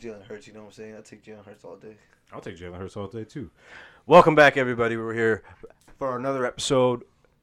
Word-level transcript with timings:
Jalen 0.00 0.26
Hurts, 0.26 0.46
you 0.46 0.52
know 0.52 0.60
what 0.60 0.66
I'm 0.66 0.72
saying? 0.72 0.96
I 0.96 1.00
take 1.00 1.24
Jalen 1.24 1.44
Hurts 1.44 1.64
all 1.64 1.76
day. 1.76 1.96
I'll 2.32 2.40
take 2.40 2.56
Jalen 2.56 2.78
Hurts 2.78 2.96
all 2.96 3.06
day 3.08 3.24
too. 3.24 3.50
Welcome 4.06 4.34
back, 4.34 4.56
everybody. 4.56 4.96
We're 4.96 5.14
here 5.14 5.42
for 5.98 6.16
another 6.16 6.46
episode, 6.46 7.02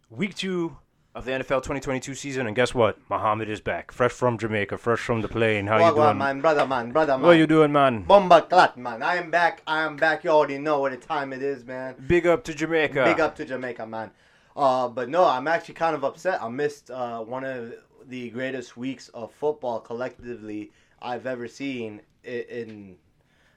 week 0.10 0.36
two 0.36 0.78
of 1.16 1.26
the 1.26 1.32
NFL 1.32 1.62
2022 1.64 2.16
season, 2.16 2.48
and 2.48 2.56
guess 2.56 2.74
what? 2.74 2.98
Muhammad 3.10 3.50
is 3.50 3.62
back, 3.62 3.92
fresh 3.92 4.12
from 4.12 4.38
Jamaica, 4.38 4.78
fresh 4.78 5.00
from 5.00 5.22
the 5.22 5.28
plane. 5.28 5.68
How 5.68 5.78
you 5.90 5.96
doing, 5.96 6.18
man, 6.18 6.42
brother, 6.42 6.66
man, 6.66 6.92
brother, 6.92 7.18
man. 7.18 7.22
What 7.28 7.38
you 7.38 7.48
doing, 7.48 7.72
man? 7.72 8.04
Bomba 8.04 8.44
clat, 8.44 8.78
man. 8.78 9.04
I 9.04 9.16
am 9.16 9.30
back. 9.30 9.62
I 9.68 9.82
am 9.82 9.96
back. 9.96 10.24
You 10.24 10.32
already 10.32 10.58
know 10.58 10.80
what 10.80 10.92
the 10.92 10.98
time 10.98 11.34
it 11.34 11.44
is, 11.44 11.66
man. 11.66 11.96
Big 12.08 12.26
up 12.26 12.44
to 12.46 12.54
Jamaica. 12.54 13.06
Big 13.06 13.20
up 13.20 13.36
to 13.36 13.46
Jamaica, 13.46 13.86
man. 13.86 14.12
Uh, 14.56 14.88
but 14.88 15.10
no, 15.10 15.26
I'm 15.26 15.48
actually 15.48 15.76
kind 15.76 15.96
of 15.96 16.04
upset. 16.04 16.42
I 16.42 16.50
missed 16.50 16.90
uh, 16.92 17.20
one 17.22 17.44
of 17.44 17.74
the 18.08 18.30
greatest 18.32 18.76
weeks 18.76 19.10
of 19.10 19.32
football 19.32 19.80
collectively 19.80 20.72
I've 21.02 21.26
ever 21.26 21.48
seen 21.48 22.02
in, 22.24 22.42
in 22.50 22.96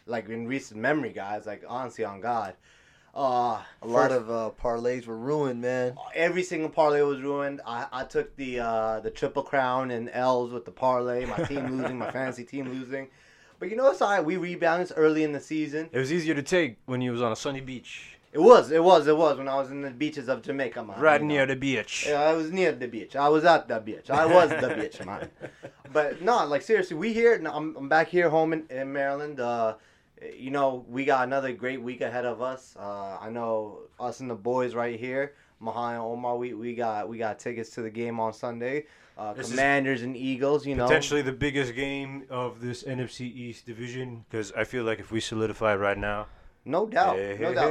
like 0.06 0.28
in 0.28 0.46
recent 0.46 0.80
memory, 0.80 1.12
guys. 1.12 1.46
Like 1.46 1.64
honestly, 1.68 2.04
on 2.04 2.20
God. 2.20 2.54
Uh, 3.14 3.60
A 3.82 3.86
lot 3.86 4.08
first- 4.10 4.14
of 4.22 4.30
uh, 4.30 4.50
parlays 4.62 5.06
were 5.06 5.18
ruined, 5.18 5.60
man. 5.60 5.96
every 6.14 6.42
single 6.42 6.70
parlay 6.70 7.02
was 7.02 7.20
ruined. 7.20 7.60
I, 7.66 7.86
I 7.92 8.04
took 8.04 8.34
the 8.36 8.60
uh, 8.60 9.00
the 9.00 9.10
triple 9.10 9.42
crown 9.42 9.90
and 9.90 10.08
L's 10.10 10.50
with 10.50 10.64
the 10.64 10.70
parlay. 10.70 11.26
My 11.26 11.36
team 11.44 11.66
losing, 11.76 11.98
my 11.98 12.10
fantasy 12.10 12.44
team 12.44 12.70
losing. 12.70 13.08
But 13.58 13.68
you 13.70 13.76
know 13.76 13.90
it's 13.90 14.00
alright. 14.00 14.24
We 14.24 14.38
rebounded 14.38 14.92
early 14.96 15.22
in 15.24 15.32
the 15.32 15.40
season. 15.40 15.90
It 15.92 15.98
was 15.98 16.10
easier 16.12 16.34
to 16.34 16.42
take 16.42 16.78
when 16.86 17.02
you 17.02 17.12
was 17.12 17.20
on 17.22 17.30
a 17.32 17.36
sunny 17.36 17.60
beach, 17.60 18.11
It 18.32 18.40
was, 18.40 18.70
it 18.70 18.82
was, 18.82 19.06
it 19.06 19.16
was 19.16 19.36
when 19.36 19.46
I 19.46 19.56
was 19.56 19.70
in 19.70 19.82
the 19.82 19.90
beaches 19.90 20.28
of 20.28 20.40
Jamaica, 20.40 20.82
man. 20.82 20.98
right 20.98 21.20
you 21.20 21.26
near 21.26 21.44
the 21.44 21.54
beach. 21.54 22.06
Yeah, 22.08 22.22
I 22.22 22.32
was 22.32 22.50
near 22.50 22.72
the 22.72 22.88
beach. 22.88 23.14
I 23.14 23.28
was 23.28 23.44
at 23.44 23.68
the 23.68 23.78
beach. 23.78 24.08
I 24.08 24.24
was 24.24 24.48
the 24.48 24.74
beach, 24.74 25.04
man. 25.04 25.28
But 25.92 26.22
no, 26.22 26.46
like 26.46 26.62
seriously, 26.62 26.96
we 26.96 27.12
here. 27.12 27.38
no, 27.38 27.52
I'm, 27.52 27.76
I'm 27.76 27.86
back 27.86 28.08
here 28.08 28.30
home 28.30 28.54
in, 28.54 28.64
in 28.70 28.90
Maryland. 28.94 29.40
Uh, 29.40 29.74
you 30.34 30.50
know, 30.50 30.86
we 30.88 31.04
got 31.04 31.24
another 31.24 31.52
great 31.52 31.82
week 31.82 32.00
ahead 32.00 32.24
of 32.24 32.40
us. 32.40 32.74
Uh, 32.78 33.18
I 33.20 33.28
know 33.28 33.80
us 34.00 34.20
and 34.20 34.30
the 34.30 34.34
boys 34.34 34.74
right 34.74 34.98
here, 34.98 35.34
Mahan 35.60 35.96
and 35.96 36.02
Omar. 36.02 36.38
We, 36.38 36.54
we 36.54 36.74
got 36.74 37.10
we 37.10 37.18
got 37.18 37.38
tickets 37.38 37.68
to 37.70 37.82
the 37.82 37.90
game 37.90 38.20
on 38.20 38.32
Sunday. 38.32 38.86
Uh, 39.18 39.34
Commanders 39.34 40.00
and 40.00 40.16
Eagles. 40.16 40.64
You 40.64 40.74
know, 40.76 40.86
Potentially 40.86 41.20
the 41.20 41.32
biggest 41.32 41.74
game 41.74 42.24
of 42.30 42.62
this 42.62 42.82
NFC 42.84 43.20
East 43.22 43.66
division, 43.66 44.24
because 44.30 44.50
I 44.52 44.64
feel 44.64 44.84
like 44.84 44.98
if 44.98 45.12
we 45.12 45.20
solidify 45.20 45.74
right 45.74 45.98
now, 45.98 46.26
no 46.64 46.86
doubt, 46.86 47.18
no 47.40 47.54
doubt. 47.54 47.70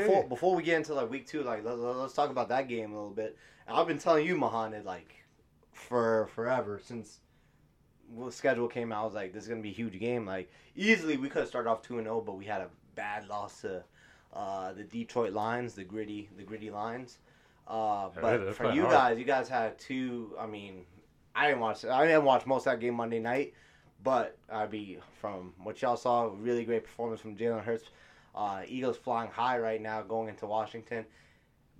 Before 0.00 0.28
before 0.28 0.54
we 0.54 0.62
get 0.62 0.76
into 0.76 0.94
like 0.94 1.10
week 1.10 1.26
two, 1.26 1.42
like 1.42 1.64
let, 1.64 1.78
us 1.78 2.14
talk 2.14 2.30
about 2.30 2.48
that 2.48 2.68
game 2.68 2.92
a 2.92 2.94
little 2.94 3.10
bit. 3.10 3.36
I've 3.68 3.86
been 3.86 3.98
telling 3.98 4.26
you, 4.26 4.36
Mahan, 4.36 4.82
like 4.84 5.14
for 5.72 6.28
forever 6.34 6.80
since 6.82 7.20
the 8.18 8.30
schedule 8.30 8.68
came 8.68 8.92
out. 8.92 9.02
I 9.02 9.04
was 9.04 9.14
like, 9.14 9.32
this 9.32 9.44
is 9.44 9.48
gonna 9.48 9.62
be 9.62 9.70
a 9.70 9.74
huge 9.74 9.98
game. 9.98 10.26
Like 10.26 10.50
easily, 10.76 11.16
we 11.16 11.28
could 11.28 11.40
have 11.40 11.48
started 11.48 11.70
off 11.70 11.82
two 11.82 11.98
and 11.98 12.06
zero, 12.06 12.20
but 12.20 12.36
we 12.36 12.44
had 12.44 12.60
a 12.60 12.68
bad 12.94 13.28
loss 13.28 13.60
to 13.62 13.84
uh, 14.32 14.72
the 14.72 14.84
Detroit 14.84 15.32
Lions, 15.32 15.74
the 15.74 15.84
gritty, 15.84 16.28
the 16.36 16.42
gritty 16.42 16.70
Lions. 16.70 17.18
Uh, 17.66 18.08
but 18.20 18.54
for 18.54 18.72
you 18.72 18.82
hard. 18.82 18.92
guys, 18.92 19.18
you 19.18 19.24
guys 19.24 19.48
had 19.48 19.78
two. 19.78 20.34
I 20.38 20.46
mean, 20.46 20.84
I 21.34 21.48
didn't 21.48 21.60
watch. 21.60 21.84
I 21.84 22.06
didn't 22.06 22.24
watch 22.24 22.46
most 22.46 22.66
of 22.66 22.72
that 22.72 22.80
game 22.80 22.94
Monday 22.94 23.20
night, 23.20 23.54
but 24.02 24.36
I 24.50 24.66
be 24.66 24.98
from 25.20 25.52
what 25.62 25.80
y'all 25.80 25.96
saw, 25.96 26.30
really 26.38 26.64
great 26.64 26.84
performance 26.84 27.20
from 27.20 27.36
Jalen 27.36 27.62
Hurts. 27.62 27.84
Uh, 28.34 28.62
Eagles 28.66 28.96
flying 28.96 29.30
high 29.30 29.58
right 29.58 29.80
now, 29.80 30.02
going 30.02 30.28
into 30.28 30.46
Washington. 30.46 31.04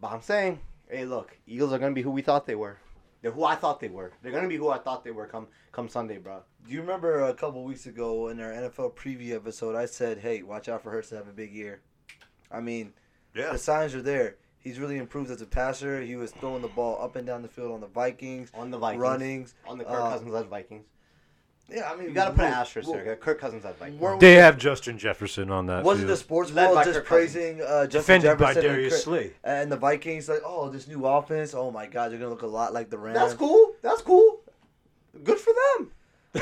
But 0.00 0.12
I'm 0.12 0.20
saying, 0.22 0.60
hey, 0.88 1.04
look, 1.04 1.36
Eagles 1.46 1.72
are 1.72 1.78
gonna 1.78 1.94
be 1.94 2.02
who 2.02 2.10
we 2.10 2.22
thought 2.22 2.46
they 2.46 2.54
were. 2.54 2.76
They're 3.22 3.30
who 3.30 3.44
I 3.44 3.54
thought 3.54 3.78
they 3.80 3.88
were. 3.88 4.12
They're 4.22 4.32
gonna 4.32 4.48
be 4.48 4.56
who 4.56 4.68
I 4.68 4.78
thought 4.78 5.04
they 5.04 5.12
were 5.12 5.26
come 5.26 5.46
come 5.70 5.88
Sunday, 5.88 6.18
bro. 6.18 6.42
Do 6.66 6.72
you 6.72 6.80
remember 6.80 7.20
a 7.22 7.34
couple 7.34 7.64
weeks 7.64 7.86
ago 7.86 8.28
in 8.28 8.40
our 8.40 8.50
NFL 8.50 8.94
preview 8.94 9.34
episode, 9.36 9.76
I 9.76 9.86
said, 9.86 10.18
hey, 10.18 10.42
watch 10.42 10.68
out 10.68 10.82
for 10.82 10.90
Hurts 10.90 11.08
to 11.10 11.16
have 11.16 11.28
a 11.28 11.32
big 11.32 11.52
year? 11.52 11.80
I 12.50 12.60
mean, 12.60 12.92
yeah, 13.34 13.52
the 13.52 13.58
signs 13.58 13.94
are 13.94 14.02
there. 14.02 14.36
He's 14.58 14.78
really 14.78 14.98
improved 14.98 15.30
as 15.30 15.40
a 15.42 15.46
passer. 15.46 16.02
He 16.02 16.14
was 16.14 16.30
throwing 16.32 16.62
the 16.62 16.68
ball 16.68 17.02
up 17.02 17.16
and 17.16 17.26
down 17.26 17.42
the 17.42 17.48
field 17.48 17.72
on 17.72 17.80
the 17.80 17.88
Vikings, 17.88 18.50
On 18.54 18.70
the 18.70 18.78
Vikings, 18.78 19.00
runnings. 19.00 19.54
on 19.66 19.78
the 19.78 19.84
Kirk 19.84 19.94
uh, 19.94 20.10
Cousins 20.10 20.30
led 20.30 20.46
Vikings. 20.46 20.84
Yeah, 21.68 21.90
I 21.90 21.96
mean, 21.96 22.08
You 22.08 22.14
gotta 22.14 22.32
put 22.32 22.44
an 22.44 22.52
asterisk 22.52 22.88
we're- 22.88 23.02
there. 23.02 23.16
Kirk 23.16 23.38
Cousins 23.40 23.64
led 23.64 23.76
Vikings. 23.76 24.00
we're- 24.00 24.18
they 24.18 24.34
have 24.34 24.58
Justin 24.58 24.98
Jefferson 24.98 25.50
on 25.50 25.66
that. 25.66 25.84
Wasn't 25.84 26.06
the 26.06 26.12
field. 26.14 26.18
sports 26.18 26.50
Led 26.52 26.64
world 26.66 26.74
by 26.76 26.84
just 26.84 26.98
Kirk 26.98 27.06
Cousins. 27.06 27.32
praising 27.32 27.62
uh, 27.62 27.86
Justin 27.86 28.20
defended 28.20 28.38
by 28.38 28.46
Jefferson 28.54 28.64
and 28.70 28.74
Darius 28.76 28.92
Chris- 28.92 29.04
Slay? 29.04 29.32
and 29.44 29.72
the 29.72 29.76
Vikings? 29.76 30.28
Like, 30.28 30.42
oh, 30.44 30.68
this 30.68 30.86
new 30.86 31.06
offense. 31.06 31.54
Oh 31.54 31.70
my 31.70 31.86
God, 31.86 32.10
they're 32.10 32.18
gonna 32.18 32.30
look 32.30 32.42
a 32.42 32.46
lot 32.46 32.74
like 32.74 32.90
the 32.90 32.98
Rams. 32.98 33.18
That's 33.18 33.34
cool. 33.34 33.74
That's 33.80 34.02
cool. 34.02 34.40
Good 35.24 35.38
for 35.38 35.52
them. 35.78 35.90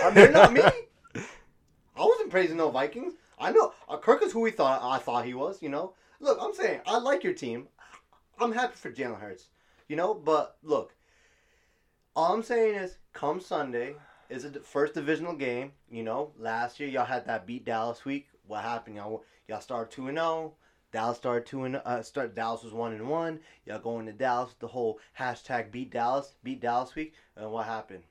I 0.01 0.05
mean, 0.07 0.15
they're 0.15 0.33
not 0.33 0.53
me. 0.53 0.63
I 0.63 2.05
wasn't 2.05 2.31
praising 2.31 2.57
no 2.57 2.71
Vikings. 2.71 3.15
I 3.39 3.53
know 3.53 3.73
uh, 3.89 3.99
Kirk 3.99 4.23
is 4.23 4.33
who 4.33 4.41
we 4.41 4.51
thought 4.51 4.81
I 4.83 4.99
thought 4.99 5.25
he 5.25 5.35
was. 5.35 5.63
You 5.63 5.69
know, 5.69 5.95
look, 6.19 6.39
I'm 6.41 6.55
saying 6.55 6.81
I 6.87 6.99
like 6.99 7.23
your 7.23 7.35
team. 7.35 7.69
I'm 8.41 8.53
happy 8.53 8.75
for 8.75 8.91
Jalen 8.91 9.21
Hurts. 9.21 9.47
You 9.89 9.97
know, 9.97 10.15
but 10.15 10.57
look, 10.63 10.95
all 12.17 12.33
I'm 12.35 12.43
saying 12.43 12.75
is, 12.77 12.97
come 13.13 13.41
Sunday 13.41 13.95
is 14.31 14.45
a 14.45 14.51
d- 14.51 14.61
first 14.63 14.95
divisional 14.95 15.35
game. 15.35 15.73
You 15.91 16.03
know, 16.05 16.33
last 16.39 16.81
year 16.81 16.89
y'all 16.89 17.05
had 17.05 17.27
that 17.27 17.47
beat 17.47 17.65
Dallas 17.65 18.05
week. 18.05 18.29
What 18.47 18.63
happened? 18.63 18.97
Y'all 18.97 19.25
y'all 19.49 19.61
started 19.61 19.91
two 19.91 20.09
and 20.09 20.17
zero. 20.17 20.55
Dallas 20.93 21.19
started 21.19 21.47
two 21.47 21.65
and 21.65 21.77
uh, 21.85 22.03
start. 22.03 22.35
Dallas 22.35 22.65
was 22.65 22.73
one 22.73 22.93
and 22.93 23.09
one. 23.09 23.41
Y'all 23.65 23.79
going 23.79 24.07
to 24.07 24.13
Dallas. 24.13 24.55
The 24.59 24.67
whole 24.69 24.99
hashtag 25.19 25.71
beat 25.71 25.91
Dallas, 25.93 26.35
beat 26.43 26.61
Dallas 26.61 26.95
week, 26.95 27.15
and 27.37 27.51
what 27.53 27.67
happened? 27.67 28.03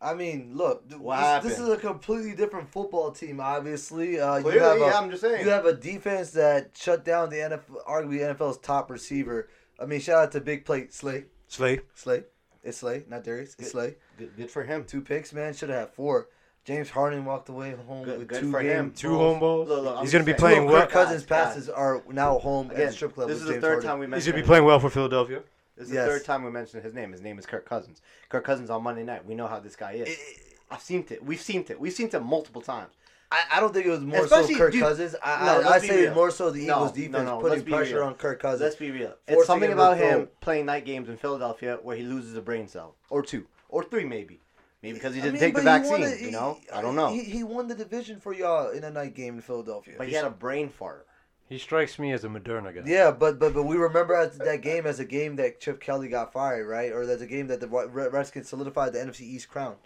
I 0.00 0.14
mean, 0.14 0.50
look, 0.54 0.88
th- 0.88 1.00
this, 1.00 1.44
this 1.44 1.58
is 1.60 1.68
a 1.68 1.76
completely 1.76 2.34
different 2.34 2.68
football 2.72 3.12
team. 3.12 3.38
Obviously, 3.38 4.18
uh, 4.18 4.38
you 4.38 4.42
Clearly, 4.42 4.58
have 4.60 4.76
a, 4.76 4.80
yeah, 4.80 4.98
I'm 4.98 5.10
just 5.10 5.22
saying. 5.22 5.44
you 5.44 5.50
have 5.50 5.64
a 5.64 5.74
defense 5.74 6.32
that 6.32 6.76
shut 6.76 7.04
down 7.04 7.30
the 7.30 7.36
NFL, 7.36 7.86
arguably 7.88 8.36
NFL's 8.36 8.58
top 8.58 8.90
receiver. 8.90 9.48
I 9.78 9.86
mean, 9.86 10.00
shout 10.00 10.18
out 10.18 10.32
to 10.32 10.40
Big 10.40 10.64
Play 10.64 10.88
Slay, 10.90 11.26
Slay. 11.46 11.80
Slay, 11.94 12.24
it's 12.62 12.78
Slay, 12.78 13.04
not 13.08 13.24
Darius, 13.24 13.56
it's 13.58 13.70
Slay. 13.72 13.96
good, 14.18 14.36
good 14.36 14.50
for 14.50 14.62
him. 14.64 14.84
Two 14.84 15.00
picks, 15.00 15.32
man. 15.32 15.52
Should 15.54 15.68
have 15.70 15.78
had 15.80 15.90
four. 15.90 16.28
James 16.64 16.90
Harden 16.90 17.24
walked 17.24 17.48
away 17.48 17.72
home 17.72 18.04
Good- 18.04 18.18
with 18.20 18.28
good 18.28 18.40
two 18.40 18.50
for 18.52 18.60
him. 18.60 18.86
game 18.88 18.92
Two 18.92 19.16
home 19.16 19.40
balls. 19.40 19.68
Look, 19.68 19.82
look, 19.82 20.00
He's 20.00 20.12
gonna 20.12 20.22
be 20.24 20.32
playing 20.34 20.66
well. 20.66 20.76
of 20.76 20.82
Kirk 20.82 20.90
Cousins 20.92 21.24
passes 21.24 21.68
are 21.68 22.02
now 22.08 22.38
home 22.38 22.68
at 22.70 22.74
Again, 22.76 22.86
the 22.86 22.92
strip 22.92 23.14
club. 23.14 23.28
this 23.28 23.34
with 23.36 23.42
is 23.42 23.46
the 23.48 23.52
James 23.54 23.62
third 23.62 23.68
Harden. 23.72 23.90
time 23.90 23.98
we 23.98 24.06
mentioned. 24.06 24.22
He's 24.26 24.32
gonna 24.32 24.42
be 24.42 24.46
playing 24.46 24.64
well 24.64 24.78
for 24.78 24.88
Philadelphia. 24.90 25.42
This 25.76 25.88
is 25.88 25.94
Yes. 25.94 26.06
the 26.06 26.12
third 26.12 26.24
time 26.24 26.44
we 26.44 26.50
mentioned 26.52 26.84
his 26.84 26.94
name. 26.94 27.10
His 27.10 27.20
name 27.20 27.38
is 27.38 27.46
Kirk 27.46 27.64
Cousins. 27.68 28.00
Kirk 28.28 28.44
Cousins 28.44 28.70
on 28.70 28.82
Monday 28.84 29.02
night. 29.02 29.24
We 29.26 29.34
know 29.34 29.48
how 29.48 29.58
this 29.58 29.74
guy 29.74 29.92
is. 29.94 30.08
It- 30.08 30.12
it- 30.12 30.58
I've 30.70 30.82
seen 30.82 31.04
it. 31.10 31.24
We've 31.24 31.40
seen 31.40 31.64
it. 31.68 31.80
We've 31.80 31.92
seen 31.92 32.08
it 32.12 32.20
multiple 32.22 32.62
times. 32.62 32.92
I, 33.32 33.56
I 33.56 33.60
don't 33.60 33.72
think 33.72 33.86
it 33.86 33.90
was 33.90 34.00
more 34.00 34.24
Especially- 34.24 34.54
so 34.54 34.58
Kirk 34.60 34.72
dude, 34.72 34.82
Cousins. 34.82 35.16
I, 35.22 35.46
no, 35.62 35.68
I, 35.68 35.72
I 35.74 35.78
say 35.78 36.02
real. 36.02 36.14
more 36.14 36.30
so 36.30 36.50
the 36.50 36.66
No, 36.66 36.76
Eagles 36.76 36.90
no, 36.90 36.96
defense 36.96 37.24
no, 37.24 37.38
putting 37.40 37.58
let's 37.58 37.68
pressure 37.70 37.94
real. 37.96 38.04
on 38.04 38.14
Kirk 38.14 38.40
Cousins. 38.40 38.60
Let's 38.60 38.76
be 38.76 38.90
real. 38.90 39.14
It's 39.26 39.46
something 39.46 39.70
him 39.70 39.78
about 39.78 39.96
throw. 39.96 40.06
him 40.06 40.28
playing 40.40 40.66
night 40.66 40.84
games 40.84 41.08
in 41.08 41.16
Philadelphia 41.16 41.78
where 41.82 41.96
he 41.96 42.02
loses 42.02 42.36
a 42.36 42.42
brain 42.42 42.68
cell 42.68 42.94
or 43.10 43.22
two 43.22 43.46
or 43.70 43.82
three 43.84 44.04
maybe, 44.04 44.40
maybe 44.82 44.94
because 44.94 45.14
he 45.14 45.20
didn't 45.22 45.34
mean, 45.34 45.40
take 45.40 45.54
the 45.54 45.62
but 45.62 45.82
he 45.82 45.88
vaccine. 46.02 46.24
you 46.26 46.30
know, 46.30 46.58
I 46.72 46.82
don't 46.82 46.94
know. 46.94 47.08
He, 47.12 47.24
he 47.24 47.42
won 47.42 47.68
the 47.68 47.74
division 47.74 48.20
for 48.20 48.34
y'all 48.34 48.68
in 48.70 48.84
a 48.84 48.90
night 48.90 49.14
game 49.14 49.36
in 49.36 49.40
Philadelphia. 49.40 49.94
but 49.96 50.08
he 50.08 50.14
had 50.14 50.26
a 50.26 50.30
brain 50.30 50.68
fart. 50.68 51.06
He 51.48 51.58
strikes 51.58 51.98
me 51.98 52.12
as 52.12 52.24
a 52.24 52.28
Moderna 52.28 52.74
guy. 52.74 52.82
Yeah, 52.86 53.10
but 53.10 53.38
but 53.38 53.52
but 53.54 53.64
we 53.64 53.76
remember 53.76 54.14
as 54.14 54.38
that 54.38 54.60
game 54.62 54.86
as 54.86 55.00
a 55.00 55.04
game 55.04 55.36
that 55.36 55.60
Chip 55.60 55.80
Kelly 55.80 56.08
got 56.08 56.32
fired, 56.32 56.66
right? 56.66 56.92
Or 56.92 57.04
that's 57.06 57.20
a 57.22 57.26
game 57.26 57.46
that 57.48 57.60
the 57.60 57.68
Red- 57.68 58.12
Redskins 58.12 58.48
solidified 58.48 58.92
the 58.92 58.98
NFC 59.00 59.22
East 59.22 59.48
crown. 59.48 59.76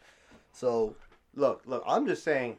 So 0.52 0.96
Look, 1.34 1.62
look. 1.66 1.82
I'm 1.86 2.06
just 2.06 2.24
saying, 2.24 2.56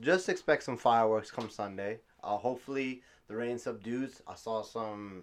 just 0.00 0.28
expect 0.28 0.62
some 0.62 0.76
fireworks 0.76 1.30
come 1.30 1.50
Sunday. 1.50 2.00
Uh, 2.22 2.36
hopefully 2.36 3.02
the 3.28 3.36
rain 3.36 3.58
subdues. 3.58 4.22
I 4.26 4.34
saw 4.34 4.62
some. 4.62 5.22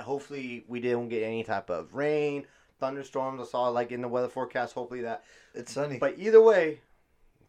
Hopefully 0.00 0.64
we 0.66 0.80
didn't 0.80 1.08
get 1.08 1.22
any 1.22 1.44
type 1.44 1.70
of 1.70 1.94
rain, 1.94 2.46
thunderstorms. 2.80 3.40
I 3.40 3.44
saw 3.44 3.68
like 3.68 3.92
in 3.92 4.00
the 4.00 4.08
weather 4.08 4.28
forecast. 4.28 4.74
Hopefully 4.74 5.02
that. 5.02 5.24
it's 5.54 5.72
sunny. 5.72 5.98
But 5.98 6.18
either 6.18 6.42
way, 6.42 6.80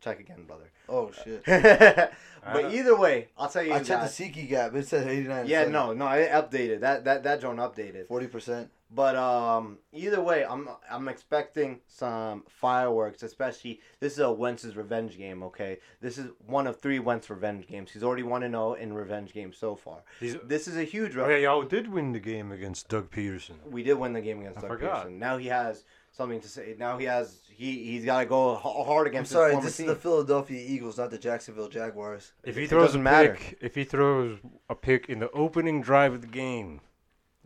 check 0.01 0.19
again, 0.19 0.43
brother. 0.45 0.71
oh 0.87 1.11
shit! 1.23 1.43
but 1.45 2.73
either 2.73 2.97
way, 2.97 3.29
I'll 3.37 3.49
tell 3.49 3.63
you. 3.63 3.73
I 3.73 3.77
checked 3.77 4.01
guys- 4.01 4.17
the 4.17 4.23
Siki 4.25 4.49
gap. 4.49 4.75
It 4.75 4.87
said 4.87 5.07
eighty 5.07 5.27
nine. 5.27 5.47
Yeah, 5.47 5.65
no, 5.65 5.93
no, 5.93 6.07
it 6.09 6.29
updated. 6.31 6.81
That 6.81 7.05
that 7.05 7.23
that 7.23 7.41
drone 7.41 7.57
updated. 7.57 8.07
forty 8.07 8.27
percent. 8.27 8.69
But 8.91 9.15
um, 9.15 9.77
either 9.93 10.19
way, 10.19 10.43
I'm 10.43 10.67
I'm 10.89 11.07
expecting 11.09 11.79
some 11.87 12.43
fireworks. 12.49 13.21
Especially 13.21 13.81
this 13.99 14.13
is 14.13 14.19
a 14.19 14.31
Wentz's 14.31 14.75
revenge 14.75 15.15
game. 15.15 15.43
Okay, 15.43 15.77
this 16.01 16.17
is 16.17 16.31
one 16.47 16.65
of 16.65 16.79
three 16.79 16.97
Wentz 16.97 17.29
revenge 17.29 17.67
games. 17.67 17.91
He's 17.91 18.03
already 18.03 18.23
one 18.23 18.41
and 18.41 18.53
zero 18.53 18.73
in 18.73 18.93
revenge 18.93 19.31
games 19.31 19.57
so 19.57 19.75
far. 19.75 19.99
He's, 20.19 20.37
This 20.43 20.67
is 20.67 20.75
a 20.75 20.83
huge. 20.83 21.15
oh, 21.17 21.27
Re- 21.27 21.35
yeah, 21.41 21.49
y'all 21.51 21.61
did 21.63 21.87
win 21.87 22.13
the 22.13 22.19
game 22.19 22.51
against 22.51 22.87
Doug 22.87 23.11
Pederson. 23.11 23.55
we 23.69 23.83
did 23.83 23.93
win 23.93 24.13
the 24.13 24.21
game 24.21 24.39
against 24.39 24.57
I 24.57 24.61
Doug 24.61 24.69
forgot. 24.71 25.05
Pederson. 25.05 25.19
Now 25.19 25.37
he 25.37 25.47
has 25.49 25.83
something 26.11 26.41
to 26.41 26.47
say. 26.47 26.75
Now 26.79 26.97
he 26.97 27.05
has 27.05 27.41
he 27.47 27.83
he's 27.83 28.05
got 28.05 28.21
to 28.21 28.25
go 28.25 28.55
h- 28.55 28.61
hard 28.63 29.05
I'm 29.05 29.11
against 29.11 29.31
sorry, 29.31 29.53
his 29.53 29.65
this 29.65 29.77
team. 29.77 29.89
is 29.89 29.93
the 29.97 30.01
Philadelphia 30.01 30.65
Eagles, 30.67 30.97
not 30.97 31.11
the 31.11 31.19
Jacksonville 31.19 31.69
Jaguars. 31.69 32.31
If 32.43 32.55
he 32.55 32.65
throws 32.65 32.81
a 32.81 32.85
doesn't 32.87 33.03
matter. 33.03 33.35
pick, 33.39 33.59
if 33.61 33.75
he 33.75 33.83
throws 33.83 34.39
a 34.67 34.73
pick 34.73 35.09
in 35.09 35.19
the 35.19 35.29
opening 35.29 35.83
drive 35.83 36.13
of 36.13 36.21
the 36.21 36.27
game, 36.27 36.81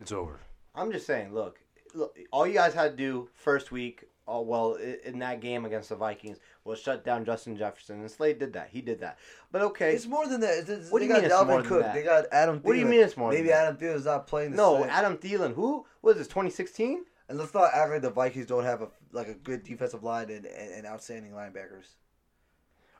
it's 0.00 0.10
over. 0.10 0.40
I'm 0.74 0.92
just 0.92 1.06
saying, 1.06 1.32
look, 1.32 1.60
look, 1.94 2.18
all 2.32 2.46
you 2.46 2.54
guys 2.54 2.74
had 2.74 2.92
to 2.92 2.96
do 2.96 3.28
first 3.34 3.70
week 3.70 4.04
oh 4.26 4.40
well, 4.40 4.74
in 5.04 5.18
that 5.18 5.40
game 5.40 5.64
against 5.64 5.88
the 5.88 5.96
Vikings 5.96 6.38
was 6.64 6.80
shut 6.80 7.04
down 7.04 7.24
Justin 7.24 7.56
Jefferson, 7.56 8.00
and 8.00 8.10
Slay 8.10 8.32
did 8.32 8.52
that. 8.54 8.68
He 8.70 8.80
did 8.80 9.00
that. 9.00 9.18
But 9.52 9.62
okay, 9.62 9.92
It's 9.92 10.06
more 10.06 10.26
than 10.26 10.40
that. 10.40 10.58
It's, 10.58 10.68
it's, 10.68 10.90
What 10.90 11.00
do 11.00 11.04
you 11.04 11.10
got 11.10 11.22
mean 11.22 11.30
it's 11.30 11.34
more 11.34 11.44
Dalvin 11.44 11.62
than 11.62 11.68
Cook. 11.68 11.82
that? 11.82 11.94
They 11.94 12.02
got 12.02 12.24
Adam. 12.32 12.60
Thielen. 12.60 12.64
What 12.64 12.72
do 12.72 12.78
you 12.78 12.86
mean 12.86 13.00
it's 13.00 13.16
more 13.16 13.30
Maybe 13.30 13.48
that? 13.48 13.66
Adam 13.66 13.76
Thielen's 13.76 14.06
not 14.06 14.26
playing 14.26 14.52
the 14.52 14.56
no, 14.56 14.80
same. 14.80 14.90
Adam 14.90 15.16
Thielen. 15.18 15.54
Who 15.54 15.86
was 16.02 16.16
this? 16.16 16.26
2016. 16.28 17.04
And 17.28 17.38
let's 17.38 17.54
not 17.54 17.70
act 17.74 17.90
like 17.90 18.02
the 18.02 18.10
Vikings 18.10 18.46
don't 18.46 18.64
have 18.64 18.82
a 18.82 18.88
like 19.12 19.28
a 19.28 19.34
good 19.34 19.62
defensive 19.62 20.02
line 20.02 20.30
and, 20.30 20.44
and, 20.44 20.72
and 20.72 20.86
outstanding 20.86 21.32
linebackers. 21.32 21.86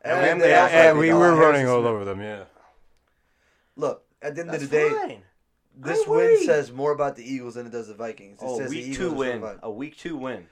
And, 0.03 0.41
they 0.41 0.51
yeah, 0.51 0.63
also 0.63 0.75
and 0.75 0.87
have, 0.87 0.97
we 0.99 1.13
were 1.13 1.35
Harrison 1.35 1.41
running 1.41 1.67
all 1.67 1.87
over 1.87 2.05
them. 2.05 2.21
Yeah. 2.21 2.45
Look, 3.77 4.05
at 4.21 4.35
the 4.35 4.43
end 4.43 4.51
That's 4.51 4.65
of 4.65 4.71
the 4.71 4.77
day, 4.77 4.91
fine. 4.91 5.23
This 5.77 5.99
ain't 6.01 6.09
win 6.09 6.45
says 6.45 6.71
more 6.73 6.93
about 6.93 7.17
the 7.17 7.25
Eagles 7.25 7.55
than 7.55 7.67
it 7.67 7.71
does 7.73 7.89
the 7.89 7.95
Vikings. 7.95 8.41
It 8.41 8.47
Oh, 8.47 8.59
says 8.59 8.71
the 8.71 8.77
week 8.77 8.85
Eagles 8.87 8.97
two 8.99 9.13
win. 9.13 9.41
certified. 9.41 9.59
A 9.63 9.71
week 9.71 9.97
two 9.97 10.17
win. 10.17 10.47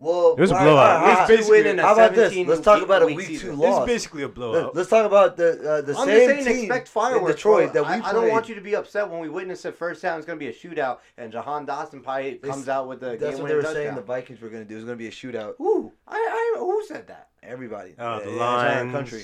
Well, 0.00 0.34
It 0.34 0.40
was 0.42 0.52
a 0.52 0.54
all 0.54 0.58
right, 0.60 0.64
blowout. 0.66 0.78
all 0.78 1.02
right, 1.02 1.10
all 1.12 1.18
right. 1.18 1.28
Week 1.28 1.40
two 1.40 1.50
win 1.50 1.66
in 1.66 1.78
a 1.80 1.82
How 1.82 1.92
about 1.94 2.10
this? 2.14 2.28
17 2.32 2.46
Let's 2.46 2.60
talk 2.60 2.82
about 2.82 3.02
a 3.02 3.06
week 3.06 3.16
week 3.16 3.26
two 3.26 3.32
It's 3.34 3.44
It's 3.44 3.56
loss. 3.58 3.86
basically 3.86 4.22
a 4.22 4.26
Let- 4.26 4.34
blowout. 4.36 4.76
Let's 4.76 4.88
talk 4.90 5.04
about 5.06 5.36
the 5.36 5.48
uh, 5.70 5.80
the 5.80 5.96
I'm 5.98 6.06
same 6.06 6.28
just 6.30 6.44
saying, 6.44 6.44
team 6.68 6.72
expect 6.72 7.16
in. 7.16 7.26
Detroit 7.26 7.72
bro. 7.72 7.82
that 7.82 7.88
we 7.90 7.94
I, 7.96 8.00
played. 8.00 8.04
I 8.04 8.12
don't 8.12 8.28
want 8.30 8.48
you 8.48 8.54
to 8.54 8.60
be 8.60 8.76
upset 8.76 9.10
when 9.10 9.18
we 9.18 9.28
witness 9.28 9.64
it 9.64 9.74
first 9.74 10.00
time. 10.00 10.18
It's 10.18 10.26
going 10.26 10.38
to 10.38 10.44
be 10.44 10.48
a 10.50 10.54
shootout, 10.54 10.98
and 11.16 11.32
Jahan 11.32 11.66
Dotson 11.66 12.04
probably 12.04 12.34
comes 12.34 12.62
s- 12.62 12.68
out 12.68 12.86
with 12.86 13.00
the 13.00 13.16
That's 13.16 13.20
what 13.20 13.20
they 13.22 13.30
game-winning 13.32 13.56
were 13.56 13.62
touchdown. 13.62 13.82
saying 13.82 13.94
the 13.96 14.02
Vikings 14.02 14.40
were 14.40 14.50
going 14.50 14.62
to 14.62 14.68
do. 14.68 14.74
It 14.74 14.76
was 14.76 14.84
going 14.84 14.98
to 14.98 15.02
be 15.02 15.08
a 15.08 15.10
shootout. 15.10 15.54
Who? 15.58 15.92
I, 16.06 16.14
I 16.14 16.58
who 16.60 16.84
said 16.86 17.08
that? 17.08 17.30
Everybody. 17.42 17.94
Uh, 17.98 18.20
the 18.20 18.26
Yeah, 18.26 18.32
entire 18.34 18.84
Lions, 18.84 18.92
country. 18.92 19.22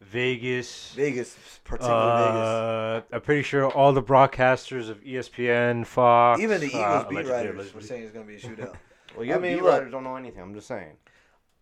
Vegas. 0.00 0.92
Vegas, 0.94 1.36
particularly 1.64 2.22
Vegas. 2.22 2.36
Uh, 2.46 3.02
I'm 3.12 3.20
pretty 3.20 3.42
sure 3.42 3.68
all 3.70 3.92
the 3.92 4.02
broadcasters 4.02 4.88
of 4.88 5.02
ESPN, 5.02 5.86
Fox, 5.86 6.40
Even 6.40 6.60
the 6.60 6.66
Eagles 6.68 6.82
uh, 6.84 7.04
beat 7.08 7.16
writers 7.26 7.30
allegedly. 7.54 7.70
were 7.74 7.80
saying 7.86 8.02
it's 8.04 8.12
going 8.12 8.26
to 8.26 8.32
be 8.32 8.36
a 8.36 8.40
shootout. 8.40 8.74
Well, 9.16 9.24
your 9.24 9.36
I 9.36 9.40
mean, 9.40 9.56
beat 9.56 9.62
look. 9.62 9.72
writers 9.72 9.90
don't 9.90 10.04
know 10.04 10.16
anything. 10.16 10.42
I'm 10.42 10.54
just 10.54 10.68
saying. 10.68 10.92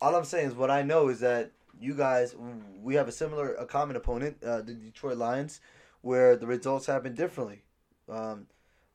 All 0.01 0.15
I'm 0.17 0.25
saying 0.25 0.49
is 0.49 0.55
what 0.55 0.71
I 0.71 0.83
know 0.83 1.09
is 1.09 1.21
that 1.21 1.53
you 1.81 1.95
guys, 1.95 2.35
we 2.83 2.97
have 2.97 3.07
a 3.09 3.13
similar, 3.13 3.55
a 3.55 3.65
common 3.65 3.95
opponent, 3.97 4.43
uh, 4.45 4.63
the 4.63 4.75
Detroit 4.75 5.17
Lions, 5.17 5.61
where 6.03 6.37
the 6.37 6.47
results 6.47 6.87
happen 6.87 7.15
differently. 7.15 7.63
Um, 8.09 8.47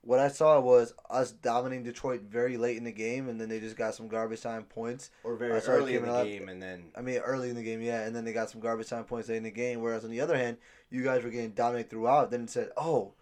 what 0.03 0.19
I 0.19 0.30
saw 0.30 0.59
was 0.59 0.94
us 1.09 1.31
dominating 1.31 1.83
Detroit 1.83 2.21
very 2.21 2.57
late 2.57 2.77
in 2.77 2.83
the 2.83 2.92
game, 2.92 3.30
and 3.30 3.39
then 3.39 3.50
they 3.50 3.59
just 3.59 3.75
got 3.77 3.94
some 3.94 4.07
garbage 4.07 4.42
time 4.42 4.63
points. 4.63 5.12
Or 5.24 5.36
very 5.36 5.51
early 5.51 5.95
in 5.95 6.03
the 6.03 6.12
up. 6.12 6.25
game, 6.25 6.50
and 6.50 6.62
then 6.62 6.86
I 6.95 7.01
mean, 7.01 7.19
early 7.19 7.50
in 7.50 7.56
the 7.56 7.63
game, 7.63 7.81
yeah, 7.81 8.01
and 8.01 8.15
then 8.15 8.25
they 8.25 8.33
got 8.33 8.50
some 8.50 8.62
garbage 8.62 8.89
time 8.89 9.03
points 9.03 9.30
late 9.30 9.38
in 9.38 9.44
the 9.44 9.51
game. 9.51 9.81
Whereas 9.81 10.03
on 10.03 10.09
the 10.12 10.21
other 10.21 10.36
hand, 10.38 10.57
you 10.89 11.03
guys 11.03 11.24
were 11.24 11.30
getting 11.30 11.51
dominated 11.51 11.89
throughout. 11.89 12.31
Then 12.31 12.44
it 12.44 12.50
said, 12.50 12.69
"Oh, 12.77 13.13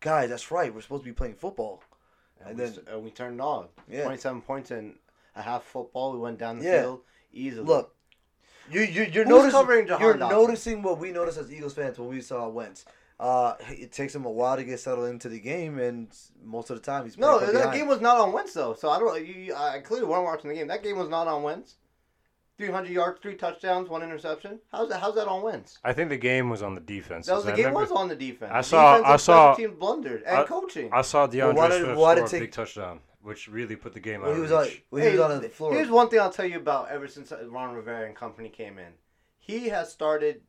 guys, 0.00 0.30
that's 0.30 0.50
right. 0.50 0.72
We're 0.72 0.80
supposed 0.80 1.02
to 1.04 1.10
be 1.10 1.14
playing 1.14 1.34
football." 1.34 1.82
and, 2.40 2.50
And 2.50 2.58
we, 2.58 2.64
then- 2.66 2.84
and 2.94 3.04
we 3.04 3.10
turned 3.10 3.40
on. 3.40 3.66
Yeah. 3.88 4.04
27 4.04 4.42
points 4.42 4.70
in 4.70 4.94
a 5.34 5.42
half 5.42 5.64
football. 5.64 6.12
We 6.12 6.20
went 6.20 6.38
down 6.38 6.60
the 6.60 6.64
Yeah. 6.66 6.82
field 6.82 7.00
easily. 7.32 7.66
Look, 7.66 7.96
you 8.70 8.82
you 8.82 9.02
you're 9.04 9.24
noticing 9.24 9.88
you're 10.00 10.16
noticing 10.16 10.82
what 10.82 10.98
we 10.98 11.10
noticed 11.10 11.38
as 11.38 11.52
Eagles 11.52 11.74
fans 11.74 11.98
when 11.98 12.08
we 12.08 12.20
saw 12.20 12.48
Wentz. 12.48 12.84
Uh, 13.20 13.54
it 13.70 13.90
takes 13.90 14.14
him 14.14 14.24
a 14.24 14.30
while 14.30 14.56
to 14.56 14.62
get 14.62 14.78
settled 14.78 15.08
into 15.08 15.28
the 15.28 15.40
game, 15.40 15.78
and 15.80 16.08
most 16.44 16.70
of 16.70 16.76
the 16.76 16.82
time 16.82 17.04
he's 17.04 17.18
no, 17.18 17.38
playing 17.38 17.52
that 17.54 17.58
behind. 17.62 17.78
game 17.80 17.88
was 17.88 18.00
not 18.00 18.16
on 18.18 18.32
Wentz 18.32 18.52
though. 18.52 18.74
So 18.74 18.90
I 18.90 18.98
don't. 19.00 19.26
You, 19.26 19.34
you, 19.34 19.54
I 19.54 19.80
clearly 19.80 20.06
wasn't 20.06 20.26
watching 20.26 20.50
the 20.50 20.54
game. 20.56 20.68
That 20.68 20.82
game 20.84 20.96
was 20.98 21.08
not 21.08 21.26
on 21.26 21.42
Wentz. 21.42 21.76
300 22.58 22.90
yards, 22.90 23.20
three 23.22 23.36
touchdowns, 23.36 23.88
one 23.88 24.02
interception. 24.02 24.58
How's 24.72 24.88
that? 24.88 25.00
How's 25.00 25.14
that 25.14 25.28
on 25.28 25.42
Wentz? 25.42 25.78
I 25.84 25.92
think 25.92 26.08
the 26.10 26.16
game 26.16 26.50
was 26.50 26.60
on 26.60 26.74
the 26.74 26.80
defense. 26.80 27.26
That 27.26 27.36
was 27.36 27.44
the 27.44 27.52
I 27.52 27.56
game 27.56 27.66
remember- 27.66 27.80
was 27.82 27.92
on 27.92 28.08
the 28.08 28.16
defense. 28.16 28.50
I 28.52 28.60
saw- 28.62 28.96
defense 28.98 29.08
I 29.12 29.16
saw- 29.16 29.52
special 29.54 29.68
teams 29.68 29.78
blundered 29.80 30.22
and 30.24 30.38
I- 30.38 30.44
coaching. 30.44 30.90
I 30.92 31.02
saw 31.02 31.28
DeAndre 31.28 31.54
why 31.54 31.68
did- 31.68 31.82
Swift 31.84 31.98
why 31.98 32.14
score 32.16 32.24
a 32.24 32.28
take- 32.28 32.40
big 32.40 32.52
touchdown, 32.52 32.98
which 33.22 33.46
really 33.46 33.76
put 33.76 33.94
the 33.94 34.00
game 34.00 34.22
when 34.22 34.30
out 34.30 34.34
he 34.36 34.40
was 34.42 34.50
on 34.50 34.64
reach. 34.64 34.82
when 34.90 35.02
he 35.04 35.10
was 35.10 35.20
on 35.20 35.40
the 35.40 35.48
floor. 35.48 35.72
Here's 35.72 35.88
one 35.90 36.08
thing 36.08 36.18
I'll 36.18 36.32
tell 36.32 36.46
you 36.46 36.56
about 36.56 36.88
ever 36.90 37.06
since 37.06 37.32
Ron 37.48 37.74
Rivera 37.74 38.06
and 38.06 38.16
company 38.16 38.48
came 38.48 38.76
in. 38.78 38.92
He 39.48 39.68
has 39.70 39.90
started. 39.90 40.42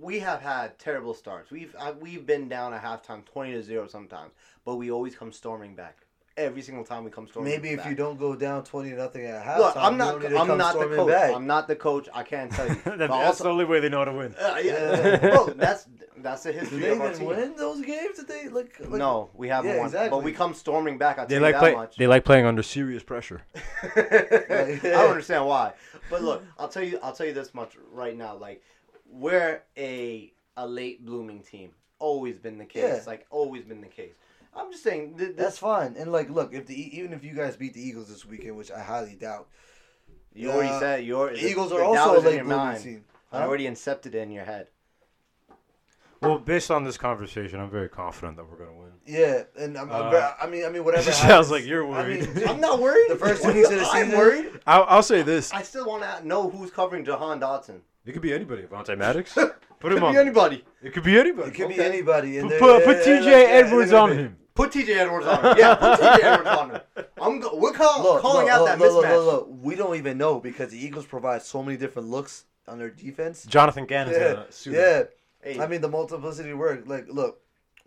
We 0.00 0.20
have 0.20 0.40
had 0.40 0.78
terrible 0.78 1.12
starts. 1.12 1.50
We've 1.50 1.76
uh, 1.78 1.92
we've 2.00 2.24
been 2.24 2.48
down 2.48 2.72
at 2.72 2.82
halftime, 2.82 3.26
twenty 3.26 3.52
to 3.52 3.62
zero 3.62 3.88
sometimes, 3.88 4.32
but 4.64 4.76
we 4.76 4.90
always 4.90 5.14
come 5.14 5.32
storming 5.32 5.74
back. 5.74 6.05
Every 6.36 6.60
single 6.60 6.84
time 6.84 7.04
we 7.04 7.10
come 7.10 7.26
storming. 7.26 7.50
Maybe 7.50 7.70
if 7.70 7.78
back. 7.78 7.88
you 7.88 7.94
don't 7.94 8.18
go 8.18 8.36
down 8.36 8.62
twenty 8.62 8.90
to 8.90 8.96
nothing 8.96 9.24
at 9.24 9.42
halftime, 9.42 9.58
Look, 9.58 9.76
I'm 9.76 9.92
you 9.92 9.98
not. 9.98 10.10
don't 10.12 10.22
need 10.22 10.28
to 10.28 10.38
I'm 10.38 10.46
come 10.48 10.58
not 10.58 10.78
the 10.78 10.86
coach. 10.96 11.08
back. 11.08 11.34
I'm 11.34 11.46
not 11.46 11.66
the 11.68 11.76
coach. 11.76 12.08
I 12.12 12.22
can't 12.24 12.52
tell 12.52 12.68
you. 12.68 12.74
That- 12.84 12.98
that's 12.98 13.10
also, 13.12 13.44
the 13.44 13.50
only 13.50 13.64
way 13.64 13.80
they 13.80 13.88
know 13.88 13.98
how 13.98 14.04
to 14.04 14.12
win. 14.12 14.34
uh, 14.38 14.60
yeah, 14.62 14.72
Yeah. 15.00 15.16
bro, 15.30 15.46
that's 15.56 15.86
that's 16.18 16.42
the 16.42 16.52
Do 16.52 16.58
history 16.58 16.78
they 16.80 16.90
of 16.92 17.00
our 17.00 17.06
even 17.08 17.18
team. 17.20 17.28
win 17.28 17.56
those 17.56 17.80
games? 17.82 18.16
Did 18.18 18.28
they 18.28 18.48
like? 18.48 18.78
like 18.80 18.90
No, 18.90 19.30
we 19.32 19.48
haven't 19.48 19.70
Yeah, 19.70 19.76
won. 19.78 19.86
exactly. 19.86 20.10
But 20.10 20.24
we 20.24 20.32
come 20.32 20.52
storming 20.52 20.98
back. 20.98 21.18
I'll 21.18 21.26
They 21.26 21.38
like 21.38 21.54
you 21.54 21.60
play. 21.60 21.74
much. 21.74 21.96
They 21.96 22.06
like 22.06 22.24
playing 22.26 22.44
under 22.44 22.62
serious 22.62 23.02
pressure. 23.02 23.40
I 23.96 24.78
don't 24.82 25.10
understand 25.10 25.46
why. 25.46 25.72
But 26.10 26.22
look, 26.22 26.44
I'll 26.58 26.68
tell 26.68 26.82
you. 26.82 26.98
I'll 27.02 27.12
tell 27.14 27.26
you 27.26 27.32
this 27.32 27.54
much 27.54 27.76
right 27.92 28.16
now. 28.16 28.36
Like, 28.36 28.62
we're 29.10 29.62
a 29.78 30.32
a 30.56 30.66
late 30.66 31.04
blooming 31.04 31.40
team. 31.40 31.70
Always 31.98 32.38
been 32.38 32.58
the 32.58 32.64
case. 32.66 32.82
Yeah. 32.84 33.00
Like, 33.06 33.26
always 33.30 33.64
been 33.64 33.80
the 33.80 33.86
case. 33.86 34.12
I'm 34.56 34.70
just 34.72 34.82
saying. 34.82 35.16
Th- 35.18 35.36
That's 35.36 35.58
fine. 35.58 35.94
And 35.98 36.10
like, 36.12 36.30
look, 36.30 36.54
if 36.54 36.66
the 36.66 36.74
E- 36.80 36.90
even 36.94 37.12
if 37.12 37.22
you 37.24 37.34
guys 37.34 37.56
beat 37.56 37.74
the 37.74 37.80
Eagles 37.82 38.08
this 38.08 38.24
weekend, 38.24 38.56
which 38.56 38.70
I 38.72 38.80
highly 38.82 39.14
doubt, 39.14 39.48
you 40.34 40.50
already 40.50 40.70
uh, 40.70 40.80
said 40.80 41.04
you're. 41.04 41.30
the 41.32 41.46
Eagles 41.46 41.72
are 41.72 41.82
also 41.82 42.18
a 42.18 42.20
late 42.20 42.42
blooming 42.42 42.80
team. 42.82 43.04
I 43.32 43.42
already 43.42 43.64
incepted 43.64 44.06
it 44.06 44.14
in 44.16 44.30
your 44.30 44.44
head. 44.44 44.68
Well, 46.22 46.38
based 46.38 46.70
on 46.70 46.82
this 46.84 46.96
conversation, 46.96 47.60
I'm 47.60 47.68
very 47.70 47.90
confident 47.90 48.38
that 48.38 48.50
we're 48.50 48.56
gonna 48.56 48.72
win. 48.76 48.92
Yeah, 49.06 49.42
and 49.58 49.76
I'm, 49.76 49.92
I'm 49.92 50.14
Uh, 50.14 50.32
I 50.40 50.46
mean, 50.46 50.64
I 50.64 50.70
mean, 50.70 50.82
whatever. 50.82 51.02
It 51.10 51.12
sounds 51.12 51.22
happens- 51.22 51.50
like 51.50 51.66
you're 51.66 51.84
I 51.86 51.90
worried. 51.90 52.34
mean, 52.34 52.48
I'm 52.48 52.60
not 52.60 52.80
worried. 52.80 53.06
The 53.10 53.16
first 53.16 53.42
two 53.42 53.52
weeks 53.52 53.68
of 53.70 53.78
the 53.80 53.84
I'm 53.86 54.06
season- 54.06 54.18
worried. 54.18 54.60
I'll, 54.66 54.84
I'll 54.88 55.02
say 55.02 55.20
this: 55.22 55.52
I 55.52 55.62
still 55.62 55.86
want 55.86 56.02
to 56.02 56.26
know 56.26 56.48
who's 56.48 56.70
covering 56.70 57.04
Jahan 57.04 57.38
Dotson. 57.38 57.80
it 58.06 58.12
could 58.12 58.22
be 58.22 58.32
anybody. 58.32 58.62
Avonte 58.62 58.96
Maddox, 58.96 59.34
put 59.34 59.92
him 59.92 59.98
Could 59.98 60.02
on. 60.04 60.12
be 60.14 60.18
anybody. 60.18 60.64
It 60.82 60.94
could 60.94 61.04
be 61.04 61.18
anybody. 61.18 61.48
It 61.50 61.54
could 61.54 61.68
be 61.68 61.80
anybody. 61.80 62.38
And 62.38 62.48
Put, 62.48 62.60
put, 62.60 62.84
put 62.86 62.96
TJ 63.04 63.24
like, 63.24 63.48
Edwards 63.50 63.90
they're 63.90 64.00
on 64.00 64.08
gonna 64.08 64.20
be- 64.22 64.26
him. 64.28 64.36
Put 64.56 64.72
TJ 64.72 64.88
Edwards 64.96 65.26
on 65.26 65.44
him. 65.44 65.56
Yeah, 65.58 65.74
put 65.76 66.00
TJ 66.00 66.18
Edwards 66.22 66.48
on 66.48 66.70
him. 66.70 66.80
I'm 67.20 67.40
go- 67.40 67.54
we're 67.56 67.72
call- 67.72 68.02
Look, 68.02 68.22
calling 68.22 68.46
look, 68.46 68.52
out 68.54 68.60
look, 68.62 68.68
that 68.70 68.78
look, 68.80 69.04
mismatch. 69.04 69.10
look, 69.16 69.24
look, 69.26 69.48
look. 69.48 69.58
We 69.62 69.74
don't 69.76 69.94
even 69.96 70.18
know 70.18 70.40
because 70.40 70.70
the 70.70 70.84
Eagles 70.84 71.06
provide 71.06 71.42
so 71.42 71.62
many 71.62 71.76
different 71.76 72.08
looks 72.08 72.44
on 72.66 72.78
their 72.78 72.90
defense. 72.90 73.44
Jonathan 73.46 73.84
Gannon's 73.86 74.16
Yeah, 74.16 74.32
gonna 74.32 74.52
suit 74.52 74.74
him. 74.74 74.80
yeah. 74.80 75.02
Hey, 75.42 75.60
I 75.60 75.66
mean, 75.68 75.80
the 75.80 75.88
multiplicity 75.88 76.52
work. 76.54 76.82
Like, 76.86 77.06
look, 77.08 77.40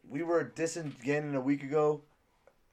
we 0.07 0.23
were 0.23 0.53
dissing 0.55 0.93
Gannon 1.03 1.35
a 1.35 1.41
week 1.41 1.63
ago. 1.63 2.01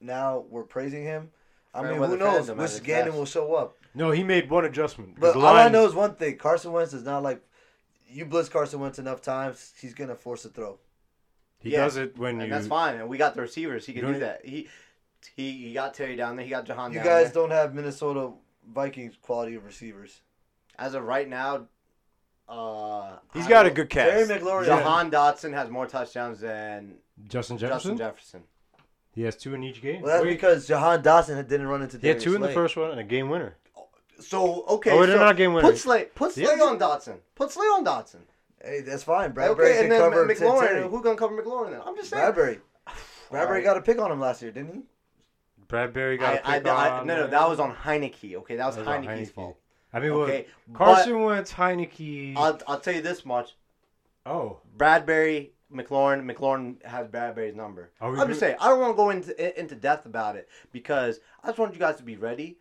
Now 0.00 0.44
we're 0.50 0.62
praising 0.62 1.02
him. 1.02 1.30
I 1.74 1.80
Fair 1.82 1.92
mean, 1.98 2.02
who 2.08 2.16
knows 2.16 2.48
fandom 2.48 2.56
which 2.58 2.82
Gannon 2.84 3.06
best. 3.06 3.18
will 3.18 3.26
show 3.26 3.54
up. 3.54 3.76
No, 3.94 4.10
he 4.10 4.22
made 4.22 4.48
one 4.50 4.64
adjustment. 4.66 5.18
But 5.18 5.32
the 5.32 5.40
all 5.40 5.56
I 5.56 5.68
know 5.68 5.86
is 5.86 5.94
one 5.94 6.14
thing: 6.16 6.36
Carson 6.36 6.72
Wentz 6.72 6.92
is 6.92 7.02
not 7.02 7.22
like 7.22 7.42
you 8.08 8.24
blitz 8.26 8.48
Carson 8.48 8.78
Wentz 8.80 8.98
enough 8.98 9.22
times, 9.22 9.72
he's 9.80 9.94
gonna 9.94 10.14
force 10.14 10.44
a 10.44 10.48
throw. 10.50 10.78
He 11.66 11.72
Yeah. 11.72 11.84
does 11.84 11.96
it 11.96 12.16
when 12.18 12.40
and 12.40 12.48
you. 12.48 12.54
that's 12.54 12.66
fine. 12.66 12.96
And 12.96 13.08
we 13.08 13.18
got 13.18 13.34
the 13.34 13.40
receivers. 13.42 13.84
He 13.86 13.92
can 13.92 14.04
do 14.06 14.12
don't- 14.12 14.20
that. 14.20 14.44
He, 14.44 14.68
he 15.36 15.52
he 15.68 15.72
got 15.72 15.94
Terry 15.94 16.16
down 16.16 16.36
there. 16.36 16.44
He 16.44 16.50
got 16.50 16.64
Jahan 16.64 16.92
You 16.92 16.98
down 16.98 17.06
guys 17.06 17.32
there. 17.32 17.42
don't 17.42 17.50
have 17.50 17.74
Minnesota 17.74 18.30
Vikings 18.72 19.16
quality 19.20 19.54
of 19.56 19.64
receivers. 19.64 20.20
As 20.78 20.94
of 20.94 21.02
right 21.04 21.28
now, 21.28 21.66
uh, 22.48 23.16
He's 23.34 23.46
I 23.46 23.48
got 23.48 23.66
a 23.66 23.70
don't- 23.70 23.74
good 23.76 23.90
Terry. 23.90 24.24
McLaurin. 24.26 24.66
Jahan 24.66 25.10
Dotson 25.10 25.52
has 25.54 25.68
more 25.70 25.86
touchdowns 25.86 26.40
than 26.40 26.96
Justin 27.26 27.58
Jefferson. 27.58 27.96
Justin 27.96 27.98
Jefferson. 27.98 28.42
he 29.12 29.22
has 29.22 29.36
two 29.36 29.54
in 29.54 29.64
each 29.64 29.80
game. 29.82 30.02
Well, 30.02 30.12
that's 30.12 30.24
Wait, 30.24 30.30
because 30.30 30.66
Jahan 30.68 31.02
Dotson 31.02 31.36
didn't 31.48 31.66
run 31.66 31.82
into. 31.82 31.98
he 31.98 32.06
had 32.08 32.14
Darius 32.18 32.24
two 32.24 32.34
in 32.36 32.42
the 32.42 32.50
first 32.52 32.76
one 32.76 32.90
and 32.90 33.00
a 33.00 33.04
game 33.04 33.28
winner. 33.28 33.56
So 34.20 34.64
okay, 34.66 34.92
oh, 34.92 35.04
they're 35.06 35.16
so 35.18 35.24
not 35.24 35.36
game 35.36 35.52
winners. 35.52 35.72
put 35.72 35.78
Slay 35.78 36.04
put 36.14 36.32
Slay 36.32 36.44
Yeah. 36.44 36.62
on 36.64 36.78
Dotson. 36.78 37.16
Put 37.34 37.50
Slay 37.50 37.66
on 37.66 37.84
Dotson. 37.84 38.20
Hey, 38.62 38.80
that's 38.80 39.02
fine. 39.04 39.32
Bradberry 39.32 39.48
okay, 39.50 39.72
can 39.74 39.82
and 39.84 39.92
then 39.92 40.00
cover 40.00 40.26
McLaurin. 40.26 40.90
Who's 40.90 41.02
gonna 41.02 41.16
cover 41.16 41.40
McLaurin 41.42 41.70
then? 41.72 41.80
I'm 41.84 41.96
just 41.96 42.10
saying. 42.10 42.32
Bradberry. 42.32 42.60
Bradberry 43.30 43.46
Alright. 43.46 43.64
got 43.64 43.76
a 43.76 43.80
pick 43.82 44.00
on 44.00 44.10
him 44.10 44.20
last 44.20 44.42
year, 44.42 44.50
didn't 44.50 44.72
he? 44.74 44.82
Bradberry 45.68 46.18
got 46.18 46.46
I, 46.46 46.56
a 46.56 46.60
pick 46.60 46.72
I, 46.72 46.88
I, 46.88 47.00
on. 47.00 47.06
no, 47.06 47.16
no, 47.16 47.26
that 47.26 47.48
was 47.48 47.58
on 47.60 47.74
Heinicke. 47.74 48.34
Okay, 48.36 48.56
that 48.56 48.66
was, 48.66 48.76
That 48.76 48.86
was 48.86 48.94
Heinicke's 49.06 49.30
Heinicke. 49.30 49.34
fault. 49.34 49.58
I 49.92 50.00
mean, 50.00 50.10
Okay, 50.10 50.46
well, 50.68 50.76
Carson 50.76 51.22
Wentz, 51.22 51.52
Heinicke. 51.52 52.34
I'll, 52.36 52.60
I'll 52.68 52.80
tell 52.80 52.94
you 52.94 53.02
this 53.02 53.24
much: 53.24 53.56
oh, 54.26 54.60
Bradberry, 54.76 55.50
McLaurin, 55.72 56.30
McLaurin 56.30 56.84
has 56.84 57.08
Bradberry's 57.08 57.56
number. 57.56 57.90
I'm 58.00 58.14
just 58.16 58.28
do- 58.28 58.34
saying, 58.34 58.56
I 58.60 58.68
don't 58.68 58.80
want 58.80 58.92
to 58.92 58.96
go 58.96 59.10
into 59.10 59.60
into 59.60 59.74
depth 59.74 60.06
about 60.06 60.36
it 60.36 60.48
because 60.72 61.20
I 61.42 61.48
just 61.48 61.58
want 61.58 61.72
you 61.74 61.80
guys 61.80 61.96
to 61.96 62.02
be 62.02 62.16
ready. 62.16 62.58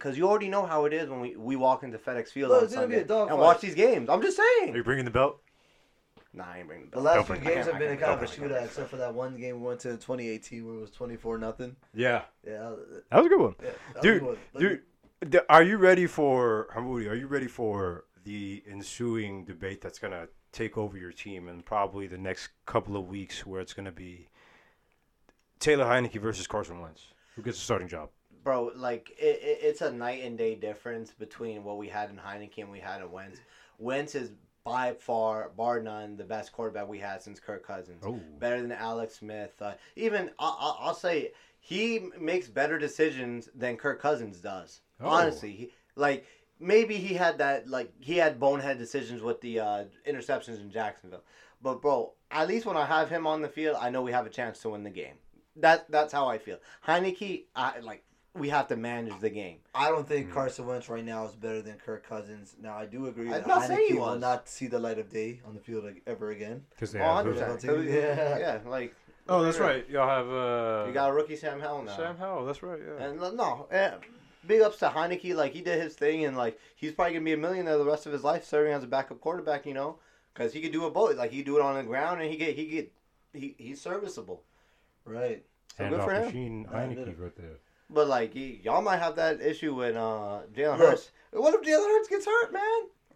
Because 0.00 0.16
you 0.16 0.26
already 0.26 0.48
know 0.48 0.64
how 0.64 0.86
it 0.86 0.94
is 0.94 1.10
when 1.10 1.20
we, 1.20 1.36
we 1.36 1.56
walk 1.56 1.82
into 1.82 1.98
FedEx 1.98 2.28
Field 2.28 2.50
Look, 2.50 2.58
on 2.60 2.64
it's 2.64 2.74
gonna 2.74 2.86
be 2.86 2.94
Sunday 2.94 3.04
a 3.04 3.08
dog 3.08 3.28
and 3.28 3.36
fight. 3.38 3.44
watch 3.44 3.60
these 3.60 3.74
games. 3.74 4.08
I'm 4.08 4.22
just 4.22 4.38
are 4.38 4.42
saying. 4.60 4.74
you 4.74 4.82
bringing 4.82 5.04
the 5.04 5.10
belt? 5.10 5.40
Nah, 6.32 6.44
I 6.50 6.58
ain't 6.60 6.66
bringing 6.68 6.86
the 6.86 6.90
belt. 6.92 7.04
The 7.04 7.10
belt. 7.10 7.16
last 7.18 7.28
Don't 7.28 7.36
few 7.36 7.44
bring- 7.44 7.54
games 7.56 7.68
I 7.68 7.70
have 7.72 7.78
been 7.80 7.88
a 7.92 7.96
can't- 7.96 8.00
kind 8.00 8.24
of 8.24 8.30
a 8.30 8.36
don't 8.40 8.50
shootout, 8.50 8.64
except 8.64 8.88
for 8.90 8.96
that 8.96 9.12
one 9.14 9.36
game 9.36 9.60
we 9.60 9.66
went 9.66 9.80
to 9.80 9.90
in 9.90 9.98
2018 9.98 10.66
where 10.66 10.76
it 10.76 10.80
was 10.80 10.90
24 10.90 11.36
nothing. 11.38 11.76
Yeah, 11.92 12.22
Yeah, 12.46 12.72
that 13.10 13.16
was 13.18 13.26
a 13.26 13.28
good 13.28 13.40
one. 13.40 13.54
yeah 13.62 13.70
that 13.94 14.02
Dude, 14.02 14.22
was 14.22 14.38
one. 14.52 14.62
Dude, 14.62 14.82
th- 15.30 15.44
are 15.50 15.62
you 15.62 15.76
ready 15.76 16.06
for 16.06 16.68
Hamoudi? 16.74 17.10
Are 17.10 17.14
you 17.14 17.26
ready 17.26 17.46
for 17.48 18.04
the 18.24 18.62
ensuing 18.66 19.44
debate 19.44 19.82
that's 19.82 19.98
gonna 19.98 20.28
take 20.52 20.78
over 20.78 20.96
your 20.96 21.12
team 21.12 21.46
in 21.48 21.60
probably 21.62 22.06
the 22.06 22.16
next 22.18 22.48
couple 22.64 22.96
of 22.96 23.06
weeks, 23.08 23.44
where 23.44 23.60
it's 23.60 23.74
gonna 23.74 23.92
be 23.92 24.28
Taylor 25.58 25.84
Heinicke 25.84 26.20
versus 26.20 26.46
Carson 26.46 26.80
Wentz, 26.80 27.08
who 27.36 27.42
gets 27.42 27.58
a 27.58 27.60
starting 27.60 27.88
job? 27.88 28.08
Bro, 28.42 28.72
like 28.76 29.10
it, 29.18 29.40
it, 29.42 29.58
it's 29.62 29.80
a 29.82 29.92
night 29.92 30.22
and 30.24 30.38
day 30.38 30.54
difference 30.54 31.10
between 31.10 31.62
what 31.64 31.78
we 31.78 31.88
had 31.88 32.10
in 32.10 32.16
Heinicke 32.16 32.58
and 32.58 32.70
we 32.70 32.80
had 32.80 33.02
in 33.02 33.10
Wentz. 33.10 33.40
Wentz 33.78 34.14
is 34.14 34.32
by 34.64 34.92
far, 34.94 35.50
bar 35.56 35.80
none, 35.80 36.16
the 36.16 36.24
best 36.24 36.52
quarterback 36.52 36.88
we 36.88 36.98
had 36.98 37.22
since 37.22 37.40
Kirk 37.40 37.66
Cousins. 37.66 38.02
Oh. 38.06 38.20
Better 38.38 38.60
than 38.60 38.72
Alex 38.72 39.16
Smith. 39.16 39.52
Uh, 39.60 39.72
even 39.96 40.30
I, 40.38 40.44
I, 40.46 40.76
I'll 40.86 40.94
say 40.94 41.32
he 41.60 42.08
makes 42.18 42.48
better 42.48 42.78
decisions 42.78 43.48
than 43.54 43.76
Kirk 43.76 44.00
Cousins 44.00 44.38
does. 44.38 44.80
Oh. 45.00 45.08
Honestly, 45.08 45.52
he, 45.52 45.70
like 45.96 46.26
maybe 46.58 46.96
he 46.96 47.14
had 47.14 47.38
that 47.38 47.68
like 47.68 47.92
he 48.00 48.16
had 48.16 48.38
bonehead 48.38 48.78
decisions 48.78 49.22
with 49.22 49.40
the 49.40 49.60
uh, 49.60 49.84
interceptions 50.08 50.60
in 50.60 50.70
Jacksonville. 50.70 51.24
But 51.62 51.82
bro, 51.82 52.12
at 52.30 52.48
least 52.48 52.66
when 52.66 52.76
I 52.76 52.86
have 52.86 53.10
him 53.10 53.26
on 53.26 53.42
the 53.42 53.48
field, 53.48 53.76
I 53.80 53.90
know 53.90 54.02
we 54.02 54.12
have 54.12 54.26
a 54.26 54.30
chance 54.30 54.60
to 54.60 54.70
win 54.70 54.82
the 54.82 54.90
game. 54.90 55.14
That 55.56 55.90
that's 55.90 56.12
how 56.12 56.26
I 56.28 56.38
feel. 56.38 56.58
Heinicke, 56.86 57.44
I 57.54 57.80
like 57.80 58.04
we 58.40 58.48
have 58.48 58.66
to 58.68 58.76
manage 58.76 59.18
the 59.20 59.30
game. 59.30 59.58
I 59.74 59.90
don't 59.90 60.08
think 60.08 60.30
Mm. 60.30 60.32
Carson 60.34 60.66
Wentz 60.66 60.88
right 60.88 61.04
now 61.04 61.26
is 61.26 61.34
better 61.34 61.62
than 61.62 61.74
Kirk 61.76 62.04
Cousins. 62.06 62.56
Now 62.60 62.76
I 62.76 62.86
do 62.86 63.06
agree 63.06 63.26
I'm 63.26 63.32
that 63.32 63.46
not 63.46 63.62
saying 63.66 63.86
he 63.88 63.94
Heinicke 63.94 63.98
will 63.98 64.06
was. 64.12 64.20
not 64.20 64.48
see 64.48 64.66
the 64.66 64.78
light 64.78 64.98
of 64.98 65.10
day 65.10 65.40
on 65.46 65.54
the 65.54 65.60
field 65.60 65.84
like, 65.84 66.02
ever 66.06 66.30
again. 66.30 66.64
Because 66.70 66.92
they 66.92 67.00
Oh, 67.00 67.14
have 67.14 67.26
100%. 67.26 67.84
Yeah. 67.92 68.38
Yeah, 68.38 68.58
like 68.66 68.94
Oh, 69.28 69.42
that's 69.44 69.58
right. 69.58 69.88
Y'all 69.88 70.08
have 70.08 70.28
uh, 70.28 70.86
you 70.88 70.92
got 70.94 71.10
a 71.10 71.12
rookie 71.12 71.36
Sam 71.36 71.60
Howell 71.60 71.82
now. 71.84 71.96
Sam 71.96 72.16
Howell. 72.16 72.46
That's 72.46 72.62
right. 72.64 72.80
Yeah. 72.84 73.04
And 73.04 73.20
no, 73.36 73.68
eh, 73.70 73.92
big 74.44 74.60
ups 74.62 74.78
to 74.78 74.88
Heinicke. 74.88 75.36
Like 75.36 75.52
he 75.52 75.60
did 75.60 75.80
his 75.80 75.94
thing, 75.94 76.24
and 76.24 76.36
like 76.36 76.58
he's 76.74 76.90
probably 76.90 77.12
gonna 77.14 77.24
be 77.26 77.34
a 77.34 77.36
millionaire 77.36 77.78
the 77.78 77.84
rest 77.84 78.06
of 78.06 78.12
his 78.12 78.24
life 78.24 78.44
serving 78.44 78.72
as 78.72 78.82
a 78.82 78.88
backup 78.88 79.20
quarterback. 79.20 79.66
You 79.66 79.74
know, 79.74 79.98
because 80.34 80.52
he 80.52 80.60
could 80.60 80.72
do 80.72 80.84
it 80.86 80.94
both. 80.94 81.16
Like 81.16 81.30
he 81.30 81.42
do 81.44 81.56
it 81.58 81.62
on 81.62 81.76
the 81.76 81.84
ground, 81.84 82.20
and 82.20 82.28
he 82.30 82.36
get 82.36 82.56
he 82.56 82.66
get 82.66 82.92
he, 83.32 83.54
he's 83.56 83.80
serviceable. 83.80 84.42
Right. 85.04 85.44
So 85.76 85.84
Hand 85.84 85.94
good 85.94 86.02
for 86.04 86.10
off 86.14 86.18
him. 86.22 86.24
machine 86.26 86.68
Yeah, 86.72 86.78
I 86.78 86.86
did 86.88 86.98
Heinicke 86.98 87.20
right 87.20 87.36
there. 87.36 87.58
But 87.92 88.06
like 88.08 88.34
y- 88.34 88.58
y'all 88.62 88.82
might 88.82 88.98
have 88.98 89.16
that 89.16 89.40
issue 89.40 89.74
when 89.74 89.96
uh, 89.96 90.42
Jalen 90.54 90.78
Look. 90.78 90.88
Hurts. 90.90 91.10
What 91.32 91.54
if 91.54 91.60
Jalen 91.62 91.86
Hurts 91.86 92.08
gets 92.08 92.26
hurt, 92.26 92.52
man? 92.52 92.62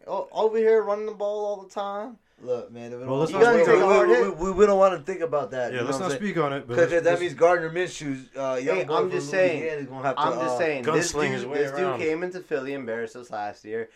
O- 0.06 0.28
over 0.32 0.58
here 0.58 0.82
running 0.82 1.06
the 1.06 1.12
ball 1.12 1.46
all 1.46 1.62
the 1.62 1.70
time. 1.70 2.16
Look, 2.42 2.70
man. 2.72 2.90
We, 2.90 3.06
Well, 3.06 3.18
let's 3.20 3.32
we, 3.32 3.38
not 3.38 3.54
we, 3.54 3.62
speak 3.62 3.76
we, 3.76 3.82
on 3.82 4.08
we, 4.08 4.28
we, 4.46 4.50
we 4.52 4.66
don't 4.66 4.78
want 4.78 4.98
to 4.98 5.02
think 5.04 5.22
about 5.22 5.52
that. 5.52 5.72
Yeah, 5.72 5.82
let's 5.82 5.98
not 6.00 6.10
saying? 6.10 6.20
speak 6.20 6.36
on 6.36 6.52
it. 6.52 6.66
Because 6.66 6.90
that 6.90 7.04
let's- 7.04 7.20
means 7.20 7.34
Gardner 7.34 7.70
Minshew's 7.70 8.28
uh, 8.36 8.60
young 8.62 8.76
Hey, 8.78 8.84
boy 8.84 8.96
I'm 8.96 9.10
just 9.10 9.30
saying. 9.30 9.60
Louisiana 9.60 9.80
is 9.82 9.86
gonna 9.86 10.02
have 10.02 10.16
to. 10.16 10.20
I'm 10.22 10.32
just 10.34 10.54
uh, 10.54 10.58
saying. 10.58 10.82
This 10.82 11.12
dude, 11.12 11.46
way 11.50 11.58
this 11.58 11.70
dude 11.70 11.98
came 12.00 12.22
into 12.24 12.40
Philly, 12.40 12.72
embarrassed 12.74 13.14
us 13.16 13.30
last 13.30 13.64
year. 13.64 13.88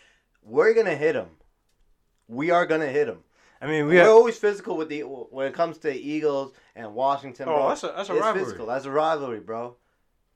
We're 0.44 0.73
gonna 0.75 0.94
hit 0.97 1.16
him. 1.16 1.26
We 2.28 2.50
are 2.50 2.64
gonna 2.66 2.87
hit 2.87 3.08
him. 3.08 3.18
I 3.61 3.66
mean, 3.66 3.87
we 3.87 3.94
We're 3.94 4.02
have. 4.04 4.11
always 4.11 4.38
physical 4.38 4.76
with 4.76 4.88
the 4.88 5.00
when 5.00 5.49
it 5.49 5.52
comes 5.54 5.78
to 5.78 5.92
Eagles 5.92 6.52
and 6.76 6.94
Washington. 6.94 7.49
Oh, 7.49 7.54
bro. 7.56 7.68
that's 7.68 7.82
a- 7.82 7.92
that's 7.97 8.08
a 8.08 8.12
it's 8.12 8.20
rivalry. 8.23 8.44
Physical. 8.44 8.66
That's 8.66 8.85
a 8.85 8.90
rivalry, 8.90 9.40
bro. 9.40 9.76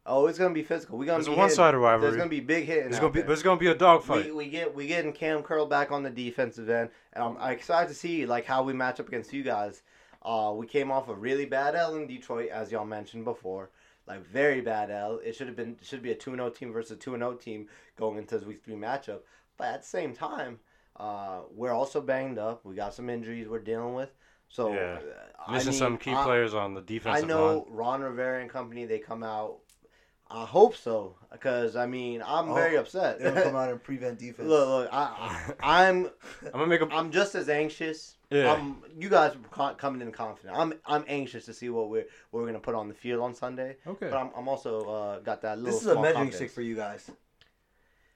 Oh, 0.04 0.26
it's 0.26 0.38
gonna 0.38 0.52
be 0.54 0.62
physical. 0.64 0.98
We 0.98 1.06
gonna 1.06 1.20
It's 1.20 1.28
a 1.28 1.30
be 1.30 1.36
one-sided 1.36 1.78
rivalry. 1.78 2.10
There's 2.10 2.16
gonna 2.16 2.28
be 2.28 2.40
big 2.40 2.64
hitting. 2.64 2.86
It's 2.88 2.98
gonna 2.98 3.12
be. 3.12 3.20
there. 3.20 3.28
But 3.28 3.32
it's 3.34 3.42
gonna 3.42 3.60
be 3.60 3.68
a 3.68 3.74
dogfight. 3.74 4.26
We, 4.26 4.32
we 4.32 4.46
get 4.48 4.74
we 4.74 4.86
getting 4.88 5.12
Cam 5.12 5.42
Curl 5.42 5.66
back 5.66 5.92
on 5.92 6.02
the 6.02 6.10
defensive 6.10 6.68
end. 6.68 6.90
And 7.12 7.22
I'm, 7.24 7.36
I'm 7.38 7.52
excited 7.52 7.88
to 7.88 7.94
see 7.94 8.26
like 8.26 8.44
how 8.44 8.62
we 8.64 8.72
match 8.72 8.98
up 8.98 9.06
against 9.08 9.32
you 9.32 9.42
guys. 9.44 9.82
Uh, 10.22 10.52
we 10.56 10.66
came 10.66 10.90
off 10.90 11.08
a 11.08 11.14
really 11.14 11.44
bad 11.46 11.74
L 11.76 11.94
in 11.96 12.06
Detroit, 12.06 12.48
as 12.50 12.72
y'all 12.72 12.84
mentioned 12.84 13.24
before. 13.24 13.70
Like 14.08 14.26
very 14.26 14.60
bad 14.60 14.90
L. 14.90 15.20
It 15.24 15.36
should 15.36 15.46
have 15.46 15.56
been 15.56 15.76
it 15.80 15.86
should 15.86 16.02
be 16.02 16.10
a 16.10 16.16
two 16.16 16.32
0 16.32 16.50
team 16.50 16.72
versus 16.72 16.92
a 16.92 16.96
two 16.96 17.12
0 17.16 17.34
team 17.34 17.68
going 17.96 18.18
into 18.18 18.36
this 18.36 18.44
week 18.46 18.64
three 18.64 18.74
matchup. 18.74 19.20
But 19.56 19.68
at 19.68 19.82
the 19.82 19.88
same 19.88 20.14
time, 20.14 20.58
uh, 20.98 21.42
we're 21.54 21.72
also 21.72 22.00
banged 22.00 22.38
up. 22.38 22.64
We 22.64 22.74
got 22.74 22.92
some 22.94 23.08
injuries 23.08 23.46
we're 23.48 23.60
dealing 23.60 23.94
with. 23.94 24.10
So 24.48 24.72
Yeah. 24.74 24.98
uh, 24.98 25.42
I 25.46 25.52
Missing 25.54 25.70
mean, 25.70 25.78
some 25.78 25.98
key 25.98 26.12
I- 26.12 26.24
players 26.24 26.54
on 26.54 26.74
the 26.74 26.80
I 26.80 26.84
defensive 26.84 27.28
know 27.28 27.58
line. 27.58 27.64
Ron 27.70 28.00
Rivera 28.02 28.40
and 28.40 28.50
company. 28.50 28.84
They 28.84 28.98
come 28.98 29.22
out. 29.22 29.58
I 30.34 30.44
hope 30.46 30.74
so, 30.76 31.14
because 31.30 31.76
I 31.76 31.86
mean 31.86 32.22
I'm 32.26 32.50
Oh, 32.50 32.54
very 32.54 32.76
upset. 32.76 33.18
They'll 33.20 33.34
come 33.42 33.54
out 33.56 33.68
and 33.70 33.82
prevent 33.90 34.18
defense. 34.18 34.48
Look, 34.48 34.68
look, 34.68 34.88
I, 34.92 35.52
I, 35.60 35.88
I'm, 35.88 36.06
I'm 36.46 36.50
gonna 36.52 36.66
make 36.66 36.80
a. 36.80 36.88
I'm 36.92 37.10
just 37.10 37.34
as 37.34 37.48
anxious. 37.48 38.16
Yeah. 38.30 38.52
I'm, 38.54 38.78
you 38.98 39.10
guys 39.10 39.34
are 39.34 39.38
co- 39.50 39.74
coming 39.74 40.00
in 40.00 40.10
confident. 40.10 40.56
I'm, 40.56 40.72
I'm 40.86 41.04
anxious 41.06 41.44
to 41.44 41.52
see 41.52 41.68
what 41.68 41.90
we're, 41.90 42.06
what 42.30 42.40
we're 42.40 42.46
gonna 42.46 42.60
put 42.60 42.74
on 42.74 42.88
the 42.88 42.94
field 42.94 43.20
on 43.22 43.34
Sunday. 43.34 43.76
Okay. 43.86 44.08
But 44.08 44.16
I'm, 44.16 44.30
I'm 44.34 44.48
also 44.48 44.88
uh, 44.88 45.18
got 45.20 45.42
that 45.42 45.58
little. 45.58 45.72
this 45.74 45.82
is 45.82 45.88
a 45.88 45.94
measuring 45.96 46.12
confidence. 46.14 46.36
stick 46.36 46.50
for 46.50 46.62
you 46.62 46.74
guys. 46.76 47.10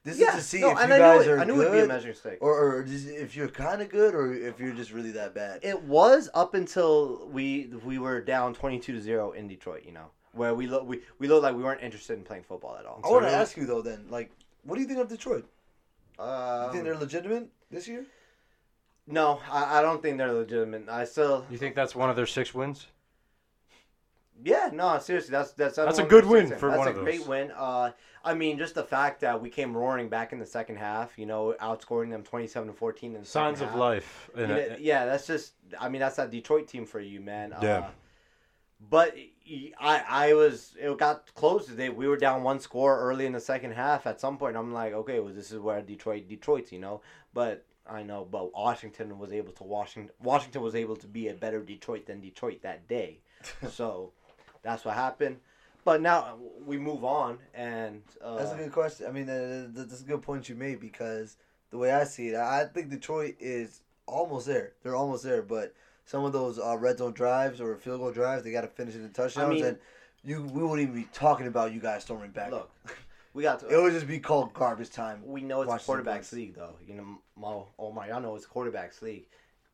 This 0.04 0.18
Yeah, 0.18 0.28
is 0.30 0.35
to 0.37 0.42
see 0.42 0.61
no, 0.61 0.70
if 0.70 0.78
and 0.78 0.88
you 0.88 0.94
I 0.94 0.99
guys 0.99 1.26
it, 1.26 1.30
are 1.32 1.40
I 1.40 1.44
knew 1.44 1.54
good, 1.56 1.66
it'd 1.66 1.73
be 1.73 1.80
a 1.80 1.87
measuring 1.88 2.14
stick. 2.14 2.38
or, 2.40 2.52
or 2.78 2.87
if 2.87 3.35
you're 3.37 3.49
kind 3.49 3.82
of 3.82 3.88
good, 3.88 4.14
or 4.14 4.32
if 4.32 4.58
you're 4.61 4.73
just 4.73 4.92
really 4.92 5.11
that 5.12 5.35
bad. 5.35 5.61
It 5.64 5.82
was 5.82 6.30
up 6.32 6.54
until 6.54 7.26
we 7.28 7.70
we 7.85 7.99
were 7.99 8.20
down 8.20 8.54
twenty 8.54 8.78
two 8.78 8.92
to 8.92 9.00
zero 9.02 9.32
in 9.32 9.49
Detroit. 9.49 9.82
You 9.85 9.92
know, 9.92 10.06
where 10.37 10.55
we 10.55 10.66
look 10.66 10.87
we, 10.87 11.00
we 11.19 11.28
looked 11.28 11.43
like 11.43 11.55
we 11.57 11.62
weren't 11.62 11.83
interested 11.83 12.19
in 12.19 12.25
playing 12.25 12.43
football 12.45 12.76
at 12.78 12.87
all. 12.87 13.00
I 13.05 13.09
want 13.09 13.25
to 13.25 13.31
So- 13.31 13.37
ask 13.37 13.57
you 13.57 13.66
though. 13.66 13.83
Then, 13.83 14.07
like, 14.11 14.31
what 14.64 14.76
do 14.76 14.83
you 14.83 14.87
think 14.88 15.00
of 15.00 15.09
Detroit? 15.09 15.47
You 16.19 16.25
Um, 16.25 16.73
think 16.73 16.85
they're 16.85 16.97
legitimate 16.97 17.49
this 17.71 17.87
year? 17.88 18.07
no, 19.07 19.40
I, 19.50 19.78
I 19.78 19.83
don't 19.83 20.02
think 20.02 20.19
they're 20.19 20.33
legitimate. 20.33 20.88
I 20.88 21.05
still 21.05 21.47
You 21.50 21.59
think 21.59 21.75
that's 21.75 21.95
one 21.95 22.11
of 22.11 22.16
their 22.16 22.26
six 22.26 22.55
wins? 22.55 22.87
Yeah, 24.45 24.69
no, 24.73 24.99
seriously, 24.99 25.31
that's 25.31 25.52
that's 25.52 25.76
That's 25.76 25.99
a 25.99 26.02
good 26.05 26.26
win 26.26 26.49
for 26.59 26.69
that's 26.69 26.78
one 26.78 26.88
a 26.88 26.90
of 26.90 26.97
great 26.99 27.21
those. 27.21 27.28
win. 27.28 27.50
Uh, 27.57 27.93
I 28.23 28.35
mean, 28.35 28.59
just 28.59 28.75
the 28.75 28.83
fact 28.85 29.21
that 29.23 29.40
we 29.40 29.49
came 29.49 29.75
roaring 29.75 30.09
back 30.11 30.33
in 30.35 30.38
the 30.38 30.45
second 30.45 30.76
half, 30.76 31.16
you 31.19 31.25
know, 31.25 31.55
outscoring 31.61 32.11
them 32.11 32.23
twenty-seven 32.23 32.69
to 32.69 32.75
fourteen 32.75 33.14
in 33.14 33.21
the 33.23 33.26
Signs 33.26 33.59
second 33.61 33.69
of 33.69 33.71
half. 33.73 33.81
life. 33.81 34.31
You 34.37 34.47
know, 34.47 34.57
uh, 34.59 34.76
yeah, 34.78 35.07
that's 35.07 35.26
just. 35.26 35.52
I 35.81 35.88
mean, 35.88 36.00
that's 36.00 36.16
that 36.16 36.31
Detroit 36.31 36.69
team 36.69 36.85
for 36.85 37.00
you, 37.00 37.21
man. 37.21 37.55
Yeah. 37.62 37.88
Uh, 38.80 38.87
but 38.90 39.16
I 39.80 40.02
I 40.09 40.35
was 40.35 40.75
it 40.80 40.97
got 40.99 41.33
close 41.35 41.66
today. 41.66 41.88
We 41.88 42.09
were 42.09 42.16
down 42.16 42.42
one 42.42 42.61
score 42.61 42.99
early 42.99 43.26
in 43.26 43.33
the 43.33 43.40
second 43.40 43.73
half. 43.73 44.06
At 44.06 44.21
some 44.21 44.38
point, 44.38 44.56
I'm 44.56 44.73
like, 44.73 44.92
okay, 44.92 45.21
well, 45.21 45.33
this 45.33 45.52
is 45.52 45.59
where 45.59 45.80
Detroit 45.83 46.28
Detroit's, 46.28 46.73
you 46.73 46.78
know. 46.78 47.00
But 47.33 47.64
I 47.88 48.02
know, 48.02 48.26
but 48.28 48.52
Washington 48.52 49.18
was 49.18 49.33
able 49.33 49.52
to 49.54 49.64
Washington 49.64 50.12
Washington 50.21 50.62
was 50.62 50.75
able 50.75 50.97
to 50.97 51.06
be 51.06 51.28
a 51.28 51.35
better 51.35 51.62
Detroit 51.62 52.06
than 52.06 52.21
Detroit 52.21 52.62
that 52.62 52.88
day. 52.88 53.21
so 53.71 54.12
that's 54.62 54.85
what 54.85 54.95
happened. 54.95 55.38
But 55.85 56.02
now 56.02 56.37
we 56.64 56.78
move 56.78 57.04
on, 57.04 57.38
and 57.54 58.02
uh, 58.21 58.38
That's 58.38 58.50
a 58.50 58.56
good 58.56 58.73
question. 58.73 59.06
I 59.06 59.12
mean, 59.12 59.30
uh, 59.30 59.68
that's 59.71 60.00
a 60.00 60.04
good 60.04 60.21
point 60.21 60.49
you 60.49 60.56
made 60.56 60.80
because 60.80 61.37
the 61.71 61.78
way 61.78 61.92
I 61.92 62.02
see 62.02 62.30
it, 62.30 62.35
I 62.35 62.64
think 62.64 62.90
Detroit 62.90 63.37
is 63.38 63.83
almost 64.06 64.47
there. 64.47 64.73
They're 64.83 64.97
almost 64.97 65.23
there, 65.23 65.42
but 65.42 65.75
some 66.07 66.25
of 66.25 66.33
those 66.33 66.59
uh, 66.59 66.77
red 66.79 66.99
zone 66.99 67.13
drives 67.13 67.61
or 67.61 67.77
field 67.77 68.01
goal 68.01 68.13
drives, 68.13 68.43
they 68.45 68.53
got 68.53 68.63
to 68.63 68.69
finish 68.69 68.95
it 68.95 69.03
in 69.03 69.11
touchdowns, 69.11 69.55
mean- 69.55 69.65
and 69.65 69.79
you 70.25 70.43
we 70.43 70.63
wouldn't 70.63 70.81
even 70.89 70.95
be 71.03 71.09
talking 71.13 71.47
about 71.47 71.73
you 71.73 71.81
guys 71.81 72.03
storming 72.03 72.31
back. 72.31 72.51
look, 72.51 72.71
we 73.35 73.43
got 73.43 73.61
to. 73.61 73.69
it 73.69 73.81
would 73.81 73.93
just 73.93 74.07
be 74.09 74.19
called 74.19 74.55
garbage 74.55 74.91
time. 74.91 75.21
we 75.25 75.43
know 75.43 75.61
it's 75.63 75.69
Washington 75.69 76.05
quarterbacks 76.05 76.33
league, 76.33 76.55
though. 76.55 76.77
You 76.87 76.95
know, 76.95 77.19
Mo, 77.37 77.69
oh 77.79 77.93
my, 77.93 78.09
y'all 78.09 78.21
know 78.21 78.35
it's 78.37 78.47
a 78.47 78.49
quarterbacks 78.49 79.03
league. 79.03 79.27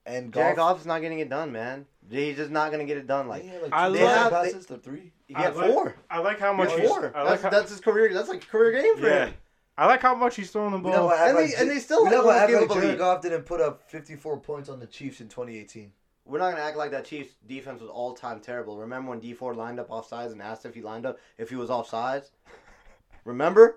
And 0.04 0.32
Jared 0.34 0.56
Goff 0.56 0.80
is 0.80 0.86
not 0.86 1.00
getting 1.00 1.20
it 1.20 1.28
done, 1.28 1.52
man. 1.52 1.86
He's 2.10 2.36
just 2.36 2.50
not 2.50 2.72
gonna 2.72 2.84
get 2.84 2.96
it 2.96 3.06
done. 3.06 3.28
Like 3.28 3.44
yeah, 3.44 3.58
like 3.62 3.72
I 3.72 3.86
two 3.86 3.92
they 3.94 4.00
passes 4.04 4.66
to 4.66 4.78
three. 4.78 5.12
he 5.28 5.34
I 5.36 5.42
got 5.44 5.56
like- 5.56 5.70
four. 5.70 5.94
I 6.10 6.18
like 6.18 6.40
how 6.40 6.52
much 6.52 6.72
he's. 6.72 6.88
four. 6.88 7.12
I 7.16 7.22
like 7.22 7.28
That's, 7.30 7.42
how, 7.42 7.50
that's 7.50 7.70
his 7.70 7.80
career. 7.80 8.12
That's 8.12 8.28
like 8.28 8.42
a 8.42 8.46
career 8.46 8.82
game 8.82 8.96
for 8.98 9.06
yeah. 9.08 9.26
him. 9.26 9.34
I 9.78 9.86
like 9.86 10.02
how 10.02 10.14
much 10.16 10.34
he's 10.36 10.50
throwing 10.50 10.72
the 10.72 10.78
ball. 10.78 11.08
gonna 11.08 11.22
And 11.24 11.36
like 11.36 11.50
they- 11.50 11.54
and 11.56 11.70
they 11.70 11.78
still 11.78 12.02
we 12.04 12.10
not 12.10 12.24
almost 12.26 12.34
gonna 12.36 12.62
act 12.62 12.70
like 12.72 12.82
Jared. 12.82 12.98
Goff 12.98 13.22
didn't 13.22 13.44
put 13.44 13.60
up 13.60 13.88
54 13.88 14.40
points 14.40 14.68
on 14.68 14.80
the 14.80 14.86
Chiefs 14.86 15.20
in 15.20 15.28
2018. 15.28 15.92
We're 16.24 16.38
not 16.38 16.50
gonna 16.52 16.62
act 16.62 16.76
like 16.76 16.92
that 16.92 17.04
Chiefs 17.04 17.34
defense 17.46 17.80
was 17.80 17.90
all 17.90 18.14
time 18.14 18.40
terrible. 18.40 18.78
Remember 18.78 19.10
when 19.10 19.20
Dee 19.20 19.34
Ford 19.34 19.56
lined 19.56 19.80
up 19.80 19.88
offsides 19.88 20.32
and 20.32 20.40
asked 20.40 20.64
if 20.64 20.74
he 20.74 20.80
lined 20.82 21.04
up 21.06 21.18
if 21.38 21.50
he 21.50 21.56
was 21.56 21.68
offsides? 21.70 22.30
Remember? 23.24 23.74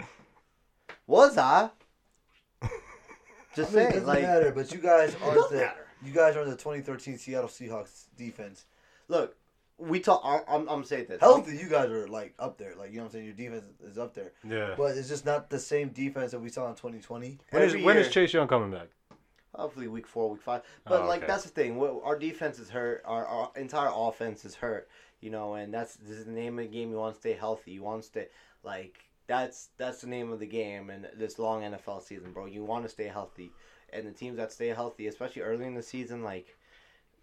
Was 1.07 1.37
I? 1.37 1.69
Just 3.55 3.71
I 3.71 3.75
mean, 3.75 3.83
it 3.83 3.89
saying, 3.89 3.91
doesn't 3.91 4.07
like, 4.07 4.21
matter, 4.23 4.51
but 4.53 4.71
you 4.73 4.79
guys 4.79 5.15
aren't 5.23 5.49
the 5.49 5.57
matter. 5.57 5.87
you 6.03 6.11
guys 6.11 6.35
are 6.35 6.43
the 6.43 6.51
2013 6.51 7.17
Seattle 7.17 7.47
Seahawks 7.47 8.05
defense. 8.17 8.65
look, 9.07 9.37
we 9.77 9.99
talk. 9.99 10.21
I'm, 10.23 10.41
I'm, 10.47 10.67
I'm 10.69 10.83
saying 10.83 11.05
this. 11.09 11.19
Healthy, 11.21 11.57
you 11.57 11.69
guys 11.69 11.89
are 11.89 12.07
like 12.07 12.33
up 12.39 12.57
there. 12.57 12.75
Like 12.75 12.91
you 12.91 12.97
know 12.97 13.03
what 13.03 13.07
I'm 13.07 13.11
saying. 13.13 13.25
Your 13.25 13.33
defense 13.33 13.65
is 13.83 13.97
up 13.97 14.13
there, 14.13 14.31
Yeah. 14.47 14.73
but 14.77 14.97
it's 14.97 15.07
just 15.09 15.25
not 15.25 15.49
the 15.49 15.59
same 15.59 15.89
defense 15.89 16.31
that 16.31 16.39
we 16.39 16.49
saw 16.49 16.67
in 16.69 16.75
2020. 16.75 17.37
When, 17.49 17.61
is, 17.63 17.75
when 17.83 17.97
is 17.97 18.09
Chase 18.09 18.33
Young 18.33 18.47
coming 18.47 18.71
back? 18.71 18.87
Hopefully, 19.57 19.87
week 19.87 20.07
four, 20.07 20.29
week 20.31 20.41
five. 20.41 20.61
But 20.87 21.01
Oh, 21.01 21.07
like 21.07 21.19
okay. 21.19 21.27
that's 21.27 21.43
the 21.43 21.49
thing. 21.49 21.79
Our 21.81 22.17
defense 22.17 22.59
is 22.59 22.69
hurt. 22.69 23.01
Our, 23.05 23.25
our 23.25 23.51
entire 23.55 23.91
offense 23.93 24.45
is 24.45 24.55
hurt. 24.55 24.87
You 25.21 25.31
know, 25.31 25.55
and 25.55 25.73
that's 25.73 25.95
this 25.95 26.17
is 26.17 26.25
the 26.25 26.31
name 26.31 26.59
of 26.59 26.65
the 26.65 26.71
game. 26.71 26.91
You 26.91 26.97
want 26.97 27.15
to 27.15 27.19
stay 27.19 27.33
healthy. 27.33 27.71
You 27.71 27.83
want 27.83 28.01
to 28.03 28.07
stay 28.07 28.27
like 28.63 28.97
that's 29.27 29.69
that's 29.77 30.01
the 30.01 30.07
name 30.07 30.31
of 30.31 30.39
the 30.39 30.45
game. 30.45 30.89
And 30.89 31.07
this 31.17 31.39
long 31.39 31.61
NFL 31.61 32.03
season, 32.03 32.31
bro, 32.31 32.45
you 32.45 32.63
want 32.63 32.83
to 32.83 32.89
stay 32.89 33.07
healthy. 33.07 33.51
And 33.93 34.05
the 34.07 34.11
teams 34.11 34.37
that 34.37 34.51
stay 34.51 34.67
healthy, 34.67 35.07
especially 35.07 35.41
early 35.41 35.65
in 35.65 35.73
the 35.73 35.81
season, 35.81 36.23
like 36.23 36.55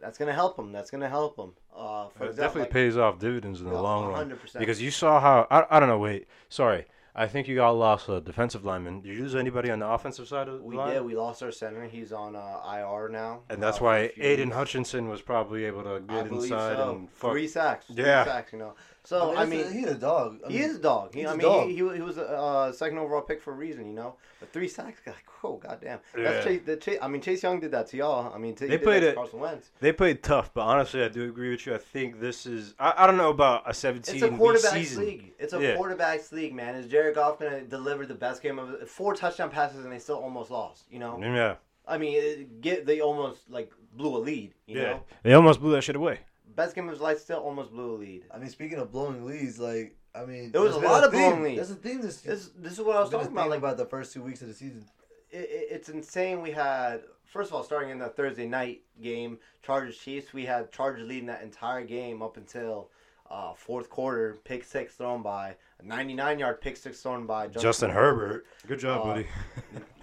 that's 0.01 0.19
gonna 0.19 0.33
help 0.33 0.57
them. 0.57 0.73
That's 0.73 0.91
gonna 0.91 1.09
help 1.09 1.37
them. 1.37 1.53
Uh, 1.75 2.09
for 2.09 2.25
It 2.25 2.31
example, 2.31 2.35
definitely 2.35 2.61
like, 2.63 2.71
pays 2.71 2.97
off 2.97 3.19
dividends 3.19 3.61
in 3.61 3.69
the 3.69 3.81
long 3.81 4.09
run. 4.09 4.31
100%. 4.31 4.59
Because 4.59 4.83
you 4.83 4.91
saw 4.91 5.21
how 5.21 5.47
I, 5.51 5.65
I 5.71 5.81
don't 5.81 5.89
know. 5.89 5.99
Wait, 5.99 6.27
sorry. 6.49 6.87
I 7.15 7.27
think 7.27 7.47
you 7.47 7.57
got 7.57 7.71
lost 7.73 8.09
a 8.09 8.23
defensive 8.23 8.65
lineman. 8.65 9.03
Did 9.03 9.17
you 9.17 9.23
lose 9.23 9.35
anybody 9.35 9.71
on 9.71 9.81
the 9.81 9.87
offensive 9.87 10.27
side 10.27 10.49
of 10.49 10.59
the 10.59 10.65
we 10.65 10.77
line? 10.77 10.95
did. 10.95 11.05
We 11.05 11.15
lost 11.15 11.43
our 11.43 11.53
center. 11.53 11.85
He's 11.87 12.11
on 12.11 12.35
uh, 12.35 12.61
IR 12.67 13.11
now. 13.11 13.41
And 13.51 13.63
that's 13.63 13.83
uh, 13.83 13.85
why 13.85 14.11
Aidan. 14.17 14.51
Hutchinson 14.51 15.09
was 15.09 15.21
probably 15.21 15.65
able 15.67 15.83
to 15.83 16.01
get 16.01 16.27
inside 16.27 16.77
so. 16.77 16.97
and 16.97 17.11
fuck. 17.11 17.33
three 17.33 17.49
sacks. 17.49 17.87
Yeah. 17.91 18.25
Three 18.25 18.33
sacks. 18.33 18.53
You 18.55 18.59
know, 18.61 18.75
So 19.05 19.33
I 19.33 19.35
that's 19.45 19.51
mean, 19.51 19.61
a- 19.67 19.71
he's 19.73 19.87
a 19.89 19.95
dog. 19.97 20.41
I 20.47 20.49
he 20.53 20.59
mean, 20.61 20.71
is 20.71 20.77
a 20.77 20.81
dog. 20.81 21.13
He, 21.13 21.21
he's 21.21 21.29
I 21.29 21.33
a 21.33 21.37
mean, 21.37 21.47
dog. 21.47 21.69
He, 21.69 21.75
he, 21.75 21.83
was- 21.83 22.19
a 22.19 22.29
uh, 22.29 22.73
second 22.73 22.99
overall 22.99 23.23
pick 23.23 23.43
for 23.43 23.53
a 23.53 23.57
reason, 23.57 23.87
you 23.89 23.95
know. 23.95 24.15
But 24.39 24.53
three 24.53 24.69
sacks, 24.69 25.01
like, 25.07 25.17
oh 25.43 25.57
goddamn. 25.57 25.99
Yeah. 26.17 26.23
That's 26.23 26.45
Chase, 26.47 26.61
the 26.65 26.77
Chase, 26.77 26.99
I 27.03 27.09
mean, 27.09 27.21
Chase 27.21 27.43
Young 27.43 27.59
did 27.59 27.73
that 27.73 27.89
to 27.89 27.97
y'all. 27.97 28.33
I 28.33 28.39
mean, 28.39 28.55
t- 28.55 28.67
They 28.67 28.79
played 28.79 29.03
it- 29.03 29.17
Carson 29.17 29.41
Wentz. 29.41 29.71
They 29.81 29.93
played 29.93 30.23
tough, 30.23 30.55
but 30.55 30.61
honestly, 30.63 31.03
I 31.03 31.09
do 31.09 31.25
agree 31.29 31.51
with 31.51 31.67
you. 31.67 31.75
I 31.75 31.79
think 31.79 32.21
this 32.21 32.47
is. 32.47 32.75
I, 32.79 32.95
I 32.99 33.07
don't 33.09 33.17
know 33.17 33.31
about 33.31 33.69
a 33.69 33.75
17 33.75 34.15
It's 34.15 34.23
a 34.23 34.29
week 34.29 34.39
quarterback's 34.39 34.73
season. 34.75 35.05
league. 35.05 35.33
It's 35.41 35.53
a 35.53 35.61
Yeah. 35.61 35.75
quarterback's 35.77 36.31
league, 36.31 36.55
man. 36.55 36.77
Is 36.77 36.87
Jared 36.87 37.17
Goff 37.17 37.41
gonna 37.41 37.63
deliver 37.63 38.07
the 38.07 38.15
best 38.15 38.41
game 38.41 38.59
of 38.61 38.89
four 38.89 39.15
touchdown 39.15 39.51
passes 39.51 39.85
and 39.85 39.93
they 39.93 39.99
still 39.99 40.19
almost 40.19 40.51
lost? 40.53 40.85
You 40.93 41.01
know, 41.01 41.19
Yeah. 41.21 41.57
I 41.89 41.99
mean, 41.99 42.15
it, 42.17 42.61
get 42.61 42.87
they 42.87 43.01
almost 43.01 43.51
like 43.51 43.73
blew 43.97 44.17
a 44.17 44.19
lead. 44.19 44.55
You 44.67 44.77
Yeah. 44.79 44.83
know, 44.85 45.03
They 45.25 45.33
almost 45.35 45.61
blew 45.61 45.73
that 45.73 45.83
shit 45.83 45.97
away. 45.97 46.21
Best 46.55 46.75
game 46.75 46.85
of 46.85 46.91
his 46.93 47.01
life 47.01 47.19
still 47.19 47.39
almost 47.39 47.71
blew 47.71 47.95
a 47.95 47.97
lead. 47.97 48.25
I 48.33 48.39
mean, 48.39 48.49
speaking 48.49 48.79
of 48.79 48.91
blowing 48.93 49.25
leads, 49.25 49.59
like 49.59 49.97
I 50.15 50.25
mean, 50.25 50.53
There 50.53 50.61
was 50.61 50.77
a 50.77 50.81
been 50.81 50.91
lot 50.91 51.05
of 51.05 51.11
theme. 51.13 51.21
blowing 51.31 51.43
leads. 51.45 51.69
That's 51.69 51.81
the 51.81 51.89
theme 51.89 52.01
this. 52.03 52.19
This 52.21 52.51
this 52.57 52.73
is 52.75 52.81
what 52.81 52.97
I 52.97 53.01
was 53.01 53.11
talking 53.11 53.29
about. 53.33 53.49
Like, 53.49 53.59
about 53.59 53.77
the 53.77 53.87
first 53.87 54.13
two 54.13 54.23
weeks 54.23 54.43
of 54.43 54.49
the 54.49 54.55
season. 54.55 54.85
it, 55.31 55.37
it- 55.39 55.69
it's 55.71 55.89
insane. 55.89 56.43
We 56.43 56.51
had 56.51 57.03
first 57.25 57.51
of 57.51 57.55
all 57.57 57.65
starting 57.65 57.91
in 57.91 57.99
the 57.99 58.09
Thursday 58.09 58.47
night 58.47 58.83
game, 59.01 59.39
Chargers 59.63 59.97
Chiefs. 59.97 60.33
We 60.33 60.45
had 60.45 60.71
Chargers 60.73 61.09
leading 61.09 61.27
that 61.27 61.43
entire 61.43 61.83
game 61.85 62.21
up 62.23 62.37
until 62.37 62.91
uh, 63.31 63.55
fourth 63.55 63.89
quarter. 63.89 64.37
Pick 64.45 64.65
six 64.65 64.95
thrown 64.95 65.23
by 65.23 65.57
a 65.81 65.87
99 65.87 66.39
yard 66.39 66.61
pick 66.61 66.77
six 66.77 67.01
thrown 67.01 67.25
by 67.27 67.47
Justin, 67.47 67.63
Justin 67.63 67.91
Herbert. 67.91 68.45
Good 68.69 68.81
job, 68.81 69.01
Uh, 69.01 69.05
buddy. 69.05 69.27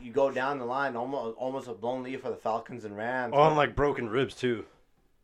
You 0.01 0.11
go 0.11 0.31
down 0.31 0.57
the 0.57 0.65
line, 0.65 0.95
almost 0.95 1.37
almost 1.37 1.67
a 1.67 1.73
blown 1.73 2.01
lead 2.01 2.19
for 2.21 2.29
the 2.29 2.35
Falcons 2.37 2.85
and 2.85 2.97
Rams. 2.97 3.33
On 3.35 3.55
like 3.55 3.75
broken 3.75 4.09
ribs 4.09 4.33
too. 4.33 4.65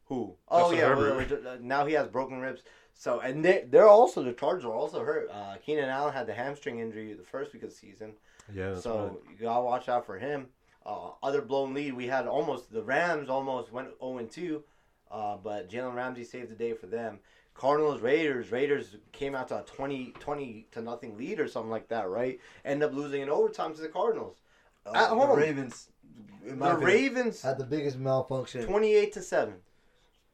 Who? 0.05 0.35
Oh 0.49 0.59
Justin 0.71 0.77
yeah, 0.77 0.85
Herbert. 0.89 1.31
well, 1.31 1.39
well, 1.43 1.53
uh, 1.53 1.57
now 1.61 1.85
he 1.85 1.93
has 1.93 2.07
broken 2.07 2.39
ribs. 2.39 2.61
So 2.93 3.19
and 3.19 3.43
they 3.43 3.65
they're 3.69 3.87
also 3.87 4.23
the 4.23 4.33
Chargers 4.33 4.65
are 4.65 4.73
also 4.73 5.03
hurt. 5.03 5.29
Uh, 5.31 5.55
Keenan 5.65 5.89
Allen 5.89 6.13
had 6.13 6.27
the 6.27 6.33
hamstring 6.33 6.79
injury 6.79 7.13
the 7.13 7.23
first 7.23 7.53
week 7.53 7.63
of 7.63 7.69
the 7.69 7.75
season. 7.75 8.13
Yeah. 8.53 8.75
so 8.75 9.19
you 9.31 9.45
gotta 9.45 9.63
watch 9.63 9.89
out 9.89 10.05
for 10.05 10.17
him. 10.17 10.47
Uh, 10.85 11.09
other 11.23 11.41
blown 11.41 11.73
lead, 11.73 11.95
we 11.95 12.05
had 12.07 12.27
almost 12.27 12.71
the 12.71 12.83
Rams 12.83 13.27
almost 13.27 13.71
went 13.71 13.89
zero 13.99 14.19
and 14.19 14.29
two, 14.29 14.63
uh, 15.11 15.35
but 15.37 15.67
Jalen 15.67 15.95
Ramsey 15.95 16.23
saved 16.23 16.51
the 16.51 16.55
day 16.55 16.73
for 16.73 16.85
them. 16.85 17.19
Cardinals 17.55 18.01
Raiders 18.01 18.51
Raiders 18.51 18.97
came 19.11 19.33
out 19.33 19.47
to 19.47 19.59
a 19.59 19.63
20, 19.63 20.13
20 20.19 20.67
to 20.73 20.81
nothing 20.81 21.17
lead 21.17 21.39
or 21.39 21.47
something 21.47 21.71
like 21.71 21.87
that, 21.87 22.07
right? 22.07 22.39
End 22.63 22.83
up 22.83 22.93
losing 22.93 23.21
in 23.21 23.29
overtime 23.29 23.73
to 23.73 23.81
the 23.81 23.87
Cardinals. 23.87 24.37
Uh, 24.85 24.91
At 24.93 25.09
the 25.09 25.15
home. 25.15 25.37
Ravens. 25.37 25.89
The 26.45 26.53
opinion, 26.53 26.79
Ravens 26.81 27.41
had 27.41 27.57
the 27.57 27.63
biggest 27.65 27.97
malfunction. 27.97 28.63
twenty 28.65 28.93
eight 28.93 29.11
to 29.13 29.21
seven. 29.21 29.55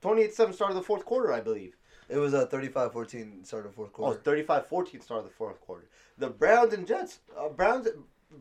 28-7 0.01 0.53
started 0.53 0.75
the 0.75 0.81
fourth 0.81 1.05
quarter, 1.05 1.31
I 1.31 1.41
believe. 1.41 1.77
It 2.10 2.17
was 2.17 2.34
a 2.34 2.46
35-14 2.48 3.46
start 3.46 3.65
of 3.65 3.74
fourth 3.74 3.93
quarter. 3.93 4.17
Oh, 4.20 4.22
quarter. 4.22 4.43
35-14 4.43 5.03
started 5.03 5.25
the 5.27 5.34
fourth 5.34 5.62
quarter. 5.62 5.88
The 6.17 6.29
Browns 6.29 6.74
and 6.74 6.86
Jets. 6.88 7.20
Uh, 7.38 7.50
Browns 7.50 7.88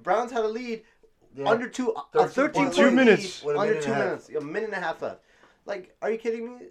Browns 0.02 0.32
had 0.32 0.44
a 0.44 0.48
lead 0.48 0.82
Yeah. 1.34 1.48
under 1.48 1.68
two, 1.68 1.94
a 2.14 2.26
thirteen 2.28 2.64
point 2.64 2.74
Two 2.74 2.82
point 2.84 2.94
minutes. 2.94 3.44
lead 3.44 3.56
a 3.56 3.58
under 3.60 3.72
minute 3.74 3.84
two 3.84 3.92
and 3.92 4.00
a 4.02 4.04
half. 4.04 4.28
minutes, 4.28 4.28
a 4.30 4.40
minute 4.40 4.64
and 4.70 4.74
a 4.74 4.80
half 4.86 5.02
left. 5.02 5.20
Like, 5.66 5.94
are 6.02 6.10
you 6.10 6.18
kidding 6.18 6.58
me? 6.58 6.66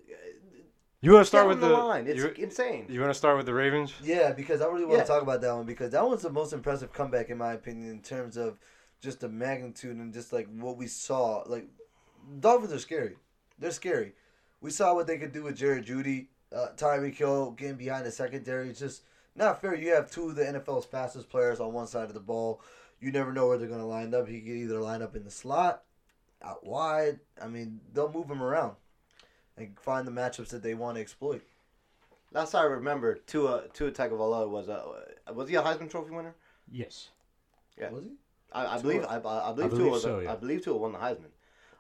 You 1.02 1.14
want 1.14 1.24
to 1.24 1.28
Start 1.28 1.44
start 1.44 1.48
with 1.48 1.62
the, 1.62 1.68
the, 1.70 1.74
line. 1.74 2.08
It's 2.08 2.18
You, 2.18 2.28
insane. 2.44 2.86
you 2.90 3.00
want 3.00 3.12
to 3.12 3.18
start 3.18 3.38
with 3.38 3.46
the 3.46 3.54
Ravens? 3.54 3.94
Yeah, 4.04 4.34
because 4.34 4.60
I 4.60 4.66
really 4.68 4.84
want 4.84 4.98
Yeah. 4.98 5.04
to 5.04 5.08
talk 5.08 5.22
about 5.22 5.40
that 5.42 5.54
one 5.56 5.66
because 5.66 5.92
that 5.92 6.06
one's 6.06 6.24
the 6.24 6.30
most 6.30 6.52
impressive 6.52 6.92
comeback 6.92 7.30
in 7.30 7.38
my 7.38 7.54
opinion 7.54 7.90
in 7.90 8.02
terms 8.02 8.36
of 8.36 8.58
just 9.00 9.22
the 9.22 9.30
magnitude 9.30 9.96
and 9.96 10.14
just 10.14 10.34
like 10.34 10.48
what 10.58 10.76
we 10.76 10.88
saw. 10.88 11.44
Like 11.46 11.68
Dolphins 12.42 12.74
are 12.74 12.80
scary. 12.80 13.16
They're 13.58 13.72
scary. 13.72 14.14
We 14.62 14.72
saw 14.72 14.94
what 14.94 15.08
they 15.08 15.18
could 15.18 15.32
do 15.32 15.44
with 15.44 15.58
Jared 15.58 15.86
Judy, 15.86 16.30
uh, 16.56 16.68
Tyreek 16.76 17.16
Hill 17.16 17.52
getting 17.52 17.78
behind 17.78 18.06
the 18.06 18.12
secondary. 18.12 18.70
It's 18.70 18.80
just 18.80 19.04
not 19.36 19.62
fair. 19.62 19.76
You 19.76 19.94
have 19.94 20.12
two 20.12 20.30
of 20.30 20.36
the 20.36 20.44
NFL's 20.44 20.86
fastest 20.86 21.30
players 21.30 21.60
on 21.60 21.74
one 21.74 21.88
side 21.88 22.08
of 22.08 22.14
the 22.14 22.20
ball. 22.20 22.62
You 23.00 23.12
never 23.12 23.32
know 23.32 23.48
where 23.48 23.58
they're 23.58 23.68
going 23.68 23.80
to 23.80 23.86
line 23.86 24.14
up. 24.14 24.28
He 24.28 24.42
could 24.42 24.52
either 24.52 24.80
line 24.80 25.02
up 25.02 25.16
in 25.16 25.24
the 25.24 25.32
slot, 25.32 25.84
out 26.44 26.66
wide. 26.66 27.20
I 27.42 27.48
mean, 27.48 27.80
they'll 27.94 28.12
move 28.12 28.30
him 28.30 28.44
around 28.44 28.76
and 29.58 29.80
find 29.80 30.06
the 30.06 30.12
matchups 30.12 30.50
that 30.50 30.64
they 30.64 30.74
want 30.74 30.96
to 30.96 31.02
exploit. 31.02 31.42
Last 32.32 32.54
I 32.54 32.64
remember, 32.64 33.16
Tua 33.16 33.64
Tua 33.74 33.92
Tagovailoa 33.92 34.50
was 34.50 34.68
a 34.68 34.84
was 35.34 35.50
he 35.50 35.56
a 35.56 35.62
Heisman 35.62 35.90
Trophy 35.90 36.12
winner? 36.12 36.36
Yes. 36.72 37.10
Yeah. 37.78 37.90
Was 37.90 38.04
he? 38.04 38.12
I, 38.52 38.76
I 38.76 38.82
believe 38.82 39.04
I, 39.06 39.16
I 39.16 39.54
believe, 39.54 39.70
believe 39.72 39.72
Tua 39.72 39.92
was 39.92 40.04
so, 40.04 40.20
a, 40.20 40.24
yeah. 40.24 40.34
I 40.34 40.36
believe 40.36 40.64
Tua 40.64 40.78
won 40.78 40.92
the 40.92 41.00
Heisman. 41.00 41.32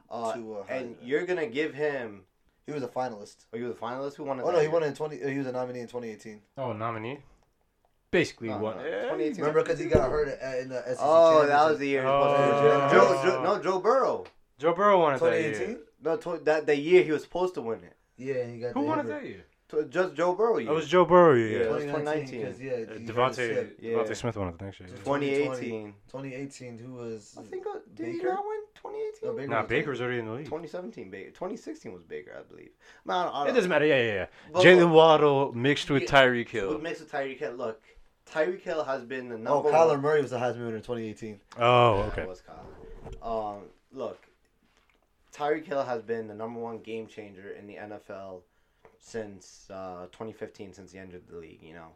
Uh, 0.09 0.33
Tua 0.33 0.63
and 0.69 0.95
you're 1.03 1.25
gonna 1.25 1.47
give 1.47 1.73
him. 1.73 2.23
He 2.69 2.73
was 2.73 2.83
a 2.83 2.87
finalist. 2.87 3.45
Are 3.51 3.57
you 3.59 3.67
the 3.67 3.73
finalist? 3.73 4.15
Who 4.15 4.23
won 4.23 4.39
it? 4.39 4.43
Oh 4.43 4.51
no, 4.51 4.57
he 4.57 4.63
year? 4.63 4.71
won 4.71 4.83
in 4.83 4.93
twenty. 4.93 5.23
uh, 5.23 5.27
He 5.27 5.37
was 5.39 5.47
a 5.47 5.51
nominee 5.51 5.79
in 5.79 5.87
twenty 5.87 6.09
eighteen. 6.11 6.41
Oh, 6.57 6.71
nominee. 6.73 7.19
Basically, 8.11 8.49
No, 8.49 8.57
what? 8.57 8.77
no, 8.77 8.83
Yeah, 8.83 9.01
2018. 9.03 9.35
Remember, 9.41 9.61
because 9.63 9.79
he 9.79 9.85
got 9.85 10.09
hurt 10.09 10.27
at, 10.27 10.59
in 10.59 10.69
the 10.69 10.81
SEC. 10.83 10.97
Oh, 10.99 11.45
that 11.45 11.69
was 11.69 11.77
the 11.79 11.87
year. 11.87 12.03
Oh. 12.07 12.89
Joe, 12.91 13.21
Joe, 13.23 13.43
no, 13.43 13.61
Joe 13.61 13.79
Burrow. 13.79 14.25
Joe 14.57 14.73
Burrow 14.73 14.99
won 14.99 15.13
it 15.15 15.19
that 15.19 15.25
2018. 15.31 15.67
year. 15.69 15.79
No, 16.03 16.17
tw- 16.17 16.45
that 16.45 16.65
the 16.65 16.75
year 16.75 17.03
he 17.03 17.11
was 17.11 17.21
supposed 17.23 17.53
to 17.55 17.61
win 17.61 17.83
it. 17.83 17.95
Yeah, 18.17 18.45
he 18.47 18.59
got 18.59 18.67
hurt. 18.67 18.73
Who 18.75 18.81
the 18.81 18.87
won 18.87 18.99
it 18.99 19.07
that 19.07 19.23
year? 19.25 19.45
Tw- 19.69 19.89
Just 19.89 20.15
Joe 20.15 20.33
Burrow 20.33 20.57
year. 20.57 20.67
That 20.69 20.73
was 20.75 20.87
Joe 20.87 21.05
Burrow. 21.05 21.35
Yeah. 21.35 21.45
Yeah. 21.45 21.57
yeah. 21.59 21.63
it 21.65 21.71
was 21.71 21.83
2019. 21.83 22.45
'cause, 22.45 22.59
yeah, 22.59 22.71
Uh, 22.71 22.75
he 22.77 23.05
DeVonta. 23.05 23.71
Yeah. 23.79 23.93
DeVonta 23.93 24.15
Smith 24.15 24.35
won 24.37 24.47
it 24.49 24.57
the 24.57 24.65
next 24.65 24.79
year. 24.79 24.89
2018. 24.89 25.93
2018. 26.07 26.77
Who 26.79 26.93
was? 26.93 27.37
I 27.39 27.43
think 27.43 27.65
uh, 27.67 27.79
did 27.93 28.07
he 28.07 28.13
Baker? 28.13 28.27
not 28.29 28.45
win 28.47 28.59
2018? 28.75 29.29
No, 29.29 29.35
Baker 29.35 29.47
Nah, 29.49 29.61
was 29.61 29.69
Baker's 29.69 30.01
already 30.01 30.19
in 30.19 30.25
the 30.25 30.31
league. 30.31 30.45
2017 30.45 31.09
Baker. 31.11 31.29
2016 31.29 31.93
was 31.93 32.03
Baker, 32.03 32.35
I 32.39 32.41
believe. 32.51 32.71
Man, 33.05 33.29
I, 33.31 33.47
It 33.49 33.53
doesn't 33.53 33.69
matter. 33.69 33.85
Yeah, 33.85 34.01
yeah, 34.01 34.13
yeah. 34.13 34.25
But 34.51 34.63
Jaylen 34.63 34.91
Waddle 34.91 35.53
mixed 35.53 35.89
with 35.91 36.03
Yeah. 36.03 36.09
Tyreek 36.09 36.45
What 36.45 36.51
Hill. 36.51 36.79
makes 36.79 37.01
it 37.01 37.09
Tyreek 37.11 37.37
Hill? 37.37 37.53
Look, 37.53 37.81
Tyreek 38.25 38.61
Hill 38.61 38.83
has 38.83 39.03
been 39.03 39.29
the 39.29 39.37
number. 39.37 39.51
Oh, 39.51 39.61
number 39.61 39.71
Kyler 39.77 39.87
one. 39.89 40.01
Murray 40.01 40.21
was 40.23 40.31
the 40.31 40.37
Heisman 40.37 40.65
winner 40.65 40.77
in 40.77 40.81
2018. 40.81 41.39
Oh, 41.59 41.97
Yeah, 41.99 42.03
okay. 42.05 42.21
it 42.23 42.27
was 42.27 42.41
Kyler. 42.41 43.55
Um, 43.55 43.63
look, 43.91 44.25
Tyreek 45.33 45.65
Hill 45.65 45.83
has 45.83 46.01
been 46.01 46.27
the 46.27 46.33
number 46.33 46.59
one 46.59 46.79
game 46.79 47.05
changer 47.07 47.51
in 47.51 47.67
the 47.67 47.75
NFL 47.75 48.41
since 48.99 49.67
uh, 49.71 50.05
2015, 50.11 50.73
since 50.73 50.91
he 50.91 50.99
entered 50.99 51.23
the 51.27 51.37
league. 51.37 51.61
You 51.61 51.73
know 51.73 51.89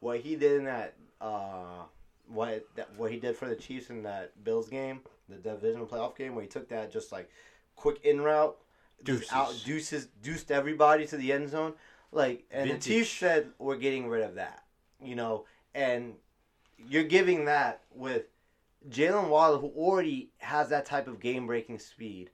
what 0.00 0.20
he 0.20 0.36
did 0.36 0.58
in 0.58 0.64
that, 0.64 0.94
uh, 1.20 1.84
what 2.28 2.66
that, 2.76 2.88
what 2.96 3.10
he 3.10 3.18
did 3.18 3.36
for 3.36 3.48
the 3.48 3.56
Chiefs 3.56 3.90
in 3.90 4.02
that 4.02 4.42
Bills 4.44 4.68
game, 4.68 5.00
the 5.28 5.36
divisional 5.36 5.86
playoff 5.86 6.16
game, 6.16 6.34
where 6.34 6.42
he 6.42 6.48
took 6.48 6.68
that 6.68 6.92
just 6.92 7.12
like 7.12 7.30
quick 7.76 8.04
in 8.04 8.20
route, 8.20 8.56
Deuces. 9.04 9.32
out 9.32 9.54
deuces, 9.64 10.08
deuced 10.22 10.50
everybody 10.50 11.06
to 11.06 11.16
the 11.16 11.32
end 11.32 11.50
zone. 11.50 11.74
Like, 12.12 12.44
and 12.50 12.68
Vintage. 12.68 12.84
the 12.84 12.90
Chiefs 12.90 13.10
said 13.10 13.50
we're 13.58 13.76
getting 13.76 14.08
rid 14.08 14.22
of 14.22 14.34
that. 14.34 14.64
You 15.02 15.14
know, 15.14 15.44
and 15.74 16.14
you're 16.88 17.04
giving 17.04 17.46
that 17.46 17.82
with 17.94 18.24
Jaylen 18.88 19.28
Waddle, 19.28 19.58
who 19.58 19.68
already 19.68 20.30
has 20.38 20.68
that 20.70 20.86
type 20.86 21.06
of 21.06 21.20
game 21.20 21.46
breaking 21.46 21.78
speed. 21.78 22.30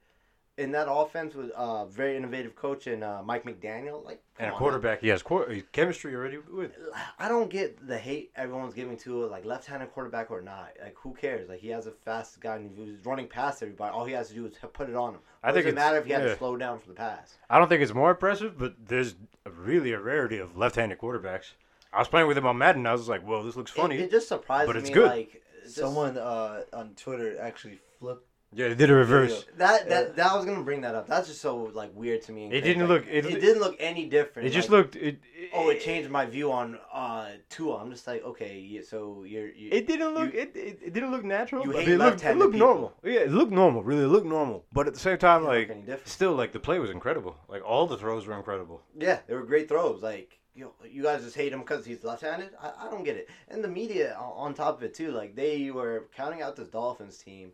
In 0.59 0.73
that 0.73 0.87
offense 0.91 1.35
with 1.35 1.51
a 1.51 1.59
uh, 1.59 1.85
very 1.85 2.17
innovative 2.17 2.57
coach 2.57 2.87
and 2.87 3.05
uh, 3.05 3.23
Mike 3.23 3.45
McDaniel, 3.45 4.03
like 4.03 4.23
And 4.39 4.47
a 4.47 4.51
come 4.51 4.55
on, 4.55 4.59
quarterback, 4.59 5.01
he 5.03 5.09
has 5.09 5.23
quar- 5.23 5.47
chemistry 5.73 6.15
already 6.15 6.39
with. 6.39 6.73
I 7.19 7.29
don't 7.29 7.51
get 7.51 7.87
the 7.87 7.99
hate 7.99 8.31
everyone's 8.37 8.73
giving 8.73 8.97
to 8.99 9.25
it, 9.25 9.31
like 9.31 9.45
left-handed 9.45 9.93
quarterback 9.93 10.31
or 10.31 10.41
not. 10.41 10.71
Like 10.83 10.97
who 10.97 11.13
cares? 11.13 11.51
Like 11.51 11.61
he 11.61 11.69
has 11.69 11.87
a 11.87 11.91
fast 11.91 12.41
guy 12.41 12.57
and 12.57 12.71
he 12.75 12.81
was 12.81 13.05
running 13.05 13.29
past 13.29 13.63
everybody. 13.63 13.93
All 13.95 14.07
he 14.07 14.15
has 14.15 14.29
to 14.29 14.35
do 14.35 14.47
is 14.47 14.55
put 14.73 14.89
it 14.89 14.97
on 14.97 15.15
him. 15.15 15.21
I 15.43 15.53
think 15.53 15.65
does 15.65 15.67
it 15.67 15.69
it's- 15.69 15.85
matter 15.85 15.99
if 15.99 16.07
he 16.07 16.13
had 16.13 16.23
to 16.23 16.37
slow 16.39 16.57
down 16.57 16.79
for 16.79 16.89
the 16.89 16.95
pass? 16.95 17.35
I 17.51 17.59
don't 17.59 17.69
think 17.69 17.83
it's 17.83 17.93
more 17.93 18.11
impressive, 18.13 18.59
but 18.59 18.75
there's 18.87 19.15
really 19.45 19.93
a 19.93 20.01
rarity 20.01 20.39
of 20.39 20.57
left-handed 20.57 20.99
quarterbacks. 20.99 21.53
I 21.93 21.99
was 21.99 22.09
playing 22.09 22.29
with 22.29 22.39
him 22.39 22.47
on 22.47 22.57
Madden. 22.57 22.87
I 22.87 22.93
was 22.93 23.09
like, 23.11 23.23
"Whoa, 23.23 23.43
this 23.43 23.57
looks 23.57 23.71
funny." 23.71 23.97
It, 23.97 24.01
it 24.05 24.11
just 24.11 24.29
surprises 24.29 24.67
but 24.69 24.77
it's 24.77 24.89
good. 24.89 25.09
Like 25.11 25.43
just- 25.65 25.77
Someone 25.77 26.17
uh, 26.17 26.63
on 26.73 26.95
Twitter 26.95 27.39
actually 27.41 27.79
flipped. 27.99 28.26
Yeah, 28.53 28.69
they 28.69 28.75
did 28.75 28.91
a 28.91 28.95
reverse. 28.95 29.45
that 29.57 29.89
that 29.89 30.07
Yeah. 30.09 30.13
that 30.15 30.33
I 30.33 30.37
was 30.37 30.45
gonna 30.45 30.63
bring 30.63 30.81
that 30.83 30.95
up. 30.95 31.07
That's 31.09 31.29
just 31.29 31.41
so 31.41 31.71
like 31.75 31.91
weird 31.95 32.23
to 32.23 32.33
me. 32.33 32.51
It 32.51 32.61
didn't 32.63 32.83
Like, 32.89 32.89
look- 32.89 33.07
it- 33.07 33.27
It, 33.27 33.41
didn't 33.41 33.61
look 33.61 33.77
any 33.79 34.07
different. 34.07 34.49
It 34.49 34.53
just 34.53 34.71
like, 34.71 34.79
looked. 34.79 34.97
It, 34.97 35.19
Oh, 35.53 35.69
it 35.71 35.81
changed 35.81 36.11
my 36.11 36.27
view 36.27 36.51
on 36.53 36.79
uh 36.93 37.29
Tua. 37.51 37.77
I'm 37.77 37.91
just 37.91 38.07
like, 38.07 38.25
okay, 38.25 38.59
you- 38.59 38.83
so 38.83 39.25
you're. 39.25 39.49
You, 39.49 39.71
It 39.73 39.87
didn't 39.87 40.15
look. 40.15 40.33
You- 40.33 40.41
it, 40.41 40.57
it, 40.57 40.79
it 40.87 40.93
didn't 40.93 41.11
look 41.11 41.25
natural. 41.25 41.65
You 41.65 41.71
hate 41.73 41.89
it 41.89 41.99
looked, 41.99 42.25
it 42.25 42.37
looked 42.37 42.53
people. 42.53 42.67
normal. 42.69 42.93
Yeah, 43.05 43.21
it 43.21 43.31
looked 43.31 43.53
normal. 43.53 43.83
Really, 43.83 44.05
it 44.05 44.09
looked 44.09 44.27
normal. 44.27 44.65
But 44.73 44.87
at 44.87 44.95
the 44.95 45.01
same 45.01 45.19
time, 45.19 45.45
like, 45.45 45.71
still, 46.05 46.33
like 46.33 46.53
the 46.53 46.61
play 46.61 46.79
was 46.79 46.91
incredible. 46.91 47.37
Like 47.49 47.65
all 47.65 47.87
the 47.87 47.97
throws 47.97 48.27
were 48.27 48.37
incredible. 48.37 48.83
Yeah, 48.99 49.21
they 49.27 49.35
were 49.35 49.45
great 49.45 49.69
throws. 49.69 50.03
Like 50.03 50.39
you, 50.55 50.73
you 50.91 51.03
guys 51.03 51.23
just 51.23 51.37
hate 51.37 51.53
him 51.53 51.61
because 51.61 51.85
he's 51.85 52.03
left-handed. 52.03 52.51
I, 52.61 52.87
I 52.87 52.91
don't 52.91 53.05
get 53.05 53.17
it. 53.17 53.29
And 53.49 53.63
the 53.63 53.69
media 53.69 54.15
on, 54.19 54.33
on 54.49 54.55
top 54.55 54.79
of 54.79 54.83
it 54.83 54.95
too. 54.95 55.11
Like 55.13 55.37
they 55.37 55.71
were 55.71 56.09
counting 56.17 56.43
out 56.43 56.57
this 56.57 56.69
Dolphins 56.69 57.19
team, 57.19 57.53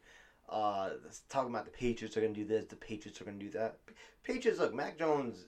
uh, 0.49 0.91
talking 1.29 1.51
about 1.51 1.65
the 1.65 1.71
Patriots 1.71 2.17
are 2.17 2.21
gonna 2.21 2.33
do 2.33 2.45
this, 2.45 2.67
the 2.67 2.77
Patriots 2.77 3.21
are 3.21 3.25
gonna 3.25 3.39
do 3.39 3.51
that. 3.51 3.79
Patriots, 4.23 4.61
look, 4.61 4.75
Mac 4.75 4.99
Jones, 4.99 5.45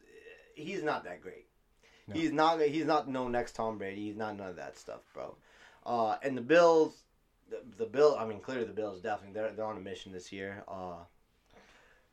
he's 0.55 0.83
not 0.83 1.05
that 1.05 1.21
great. 1.21 1.47
No. 2.07 2.15
He's 2.15 2.33
not. 2.33 2.61
He's 2.61 2.85
not 2.87 3.09
no 3.09 3.29
next 3.29 3.53
Tom 3.53 3.79
Brady. 3.79 4.07
He's 4.07 4.17
not 4.17 4.37
none 4.37 4.51
of 4.51 4.57
that 4.57 4.77
stuff, 4.77 5.01
bro. 5.15 5.37
Uh, 5.87 6.17
and 6.23 6.37
the 6.37 6.43
Bills, 6.43 7.03
the, 7.49 7.61
the 7.79 7.87
Bill. 7.87 8.17
I 8.19 8.27
mean, 8.27 8.41
clearly 8.41 8.65
the 8.65 8.73
Bills 8.73 9.01
definitely 9.01 9.35
they're 9.35 9.53
they're 9.53 9.65
on 9.65 9.77
a 9.77 9.81
mission 9.81 10.13
this 10.13 10.31
year. 10.33 10.65
Uh, 10.69 10.97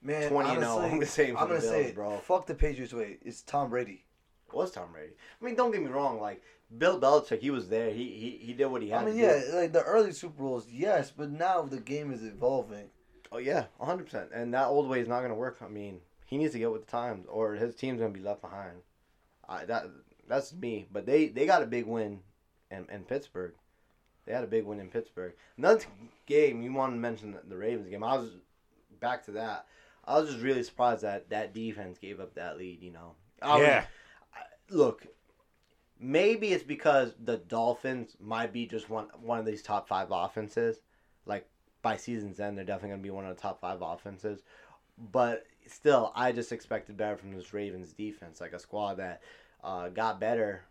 Man, 0.03 0.29
20 0.29 0.49
and 0.49 0.59
0, 0.59 0.71
honestly, 0.71 0.85
I'm 0.85 0.91
gonna 0.91 1.05
say 1.05 1.27
I'm 1.29 1.33
the 1.33 1.39
gonna 1.45 1.61
say, 1.61 1.83
Bills, 1.83 1.93
bro. 1.93 2.17
fuck 2.19 2.47
the 2.47 2.55
Patriots 2.55 2.93
way. 2.93 3.17
It's 3.21 3.41
Tom 3.41 3.69
Brady. 3.69 4.03
was 4.51 4.71
Tom 4.71 4.91
Brady. 4.91 5.13
I 5.41 5.45
mean, 5.45 5.55
don't 5.55 5.71
get 5.71 5.81
me 5.81 5.89
wrong. 5.89 6.19
Like 6.19 6.41
Bill 6.77 6.99
Belichick, 6.99 7.39
he 7.39 7.51
was 7.51 7.67
there. 7.67 7.89
He 7.91 8.05
he, 8.11 8.45
he 8.45 8.53
did 8.53 8.65
what 8.67 8.81
he 8.81 8.89
had 8.89 9.05
to 9.05 9.05
do. 9.05 9.11
I 9.11 9.13
mean, 9.13 9.21
to 9.21 9.27
yeah, 9.27 9.51
do. 9.51 9.57
like 9.57 9.73
the 9.73 9.83
early 9.83 10.11
Super 10.11 10.41
Bowls, 10.41 10.67
yes, 10.71 11.11
but 11.15 11.29
now 11.29 11.63
the 11.63 11.79
game 11.79 12.11
is 12.13 12.23
evolving. 12.23 12.89
Oh 13.31 13.37
yeah, 13.37 13.65
hundred 13.79 14.05
percent. 14.05 14.29
And 14.33 14.53
that 14.53 14.67
old 14.67 14.89
way 14.89 14.99
is 15.01 15.07
not 15.07 15.21
gonna 15.21 15.35
work. 15.35 15.57
I 15.63 15.67
mean, 15.67 15.99
he 16.25 16.37
needs 16.37 16.53
to 16.53 16.59
get 16.59 16.71
with 16.71 16.85
the 16.85 16.91
times, 16.91 17.25
or 17.29 17.53
his 17.53 17.75
team's 17.75 17.99
gonna 17.99 18.13
be 18.13 18.21
left 18.21 18.41
behind. 18.41 18.77
I, 19.47 19.65
that 19.65 19.85
that's 20.27 20.53
me. 20.53 20.87
But 20.91 21.05
they 21.05 21.27
they 21.27 21.45
got 21.45 21.61
a 21.61 21.67
big 21.67 21.85
win 21.85 22.19
in, 22.69 22.87
in 22.91 23.03
Pittsburgh. 23.03 23.53
They 24.25 24.33
had 24.33 24.43
a 24.43 24.47
big 24.47 24.65
win 24.65 24.79
in 24.79 24.89
Pittsburgh. 24.89 25.33
Another 25.57 25.83
game 26.25 26.61
you 26.61 26.71
wanted 26.73 26.93
to 26.93 26.99
mention 26.99 27.31
the, 27.33 27.41
the 27.47 27.57
Ravens 27.57 27.89
game. 27.89 28.03
I 28.03 28.17
was 28.17 28.29
back 28.99 29.25
to 29.25 29.31
that. 29.31 29.65
I 30.05 30.19
was 30.19 30.29
just 30.29 30.41
really 30.43 30.63
surprised 30.63 31.01
that 31.03 31.29
that 31.29 31.53
defense 31.53 31.97
gave 31.97 32.19
up 32.19 32.35
that 32.35 32.57
lead. 32.57 32.81
You 32.81 32.91
know. 32.91 33.15
I 33.41 33.55
was- 33.57 33.67
yeah. 33.67 33.85
look, 34.69 35.05
maybe 36.01 36.51
it's 36.51 36.63
because 36.63 37.13
the 37.23 37.37
Dolphins 37.37 38.17
might 38.19 38.51
be 38.51 38.65
just 38.65 38.89
one 38.89 39.07
one 39.21 39.39
of 39.39 39.45
these 39.45 39.61
top 39.61 39.87
five 39.87 40.07
offenses. 40.09 40.81
Like 41.25 41.47
by 41.81 41.95
season's 41.97 42.39
end, 42.39 42.57
they're 42.57 42.65
definitely 42.65 42.89
gonna 42.89 43.03
be 43.03 43.11
one 43.11 43.25
of 43.25 43.35
the 43.35 43.41
top 43.41 43.61
five 43.61 43.81
offenses. 43.81 44.41
But 45.11 45.45
still, 45.67 46.11
I 46.15 46.31
just 46.31 46.51
expected 46.51 46.97
better 46.97 47.17
from 47.17 47.33
this 47.33 47.53
Ravens 47.53 47.93
defense, 47.93 48.41
like 48.41 48.53
a 48.53 48.59
squad 48.59 48.95
that 48.95 49.21
uh, 49.63 49.89
got 49.89 50.19
better 50.19 50.63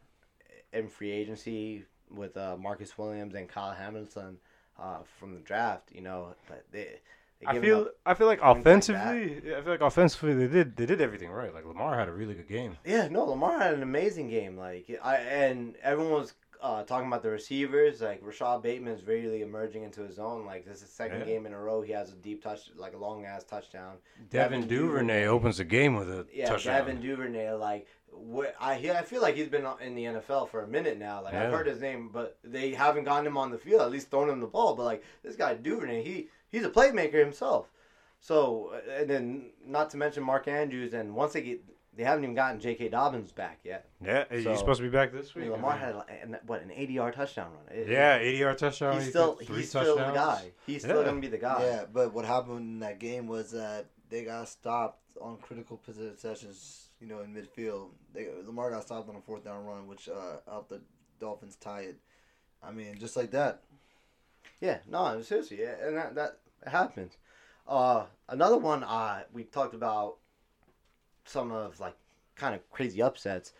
in 0.73 0.89
free 0.89 1.11
agency 1.13 1.85
with 2.11 2.37
uh, 2.37 2.57
Marcus 2.57 2.99
Williams 2.99 3.35
and 3.35 3.49
Kyle 3.49 3.73
Hamilton 3.73 4.37
uh, 4.79 4.99
from 5.19 5.35
the 5.35 5.41
draft. 5.41 5.91
You 5.93 6.03
know, 6.03 6.35
but 6.49 6.65
they. 6.73 6.99
I 7.47 7.59
feel 7.59 7.89
I 8.05 8.15
feel 8.15 8.27
like 8.27 8.41
things 8.41 8.55
like 8.55 8.59
offensively, 8.59 9.43
yeah, 9.45 9.59
I 9.59 9.63
feel 9.63 9.73
like 9.73 9.81
offensively 9.81 10.35
they 10.35 10.47
did 10.47 10.77
they 10.77 10.87
did 10.87 11.01
everything 11.01 11.31
right. 11.31 11.55
Like 11.55 11.65
Lamar 11.67 11.99
had 11.99 12.09
a 12.09 12.13
really 12.13 12.35
good 12.35 12.49
game. 12.49 12.77
Yeah, 12.85 13.09
no, 13.09 13.25
Lamar 13.25 13.59
had 13.59 13.75
an 13.75 13.83
amazing 13.83 14.29
game. 14.29 14.57
Like 14.57 14.87
I 15.03 15.17
and 15.17 15.77
everyone 15.83 16.13
was 16.13 16.35
uh, 16.63 16.83
talking 16.83 17.07
about 17.09 17.23
the 17.23 17.31
receivers. 17.31 18.03
Like 18.03 18.21
Rashod 18.23 18.63
Bateman 18.63 18.93
is 18.93 19.07
really 19.07 19.41
emerging 19.41 19.83
into 19.85 20.03
his 20.03 20.19
own. 20.19 20.45
Like 20.45 20.67
this 20.67 20.77
is 20.77 20.83
the 20.83 20.89
second 20.89 21.21
Yeah. 21.21 21.25
game 21.27 21.47
in 21.47 21.55
a 21.55 21.59
row 21.59 21.81
he 21.81 21.93
has 21.93 22.13
a 22.13 22.17
deep 22.17 22.43
touch, 22.43 22.71
like 22.77 22.93
a 22.93 22.99
long 22.99 23.25
ass 23.25 23.45
touchdown. 23.45 23.97
Devin 24.29 24.61
Devin 24.63 24.69
Duvernay 24.69 25.25
opens 25.27 25.57
the 25.57 25.65
game 25.65 25.95
with 25.95 26.11
a 26.11 26.27
Yeah, 26.33 26.47
touchdown. 26.51 26.75
Devin 26.81 27.01
Duvernay. 27.01 27.53
Like 27.53 27.87
I 28.61 28.75
he- 28.75 28.91
I 28.91 29.03
feel 29.03 29.23
like 29.23 29.37
he's 29.37 29.49
been 29.49 29.65
in 29.81 29.95
the 29.95 30.05
NFL 30.05 30.51
for 30.51 30.63
a 30.63 30.69
minute 30.69 30.99
now. 30.99 31.23
Like 31.23 31.33
I've 31.33 31.53
heard 31.53 31.67
his 31.67 31.81
name, 31.81 32.11
but 32.13 32.37
they 32.45 32.73
haven't 32.75 33.05
gotten 33.05 33.27
him 33.27 33.39
on 33.39 33.51
the 33.51 33.57
field. 33.59 33.81
At 33.81 33.91
least 33.91 34.11
thrown 34.11 34.29
him 34.29 34.41
the 34.41 34.47
ball. 34.47 34.75
But 34.75 34.85
like 34.85 35.05
this 35.23 35.37
guy 35.37 35.55
Duvernay, 35.55 36.03
he 36.03 36.29
he's 36.51 36.65
a 36.65 36.71
playmaker 36.71 37.19
himself. 37.19 37.71
So 38.21 38.73
uh, 38.75 38.91
and 39.01 39.09
then 39.11 39.51
not 39.67 39.91
to 39.91 39.97
mention 39.97 40.23
Mark 40.23 40.47
Andrews. 40.49 40.93
And 40.95 41.15
once 41.15 41.33
they 41.33 41.43
get, 41.43 41.61
they 41.97 42.05
haven't 42.05 42.25
even 42.25 42.35
gotten 42.37 42.61
J.K. 42.61 42.89
Dobbins 42.91 43.33
back 43.33 43.61
yet. 43.65 43.89
yeah, 44.05 44.25
he's 44.31 44.45
So- 44.45 44.55
supposed 44.57 44.79
to 44.79 44.85
be 44.85 44.91
back 44.91 45.13
this 45.13 45.33
I 45.35 45.39
week. 45.39 45.45
mean, 45.49 45.53
Lamar 45.53 45.77
had 45.77 45.95
an- 46.23 46.39
what 46.47 46.63
an 46.63 46.71
eighty-yard 46.71 47.15
touchdown 47.15 47.51
run. 47.53 47.77
It- 47.79 47.89
yeah, 47.89 48.17
eighty 48.19 48.39
yard 48.39 48.59
touchdown. 48.59 48.95
he's 49.01 49.09
still 49.09 49.35
threw 49.37 49.47
three 49.47 49.57
he's 49.59 49.69
still 49.71 49.97
the 49.97 50.13
guy. 50.13 50.53
He's 50.67 50.83
still 50.83 50.99
Yeah. 51.01 51.05
gonna 51.09 51.21
be 51.21 51.29
the 51.29 51.39
guy. 51.39 51.63
Yeah, 51.65 51.85
but 51.93 52.13
what 52.13 52.25
happened 52.25 52.59
in 52.59 52.79
that 52.81 52.99
game 52.99 53.27
was 53.27 53.51
that 53.53 53.87
they 54.11 54.25
got 54.25 54.49
stopped 54.49 55.01
on 55.21 55.39
critical 55.39 55.79
possessions. 55.79 56.89
You 57.01 57.07
know, 57.07 57.21
in 57.21 57.33
midfield, 57.35 57.93
they 58.13 58.29
Lamar 58.45 58.71
got 58.71 58.83
stopped 58.85 59.09
on 59.09 59.17
a 59.17 59.21
fourth 59.23 59.45
down 59.45 59.65
run, 59.65 59.87
which 59.87 60.09
uh, 60.11 60.37
helped 60.47 60.69
the 60.69 60.83
Dolphins 61.19 61.57
tie 61.57 61.83
it. 61.83 61.97
I 62.63 62.71
mean, 62.73 62.99
just 62.99 63.17
like 63.17 63.31
that. 63.31 63.63
Yeah, 64.61 64.79
no, 64.87 65.21
seriously, 65.23 65.61
yeah, 65.63 65.77
and 65.83 65.97
that 65.97 66.15
that 66.17 66.40
happens. 66.69 67.17
Uh, 67.67 68.05
another 68.29 68.59
one, 68.59 68.83
uh, 68.85 69.23
we 69.33 69.45
talked 69.45 69.75
about 69.75 70.17
some 71.25 71.53
of 71.53 71.79
like 71.81 71.95
kind 72.37 72.55
of 72.55 72.69
crazy 72.71 73.01
upsets, 73.03 73.53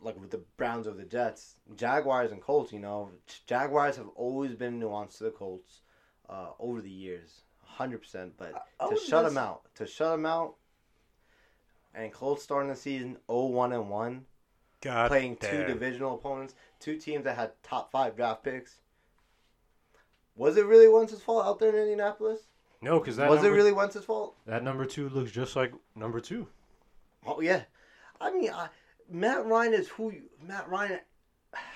like 0.00 0.18
with 0.20 0.30
the 0.30 0.42
Browns 0.56 0.86
or 0.86 0.94
the 0.94 1.04
Jets, 1.04 1.56
Jaguars 1.76 2.32
and 2.32 2.40
Colts. 2.40 2.72
You 2.72 2.78
know, 2.80 3.10
Jaguars 3.46 3.96
have 3.96 4.08
always 4.14 4.54
been 4.54 4.80
nuanced 4.80 5.18
to 5.18 5.24
the 5.24 5.30
Colts 5.30 5.80
uh, 6.28 6.48
over 6.58 6.80
the 6.80 6.90
years, 6.90 7.42
hundred 7.64 7.98
percent. 7.98 8.34
But 8.36 8.54
I- 8.54 8.84
I 8.84 8.88
to 8.88 8.94
was 8.94 9.02
shut 9.04 9.24
just- 9.24 9.34
them 9.34 9.42
out, 9.44 9.62
to 9.76 9.86
shut 9.86 10.12
them 10.12 10.26
out, 10.26 10.54
and 11.94 12.12
Colts 12.12 12.42
starting 12.42 12.70
the 12.70 12.76
season 12.76 13.18
0-1 13.28 13.74
and 13.74 13.90
one 13.90 14.26
God 14.80 15.08
playing 15.08 15.36
two 15.36 15.64
divisional 15.64 16.14
opponents, 16.14 16.54
two 16.78 16.96
teams 16.96 17.24
that 17.24 17.36
had 17.36 17.52
top 17.62 17.90
five 17.90 18.16
draft 18.16 18.44
picks. 18.44 18.76
Was 20.38 20.56
it 20.56 20.64
really 20.66 20.88
Wentz's 20.88 21.20
fault 21.20 21.44
out 21.44 21.58
there 21.58 21.70
in 21.70 21.74
Indianapolis? 21.76 22.46
No, 22.80 23.00
because 23.00 23.16
that 23.16 23.28
Was 23.28 23.42
number, 23.42 23.52
it 23.52 23.56
really 23.56 23.72
Wentz's 23.72 24.04
fault? 24.04 24.36
that 24.46 24.62
number 24.62 24.86
two 24.86 25.08
looks 25.08 25.32
just 25.32 25.56
like 25.56 25.72
number 25.96 26.20
two. 26.20 26.46
Oh 27.26 27.40
yeah, 27.40 27.62
I 28.20 28.32
mean, 28.32 28.50
I, 28.50 28.68
Matt 29.10 29.44
Ryan 29.46 29.74
is 29.74 29.88
who 29.88 30.12
you, 30.12 30.22
Matt 30.46 30.68
Ryan. 30.68 31.00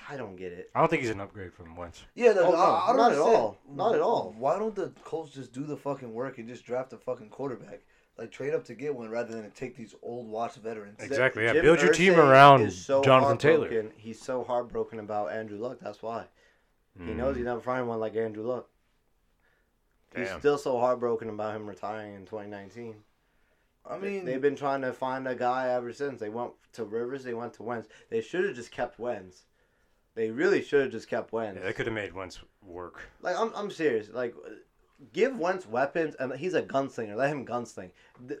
I 0.07 0.17
don't 0.17 0.35
get 0.35 0.51
it. 0.51 0.69
I 0.75 0.79
don't 0.79 0.89
think 0.89 1.01
he's 1.01 1.11
an 1.11 1.19
upgrade 1.19 1.51
from 1.53 1.75
Wentz. 1.75 2.03
Yeah, 2.15 2.33
the, 2.33 2.45
Oh, 2.45 2.51
no, 2.51 2.57
I, 2.57 2.83
I 2.83 2.87
don't 2.87 2.97
not 2.97 3.11
at 3.11 3.17
all. 3.17 3.57
Not 3.67 3.95
at 3.95 4.01
all. 4.01 4.35
Why 4.37 4.59
don't 4.59 4.75
the 4.75 4.91
Colts 5.03 5.33
just 5.33 5.51
do 5.51 5.63
the 5.63 5.75
fucking 5.75 6.13
work 6.13 6.37
and 6.37 6.47
just 6.47 6.63
draft 6.63 6.93
a 6.93 6.97
fucking 6.97 7.29
quarterback? 7.29 7.81
Like 8.17 8.31
trade 8.31 8.53
up 8.53 8.63
to 8.65 8.75
get 8.75 8.95
one 8.95 9.09
rather 9.09 9.33
than 9.33 9.49
take 9.51 9.75
these 9.75 9.95
old 10.03 10.27
watch 10.27 10.55
veterans. 10.55 10.99
Exactly. 10.99 11.43
Yeah, 11.43 11.53
Jim 11.53 11.63
build 11.63 11.81
your 11.81 11.91
team 11.91 12.19
around 12.19 12.61
is 12.61 12.85
so 12.85 13.03
Jonathan 13.03 13.39
Taylor. 13.39 13.67
heartbroken. 13.67 13.91
He's 13.97 14.21
so 14.21 14.43
heartbroken 14.43 14.99
about 14.99 15.31
Andrew 15.31 15.57
Luck. 15.57 15.79
That's 15.81 16.03
why 16.03 16.25
he 16.97 17.05
Mm. 17.11 17.15
knows 17.15 17.35
he's 17.35 17.45
never 17.45 17.61
find 17.61 17.87
one 17.87 17.99
like 17.99 18.15
Andrew 18.15 18.43
Luck. 18.43 18.67
He's 20.15 20.29
still 20.31 20.59
so 20.59 20.77
heartbroken 20.79 21.27
about 21.29 21.55
him 21.55 21.67
retiring 21.67 22.13
in 22.13 22.25
2019. 22.25 23.03
I 23.85 23.97
mean, 23.97 24.25
they've 24.25 24.39
been 24.41 24.55
trying 24.55 24.81
to 24.81 24.93
find 24.93 25.27
a 25.27 25.35
guy 25.35 25.69
ever 25.69 25.91
since. 25.91 26.19
They 26.19 26.29
went 26.29 26.51
to 26.73 26.85
Rivers. 26.85 27.23
They 27.23 27.33
went 27.33 27.53
to 27.55 27.63
Wentz. 27.63 27.89
They 28.09 28.21
should 28.21 28.45
have 28.45 28.55
just 28.55 28.71
kept 28.71 28.99
Wentz. 28.99 29.43
They 30.15 30.29
really 30.29 30.61
should 30.61 30.81
have 30.83 30.91
just 30.91 31.09
kept 31.09 31.33
Wentz. 31.33 31.59
Yeah, 31.59 31.65
they 31.65 31.73
could 31.73 31.87
have 31.87 31.95
made 31.95 32.13
Wentz 32.13 32.39
work. 32.61 33.01
Like 33.21 33.35
I'm, 33.37 33.51
I'm 33.55 33.71
serious. 33.71 34.09
Like, 34.13 34.35
give 35.11 35.37
Wentz 35.39 35.67
weapons, 35.67 36.13
and 36.15 36.31
he's 36.33 36.53
a 36.53 36.61
gunslinger. 36.61 37.15
Let 37.15 37.31
him 37.31 37.45
gunsling. 37.45 37.89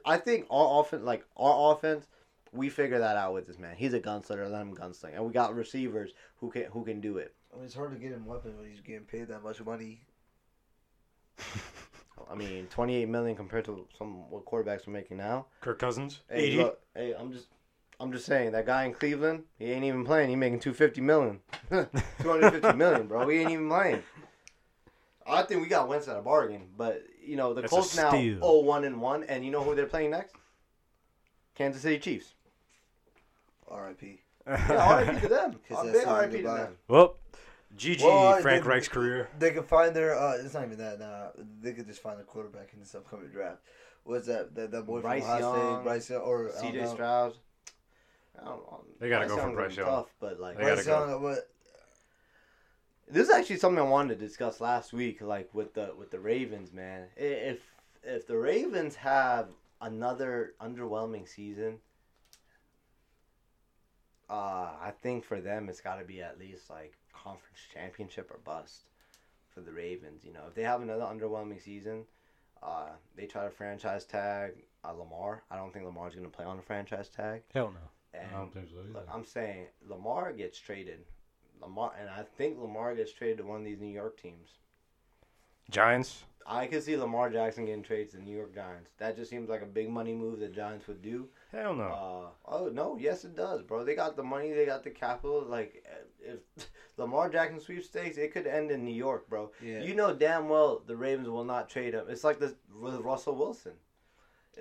I 0.05 0.17
think 0.17 0.45
our 0.51 0.79
offense, 0.81 1.03
like 1.03 1.25
our 1.35 1.73
offense, 1.73 2.05
we 2.53 2.69
figure 2.69 2.99
that 2.99 3.17
out 3.17 3.33
with 3.33 3.47
this 3.47 3.57
man. 3.57 3.75
He's 3.75 3.95
a 3.95 3.99
gunslinger. 3.99 4.49
Let 4.49 4.61
him 4.61 4.75
gunsling, 4.75 5.15
and 5.15 5.25
we 5.25 5.33
got 5.33 5.55
receivers 5.55 6.13
who 6.37 6.51
can 6.51 6.65
who 6.65 6.85
can 6.85 7.01
do 7.01 7.17
it. 7.17 7.33
I 7.53 7.57
mean, 7.57 7.65
it's 7.65 7.75
hard 7.75 7.91
to 7.91 7.97
get 7.97 8.11
him 8.11 8.25
weapons 8.25 8.57
when 8.59 8.69
he's 8.69 8.79
getting 8.81 9.03
paid 9.05 9.27
that 9.27 9.43
much 9.43 9.63
money. 9.63 10.01
I 12.31 12.35
mean, 12.35 12.67
28 12.67 13.09
million 13.09 13.35
compared 13.35 13.65
to 13.65 13.85
some 13.97 14.29
what 14.29 14.45
quarterbacks 14.45 14.87
are 14.87 14.91
making 14.91 15.17
now. 15.17 15.45
Kirk 15.61 15.77
Cousins, 15.79 16.21
Hey, 16.29 16.43
eighty. 16.43 16.57
look, 16.57 16.79
hey, 16.95 17.13
I'm 17.17 17.31
just, 17.31 17.47
I'm 17.99 18.11
just 18.11 18.25
saying 18.25 18.53
that 18.53 18.65
guy 18.65 18.85
in 18.85 18.93
Cleveland, 18.93 19.43
he 19.59 19.65
ain't 19.71 19.83
even 19.83 20.05
playing. 20.05 20.29
He 20.29 20.35
making 20.35 20.59
250 20.61 21.01
million, 21.01 21.39
250 21.69 22.73
million, 22.77 23.07
bro. 23.07 23.27
He 23.27 23.39
ain't 23.39 23.51
even 23.51 23.67
playing. 23.69 24.01
I 25.27 25.43
think 25.43 25.61
we 25.61 25.67
got 25.67 25.87
Wentz 25.87 26.07
at 26.07 26.17
a 26.17 26.21
bargain, 26.21 26.67
but 26.77 27.03
you 27.23 27.35
know 27.35 27.53
the 27.53 27.61
That's 27.61 27.71
Colts 27.71 27.95
now 27.95 28.09
steal. 28.09 28.39
0-1 28.39 28.85
and 28.85 28.99
one, 29.01 29.23
and 29.25 29.43
you 29.45 29.51
know 29.51 29.63
who 29.63 29.75
they're 29.75 29.85
playing 29.85 30.11
next? 30.11 30.35
Kansas 31.55 31.81
City 31.81 31.99
Chiefs. 31.99 32.33
R.I.P. 33.67 34.21
Yeah, 34.45 34.99
RIP 34.99 35.21
to 35.21 35.27
them. 35.29 35.59
Kiss 35.67 35.77
that 35.79 35.93
Big 35.93 36.05
RIP 36.07 36.31
to 36.31 36.37
goodbye. 36.37 36.57
them. 36.57 36.77
well, 36.89 37.15
GG 37.77 38.03
Well, 38.03 38.41
Frank 38.41 38.63
they- 38.63 38.69
Reich's 38.69 38.87
career. 38.87 39.29
They 39.39 39.51
could 39.51 39.65
find 39.65 39.95
their. 39.95 40.17
Uh, 40.17 40.37
it's 40.37 40.53
not 40.53 40.65
even 40.65 40.77
that. 40.77 40.99
Nah, 40.99 41.27
they 41.61 41.73
could 41.73 41.87
just 41.87 42.01
find 42.01 42.19
a 42.19 42.23
quarterback 42.23 42.69
in 42.73 42.79
this 42.79 42.93
upcoming 42.95 43.29
draft. 43.29 43.61
What's 44.03 44.27
that? 44.27 44.53
That, 44.55 44.71
that 44.71 44.85
boy 44.85 45.01
Bryce 45.01 45.23
from 45.23 45.31
Ohio 45.31 45.39
Young, 45.55 45.75
State, 45.75 45.83
Bryce 45.83 46.09
Young, 46.09 46.21
or 46.21 46.49
I 46.49 46.61
don't 46.61 46.73
C.J. 46.73 46.85
Stroud. 46.87 47.33
I 48.39 48.45
don't 48.45 48.57
know. 48.57 48.83
They 48.99 49.09
gotta 49.09 49.27
go 49.27 49.35
for 49.35 49.41
Young's 49.41 49.55
Bryce 49.55 49.77
Young. 49.77 49.85
Tough, 49.85 50.13
but 50.19 50.39
like 50.39 50.57
They 50.57 50.63
Bryce. 50.63 50.85
Young, 50.87 51.21
but 51.21 51.49
This 53.07 53.29
is 53.29 53.33
actually 53.33 53.57
something 53.57 53.79
I 53.79 53.87
wanted 53.87 54.19
to 54.19 54.25
discuss 54.25 54.59
last 54.59 54.91
week, 54.93 55.21
like 55.21 55.53
with 55.53 55.73
the 55.73 55.93
with 55.97 56.11
the 56.11 56.19
Ravens, 56.19 56.73
man. 56.73 57.07
If 57.15 57.59
if 58.03 58.27
the 58.27 58.37
Ravens 58.37 58.95
have 58.95 59.47
another 59.79 60.53
underwhelming 60.61 61.27
season, 61.27 61.79
uh, 64.29 64.33
I 64.81 64.91
think 65.01 65.23
for 65.23 65.39
them 65.39 65.69
it's 65.69 65.81
got 65.81 65.95
to 65.99 66.05
be 66.05 66.21
at 66.21 66.39
least 66.39 66.69
like 66.69 66.97
conference 67.23 67.59
championship 67.73 68.29
or 68.31 68.39
bust 68.43 68.89
for 69.53 69.61
the 69.61 69.71
Ravens. 69.71 70.23
You 70.23 70.33
know, 70.33 70.41
if 70.47 70.55
they 70.55 70.63
have 70.63 70.81
another 70.81 71.03
underwhelming 71.03 71.61
season, 71.61 72.03
uh, 72.61 72.89
they 73.15 73.25
try 73.25 73.43
to 73.45 73.51
franchise 73.51 74.05
tag 74.05 74.53
uh, 74.83 74.91
Lamar. 74.91 75.43
I 75.49 75.55
don't 75.55 75.71
think 75.73 75.85
Lamar's 75.85 76.15
going 76.15 76.29
to 76.29 76.35
play 76.35 76.45
on 76.45 76.59
a 76.59 76.61
franchise 76.61 77.09
tag. 77.09 77.41
Hell 77.53 77.71
no. 77.73 78.19
And 78.19 78.27
I 78.33 78.37
don't 78.37 78.53
think 78.53 78.69
so 78.69 78.75
Look, 78.75 79.03
either. 79.03 79.11
I'm 79.13 79.25
saying 79.25 79.67
Lamar 79.87 80.33
gets 80.33 80.59
traded. 80.59 80.99
Lamar, 81.61 81.93
and 81.99 82.09
I 82.09 82.23
think 82.37 82.59
Lamar 82.59 82.95
gets 82.95 83.11
traded 83.11 83.37
to 83.37 83.43
one 83.43 83.59
of 83.59 83.65
these 83.65 83.79
New 83.79 83.93
York 83.93 84.21
teams. 84.21 84.49
Giants. 85.69 86.23
I 86.45 86.67
could 86.67 86.83
see 86.83 86.97
Lamar 86.97 87.29
Jackson 87.29 87.65
getting 87.65 87.83
traded 87.83 88.11
to 88.11 88.17
the 88.17 88.23
New 88.23 88.35
York 88.35 88.53
Giants. 88.53 88.91
That 88.97 89.15
just 89.15 89.29
seems 89.29 89.49
like 89.49 89.61
a 89.61 89.65
big 89.65 89.89
money 89.89 90.13
move 90.13 90.39
that 90.39 90.53
Giants 90.53 90.87
would 90.87 91.01
do. 91.01 91.29
Hell 91.53 91.73
no. 91.73 91.83
Uh, 91.83 92.51
oh 92.53 92.67
no, 92.67 92.97
yes 92.99 93.23
it 93.23 93.35
does, 93.35 93.61
bro. 93.61 93.85
They 93.85 93.95
got 93.95 94.17
the 94.17 94.23
money, 94.23 94.51
they 94.51 94.65
got 94.65 94.83
the 94.83 94.89
capital. 94.89 95.41
Like 95.47 95.85
if 96.25 96.69
Lamar 96.97 97.29
Jackson 97.29 97.59
sweepstakes, 97.59 98.17
it 98.17 98.31
could 98.33 98.47
end 98.47 98.71
in 98.71 98.83
New 98.85 98.93
York, 98.93 99.27
bro. 99.29 99.51
yeah, 99.61 99.81
You 99.81 99.95
know 99.95 100.13
damn 100.13 100.49
well 100.49 100.81
the 100.85 100.95
Ravens 100.95 101.27
will 101.29 101.43
not 101.43 101.69
trade 101.69 101.93
him. 101.93 102.05
It's 102.09 102.23
like 102.23 102.39
this 102.39 102.53
with 102.79 102.95
Russell 103.01 103.35
Wilson. 103.35 103.73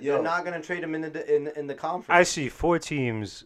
Yo. 0.00 0.14
They're 0.14 0.22
not 0.22 0.44
gonna 0.44 0.62
trade 0.62 0.82
him 0.82 0.94
in 0.94 1.02
the 1.02 1.34
in 1.36 1.48
in 1.48 1.66
the 1.66 1.74
conference. 1.74 2.18
I 2.18 2.22
see 2.22 2.48
four 2.48 2.78
teams 2.78 3.44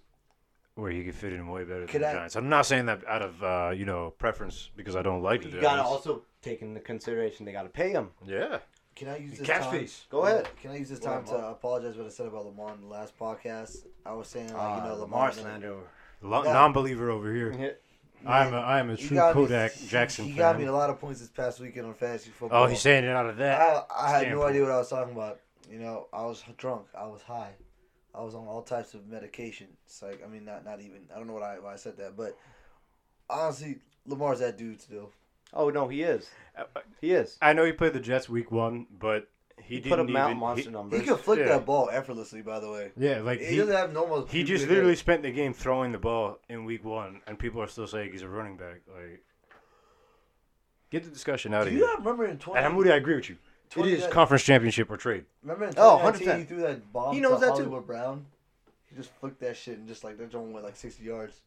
where 0.76 0.90
he 0.92 1.02
could 1.04 1.14
fit 1.14 1.32
in 1.32 1.48
way 1.48 1.64
better 1.64 1.86
Could 1.86 2.02
than 2.02 2.10
I- 2.10 2.12
the 2.12 2.18
Giants. 2.18 2.36
I'm 2.36 2.48
not 2.48 2.66
saying 2.66 2.86
that 2.86 3.04
out 3.08 3.22
of 3.22 3.42
uh, 3.42 3.72
you 3.74 3.84
know 3.84 4.10
preference 4.18 4.70
because 4.76 4.94
I 4.94 5.02
don't 5.02 5.22
like 5.22 5.42
the 5.42 5.48
you 5.48 5.60
gotta 5.60 5.82
also 5.82 6.22
take 6.42 6.62
into 6.62 6.78
consideration 6.80 7.44
they 7.46 7.52
gotta 7.52 7.68
pay 7.68 7.90
him. 7.90 8.10
yeah, 8.24 8.58
Can 8.94 9.08
I 9.08 9.16
use 9.16 9.38
this 9.38 9.46
catch 9.46 9.62
time? 9.62 9.72
face. 9.72 10.04
Go 10.08 10.26
ahead. 10.26 10.48
Can 10.62 10.70
I 10.70 10.76
use 10.76 10.88
this 10.88 11.00
time 11.00 11.24
ahead, 11.24 11.36
to 11.40 11.46
apologize 11.48 11.96
what 11.96 12.06
I 12.06 12.10
said 12.10 12.26
about 12.26 12.44
Lamar 12.46 12.74
in 12.74 12.80
the 12.82 12.86
last 12.86 13.18
podcast? 13.18 13.84
I 14.04 14.12
was 14.12 14.28
saying 14.28 14.52
like 14.52 14.76
you 14.78 14.88
know 14.88 14.92
Uh, 14.94 14.98
Lamar 14.98 15.00
Lamar 15.00 15.32
slander. 15.32 15.76
Lo- 16.22 16.44
Yeah. 16.44 16.52
non-believer 16.52 17.10
over 17.10 17.32
here. 17.34 17.76
I'm 18.24 18.54
a, 18.54 18.58
I'm 18.58 18.90
a 18.90 18.96
true 18.96 19.16
got 19.16 19.36
me- 19.36 19.42
Kodak 19.42 19.72
he- 19.74 19.86
Jackson 19.88 20.24
He, 20.24 20.30
fan. 20.32 20.38
got 20.38 20.58
me 20.58 20.64
a 20.66 20.72
lot 20.72 20.90
of 20.90 20.98
points 21.00 21.20
this 21.20 21.28
past 21.28 21.60
weekend 21.60 21.86
on 21.86 21.94
fantasy 21.94 22.30
football. 22.30 22.64
oh, 22.64 22.66
he's 22.66 22.80
saying 22.80 23.04
it 23.04 23.10
out 23.10 23.26
of 23.26 23.36
that. 23.36 23.60
I, 23.60 23.82
I 24.06 24.10
had 24.18 24.30
no 24.30 24.42
idea 24.42 24.62
what 24.62 24.70
I 24.72 24.78
was 24.78 24.88
talking 24.88 25.14
about. 25.14 25.40
You 25.70 25.78
know, 25.78 26.06
I 26.12 26.22
was 26.22 26.42
drunk. 26.56 26.86
I 26.96 27.06
was 27.06 27.22
high. 27.22 27.52
I 28.14 28.22
was 28.22 28.34
on 28.34 28.46
all 28.46 28.62
types 28.62 28.94
of 28.94 29.06
medication. 29.06 29.66
It's 29.84 30.00
like, 30.00 30.22
I 30.24 30.28
mean, 30.28 30.44
not 30.44 30.64
not 30.64 30.80
even. 30.80 31.02
I 31.14 31.18
don't 31.18 31.26
know 31.26 31.34
what 31.34 31.42
I 31.42 31.58
why 31.58 31.74
I 31.74 31.76
said 31.76 31.96
that, 31.98 32.16
but 32.16 32.36
honestly, 33.28 33.78
Lamar's 34.06 34.38
that 34.40 34.56
dude 34.56 34.80
still. 34.80 35.10
Oh 35.52 35.70
no, 35.70 35.88
he 35.88 36.02
is. 36.02 36.28
Uh, 36.56 36.64
He 37.00 37.12
is. 37.12 37.36
I 37.42 37.52
know 37.52 37.64
he 37.64 37.72
played 37.72 37.92
the 37.92 38.00
Jets 38.00 38.28
week 38.28 38.50
one, 38.50 38.86
but 38.98 39.28
he, 39.66 39.76
He, 39.76 39.80
put 39.88 39.98
up 39.98 40.04
even. 40.04 40.12
mountain 40.12 40.36
he- 40.36 40.40
monster 40.40 40.70
numbers. 40.70 41.00
He 41.00 41.06
could 41.06 41.18
flick 41.20 41.40
Yeah. 41.40 41.46
that 41.48 41.66
ball 41.66 41.88
effortlessly. 41.90 42.42
By 42.42 42.60
the 42.60 42.70
way, 42.70 42.92
yeah, 42.96 43.20
like 43.20 43.40
he, 43.40 43.46
he, 43.46 43.56
doesn't 43.56 43.74
have 43.74 43.92
normal. 43.92 44.26
he 44.26 44.44
just 44.44 44.66
literally 44.68 44.96
spent 44.96 45.22
the 45.22 45.30
game 45.32 45.52
throwing 45.52 45.92
the 45.92 45.98
ball 45.98 46.38
in 46.48 46.64
week 46.64 46.84
one, 46.84 47.20
and 47.26 47.38
people 47.38 47.60
are 47.62 47.66
still 47.68 47.86
saying 47.86 48.12
he's 48.12 48.22
a 48.22 48.28
running 48.28 48.56
back. 48.56 48.80
Like, 48.94 49.22
get 50.90 51.04
the 51.04 51.10
discussion 51.10 51.52
out 51.54 51.62
Do 51.64 51.68
of 51.68 51.72
you 51.74 51.78
here. 51.80 51.86
not 51.88 51.98
remember 52.00 52.26
in 52.26 52.38
twenty? 52.38 52.64
And 52.64 52.74
Moody, 52.74 52.90
I 52.92 52.96
agree 52.96 53.16
with 53.16 53.28
you. 53.28 53.36
It 53.66 53.70
20 53.70 53.92
is 53.92 54.06
conference 54.06 54.44
championship 54.44 54.88
or 54.90 54.96
trade. 54.96 55.24
Remember 55.42 55.64
in 55.64 55.74
Oh, 55.76 55.98
2019, 55.98 56.28
100%. 56.28 56.38
he 56.38 56.44
threw 56.44 56.60
that 56.62 56.92
bomb 56.92 57.14
He 57.14 57.20
knows 57.20 57.40
to 57.40 57.46
that 57.46 57.56
too. 57.56 57.62
Hollywood 57.64 57.86
Brown. 57.86 58.26
He 58.88 58.94
just 58.96 59.10
flicked 59.18 59.40
that 59.40 59.56
shit 59.56 59.76
and 59.78 59.88
just 59.88 60.04
like 60.04 60.16
that 60.18 60.30
joint 60.30 60.52
went 60.52 60.64
like 60.64 60.76
sixty 60.76 61.04
yards. 61.04 61.40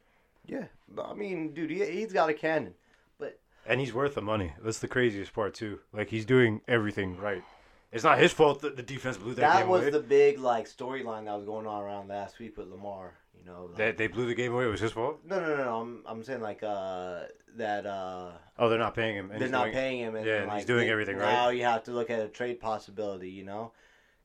Yeah, 0.46 0.66
I 1.04 1.14
mean, 1.14 1.54
dude, 1.54 1.70
he, 1.70 1.86
he's 1.86 2.12
got 2.12 2.30
a 2.30 2.34
cannon. 2.34 2.74
But 3.20 3.40
and 3.66 3.80
he's 3.80 3.94
worth 3.94 4.16
the 4.16 4.22
money. 4.22 4.54
That's 4.62 4.80
the 4.80 4.88
craziest 4.90 5.32
part 5.34 5.54
too. 5.54 5.80
Like 5.94 6.10
he's 6.10 6.26
doing 6.26 6.62
everything 6.68 7.18
right. 7.18 7.44
It's 7.92 8.04
not 8.04 8.20
his 8.20 8.32
fault 8.32 8.62
that 8.62 8.76
the 8.76 8.84
defense 8.84 9.18
blew 9.18 9.34
that, 9.34 9.42
That 9.42 9.60
game 9.60 9.68
away. 9.68 9.80
That 9.80 9.86
was 9.94 9.94
the 10.02 10.08
big 10.08 10.40
like 10.40 10.68
storyline 10.70 11.26
that 11.26 11.36
was 11.36 11.46
going 11.46 11.66
on 11.66 11.82
around 11.82 12.08
last 12.08 12.38
week 12.40 12.58
with 12.58 12.68
Lamar. 12.68 13.14
You 13.40 13.46
know, 13.52 13.66
like- 13.66 13.78
They, 13.78 13.92
they 13.94 14.08
blew 14.08 14.28
the 14.28 14.36
game 14.36 14.54
away. 14.54 14.66
It 14.66 14.70
was 14.70 14.82
his 14.82 14.92
fault. 14.92 15.20
no, 15.26 15.40
no, 15.40 15.48
no, 15.56 15.64
no. 15.64 15.76
I'm, 15.82 16.04
I'm 16.06 16.24
saying 16.24 16.42
like 16.42 16.62
uh 16.62 17.22
that 17.58 17.86
uh 17.86 18.32
Oh, 18.60 18.70
they're 18.70 18.78
not 18.78 18.94
paying 18.94 19.16
him. 19.16 19.32
and 19.32 19.42
they're 19.42 19.50
not 19.50 19.64
doing- 19.66 19.74
paying 19.74 20.00
him, 20.00 20.16
and 20.16 20.26
yeah, 20.26 20.36
and 20.40 20.48
like, 20.48 20.58
he's 20.58 20.66
doing 20.66 20.86
they- 20.88 20.92
everything 20.92 21.18
right. 21.18 21.32
Now 21.32 21.50
you 21.50 21.64
have 21.64 21.84
to 21.86 21.92
look 21.92 22.10
at 22.12 22.20
a 22.20 22.28
trade 22.28 22.60
possibility. 22.60 23.30
You 23.32 23.46
know, 23.46 23.72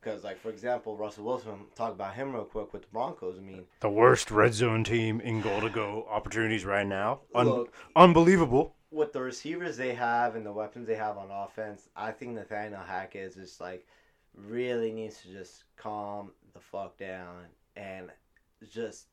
because 0.01 0.25
like 0.25 0.39
for 0.41 0.51
example, 0.51 0.97
Russell 0.99 1.25
Wilson. 1.25 1.53
Talk 1.75 1.93
about 1.93 2.13
him 2.15 2.35
real 2.35 2.45
quick 2.45 2.73
with 2.75 2.83
the 2.83 2.89
Broncos. 2.93 3.39
I 3.39 3.41
mean, 3.41 3.65
The 3.81 3.89
worst 3.89 4.31
red 4.31 4.53
zone 4.53 4.85
team 4.85 5.21
in 5.23 5.41
goal 5.41 5.63
to 5.63 5.71
go 5.71 6.07
opportunities 6.11 6.67
right 6.67 6.87
now. 6.87 7.21
Un- 7.35 7.49
Look. 7.49 7.73
unbelievable. 7.97 8.75
With 8.95 9.13
the 9.13 9.21
receivers 9.21 9.77
they 9.77 9.95
have 9.95 10.37
and 10.37 10.47
the 10.47 10.53
weapons 10.53 10.87
they 10.87 10.95
have 10.95 11.19
on 11.19 11.31
offense, 11.31 11.89
I 11.97 12.13
think 12.13 12.33
Nathaniel 12.33 12.81
Hackett 12.81 13.23
is 13.23 13.35
just 13.35 13.61
like 13.61 13.87
really 14.35 14.93
needs 14.93 15.21
to 15.23 15.29
just 15.29 15.65
calm 15.77 16.31
the 16.53 16.61
fuck 16.61 16.97
down 16.97 17.45
and 17.77 18.11
just 18.71 19.07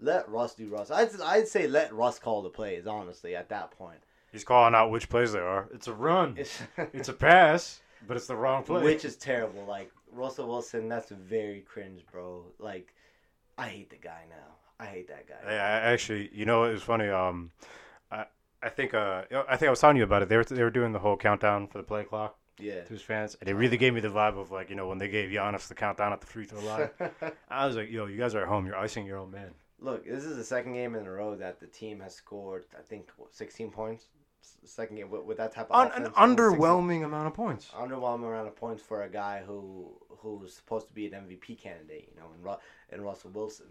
let 0.00 0.28
Russ 0.28 0.54
do 0.54 0.68
Russ. 0.68 0.90
I'd 0.90 1.08
I'd 1.22 1.48
say 1.48 1.66
let 1.66 1.92
Russ 1.92 2.18
call 2.18 2.42
the 2.42 2.50
plays. 2.50 2.86
Honestly, 2.86 3.34
at 3.34 3.48
that 3.48 3.70
point, 3.70 3.98
He's 4.30 4.44
calling 4.44 4.74
out 4.74 4.90
which 4.90 5.08
plays 5.08 5.32
they 5.32 5.38
are. 5.38 5.68
It's 5.72 5.86
a 5.88 5.92
run. 5.94 6.34
it's, 6.38 6.60
It's 6.92 7.08
a 7.08 7.12
pass, 7.12 7.80
but 8.06 8.16
it's 8.16 8.26
the 8.26 8.36
wrong 8.36 8.64
play. 8.64 8.82
which 8.82 9.04
is 9.04 9.16
terrible. 9.16 9.64
Like 9.64 9.90
Russell 10.12 10.48
Wilson, 10.48 10.88
that's 10.88 11.10
very 11.10 11.60
cringe, 11.60 12.02
bro. 12.10 12.44
Like 12.58 12.94
I 13.56 13.68
hate 13.68 13.90
the 13.90 13.96
guy 13.96 14.24
now. 14.28 14.54
I 14.78 14.86
hate 14.86 15.08
that 15.08 15.28
guy. 15.28 15.36
Yeah, 15.46 15.80
actually, 15.84 16.30
you 16.34 16.44
know, 16.44 16.64
it 16.64 16.72
was 16.72 16.82
funny. 16.82 17.08
Um, 17.08 17.52
I 18.64 18.66
I 18.66 18.70
think 18.70 18.94
uh, 18.94 19.22
I 19.48 19.56
think 19.56 19.68
I 19.68 19.70
was 19.70 19.80
telling 19.80 19.96
you 19.96 20.04
about 20.04 20.22
it. 20.22 20.28
They 20.28 20.36
were 20.36 20.44
they 20.44 20.62
were 20.62 20.70
doing 20.70 20.92
the 20.92 20.98
whole 20.98 21.16
countdown 21.16 21.66
for 21.68 21.78
the 21.78 21.84
play 21.84 22.04
clock 22.04 22.36
Yeah. 22.58 22.82
to 22.82 22.92
his 22.92 23.02
fans, 23.02 23.36
and 23.40 23.48
it 23.48 23.54
really 23.54 23.76
gave 23.76 23.94
me 23.94 24.00
the 24.00 24.08
vibe 24.08 24.38
of 24.38 24.50
like 24.50 24.70
you 24.70 24.76
know 24.76 24.88
when 24.88 24.98
they 24.98 25.08
gave 25.08 25.30
Giannis 25.30 25.68
the 25.68 25.74
countdown 25.74 26.12
at 26.12 26.20
the 26.20 26.26
free 26.26 26.44
throw 26.46 26.60
line. 26.60 26.90
I 27.50 27.66
was 27.66 27.76
like, 27.76 27.90
yo, 27.90 28.06
you 28.06 28.16
guys 28.18 28.34
are 28.34 28.42
at 28.42 28.48
home. 28.48 28.66
You're 28.66 28.76
icing 28.76 29.06
your 29.06 29.18
own 29.18 29.30
man. 29.30 29.50
Look, 29.80 30.06
this 30.06 30.24
is 30.24 30.36
the 30.36 30.44
second 30.44 30.72
game 30.72 30.94
in 30.94 31.04
a 31.06 31.10
row 31.10 31.34
that 31.36 31.60
the 31.60 31.66
team 31.66 32.00
has 32.00 32.14
scored. 32.14 32.64
I 32.78 32.82
think 32.82 33.10
what, 33.18 33.34
16 33.34 33.70
points. 33.70 34.06
Second 34.64 34.96
game 34.96 35.10
with, 35.10 35.24
with 35.24 35.36
that 35.38 35.52
type 35.54 35.66
of 35.70 35.76
Un- 35.76 35.86
offense. 35.88 36.08
an 36.08 36.14
16 36.14 36.28
underwhelming 36.36 37.04
amount 37.04 37.26
of 37.26 37.34
points. 37.34 37.70
underwhelming 37.74 38.28
amount 38.28 38.46
of 38.48 38.56
points 38.56 38.82
for 38.82 39.02
a 39.02 39.08
guy 39.10 39.42
who 39.46 39.90
who's 40.18 40.54
supposed 40.54 40.86
to 40.88 40.92
be 40.94 41.06
an 41.06 41.12
MVP 41.12 41.58
candidate. 41.58 42.08
You 42.14 42.20
know, 42.20 42.28
in, 42.36 42.42
Ru- 42.42 42.56
in 42.92 43.02
Russell 43.02 43.30
Wilson. 43.34 43.66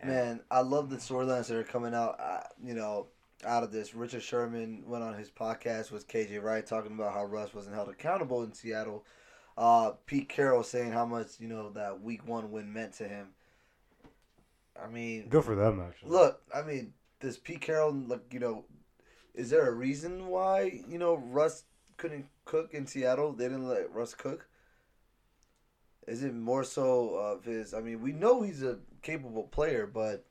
And 0.00 0.10
Man, 0.10 0.40
I 0.50 0.60
love 0.60 0.90
the 0.90 0.96
storylines 0.96 1.48
that 1.48 1.56
are 1.56 1.64
coming 1.64 1.92
out. 1.94 2.18
Uh, 2.20 2.40
you 2.64 2.74
know, 2.74 3.06
out 3.44 3.62
of 3.62 3.70
this, 3.72 3.94
Richard 3.94 4.22
Sherman 4.22 4.82
went 4.86 5.04
on 5.04 5.14
his 5.14 5.30
podcast 5.30 5.90
with 5.90 6.08
KJ 6.08 6.42
Wright 6.42 6.66
talking 6.66 6.92
about 6.92 7.12
how 7.12 7.24
Russ 7.24 7.54
wasn't 7.54 7.76
held 7.76 7.88
accountable 7.88 8.42
in 8.42 8.52
Seattle. 8.52 9.04
Uh, 9.56 9.92
Pete 10.06 10.28
Carroll 10.28 10.62
saying 10.62 10.92
how 10.92 11.04
much 11.04 11.40
you 11.40 11.48
know 11.48 11.70
that 11.70 12.00
Week 12.00 12.26
One 12.26 12.50
win 12.50 12.72
meant 12.72 12.94
to 12.94 13.08
him. 13.08 13.28
I 14.80 14.88
mean, 14.88 15.28
Good 15.28 15.44
for 15.44 15.56
them, 15.56 15.80
actually. 15.80 16.10
look, 16.10 16.40
I 16.54 16.62
mean, 16.62 16.92
does 17.20 17.36
Pete 17.36 17.60
Carroll 17.60 17.92
look? 17.92 18.24
You 18.30 18.38
know, 18.40 18.64
is 19.34 19.50
there 19.50 19.66
a 19.68 19.72
reason 19.74 20.28
why 20.28 20.82
you 20.88 20.98
know 20.98 21.14
Russ 21.16 21.64
couldn't 21.96 22.26
cook 22.44 22.74
in 22.74 22.86
Seattle? 22.86 23.32
They 23.32 23.44
didn't 23.44 23.68
let 23.68 23.92
Russ 23.92 24.14
cook. 24.14 24.48
Is 26.06 26.22
it 26.22 26.34
more 26.34 26.64
so 26.64 27.14
of 27.16 27.44
his? 27.44 27.74
I 27.74 27.80
mean, 27.80 28.00
we 28.00 28.12
know 28.12 28.42
he's 28.42 28.62
a 28.62 28.78
capable 29.02 29.44
player, 29.44 29.86
but 29.86 30.24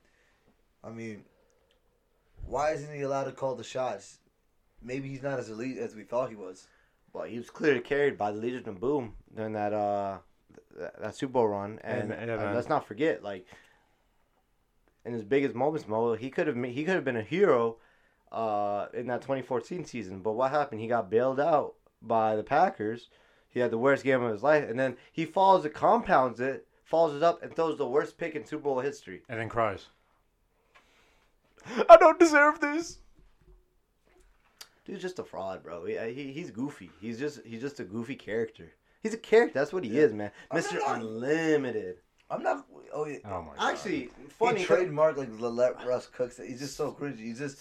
I 0.83 0.89
mean, 0.89 1.25
why 2.47 2.71
isn't 2.71 2.93
he 2.95 3.01
allowed 3.01 3.25
to 3.25 3.31
call 3.31 3.55
the 3.55 3.63
shots? 3.63 4.19
Maybe 4.81 5.09
he's 5.09 5.23
not 5.23 5.39
as 5.39 5.49
elite 5.49 5.77
as 5.77 5.95
we 5.95 6.03
thought 6.03 6.29
he 6.29 6.35
was. 6.35 6.67
well, 7.13 7.23
he 7.25 7.37
was 7.37 7.49
clearly 7.49 7.79
carried 7.79 8.17
by 8.17 8.31
the 8.31 8.37
Legion 8.37 8.67
of 8.69 8.79
Boom 8.79 9.15
during 9.35 9.53
that 9.53 9.73
uh 9.73 10.17
th- 10.77 10.91
that 10.99 11.15
Super 11.15 11.33
Bowl 11.33 11.47
run, 11.47 11.79
and, 11.83 12.11
And- 12.11 12.29
yeah, 12.29 12.49
uh, 12.51 12.53
let's 12.53 12.69
not 12.69 12.85
forget, 12.87 13.23
like 13.23 13.45
in 15.05 15.13
his 15.13 15.23
biggest 15.23 15.55
moments, 15.55 15.87
Mo, 15.87 16.13
he 16.15 16.29
could 16.29 16.47
have 16.47 16.61
he 16.63 16.83
could 16.83 16.95
have 16.95 17.05
been 17.05 17.15
a 17.17 17.23
hero 17.23 17.77
uh, 18.31 18.87
in 18.93 19.07
that 19.07 19.21
2014 19.21 19.85
season. 19.85 20.19
But 20.19 20.33
what 20.33 20.51
happened? 20.51 20.81
He 20.81 20.87
got 20.87 21.09
bailed 21.09 21.39
out 21.39 21.75
by 22.01 22.35
the 22.35 22.43
Packers. 22.43 23.09
He 23.47 23.61
had 23.61 23.71
the 23.71 23.77
worst 23.77 24.03
game 24.03 24.21
of 24.21 24.31
his 24.31 24.43
life, 24.43 24.69
and 24.69 24.77
then 24.77 24.97
he 25.11 25.25
follows 25.25 25.63
it, 25.65 25.73
compounds 25.73 26.39
it, 26.41 26.67
follows 26.83 27.15
it 27.15 27.23
up, 27.23 27.41
and 27.41 27.55
throws 27.55 27.77
the 27.77 27.87
worst 27.87 28.17
pick 28.17 28.35
in 28.35 28.45
Super 28.45 28.63
Bowl 28.63 28.79
history. 28.81 29.23
And 29.29 29.39
then 29.39 29.47
cries. 29.49 29.87
I 31.89 31.97
don't 31.97 32.19
deserve 32.19 32.59
this. 32.59 32.99
Dude's 34.85 35.01
just 35.01 35.19
a 35.19 35.23
fraud, 35.23 35.63
bro. 35.63 35.85
He, 35.85 35.97
he 36.13 36.31
he's 36.31 36.49
goofy. 36.51 36.89
He's 37.01 37.19
just 37.19 37.41
he's 37.45 37.61
just 37.61 37.79
a 37.79 37.83
goofy 37.83 38.15
character. 38.15 38.71
He's 39.03 39.13
a 39.13 39.17
character. 39.17 39.59
That's 39.59 39.73
what 39.73 39.83
he 39.83 39.97
is, 39.97 40.13
man. 40.13 40.31
Mister 40.53 40.79
Unlimited. 40.85 41.97
I'm 42.29 42.43
not. 42.43 42.65
Oh 42.93 43.05
yeah. 43.05 43.17
Oh 43.25 43.41
my 43.41 43.55
god. 43.55 43.71
Actually, 43.73 44.09
funny. 44.29 44.59
He 44.61 44.65
trademarked 44.65 45.17
like 45.17 45.37
the 45.37 45.49
let 45.49 45.85
Russ 45.85 46.07
cooks. 46.07 46.37
He's 46.37 46.59
just 46.59 46.77
so 46.77 46.91
cringy. 46.93 47.19
He's 47.19 47.39
just 47.39 47.59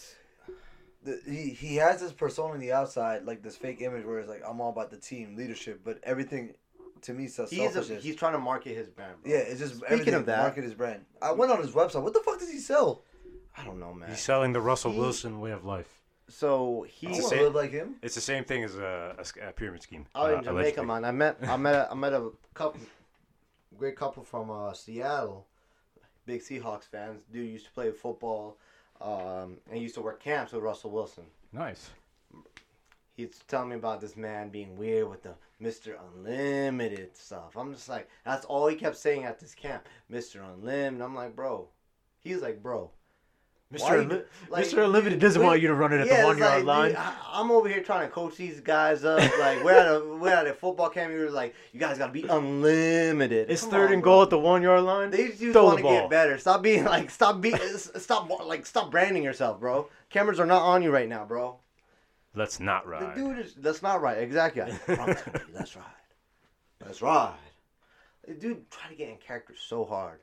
the, 1.03 1.21
he 1.27 1.51
he 1.51 1.77
has 1.77 2.01
this 2.01 2.13
persona 2.13 2.55
on 2.55 2.61
the 2.61 2.73
outside, 2.73 3.25
like 3.25 3.43
this 3.43 3.57
fake 3.57 3.81
image 3.81 4.05
where 4.05 4.19
it's 4.19 4.29
like 4.29 4.43
I'm 4.49 4.61
all 4.61 4.71
about 4.71 4.91
the 4.91 4.97
team 4.97 5.37
leadership, 5.37 5.81
but 5.85 5.99
everything 6.05 6.55
to 7.03 7.13
me 7.13 7.27
says 7.29 7.51
he's 7.51 7.77
a, 7.77 7.83
he's 7.97 8.17
trying 8.17 8.33
to 8.33 8.39
market 8.39 8.77
his 8.77 8.89
brand. 8.89 9.15
Bro. 9.23 9.33
yeah, 9.33 9.39
it's 9.39 9.61
just 9.61 9.75
Speaking 9.77 9.93
everything 9.93 10.15
of 10.15 10.27
that- 10.27 10.43
market 10.43 10.65
his 10.65 10.75
brand. 10.75 11.05
I 11.21 11.33
went 11.33 11.53
on 11.53 11.61
his 11.61 11.71
website. 11.73 12.03
What 12.03 12.15
the 12.15 12.21
fuck 12.21 12.39
does 12.39 12.51
he 12.51 12.59
sell? 12.59 13.03
I 13.57 13.65
don't 13.65 13.81
know, 13.81 13.93
man. 13.95 14.09
He's 14.11 14.21
selling 14.21 14.53
the 14.53 14.61
Russell 14.61 14.93
He- 14.93 14.99
Wilson 14.99 15.41
way 15.41 15.51
of 15.53 15.65
life. 15.65 15.89
So 16.29 16.85
I 16.85 16.89
he's 16.89 17.11
It's 17.11 17.19
want 17.21 17.23
to 17.33 17.37
same- 17.37 17.45
live 17.45 17.55
like 17.55 17.71
him. 17.71 17.95
It's 18.03 18.15
the 18.17 18.21
same 18.21 18.45
thing 18.45 18.65
as 18.65 18.77
a, 18.77 19.15
a 19.41 19.49
a 19.49 19.53
pyramid 19.53 19.83
scheme. 19.83 20.07
out 20.15 20.31
uh, 20.33 20.39
in 20.39 20.45
Jamaica, 20.45 20.81
allegedly. 20.81 20.87
man. 20.87 21.05
I 21.05 21.11
met 21.13 21.37
I 21.43 21.57
met 21.57 21.75
a, 21.75 21.91
I 21.91 21.95
met 21.95 22.13
a 22.13 22.31
couple, 22.55 22.81
great 23.79 23.97
couple 23.97 24.25
from 24.25 24.51
uh, 24.51 24.73
Seattle, 24.73 25.47
big 26.27 26.41
Seahawks 26.41 26.85
fans. 26.85 27.23
Dude 27.33 27.49
used 27.49 27.67
to 27.67 27.71
play 27.73 27.93
football, 27.93 28.57
um, 29.01 29.59
and 29.71 29.81
used 29.81 29.95
to 29.95 30.01
work 30.01 30.21
camps 30.21 30.53
with 30.53 30.63
Russell 30.65 30.91
Wilson. 30.91 31.25
Nice. 31.53 31.91
He's 33.17 33.39
telling 33.49 33.71
me 33.71 33.77
about 33.77 34.01
this 34.01 34.17
man 34.17 34.51
being 34.51 34.77
weird 34.77 35.09
with 35.09 35.23
the 35.23 35.35
Mr. 35.63 35.95
Unlimited 36.15 37.17
stuff. 37.17 37.57
I'm 37.57 37.73
just 37.73 37.89
like, 37.89 38.11
that's 38.27 38.45
all 38.45 38.67
he 38.67 38.77
kept 38.77 38.97
saying 38.97 39.25
at 39.25 39.39
this 39.39 39.55
camp, 39.55 39.87
Mr. 40.13 40.43
Unlimited. 40.45 41.01
I'm 41.01 41.15
like, 41.15 41.35
bro. 41.35 41.69
He's 42.19 42.43
like, 42.43 42.63
bro. 42.63 42.91
Mr. 43.75 43.81
Why 43.81 43.97
you- 43.97 44.03
Unli- 44.03 44.25
like, 44.49 44.65
Mr. 44.65 44.85
Unlimited 44.85 45.19
doesn't 45.19 45.41
we- 45.43 45.47
want 45.49 45.61
you 45.61 45.67
to 45.69 45.75
run 45.75 45.93
it 45.93 46.01
at 46.01 46.07
Yeah, 46.07 46.21
the 46.21 46.27
one 46.29 46.39
yard 46.39 46.65
like, 46.65 46.65
line. 46.65 46.89
dude, 46.91 46.99
I, 46.99 47.15
I'm 47.33 47.51
over 47.51 47.69
here 47.69 47.83
trying 47.83 48.07
to 48.07 48.13
coach 48.15 48.37
these 48.37 48.61
guys 48.61 49.05
up. 49.05 49.19
Like 49.41 49.65
we're 49.65 49.73
at 49.73 49.89
a 49.89 50.17
we're 50.21 50.31
at 50.33 50.47
a 50.47 50.55
football 50.55 50.89
camp. 50.89 51.13
You're 51.13 51.31
like, 51.33 51.53
you 51.73 51.81
guys 51.81 51.99
gotta 51.99 52.13
be 52.13 52.23
unlimited. 52.23 53.51
it's 53.51 53.63
Come 53.63 53.71
third 53.73 53.87
on, 53.89 53.93
and 53.95 54.03
bro. 54.03 54.13
goal 54.13 54.23
at 54.23 54.31
the 54.31 54.39
one 54.39 54.63
yard 54.63 54.83
line. 54.85 55.11
They 55.11 55.29
just 55.29 55.41
Throw 55.53 55.65
want 55.65 55.79
to 55.79 55.83
get 55.83 56.09
better. 56.11 56.39
Stop 56.39 56.63
being 56.63 56.85
like, 56.95 57.11
stop 57.11 57.41
be, 57.41 57.55
stop 57.57 58.31
like, 58.47 58.67
stop 58.67 58.91
branding 58.93 59.25
yourself, 59.25 59.59
bro. 59.59 59.89
Cameras 60.11 60.39
are 60.39 60.47
not 60.47 60.63
on 60.63 60.83
you 60.85 60.93
right 60.93 61.09
now, 61.09 61.25
bro. 61.25 61.59
Let's 62.37 62.61
not 62.61 62.85
The 62.85 62.91
ride. 62.91 63.15
dude 63.17 63.39
is 63.41 63.55
that's 63.55 63.83
not 63.83 64.01
right. 64.01 64.19
Exactly. 64.19 64.63
I 64.63 64.71
promise 64.95 65.21
you, 65.27 65.33
that's 65.53 65.75
right. 65.75 65.85
That's 66.79 67.03
right. 67.03 67.33
Dude, 68.39 68.71
try 68.71 68.91
to 68.91 68.97
get 68.97 69.09
in 69.09 69.17
character 69.17 69.55
so 69.59 69.85
hard. 69.85 70.21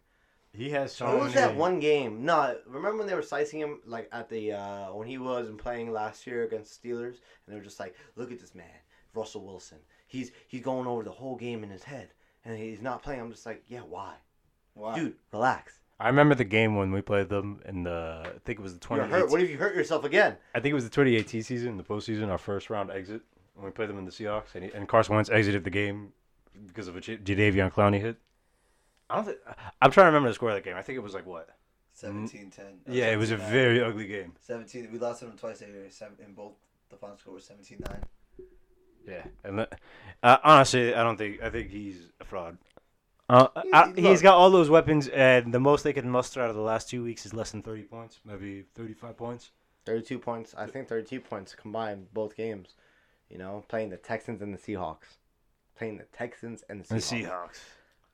He 0.56 0.70
has 0.70 0.92
so 0.94 1.08
What 1.08 1.20
was 1.20 1.34
that 1.34 1.56
one 1.56 1.80
game? 1.80 2.24
No, 2.26 2.56
remember 2.68 3.00
when 3.00 3.08
they 3.08 3.16
were 3.16 3.24
slicing 3.24 3.60
him 3.60 3.80
like 3.86 4.08
at 4.12 4.30
the 4.30 4.52
uh 4.54 4.94
when 4.94 5.08
he 5.08 5.18
wasn't 5.18 5.58
playing 5.58 5.92
last 5.92 6.28
year 6.28 6.44
against 6.44 6.82
Steelers, 6.82 7.16
and 7.16 7.48
they 7.48 7.56
were 7.56 7.64
just 7.64 7.80
like, 7.80 7.96
"Look 8.16 8.32
at 8.32 8.40
this 8.40 8.54
man, 8.54 8.68
Russell 9.16 9.44
Wilson. 9.46 9.80
He's 10.08 10.32
he's 10.48 10.62
going 10.62 10.88
over 10.88 11.04
the 11.04 11.12
whole 11.12 11.36
game 11.36 11.64
in 11.64 11.72
his 11.72 11.84
head, 11.84 12.10
and 12.46 12.56
he's 12.58 12.82
not 12.82 13.02
playing." 13.02 13.20
I'm 13.20 13.32
just 13.32 13.48
like, 13.48 13.64
"Yeah, 13.68 13.80
why, 13.82 14.14
Wow. 14.76 14.94
dude? 14.94 15.16
Relax. 15.32 15.80
I 16.00 16.08
remember 16.08 16.36
the 16.36 16.44
game 16.44 16.76
when 16.76 16.92
we 16.92 17.02
played 17.02 17.30
them 17.30 17.62
in 17.66 17.84
the. 17.84 18.22
I 18.24 18.38
think 18.46 18.60
it 18.60 18.62
was 18.62 18.78
the 18.78 18.88
You're 18.92 19.06
2018. 19.06 19.32
What 19.32 19.42
if 19.42 19.50
you 19.50 19.58
hurt 19.58 19.76
yourself 19.76 20.04
again?" 20.04 20.38
I 20.54 20.60
think 20.60 20.72
it 20.72 20.76
was 20.76 20.84
the 20.84 20.90
2018 20.92 21.42
season, 21.42 21.78
the 21.78 21.84
postseason, 21.84 22.30
our 22.30 22.38
first 22.38 22.70
round 22.70 22.92
exit 22.92 23.24
when 23.56 23.66
we 23.66 23.72
played 23.72 23.90
them 23.90 23.98
in 23.98 24.06
the 24.06 24.12
Seahawks, 24.12 24.54
and, 24.54 24.66
he, 24.66 24.72
and 24.72 24.88
Carson 24.88 25.16
Wentz 25.16 25.30
exited 25.32 25.64
the 25.64 25.70
game 25.72 26.12
because 26.68 26.88
of 26.88 26.96
a 26.96 27.02
J- 27.02 27.18
Jadeveon 27.18 27.72
Clowney 27.72 28.00
hit. 28.02 28.18
I 29.14 29.16
don't 29.18 29.26
think, 29.26 29.38
I'm 29.82 29.92
trying 29.92 30.06
to 30.06 30.08
remember 30.08 30.30
the 30.30 30.36
score 30.36 30.50
of 30.50 30.56
that 30.56 30.64
game. 30.64 30.76
I 30.76 30.82
think 30.82 30.98
it 30.98 31.04
was 31.04 31.14
like 31.14 31.26
what? 31.26 31.50
17 31.94 32.50
10. 32.50 32.66
Yeah, 32.90 33.12
it 33.12 33.18
was 33.18 33.32
a 33.32 33.38
very 33.38 33.82
ugly 33.82 34.08
game. 34.08 34.34
17. 34.42 34.90
We 34.92 34.98
lost 35.00 35.20
to 35.20 35.26
them 35.28 35.38
twice 35.38 35.60
that 35.60 35.70
year. 35.70 35.86
Seven, 35.90 36.16
and 36.26 36.36
both 36.36 36.54
the 36.90 36.96
final 36.98 37.18
score 37.18 37.36
was 37.36 37.46
17 37.46 37.80
9. 37.88 38.04
Yeah, 39.08 39.24
and 39.44 39.60
that- 39.60 39.80
uh, 40.24 40.38
honestly, 40.44 40.96
I 40.96 41.04
don't 41.04 41.18
think 41.18 41.42
I 41.44 41.50
think 41.50 41.70
he's 41.70 42.10
a 42.20 42.26
fraud. 42.26 42.58
Uh, 43.30 43.48
He- 43.64 43.72
I, 43.74 43.88
he- 43.94 44.02
he's 44.02 44.20
look. 44.20 44.24
got 44.24 44.36
all 44.38 44.50
those 44.50 44.70
weapons, 44.70 45.08
and 45.10 45.54
the 45.54 45.60
most 45.60 45.84
they 45.84 45.94
can 45.94 46.10
muster 46.10 46.42
out 46.42 46.50
of 46.50 46.56
the 46.56 46.62
last 46.62 46.90
two 46.90 47.04
weeks 47.04 47.26
is 47.26 47.34
less 47.34 47.52
than 47.52 47.62
30 47.62 47.84
points, 47.84 48.20
maybe 48.26 48.66
35 48.76 49.16
points. 49.18 49.52
Thirty-two 49.86 50.18
points. 50.20 50.56
I 50.58 50.66
think 50.66 50.88
thirty-two 50.88 51.20
points 51.20 51.54
combined 51.56 52.08
both 52.14 52.38
games. 52.38 52.76
You 53.30 53.38
know, 53.38 53.66
playing 53.68 53.90
the 53.90 53.98
Texans 53.98 54.42
and 54.42 54.54
the 54.54 54.58
Seahawks, 54.58 55.18
playing 55.76 55.98
the 55.98 56.06
Texans 56.06 56.64
and 56.70 56.82
the 56.82 56.88
The 56.88 56.96
Seahawks. 57.02 57.60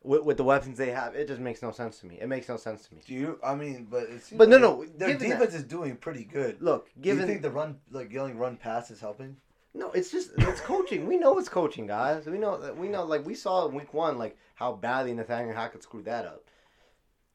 Seahawks. 0.04 0.10
With, 0.10 0.24
with 0.24 0.38
the 0.38 0.44
weapons 0.44 0.78
they 0.78 0.92
have, 0.92 1.16
it 1.16 1.28
just 1.28 1.42
makes 1.42 1.62
no 1.62 1.72
sense 1.72 2.00
to 2.00 2.06
me. 2.06 2.18
It 2.22 2.28
makes 2.28 2.48
no 2.48 2.58
sense 2.58 2.88
to 2.88 2.96
me. 2.96 3.02
Do 3.06 3.14
you? 3.14 3.40
I 3.44 3.56
mean, 3.56 3.88
but 3.90 4.04
it 4.04 4.24
seems 4.24 4.38
But 4.40 4.50
no, 4.50 4.56
like 4.58 4.62
no, 4.62 4.86
Their 4.98 5.18
defense 5.18 5.54
is 5.54 5.64
doing 5.64 5.96
pretty 5.98 6.24
good. 6.24 6.62
Look, 6.62 6.90
Do 7.00 7.10
you 7.10 7.26
think 7.26 7.42
the 7.42 7.52
run, 7.52 7.78
like 7.92 8.12
yelling 8.12 8.38
run 8.38 8.58
pass 8.58 8.92
is 8.92 9.00
helping? 9.00 9.38
No, 9.74 9.92
it's 9.92 10.10
just 10.12 10.32
it's 10.38 10.62
coaching. 10.62 11.06
we 11.06 11.18
know 11.18 11.38
it's 11.38 11.50
coaching, 11.50 11.86
guys. 11.86 12.26
We 12.26 12.38
know 12.40 12.60
that 12.60 12.76
we 12.76 12.88
know 12.88 13.04
like 13.06 13.26
we 13.26 13.36
saw 13.36 13.68
in 13.68 13.76
week 13.76 13.94
one 13.94 14.18
like 14.18 14.36
how 14.56 14.74
badly 14.74 15.14
Nathaniel 15.14 15.54
Hackett 15.56 15.84
screwed 15.84 16.06
that 16.06 16.26
up. 16.26 16.44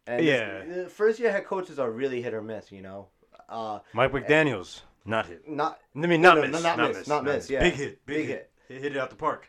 And 0.07 0.25
Yeah. 0.25 0.65
this- 0.65 0.93
first 0.93 1.21
year 1.21 1.31
head 1.31 1.47
coaches 1.47 1.79
are 1.79 1.91
really 1.91 2.21
hit 2.23 2.35
or 2.35 2.43
miss. 2.43 2.73
You 2.73 2.83
know, 2.83 3.09
uh, 3.49 3.79
Mike 3.93 4.11
McDaniel's 4.13 4.83
not 5.05 5.27
hit. 5.27 5.49
not 5.49 5.79
I 5.95 6.07
mean, 6.07 6.21
not 6.23 6.37
no, 6.37 6.43
miss, 6.43 6.51
no, 6.63 6.77
not 6.77 6.93
miss, 6.93 7.07
not 7.09 7.25
miss, 7.25 7.49
yeah. 7.49 7.61
Big 7.61 7.75
hit, 7.75 8.05
big, 8.07 8.17
Big 8.17 8.27
hit. 8.27 8.51
He 8.69 8.75
hit 8.75 8.97
it 8.97 8.99
out 8.99 9.11
the 9.11 9.17
park. 9.17 9.49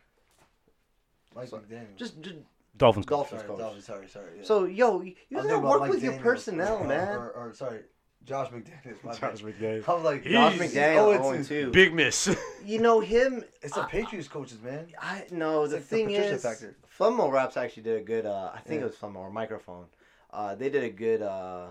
Mike 1.35 1.47
So- 1.47 1.57
McDaniel. 1.57 1.95
just, 1.97 2.21
just 2.21 2.35
Dolphins. 2.77 3.05
coach. 3.05 3.15
Dolphins 3.29 3.41
sorry, 3.41 3.49
coach. 3.49 3.59
Dolphins, 3.59 3.85
sorry, 3.85 4.07
sorry. 4.07 4.31
Yeah. 4.39 4.43
So 4.43 4.65
yo, 4.65 5.01
you, 5.01 5.15
you 5.29 5.37
I 5.37 5.41
was 5.41 5.47
gotta 5.47 5.47
thinking 5.47 5.57
about 5.59 5.69
work 5.71 5.79
Mike 5.81 5.89
with 5.91 6.03
your 6.03 6.11
Daniels, 6.13 6.23
personnel, 6.33 6.77
or, 6.77 6.87
man. 6.87 7.07
Or, 7.17 7.29
or, 7.31 7.53
sorry, 7.53 7.79
Josh 8.25 8.49
McDaniels. 8.49 9.03
My 9.03 9.11
Josh 9.13 9.41
bad. 9.41 9.53
McDaniels. 9.59 9.89
I'm 9.97 10.03
like, 10.03 10.23
Josh 10.23 10.53
He's- 10.53 10.73
McDaniel, 10.73 10.97
oh, 10.97 11.19
oh, 11.23 11.31
it's- 11.31 11.47
two. 11.47 11.71
Big 11.71 11.93
miss. 11.93 12.35
You 12.65 12.79
know 12.79 12.99
him. 12.99 13.43
It's 13.61 13.75
the 13.75 13.83
Patriots 13.83 14.27
coaches, 14.27 14.59
man. 14.61 14.87
I 14.99 15.25
no. 15.31 15.63
It's 15.63 15.71
The 15.71 15.77
like 15.77 15.83
the 15.87 15.95
thing 15.95 16.05
Patricia 16.07 16.33
is, 16.33 16.41
factor. 16.41 16.75
Flummo 16.97 17.31
Raps 17.31 17.57
actually 17.57 17.83
did 17.83 17.97
a 17.97 18.03
good. 18.03 18.25
Uh, 18.25 18.51
I 18.55 18.59
think 18.61 18.79
Yeah. 18.79 18.87
it 18.87 18.89
was 18.89 18.95
Flummo 18.95 19.17
or 19.17 19.29
Microphone. 19.29 19.85
Uh, 20.33 20.55
they 20.55 20.69
did 20.69 20.83
a 20.83 20.89
good, 20.89 21.21
uh, 21.21 21.67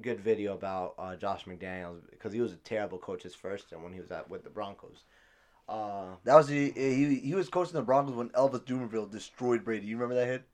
good 0.00 0.20
video 0.20 0.54
about 0.54 0.94
uh, 0.98 1.14
Josh 1.16 1.44
McDaniels 1.44 2.00
because 2.10 2.32
he 2.32 2.40
was 2.40 2.52
a 2.52 2.56
terrible 2.56 2.98
coach 2.98 3.22
his 3.22 3.34
first 3.34 3.72
and 3.72 3.82
when 3.82 3.92
he 3.92 4.00
was 4.00 4.10
at 4.10 4.28
with 4.28 4.42
the 4.44 4.50
Broncos. 4.50 5.04
Uh, 5.68 6.16
That 6.24 6.34
was 6.36 6.48
the 6.48 6.70
he 6.72 7.16
he 7.16 7.34
was 7.34 7.48
coaching 7.48 7.74
the 7.74 7.82
Broncos 7.82 8.14
when 8.14 8.28
Elvis 8.30 8.64
Dumervil 8.64 9.10
destroyed 9.10 9.64
Brady. 9.64 9.86
You 9.86 9.96
remember 9.96 10.14
that 10.16 10.26
hit? 10.26 10.44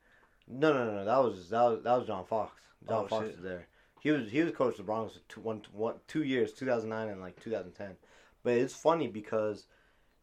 no, 0.47 0.73
no, 0.73 0.85
no, 0.87 0.95
no. 0.97 1.05
That 1.05 1.19
was 1.19 1.49
that 1.51 1.63
was 1.63 1.83
that 1.85 1.97
was 1.99 2.07
John 2.07 2.25
Fox. 2.25 2.53
John 2.89 3.05
Oh, 3.05 3.09
Fox 3.09 3.27
shit. 3.27 3.35
was 3.37 3.43
there. 3.45 3.67
He 4.01 4.11
was 4.11 4.31
he 4.31 4.43
was 4.43 4.53
coach 4.53 4.77
the 4.77 4.83
Broncos 4.83 5.15
for 5.15 5.21
two, 5.29 5.41
one, 5.41 5.63
one, 5.73 5.95
two 6.07 6.23
years, 6.23 6.53
two 6.53 6.67
thousand 6.67 6.91
nine 6.91 7.09
and 7.09 7.21
like 7.21 7.43
two 7.43 7.51
thousand 7.51 7.73
ten. 7.73 7.97
But 8.45 8.55
it's 8.55 8.75
funny 8.75 9.09
because 9.09 9.67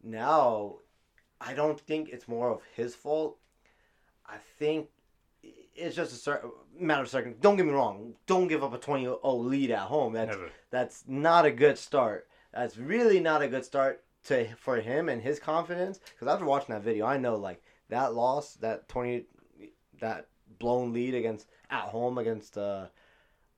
now 0.02 0.76
I 1.40 1.52
don't 1.54 1.78
think 1.80 2.08
it's 2.08 2.28
more 2.28 2.50
of 2.50 2.60
his 2.74 2.94
fault. 2.94 3.36
I 4.26 4.36
think 4.58 4.88
it's 5.74 5.94
just 5.94 6.12
a 6.12 6.16
cer- 6.16 6.44
matter 6.78 7.02
of 7.02 7.08
second. 7.08 7.40
Don't 7.40 7.56
get 7.56 7.66
me 7.66 7.72
wrong. 7.72 8.14
Don't 8.26 8.48
give 8.48 8.64
up 8.64 8.72
a 8.72 8.78
20-0 8.78 9.20
lead 9.44 9.70
at 9.70 9.80
home. 9.80 10.14
That's 10.14 10.30
Never. 10.34 10.50
that's 10.70 11.04
not 11.06 11.44
a 11.44 11.50
good 11.50 11.76
start. 11.78 12.26
That's 12.52 12.76
really 12.78 13.20
not 13.20 13.42
a 13.42 13.48
good 13.48 13.64
start 13.64 14.02
to 14.28 14.46
for 14.56 14.76
him 14.80 15.08
and 15.08 15.20
his 15.22 15.38
confidence. 15.38 15.98
Because 15.98 16.28
after 16.32 16.44
watching 16.44 16.74
that 16.74 16.82
video, 16.82 17.06
I 17.06 17.16
know 17.16 17.36
like 17.36 17.62
that 17.88 18.14
loss, 18.14 18.54
that 18.56 18.88
twenty, 18.88 19.24
that 20.00 20.28
blown 20.58 20.92
lead 20.92 21.14
against 21.14 21.48
at 21.70 21.82
home 21.84 22.18
against 22.18 22.56
uh, 22.56 22.86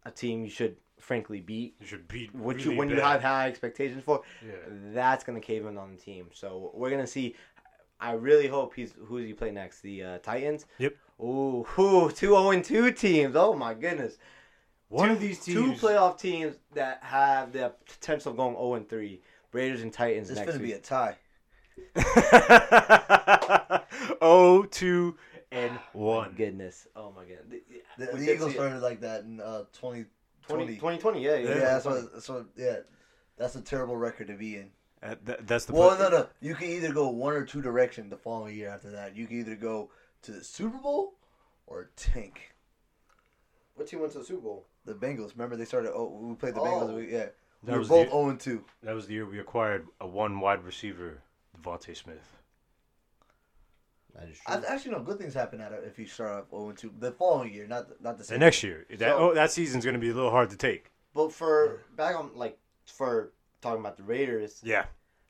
a 0.05 0.11
team 0.11 0.45
you 0.45 0.51
should 0.51 0.77
frankly 0.99 1.41
beat, 1.41 1.77
You 1.81 1.87
should 1.87 2.09
beat. 2.09 2.35
what 2.35 2.57
really 2.57 2.71
you 2.73 2.77
when 2.77 2.89
you 2.89 3.01
have 3.01 3.23
high 3.23 3.47
expectations 3.49 4.03
for, 4.05 4.23
Yeah. 4.45 4.53
that's 4.93 5.23
gonna 5.25 5.41
cave 5.41 5.65
in 5.67 5.79
on 5.79 5.93
the 5.93 6.01
team. 6.01 6.29
So 6.33 6.71
we're 6.75 6.91
gonna 6.91 7.07
see. 7.07 7.37
I 8.01 8.13
really 8.13 8.47
hope 8.47 8.75
he's 8.75 8.95
who 9.07 9.19
does 9.19 9.27
he 9.27 9.33
play 9.35 9.51
next? 9.51 9.81
The 9.81 10.03
uh, 10.03 10.19
Titans. 10.19 10.67
Yep. 10.79 10.95
Ooh, 11.21 11.67
ooh, 11.79 12.11
two 12.11 12.29
zero 12.29 12.51
and 12.51 12.65
two 12.65 12.93
teams. 12.93 13.35
Oh 13.37 13.55
my 13.55 13.75
goodness. 13.75 14.19
One 14.89 15.09
two, 15.09 15.15
of 15.15 15.21
these 15.21 15.45
two 15.45 15.67
teams. 15.67 15.81
playoff 15.81 16.19
teams 16.19 16.57
that 16.75 17.01
have 17.03 17.53
the 17.53 17.73
potential 17.87 18.31
of 18.31 18.37
going 18.37 18.55
zero 18.55 18.75
and 18.75 18.89
three. 18.89 19.21
Raiders 19.53 19.83
and 19.83 19.93
Titans 19.93 20.29
This 20.29 20.39
next 20.39 20.53
gonna 20.53 20.63
be 20.63 20.73
a 20.73 20.79
tie. 20.79 21.17
oh, 24.21 24.67
two, 24.71 25.17
and 25.51 25.79
one. 25.93 26.33
Goodness. 26.37 26.87
Oh 26.95 27.13
my 27.17 27.25
god. 27.25 27.39
The, 27.49 27.63
The, 27.99 28.11
we 28.15 28.21
the 28.27 28.35
Eagles 28.35 28.53
started 28.53 28.81
like 28.83 29.01
that 29.01 29.23
in 29.25 29.41
uh, 29.41 29.65
20, 29.73 30.05
20, 30.47 30.65
20. 30.65 30.75
2020, 30.75 31.25
yeah, 31.25 31.31
yeah. 31.37 31.37
Yeah, 31.37 31.49
Yeah, 31.49 31.61
that's 31.61 31.85
what, 31.85 32.13
that's 32.13 32.29
what. 32.29 32.47
Yeah, 32.57 32.77
that's 33.37 33.57
a 33.57 33.61
terrible 33.61 33.97
record 33.97 34.27
to 34.29 34.35
be 34.35 34.57
in. 34.57 34.71
Uh, 35.03 35.15
th- 35.25 35.39
that's 35.43 35.65
the. 35.67 35.73
Well, 35.73 35.97
no, 35.99 36.09
no. 36.11 36.27
You 36.41 36.55
can 36.55 36.69
either 36.69 36.93
go 36.93 37.09
one 37.09 37.35
or 37.35 37.45
two 37.45 37.63
direction 37.63 38.09
the 38.11 38.17
following 38.17 38.57
year 38.57 38.69
after 38.71 38.91
that. 38.91 39.17
You 39.17 39.27
can 39.27 39.39
either 39.39 39.55
go 39.55 39.91
to 40.23 40.33
the 40.33 40.43
Super 40.43 40.79
Bowl 40.79 41.15
or 41.67 41.91
tank. 41.97 42.55
What 43.77 43.87
team 43.87 44.01
went 44.01 44.13
to 44.13 44.19
the 44.19 44.25
Super 44.25 44.41
Bowl? 44.43 44.67
The 44.85 44.95
Bengals. 44.95 45.33
Remember 45.35 45.55
they 45.55 45.65
started. 45.65 45.93
Oh, 45.95 46.09
we 46.21 46.35
played 46.35 46.55
the 46.55 46.61
Oh. 46.61 46.65
Bengals. 46.65 46.97
We, 46.97 47.13
yeah, 47.13 47.27
That 47.65 47.73
we 47.73 47.73
were 47.75 47.79
was 47.81 47.89
both 47.89 48.07
the- 48.07 48.13
oh 48.13 48.21
zero 48.23 48.31
and 48.31 48.41
two. 48.41 48.65
That 48.83 48.95
was 48.95 49.07
the 49.07 49.15
year 49.15 49.27
we 49.27 49.39
acquired 49.41 49.87
a 50.01 50.07
one 50.07 50.41
wide 50.41 50.65
receiver, 50.65 51.23
DeVonta 51.61 51.97
Smith. 51.97 52.37
That 54.15 54.29
is 54.29 54.39
I, 54.47 54.57
actually, 54.69 54.93
no. 54.93 55.01
Good 55.01 55.19
things 55.19 55.35
happen 55.35 55.61
out 55.61 55.73
of 55.73 55.85
if 55.85 55.99
you 55.99 56.07
start 56.07 56.33
off 56.45 56.51
zero 56.51 56.69
and 56.71 56.79
two. 56.79 56.93
The 56.99 57.13
following 57.13 57.53
year, 57.53 57.67
not 57.67 57.89
the, 57.89 57.97
not 58.01 58.19
the 58.19 58.25
same. 58.25 58.39
The 58.39 58.45
next 58.45 58.63
year, 58.63 58.87
that 58.91 58.99
So- 59.01 59.31
oh, 59.31 59.35
that 59.35 59.51
season's 59.51 59.85
going 59.85 59.95
to 59.95 60.01
be 60.01 60.11
a 60.11 60.15
little 60.15 60.31
hard 60.31 60.51
to 60.51 60.57
take. 60.57 60.91
But 61.15 61.33
for 61.33 61.81
back 61.97 62.15
on 62.17 62.31
like 62.35 62.59
for 62.87 63.33
talking 63.61 63.81
about 63.81 63.97
the 63.97 64.03
Raiders, 64.05 64.61
Yeah, 64.63 64.87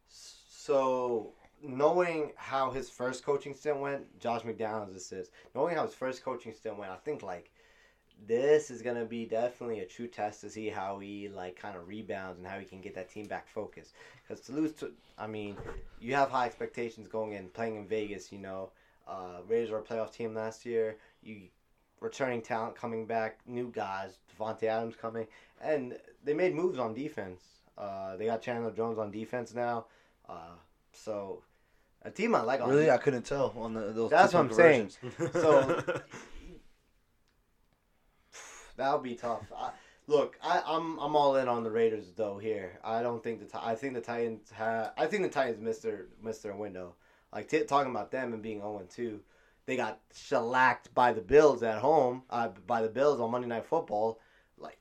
so 0.09 1.33
knowing 1.63 2.33
how 2.37 2.71
his 2.71 2.91
first 2.91 3.25
coaching 3.25 3.55
stint 3.55 3.79
went, 3.81 4.19
Josh 4.21 4.43
McDaniels 4.43 4.93
this 4.93 5.13
is 5.13 5.31
knowing 5.55 5.77
how 5.77 5.85
his 5.85 5.95
first 5.95 6.23
coaching 6.23 6.53
stint 6.53 6.77
went, 6.79 6.93
I 6.93 6.97
think 6.97 7.23
like 7.23 7.51
this 8.27 8.71
is 8.71 8.83
gonna 8.83 9.05
be 9.05 9.25
definitely 9.25 9.81
a 9.81 9.87
true 9.87 10.09
test 10.09 10.41
to 10.43 10.51
see 10.51 10.69
how 10.69 10.99
he 10.99 11.29
like 11.29 11.57
kind 11.57 11.77
of 11.77 11.89
rebounds 11.89 12.39
and 12.39 12.47
how 12.47 12.59
he 12.59 12.65
can 12.65 12.81
get 12.81 12.95
that 12.95 13.11
team 13.11 13.27
back 13.27 13.49
focused. 13.49 13.95
Because 14.27 14.45
to 14.47 14.53
lose 14.53 14.73
to, 14.75 14.93
I 15.17 15.27
mean, 15.27 15.57
you 16.01 16.15
have 16.15 16.31
high 16.31 16.47
expectations 16.47 17.09
going 17.09 17.33
in 17.33 17.49
playing 17.49 17.77
in 17.77 17.87
Vegas. 17.87 18.33
You 18.33 18.39
know, 18.39 18.71
uh, 19.07 19.41
Raiders 19.47 19.71
were 19.71 19.79
a 19.79 19.83
playoff 19.83 20.13
team 20.13 20.35
last 20.35 20.67
year. 20.67 20.97
You 21.23 21.43
returning 22.01 22.43
talent 22.43 22.77
coming 22.77 23.07
back, 23.07 23.39
new 23.47 23.71
guys, 23.71 24.19
Davante 24.39 24.65
Adams 24.65 24.95
coming, 24.97 25.27
and 25.61 25.99
they 26.25 26.35
made 26.35 26.55
moves 26.55 26.79
on 26.79 26.95
defense. 26.95 27.43
Uh, 27.77 28.17
they 28.17 28.27
got 28.27 28.43
Chandler 28.43 28.73
Jones 28.73 28.99
on 28.99 29.11
defense 29.11 29.55
now. 29.55 29.87
Uh, 30.29 30.57
so 30.93 31.43
a 32.03 32.11
team 32.11 32.35
I 32.35 32.43
like. 32.43 32.61
On 32.61 32.69
Really, 32.69 32.91
I 32.91 32.99
couldn't 32.99 33.23
tell 33.23 33.55
on 33.57 33.75
the, 33.75 33.93
those. 33.93 34.11
That's 34.11 34.35
what 34.35 34.41
I'm 34.41 34.53
saying. 34.53 34.91
So 35.33 35.83
that 38.79 38.93
would 38.93 39.03
be 39.03 39.15
tough. 39.15 39.45
I, 39.57 39.71
look, 40.07 40.39
I, 40.43 40.63
I'm 40.67 40.99
I'm 40.99 41.15
all 41.15 41.37
in 41.37 41.49
on 41.49 41.63
the 41.63 41.71
Raiders 41.71 42.13
though. 42.17 42.39
Here, 42.39 42.79
I 42.83 43.03
don't 43.03 43.23
think 43.23 43.49
the 43.49 43.65
I 43.65 43.75
think 43.75 43.95
the 43.95 44.01
Titans 44.01 44.51
have. 44.53 44.93
I 44.97 45.07
think 45.07 45.23
the 45.25 45.29
Titans 45.29 45.61
missed 45.61 45.83
their 45.83 46.07
missed 46.23 46.43
their 46.43 46.57
window. 46.57 46.95
Like 47.33 47.49
t- 47.49 47.65
talking 47.65 47.91
about 47.91 48.11
them 48.11 48.33
and 48.33 48.43
being 48.43 48.61
0 48.61 48.87
2, 48.89 49.21
they 49.67 49.77
got 49.77 50.01
shellacked 50.15 50.95
by 50.95 51.13
the 51.13 51.21
Bills 51.21 51.63
at 51.63 51.79
home. 51.79 52.23
Uh, 52.31 52.49
by 52.67 52.81
the 52.81 52.89
Bills 52.89 53.21
on 53.21 53.31
Monday 53.31 53.49
Night 53.49 53.67
Football. 53.67 54.19
Like 54.57 54.79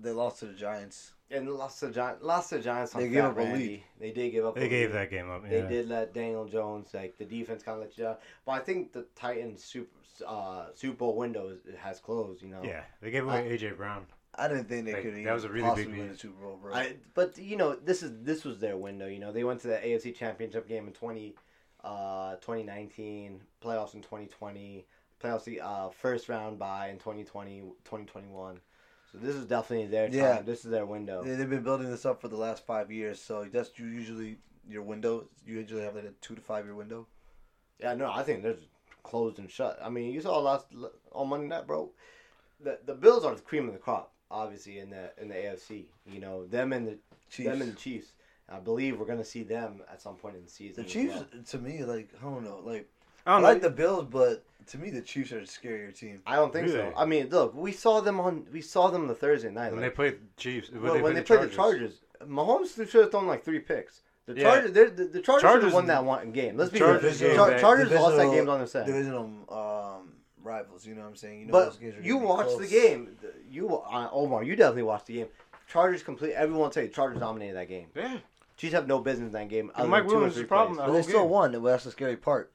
they 0.00 0.10
lost 0.10 0.40
to 0.40 0.46
the 0.46 0.54
Giants. 0.54 1.12
And 1.34 1.50
lost 1.50 1.80
to 1.80 1.90
Gi- 1.90 2.20
lost 2.22 2.50
to 2.50 2.60
Giants 2.60 2.94
on 2.94 3.00
They 3.02 3.08
gave 3.08 3.24
up 3.24 3.36
a 3.38 3.42
lead. 3.42 3.82
They 3.98 4.10
did 4.10 4.30
give 4.30 4.44
up. 4.44 4.54
they 4.54 4.66
a 4.66 4.68
gave 4.68 4.90
lead. 4.90 4.96
that 4.96 5.10
game 5.10 5.30
up. 5.30 5.48
They 5.48 5.62
did 5.62 5.88
let 5.88 6.14
Daniel 6.14 6.46
Jones 6.46 6.88
like 6.94 7.18
the 7.18 7.24
defense 7.24 7.62
kind 7.62 7.76
of 7.76 7.82
let 7.84 7.96
you 7.98 8.04
down, 8.04 8.16
but 8.46 8.52
I 8.52 8.58
think 8.60 8.92
the 8.92 9.06
Titans 9.14 9.62
Super 9.64 9.90
uh, 10.26 10.66
Super 10.74 10.96
Bowl 10.96 11.16
window 11.16 11.48
is, 11.48 11.58
has 11.78 12.00
closed. 12.00 12.42
You 12.42 12.48
know. 12.48 12.62
Yeah, 12.64 12.82
they 13.00 13.10
gave 13.10 13.24
away 13.24 13.56
AJ 13.56 13.76
Brown. 13.76 14.06
I 14.36 14.48
didn't 14.48 14.64
think 14.64 14.86
they 14.86 14.94
Like, 14.94 15.02
could 15.02 15.24
that 15.24 15.32
was 15.32 15.44
a 15.44 15.48
really 15.48 15.74
big 15.76 15.96
win 15.96 16.08
the 16.08 16.18
Super 16.18 16.42
Bowl, 16.42 16.58
bro. 16.60 16.74
I 16.74 16.96
but 17.14 17.38
you 17.38 17.56
know 17.56 17.74
this 17.76 18.02
is 18.02 18.12
this 18.22 18.44
was 18.44 18.58
their 18.58 18.76
window. 18.76 19.06
You 19.06 19.18
know 19.18 19.32
they 19.32 19.44
went 19.44 19.60
to 19.60 19.68
the 19.68 19.76
AFC 19.76 20.14
Championship 20.14 20.66
game 20.68 20.86
in 20.86 20.92
twenty 20.92 21.34
uh, 21.84 22.36
2019, 22.36 23.40
playoffs 23.62 23.94
in 23.94 24.00
2020, 24.00 24.86
playoffs 25.22 25.44
the 25.44 25.60
uh, 25.60 25.90
first 25.90 26.28
round 26.28 26.58
by 26.58 26.88
in 26.88 26.96
2020, 26.96 27.60
2021. 27.84 28.58
So 29.14 29.20
this 29.24 29.36
is 29.36 29.46
definitely 29.46 29.86
their 29.86 30.08
time. 30.08 30.16
Yeah. 30.18 30.42
This 30.42 30.64
is 30.64 30.70
their 30.72 30.84
window. 30.86 31.22
They- 31.22 31.36
They've 31.36 31.48
been 31.48 31.62
building 31.62 31.88
this 31.90 32.04
up 32.04 32.20
for 32.20 32.26
the 32.28 32.36
last 32.36 32.66
five 32.66 32.90
years, 32.90 33.20
so 33.20 33.44
that's 33.44 33.70
usually 33.78 34.38
your 34.68 34.82
window. 34.82 35.28
You 35.46 35.60
usually 35.60 35.82
have 35.82 35.94
like 35.94 36.04
a 36.04 36.10
two 36.20 36.34
to 36.34 36.40
five 36.40 36.64
year 36.64 36.74
window. 36.74 37.06
Yeah, 37.78 37.94
no, 37.94 38.10
I 38.10 38.22
think 38.24 38.42
they're 38.42 38.56
closed 39.04 39.38
and 39.38 39.48
shut. 39.50 39.78
I 39.82 39.88
mean, 39.88 40.12
you 40.12 40.20
saw 40.20 40.38
last 40.38 40.66
on 41.12 41.28
Monday 41.28 41.46
night, 41.46 41.66
bro. 41.66 41.90
The 42.60 42.80
the 42.84 42.94
Bills 42.94 43.24
are 43.24 43.34
the 43.34 43.40
cream 43.42 43.66
of 43.68 43.72
the 43.72 43.78
crop, 43.80 44.12
obviously 44.30 44.78
in 44.80 44.90
the 44.90 45.12
in 45.20 45.28
the 45.28 45.34
AFC. 45.34 45.86
You 46.06 46.20
know 46.20 46.46
them 46.46 46.72
and 46.72 46.86
the 46.88 46.98
Chiefs. 47.30 47.48
them 47.50 47.62
and 47.62 47.72
the 47.72 47.76
Chiefs. 47.76 48.12
I 48.48 48.58
believe 48.58 48.98
we're 48.98 49.06
gonna 49.06 49.24
see 49.24 49.42
them 49.42 49.82
at 49.90 50.02
some 50.02 50.16
point 50.16 50.36
in 50.36 50.44
the 50.44 50.50
season. 50.50 50.82
The 50.84 50.88
Chiefs, 50.90 51.14
well. 51.14 51.42
to 51.44 51.58
me, 51.58 51.84
like 51.84 52.10
I 52.20 52.24
don't 52.24 52.42
know, 52.44 52.60
like 52.64 52.88
I 53.26 53.30
I 53.30 53.34
don't 53.34 53.42
know. 53.42 53.48
like 53.48 53.62
the 53.62 53.70
Bills, 53.70 54.06
but 54.10 54.44
to 54.68 54.78
me, 54.78 54.90
the 54.90 55.00
Chiefs 55.00 55.32
are 55.32 55.38
a 55.38 55.42
scarier 55.42 55.94
team. 55.94 56.20
I 56.26 56.36
don't 56.36 56.52
think 56.52 56.68
so. 56.68 56.92
I 56.96 57.04
mean, 57.04 57.28
look, 57.30 57.54
we 57.54 57.72
saw 57.72 58.00
them 58.00 58.20
on 58.20 58.46
we 58.52 58.60
saw 58.60 58.88
them 58.90 59.06
the 59.08 59.14
Thursday 59.14 59.50
night. 59.50 59.72
when 59.72 59.80
like, 59.82 59.90
they 59.92 59.94
played 59.96 60.14
the 60.14 60.40
Chiefs, 60.42 60.70
when, 60.70 60.82
Well, 60.82 60.94
they, 60.94 61.02
when 61.02 61.12
played 61.12 61.16
they 61.16 61.20
the 61.20 61.38
played 61.38 61.50
the 61.50 61.54
Chargers. 61.54 62.00
Chargers, 62.20 62.28
Mahomes 62.30 62.90
should 62.90 63.00
have 63.02 63.10
thrown 63.10 63.26
like 63.26 63.44
three 63.44 63.60
picks. 63.60 64.02
The 64.26 64.34
Yeah. 64.36 64.42
Chargers, 64.42 64.72
they're, 64.72 64.90
the, 64.90 65.04
the 65.04 65.20
Chargers, 65.20 65.24
Chargers- 65.24 65.42
Chargers 65.42 65.72
won 65.74 65.86
that 65.86 66.04
one 66.04 66.32
game. 66.32 66.56
Let's 66.56 66.70
be 66.70 66.78
Chargers 66.78 67.20
real. 67.20 67.28
game 67.30 67.36
Char- 67.36 67.50
back. 67.50 67.60
Chargers 67.60 67.92
lost 67.92 68.16
that 68.16 68.30
game 68.30 68.48
on 68.48 68.58
their 68.58 68.66
side. 68.66 68.86
Divisional 68.86 69.24
um, 69.50 70.12
rivals, 70.42 70.86
you 70.86 70.94
know 70.94 71.02
what 71.02 71.08
I'm 71.08 71.16
saying? 71.16 71.40
You 71.40 71.46
know 71.46 71.52
But 71.52 71.64
those 71.66 71.76
games 71.76 71.94
are 71.96 72.02
you 72.02 72.16
watched 72.16 72.58
the 72.58 72.66
game. 72.66 73.16
You, 73.50 73.76
uh, 73.78 74.08
Omar, 74.12 74.42
you 74.44 74.56
definitely 74.56 74.84
watched 74.84 75.06
the 75.06 75.14
game. 75.14 75.26
Chargers 75.68 76.02
complete. 76.02 76.32
Everyone 76.32 76.62
will 76.64 76.70
tell 76.70 76.82
you 76.84 76.88
Chargers 76.88 77.20
dominated 77.20 77.54
that 77.56 77.68
game. 77.68 77.88
Yeah, 77.94 78.16
Chiefs 78.56 78.72
have 78.74 78.86
no 78.86 78.98
business 79.00 79.26
in 79.26 79.32
that 79.32 79.48
game. 79.48 79.70
other 79.74 79.88
Mike 79.88 80.02
than 80.04 80.08
two 80.10 80.14
or 80.14 80.18
Williams' 80.20 80.36
three 80.36 80.44
problem, 80.46 80.76
plays. 80.76 80.86
But 80.88 80.92
they 80.94 81.02
still 81.02 81.20
game. 81.22 81.30
won. 81.30 81.62
That's 81.62 81.84
the 81.84 81.90
scary 81.90 82.16
part. 82.16 82.50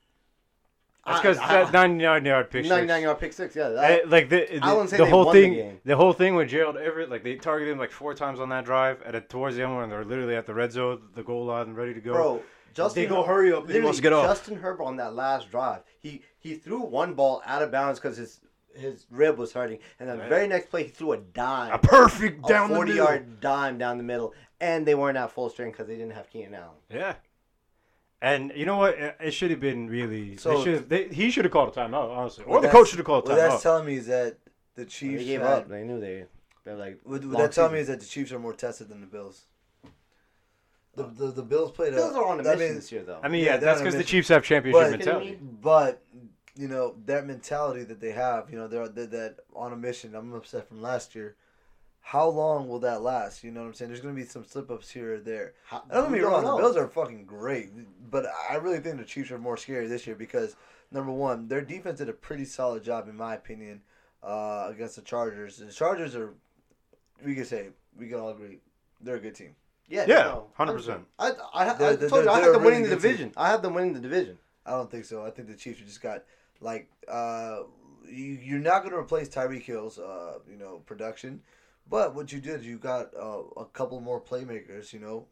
That's 1.10 1.22
because 1.22 1.38
that 1.38 1.72
99 1.74 2.26
yard 2.26 2.50
pick. 2.50 2.64
six. 2.66 2.70
99 2.70 3.02
yard 3.02 3.20
pick 3.20 3.34
six. 3.34 3.56
Yeah, 3.56 3.70
that, 3.70 4.10
like 4.10 4.30
the, 4.30 4.48
the, 4.52 4.60
I 4.62 4.72
wouldn't 4.74 4.90
say 4.90 4.98
the 4.98 5.06
whole 5.06 5.26
won 5.26 5.36
the 5.36 5.42
thing, 5.42 5.54
game. 5.54 5.80
the 5.86 5.96
whole 5.96 6.14
thing 6.14 6.36
with 6.36 6.50
Gerald 6.50 6.78
Everett, 6.78 7.10
like 7.10 7.24
they 7.24 7.36
targeted 7.36 7.74
him 7.74 7.80
like 7.80 7.92
four 7.92 8.14
times 8.14 8.40
on 8.40 8.50
that 8.50 8.66
drive, 8.66 9.02
and 9.06 9.16
at 9.16 9.30
towards 9.30 9.56
the 9.56 9.64
end 9.64 9.76
when 9.76 9.90
they're 9.90 10.06
literally 10.06 10.36
at 10.36 10.46
the 10.46 10.54
red 10.54 10.72
zone, 10.72 11.02
the 11.16 11.24
goal 11.24 11.46
line, 11.46 11.74
ready 11.74 11.94
to 11.94 12.02
go. 12.02 12.14
bro. 12.14 12.44
Justin, 12.74 13.04
They 13.04 13.10
go, 13.10 13.24
"Hurry 13.24 13.52
up," 13.52 13.66
and 13.66 13.74
he 13.74 13.80
wants 13.82 13.98
to 13.98 14.04
get 14.04 14.14
off. 14.14 14.28
Justin 14.28 14.56
Herbert 14.58 14.84
on 14.84 14.98
that 14.98 15.16
last 15.16 15.50
drive, 15.50 15.82
he 16.00 16.22
he 16.38 16.54
threw 16.56 16.80
one 16.82 17.16
ball 17.16 17.42
out 17.46 17.62
of 17.64 17.72
bounds 17.72 18.00
because 18.00 18.16
his 18.16 18.40
his 18.76 19.08
rib 19.10 19.38
was 19.40 19.52
hurting, 19.52 19.80
and 20.00 20.08
the 20.08 20.16
Right. 20.18 20.30
very 20.30 20.48
next 20.48 20.70
play 20.70 20.84
he 20.84 20.90
threw 20.90 21.14
a 21.14 21.18
dime, 21.18 21.74
a 21.74 21.80
perfect 21.80 22.46
a 22.46 22.48
down 22.48 22.70
the 22.70 22.76
forty 22.76 22.92
middle. 22.92 23.06
yard 23.08 23.40
dime 23.42 23.80
down 23.80 23.98
the 23.98 24.04
middle, 24.04 24.34
and 24.62 24.86
they 24.86 24.94
weren't 24.94 25.18
at 25.18 25.32
full 25.32 25.50
strength 25.50 25.74
because 25.74 25.88
they 25.88 25.96
didn't 25.96 26.14
have 26.14 26.30
Keenan 26.30 26.54
Allen. 26.54 26.76
Yeah. 26.94 27.16
And 28.22 28.52
you 28.56 28.66
know 28.66 28.78
what? 28.78 28.96
It 28.96 29.16
it 29.20 29.32
should 29.32 29.52
have 29.52 29.60
been 29.62 29.88
really. 29.88 30.36
So- 30.38 30.58
they 30.58 30.64
should've- 30.64 30.90
they, 30.90 31.08
he 31.08 31.32
should 31.32 31.46
have 31.46 31.52
called 31.52 31.70
a 31.76 31.80
timeout, 31.80 32.10
honestly, 32.16 32.44
or 32.46 32.54
What 32.54 32.62
the 32.64 32.70
coach 32.70 32.90
should 32.90 33.00
have 33.00 33.06
called 33.06 33.26
a 33.26 33.30
What 33.30 33.36
that's 33.36 33.64
telling 33.64 33.86
me 33.86 33.96
is 33.96 34.08
that 34.08 34.38
the 34.76 34.86
Chiefs 34.86 35.20
They 35.22 35.26
gave 35.26 35.42
had- 35.42 35.50
up. 35.52 35.70
They 35.70 35.84
knew 35.84 36.00
they 36.00 36.26
they're 36.66 36.76
like. 36.76 37.00
What, 37.04 37.22
what 37.22 37.32
long 37.32 37.42
that 37.42 37.52
telling 37.54 37.74
me 37.74 37.80
is 37.80 37.88
that 37.88 38.00
the 38.02 38.06
Chiefs 38.06 38.32
are 38.34 38.40
more 38.40 38.54
tested 38.54 38.90
than 38.90 39.00
the 39.02 39.08
Bills. 39.08 39.44
The 40.96 41.04
the, 41.04 41.28
the 41.32 41.44
Bills 41.44 41.72
played. 41.72 41.94
Bills 41.94 42.14
a, 42.16 42.20
are 42.20 42.26
on 42.26 42.40
a 42.40 42.44
I 42.50 42.56
mission 42.56 42.60
mean, 42.60 42.76
this 42.76 42.92
year 42.92 43.04
though. 43.04 43.20
I 43.24 43.30
mean, 43.30 43.44
Yeah, 43.46 43.52
yeah, 43.54 43.58
that's 43.58 43.80
because 43.80 43.96
the. 43.96 44.04
Chiefs 44.04 44.28
have 44.30 44.44
championship 44.44 44.82
But- 44.84 44.92
mentality. 44.92 45.40
But 45.62 46.04
you 46.56 46.68
know 46.68 46.96
that 47.06 47.26
mentality 47.26 47.84
that 47.86 48.02
they 48.02 48.12
have, 48.12 48.50
you 48.52 48.58
know, 48.58 48.68
they're, 48.68 48.90
they're 48.90 49.06
that 49.06 49.36
on 49.56 49.72
a 49.72 49.78
mission. 49.78 50.14
I'm 50.14 50.34
upset 50.34 50.68
from 50.68 50.82
last 50.82 51.16
year. 51.16 51.36
How 52.02 52.28
long 52.28 52.68
will 52.68 52.80
that 52.80 53.02
last? 53.02 53.44
You 53.44 53.52
know 53.52 53.62
what 53.62 53.68
I'm 53.68 53.74
saying? 53.76 53.90
There's 53.90 54.02
going 54.02 54.16
to 54.16 54.20
be 54.22 54.28
some 54.28 54.44
slip 54.44 54.72
ups 54.72 54.90
here 54.90 55.16
or 55.16 55.20
there. 55.20 55.54
How- 55.66 55.84
Don't 55.92 56.04
get 56.06 56.12
we 56.12 56.18
me 56.20 56.24
wrong, 56.24 56.44
the. 56.44 56.56
Bills 56.56 56.76
are 56.78 56.88
fucking 56.88 57.26
great, 57.26 57.70
but 58.10 58.26
I 58.50 58.56
really 58.56 58.80
think 58.80 58.98
the 58.98 59.04
Chiefs 59.06 59.32
are 59.32 59.38
more 59.38 59.58
scary 59.58 59.88
this 59.88 60.08
year 60.08 60.16
because 60.16 60.56
number 60.92 61.12
one, 61.12 61.48
their 61.48 61.62
defense 61.62 62.00
did 62.00 62.10
a 62.10 62.14
pretty 62.14 62.46
solid 62.46 62.84
job 62.84 63.08
in 63.08 63.16
my 63.16 63.36
opinion 63.36 63.82
uh, 64.24 64.68
against 64.72 64.96
the 64.96 65.02
Chargers. 65.04 65.58
The 65.58 65.72
Chargers 65.72 66.16
are, 66.16 66.34
we 67.24 67.36
can 67.36 67.46
say, 67.46 67.68
we 67.98 68.08
can 68.08 68.20
all 68.20 68.30
agree, 68.30 68.60
they're 69.02 69.16
a 69.18 69.20
good 69.20 69.36
team. 69.36 69.56
Yeah, 69.88 70.06
Yeah, 70.08 70.16
no, 70.24 70.48
100%. 70.58 71.02
I, 71.20 71.30
I, 71.30 71.34
I, 71.54 71.74
They're- 71.74 71.88
I 71.90 71.96
they're- 71.96 72.10
told 72.10 72.24
you 72.26 72.30
I 72.32 72.36
they're 72.36 72.44
had 72.44 72.50
a 72.50 72.54
them 72.54 72.64
winning 72.64 72.84
the 72.84 72.90
good 72.90 73.02
team. 73.02 73.12
division. 73.12 73.34
I 73.38 73.50
had 73.50 73.62
them 73.62 73.74
winning 73.74 73.94
the 73.94 74.00
division. 74.00 74.38
I 74.66 74.72
don't 74.72 74.90
think 74.90 75.06
so. 75.06 75.26
I 75.26 75.32
think 75.32 75.48
the 75.48 75.56
Chiefs 75.56 75.80
just 75.82 76.02
got 76.02 76.24
like 76.62 76.90
uh, 77.08 77.60
you, 78.08 78.38
you're 78.42 78.60
not 78.60 78.80
going 78.82 78.92
to 78.92 79.00
replace 79.00 79.28
Tyreek 79.30 79.64
Hill's 79.64 79.98
uh, 79.98 80.40
you 80.50 80.58
know 80.58 80.82
production, 80.86 81.42
but 81.90 82.16
what 82.16 82.32
you 82.32 82.40
did 82.40 82.64
you 82.64 82.78
got 82.78 83.14
uh, 83.16 83.42
a 83.58 83.66
couple 83.66 84.00
more 84.02 84.22
playmakers. 84.22 84.94
You 84.94 85.00
know, 85.00 85.26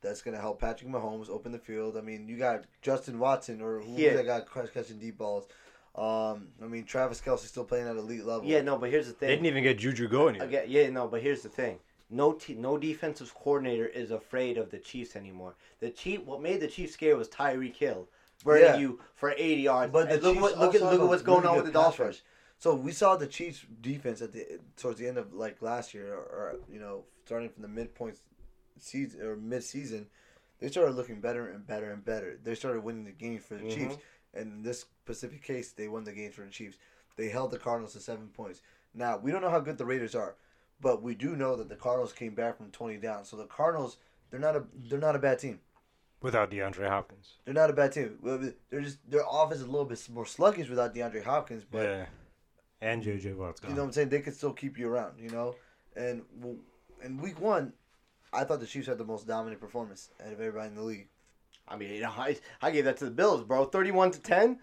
that's 0.00 0.22
going 0.22 0.34
to 0.34 0.40
help 0.40 0.60
Patrick 0.60 0.90
Mahomes 0.90 1.28
open 1.30 1.52
the 1.52 1.58
field. 1.58 1.96
I 1.96 2.00
mean, 2.00 2.28
you 2.28 2.36
got 2.36 2.64
Justin 2.82 3.18
Watson 3.18 3.60
or 3.60 3.80
who 3.80 3.94
Yeah. 3.96 4.14
that 4.14 4.26
got 4.26 4.46
crush 4.46 4.70
catching 4.70 4.98
deep 4.98 5.18
balls. 5.18 5.46
Um, 5.94 6.48
I 6.62 6.66
mean, 6.66 6.84
Travis 6.84 7.20
Kelce 7.20 7.40
still 7.46 7.64
playing 7.64 7.86
at 7.86 7.96
elite 7.96 8.24
level. 8.24 8.44
Yeah, 8.48 8.62
no, 8.62 8.76
but 8.76 8.90
here's 8.90 9.06
the 9.06 9.12
thing. 9.12 9.28
They 9.28 9.34
didn't 9.36 9.46
even 9.46 9.62
get 9.62 9.78
Juju 9.78 10.08
going. 10.08 10.34
Yet. 10.34 10.44
Again, 10.44 10.64
yeah, 10.68 10.90
no, 10.90 11.06
but 11.06 11.22
here's 11.22 11.42
the 11.42 11.48
thing. 11.48 11.78
No, 12.10 12.32
te- 12.32 12.54
no 12.54 12.76
defensive 12.76 13.32
coordinator 13.34 13.86
is 13.86 14.10
afraid 14.10 14.58
of 14.58 14.70
the 14.70 14.78
Chiefs 14.78 15.14
anymore. 15.16 15.54
The 15.80 15.90
Chief, 15.90 16.20
what 16.24 16.42
made 16.42 16.60
the 16.60 16.66
Chiefs 16.68 16.92
scary 16.94 17.14
was 17.14 17.28
Tyreek 17.28 17.76
Hill 17.76 18.08
burning 18.44 18.64
Yeah. 18.64 18.76
you 18.76 19.00
for 19.14 19.30
80 19.30 19.62
yards. 19.62 19.92
But 19.92 20.08
the 20.08 20.14
look 20.16 20.34
Chiefs 20.34 20.42
what 20.42 20.58
look 20.58 20.74
at 20.74 20.82
look 20.82 20.94
at 20.94 21.00
a 21.00 21.06
what's 21.06 21.22
going 21.22 21.46
on 21.46 21.56
with 21.56 21.66
the 21.66 21.72
Dolphins. 21.72 22.22
So 22.58 22.74
we 22.74 22.92
saw 22.92 23.16
the 23.16 23.26
Chiefs 23.26 23.64
defense 23.80 24.22
at 24.22 24.32
the 24.32 24.60
towards 24.76 24.98
the 24.98 25.06
end 25.06 25.18
of 25.18 25.32
like 25.34 25.60
last 25.60 25.92
year, 25.94 26.14
or, 26.14 26.22
or 26.22 26.56
you 26.72 26.78
know, 26.80 27.04
starting 27.26 27.50
from 27.50 27.62
the 27.62 27.68
midpoint 27.68 28.16
season 28.78 29.20
or 29.22 29.36
mid 29.36 29.62
season, 29.62 30.06
they 30.60 30.68
started 30.68 30.92
looking 30.94 31.20
better 31.20 31.48
and 31.48 31.66
better 31.66 31.92
and 31.92 32.04
better. 32.04 32.38
They 32.42 32.54
started 32.54 32.82
winning 32.82 33.04
the 33.04 33.12
games 33.12 33.44
for 33.44 33.54
the 33.56 33.64
Mhm. 33.64 33.74
Chiefs, 33.74 33.96
and 34.32 34.52
in 34.52 34.62
this 34.62 34.80
specific 34.80 35.42
case, 35.42 35.72
they 35.72 35.88
won 35.88 36.04
the 36.04 36.12
games 36.12 36.34
for 36.34 36.42
the 36.42 36.50
Chiefs. 36.50 36.78
They 37.16 37.28
held 37.28 37.50
the 37.50 37.58
Cardinals 37.58 37.92
to 37.92 38.00
seven 38.00 38.28
points. 38.28 38.62
Now 38.94 39.18
we 39.18 39.30
don't 39.30 39.42
know 39.42 39.50
how 39.50 39.60
good 39.60 39.76
the 39.78 39.84
Raiders 39.84 40.14
are, 40.14 40.36
but 40.80 41.02
we 41.02 41.14
do 41.14 41.36
know 41.36 41.56
that 41.56 41.68
the 41.68 41.76
Cardinals 41.76 42.12
came 42.14 42.34
back 42.34 42.56
from 42.56 42.70
twenty 42.70 42.96
down. 42.96 43.24
So 43.26 43.36
the 43.36 43.46
Cardinals, 43.46 43.98
they're 44.30 44.40
not 44.40 44.56
a 44.56 44.64
they're 44.88 44.98
not 44.98 45.16
a 45.16 45.18
bad 45.18 45.38
team. 45.38 45.60
without 46.22 46.50
DeAndre 46.50 46.88
Hopkins. 46.88 47.34
They're 47.44 47.52
not 47.52 47.68
a 47.68 47.74
bad 47.74 47.92
team. 47.92 48.18
They're 48.70 48.80
just 48.80 48.98
their 49.10 49.24
offense 49.30 49.60
is 49.60 49.66
a 49.66 49.70
little 49.70 49.84
bit 49.84 50.00
more 50.08 50.24
sluggish 50.24 50.70
without 50.70 50.94
DeAndre 50.94 51.22
Hopkins, 51.22 51.64
but 51.70 51.82
yeah, 51.82 52.06
and 52.80 53.02
JJ 53.02 53.36
Watt's 53.36 53.60
gone. 53.60 53.70
you 53.70 53.76
know 53.76 53.82
what 53.82 53.88
I'm 53.88 53.92
saying? 53.92 54.08
They 54.10 54.20
could 54.20 54.34
still 54.34 54.52
keep 54.52 54.78
you 54.78 54.88
around, 54.88 55.18
you 55.18 55.30
know? 55.30 55.54
And 55.96 56.22
well, 56.40 56.56
in 57.02 57.18
week 57.20 57.40
one, 57.40 57.72
I 58.32 58.44
thought 58.44 58.60
the 58.60 58.66
Chiefs 58.66 58.88
had 58.88 58.98
the 58.98 59.04
most 59.04 59.26
dominant 59.26 59.60
performance 59.60 60.10
out 60.20 60.32
of 60.32 60.40
everybody 60.40 60.68
in 60.68 60.74
the 60.74 60.82
league. 60.82 61.08
I 61.68 61.76
mean, 61.76 61.90
you 61.94 62.00
know, 62.02 62.12
I, 62.16 62.36
I 62.60 62.70
gave 62.70 62.84
that 62.86 62.96
to 62.98 63.04
the 63.06 63.10
Bills, 63.10 63.42
bro. 63.44 63.64
31 63.64 64.10
to 64.12 64.20
10. 64.20 64.58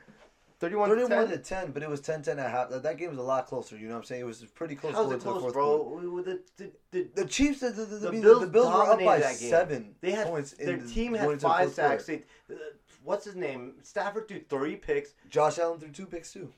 31, 0.59 0.89
31 0.89 1.09
to 1.09 1.38
to 1.38 1.38
10. 1.39 1.64
10, 1.64 1.72
but 1.72 1.82
it 1.82 1.89
was 1.89 2.01
10 2.01 2.22
10 2.22 2.38
at 2.38 2.51
half. 2.51 2.70
That, 2.70 2.84
that 2.84 2.97
game 2.99 3.09
was 3.09 3.18
a 3.18 3.24
lot 3.24 3.47
closer, 3.47 3.76
you 3.76 3.88
know 3.88 3.93
what 3.95 4.01
I'm 4.01 4.03
saying? 4.05 4.22
It 4.22 4.26
was 4.26 4.45
pretty 4.53 4.76
close 4.76 4.93
How's 4.93 5.05
going 5.07 5.16
it 5.18 5.22
to 5.22 5.26
the 5.26 5.39
close, 5.39 5.53
bro? 5.53 5.99
We, 5.99 6.07
we, 6.07 6.22
the, 6.22 6.39
the, 6.57 6.72
the, 6.91 7.07
The 7.16 7.26
Chiefs, 7.26 7.62
the, 7.62 7.72
the, 7.72 7.86
the, 7.86 7.97
The 7.97 8.12
Bills 8.12 8.41
the 8.41 8.47
Bills 8.47 8.68
were 8.68 8.82
up 8.84 8.99
by 8.99 9.20
dominated 9.20 9.24
that 9.24 9.39
game. 9.39 9.49
seven 9.49 9.95
they 10.01 10.12
had 10.12 10.28
points. 10.28 10.53
in 10.53 10.68
their 10.68 10.78
the- 10.78 10.88
team 10.88 11.14
going 11.14 11.22
had 11.22 11.30
into 11.32 11.41
the 11.41 11.47
five 11.47 11.64
fourth 11.74 11.76
quarter. 11.78 11.97
sacks. 11.97 12.05
They, 12.05 12.53
uh, 12.53 12.57
what's 13.03 13.26
his 13.26 13.36
name? 13.36 13.74
Stafford 13.82 14.28
threw 14.28 14.41
three 14.41 14.76
picks. 14.76 15.16
Josh 15.30 15.57
Allen 15.57 15.80
threw 15.80 15.89
two 15.89 16.05
picks, 16.05 16.32
too. 16.32 16.53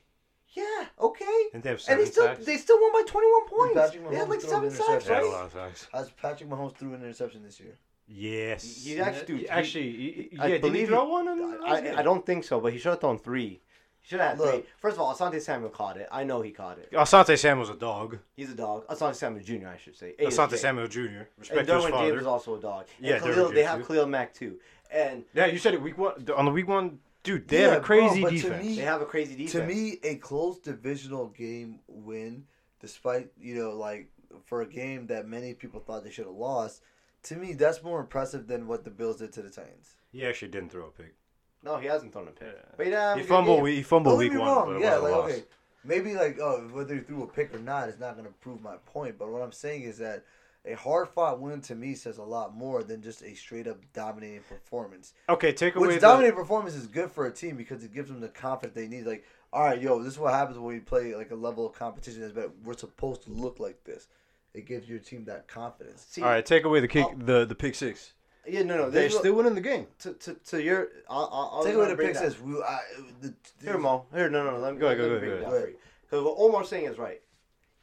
Yeah, 0.54 0.62
okay. 1.00 1.24
Didn't 1.52 1.64
they 1.64 1.70
have 1.70 1.82
And 1.88 2.00
they 2.00 2.04
still 2.06 2.24
sacks? 2.26 2.44
they 2.46 2.56
still 2.56 2.80
won 2.80 2.92
by 2.92 3.02
21 3.06 3.46
points. 3.48 3.74
Patrick 3.74 4.10
They 4.10 4.16
had 4.16 4.26
Mahomes 4.26 4.30
like 4.30 4.40
threw 4.40 4.50
seven 4.50 4.64
an 4.68 4.70
sacks, 4.70 4.88
interception. 4.88 5.08
They 5.08 5.14
had 5.14 5.22
a 5.22 5.26
right? 5.26 5.32
lot 5.32 5.44
of 5.46 5.52
sacks. 5.52 5.88
As 5.92 6.10
Patrick 6.10 6.48
Mahomes 6.50 6.76
threw 6.76 6.94
an 6.94 7.02
interception 7.02 7.42
this 7.42 7.58
year. 7.60 7.76
Yes. 8.06 8.84
He 8.84 9.00
actually- 9.00 9.38
he- 9.38 9.48
actually, 9.48 9.90
he- 9.92 10.28
he- 10.32 10.38
I 10.38 10.46
yeah, 10.46 10.48
did 10.54 10.64
he 10.64 10.70
believe 10.70 10.88
throw 10.88 11.04
he- 11.06 11.10
one? 11.12 11.28
In 11.28 11.38
the 11.38 11.46
last 11.58 11.64
I, 11.64 11.80
game? 11.80 11.98
I 11.98 12.02
don't 12.02 12.24
think 12.24 12.44
so, 12.44 12.60
but 12.60 12.72
he 12.72 12.78
should 12.78 12.90
have 12.90 13.00
thrown 13.00 13.18
three. 13.18 13.60
He 14.00 14.08
should 14.08 14.20
have 14.20 14.36
had 14.36 14.38
three. 14.38 14.46
Look. 14.58 14.66
First 14.76 14.96
of 14.96 15.00
all, 15.00 15.14
Asante 15.14 15.40
Samuel 15.40 15.70
caught 15.70 15.96
it. 15.96 16.06
I 16.12 16.22
know 16.24 16.42
he 16.42 16.50
caught 16.50 16.78
it. 16.78 16.92
Asante 16.92 17.38
Samuel's 17.38 17.70
a 17.70 17.74
dog. 17.74 18.18
He's 18.36 18.50
a 18.50 18.54
dog. 18.54 18.86
Asante 18.88 19.14
Samuel 19.14 19.42
Jr. 19.42 19.68
I 19.68 19.78
should 19.78 19.96
say. 19.96 20.14
Asante 20.20 20.50
ASJ. 20.52 20.58
Samuel 20.58 20.86
Jr. 20.88 21.00
And 21.00 21.26
Respect 21.38 21.66
to 21.66 21.74
his 21.74 21.84
Derwin 21.84 21.90
father. 21.90 22.08
James 22.10 22.20
is 22.20 22.26
also 22.26 22.54
a 22.56 22.60
dog. 22.60 22.86
And 22.98 23.06
Yeah, 23.06 23.18
Khalil, 23.18 23.34
Derwin 23.34 23.48
they 23.48 23.54
James 23.62 23.68
have 23.68 23.80
too. 23.80 23.86
Khalil 23.86 24.06
Mack 24.06 24.34
too, 24.34 24.60
and 24.90 25.24
Yeah, 25.32 25.46
you 25.46 25.58
said 25.58 25.72
it 25.74 25.80
week 25.80 25.96
one. 25.96 26.28
On 26.36 26.44
the 26.44 26.50
week 26.50 26.68
one, 26.68 27.00
dude, 27.24 27.48
they 27.48 27.62
Yeah, 27.62 27.70
have 27.70 27.78
a 27.78 27.84
crazy 27.84 28.20
bro, 28.20 28.30
to 28.30 28.36
defense. 28.36 28.64
me- 28.64 28.76
they 28.76 28.82
have 28.82 29.02
a 29.02 29.06
crazy 29.06 29.34
defense. 29.34 29.52
To 29.52 29.66
me, 29.66 29.98
a 30.04 30.14
close 30.16 30.58
divisional 30.60 31.26
game 31.28 31.80
win, 31.88 32.44
despite 32.80 33.30
you 33.40 33.56
know, 33.56 33.70
like 33.72 34.08
for 34.46 34.62
a 34.62 34.66
game 34.66 35.06
that 35.08 35.26
many 35.26 35.54
people 35.54 35.80
thought 35.80 36.04
they 36.04 36.10
should 36.10 36.26
have 36.26 36.34
lost, 36.36 36.82
to 37.24 37.34
me 37.36 37.52
that's 37.54 37.82
more 37.82 37.98
impressive 38.00 38.46
than 38.46 38.66
what 38.68 38.84
the 38.84 38.90
Bills 38.90 39.16
did 39.18 39.32
to 39.32 39.42
the 39.42 39.50
Titans. 39.50 39.96
he 40.12 40.24
actually 40.24 40.48
didn't 40.48 40.70
throw 40.70 40.86
a 40.86 40.90
pick. 40.90 41.14
no, 41.62 41.76
he 41.78 41.86
hasn't 41.86 42.12
thrown 42.12 42.28
a 42.28 42.30
pick. 42.30 42.48
Yeah. 42.54 42.72
But 42.76 42.86
he, 42.86 42.92
didn't 42.92 43.18
He 43.18 43.24
fumbled. 43.24 43.64
game. 43.64 43.74
He 43.76 43.82
fumbled 43.82 44.12
Don't 44.12 44.18
week 44.18 44.32
one. 44.38 44.40
wrong, 44.48 44.72
but 44.74 44.80
yeah, 44.80 44.96
like 44.96 45.12
okay, 45.14 45.44
maybe 45.84 46.14
like 46.14 46.38
oh 46.40 46.68
whether 46.72 46.94
he 46.94 47.00
threw 47.00 47.22
a 47.22 47.26
pick 47.26 47.54
or 47.54 47.58
not 47.58 47.88
is 47.88 47.98
not 47.98 48.14
going 48.16 48.26
to 48.26 48.32
prove 48.34 48.60
my 48.60 48.76
point. 48.86 49.18
But 49.18 49.28
what 49.30 49.40
I'm 49.42 49.52
saying 49.52 49.82
is 49.82 49.98
that 49.98 50.24
a 50.66 50.74
hard 50.74 51.08
fought 51.08 51.40
win 51.40 51.60
to 51.62 51.74
me 51.74 51.94
says 51.94 52.18
a 52.18 52.22
lot 52.22 52.54
more 52.54 52.82
than 52.82 53.02
just 53.02 53.22
a 53.22 53.34
straight 53.34 53.66
up 53.66 53.78
dominating 53.92 54.40
performance. 54.48 55.12
Okay, 55.28 55.52
take 55.52 55.76
away 55.76 55.88
Which 55.88 55.96
the. 55.96 56.00
dominating 56.00 56.36
performance 56.36 56.74
is 56.74 56.86
good 56.86 57.10
for 57.10 57.26
a 57.26 57.30
team 57.32 57.56
because 57.56 57.84
it 57.84 57.92
gives 57.92 58.08
them 58.08 58.20
the 58.20 58.28
confidence 58.28 58.74
they 58.74 58.88
need. 58.88 59.06
Like, 59.06 59.24
all 59.52 59.62
right, 59.64 59.80
yo, 59.80 60.02
this 60.02 60.14
is 60.14 60.18
what 60.18 60.32
happens 60.32 60.58
when 60.58 60.66
we 60.74 60.80
play 60.80 61.14
like 61.14 61.30
a 61.30 61.34
level 61.36 61.66
of 61.66 61.74
competition 61.74 62.20
that's 62.22 62.32
better. 62.32 62.50
We're 62.64 62.76
supposed 62.76 63.22
to 63.24 63.30
look 63.30 63.60
like 63.60 63.84
this. 63.84 64.08
It 64.54 64.66
gives 64.66 64.88
your 64.88 65.00
team 65.00 65.24
that 65.26 65.48
confidence. 65.48 66.06
See, 66.08 66.22
All 66.22 66.28
right, 66.28 66.44
take 66.46 66.64
away 66.64 66.80
the 66.80 66.88
kick, 66.88 67.06
Oh. 67.08 67.14
the 67.18 67.44
the 67.44 67.54
pick 67.54 67.74
six. 67.74 68.12
Yeah, 68.46 68.62
no, 68.62 68.76
no. 68.76 68.90
They're 68.90 69.04
This 69.04 69.14
is 69.14 69.18
still 69.20 69.34
winning 69.34 69.54
the 69.54 69.60
game. 69.60 69.86
to, 70.00 70.12
to 70.12 70.34
to 70.34 70.62
your. 70.62 70.88
I'll, 71.10 71.28
I'll, 71.32 71.50
I'll 71.54 71.64
Take 71.64 71.74
away 71.74 71.88
the 71.88 71.96
pick 71.96 72.12
that. 72.14 72.20
says. 72.20 72.40
We, 72.40 72.54
I, 72.62 72.78
the, 73.20 73.34
Here, 73.62 73.78
Mo. 73.78 74.04
Here, 74.14 74.28
no, 74.30 74.44
no. 74.44 74.52
no. 74.52 74.58
Let 74.58 74.74
me 74.74 74.80
Go 74.80 74.86
ahead, 74.86 74.98
let 75.00 75.04
go 75.08 75.10
me 75.10 75.16
ahead, 75.16 75.20
break 75.20 75.30
go 75.30 75.34
it 75.34 75.40
ahead. 75.40 75.52
down 75.52 75.62
for 75.62 75.68
you. 75.70 75.76
Because 76.02 76.24
what 76.24 76.34
Omar's 76.38 76.68
saying 76.68 76.84
is 76.84 76.98
right. 76.98 77.22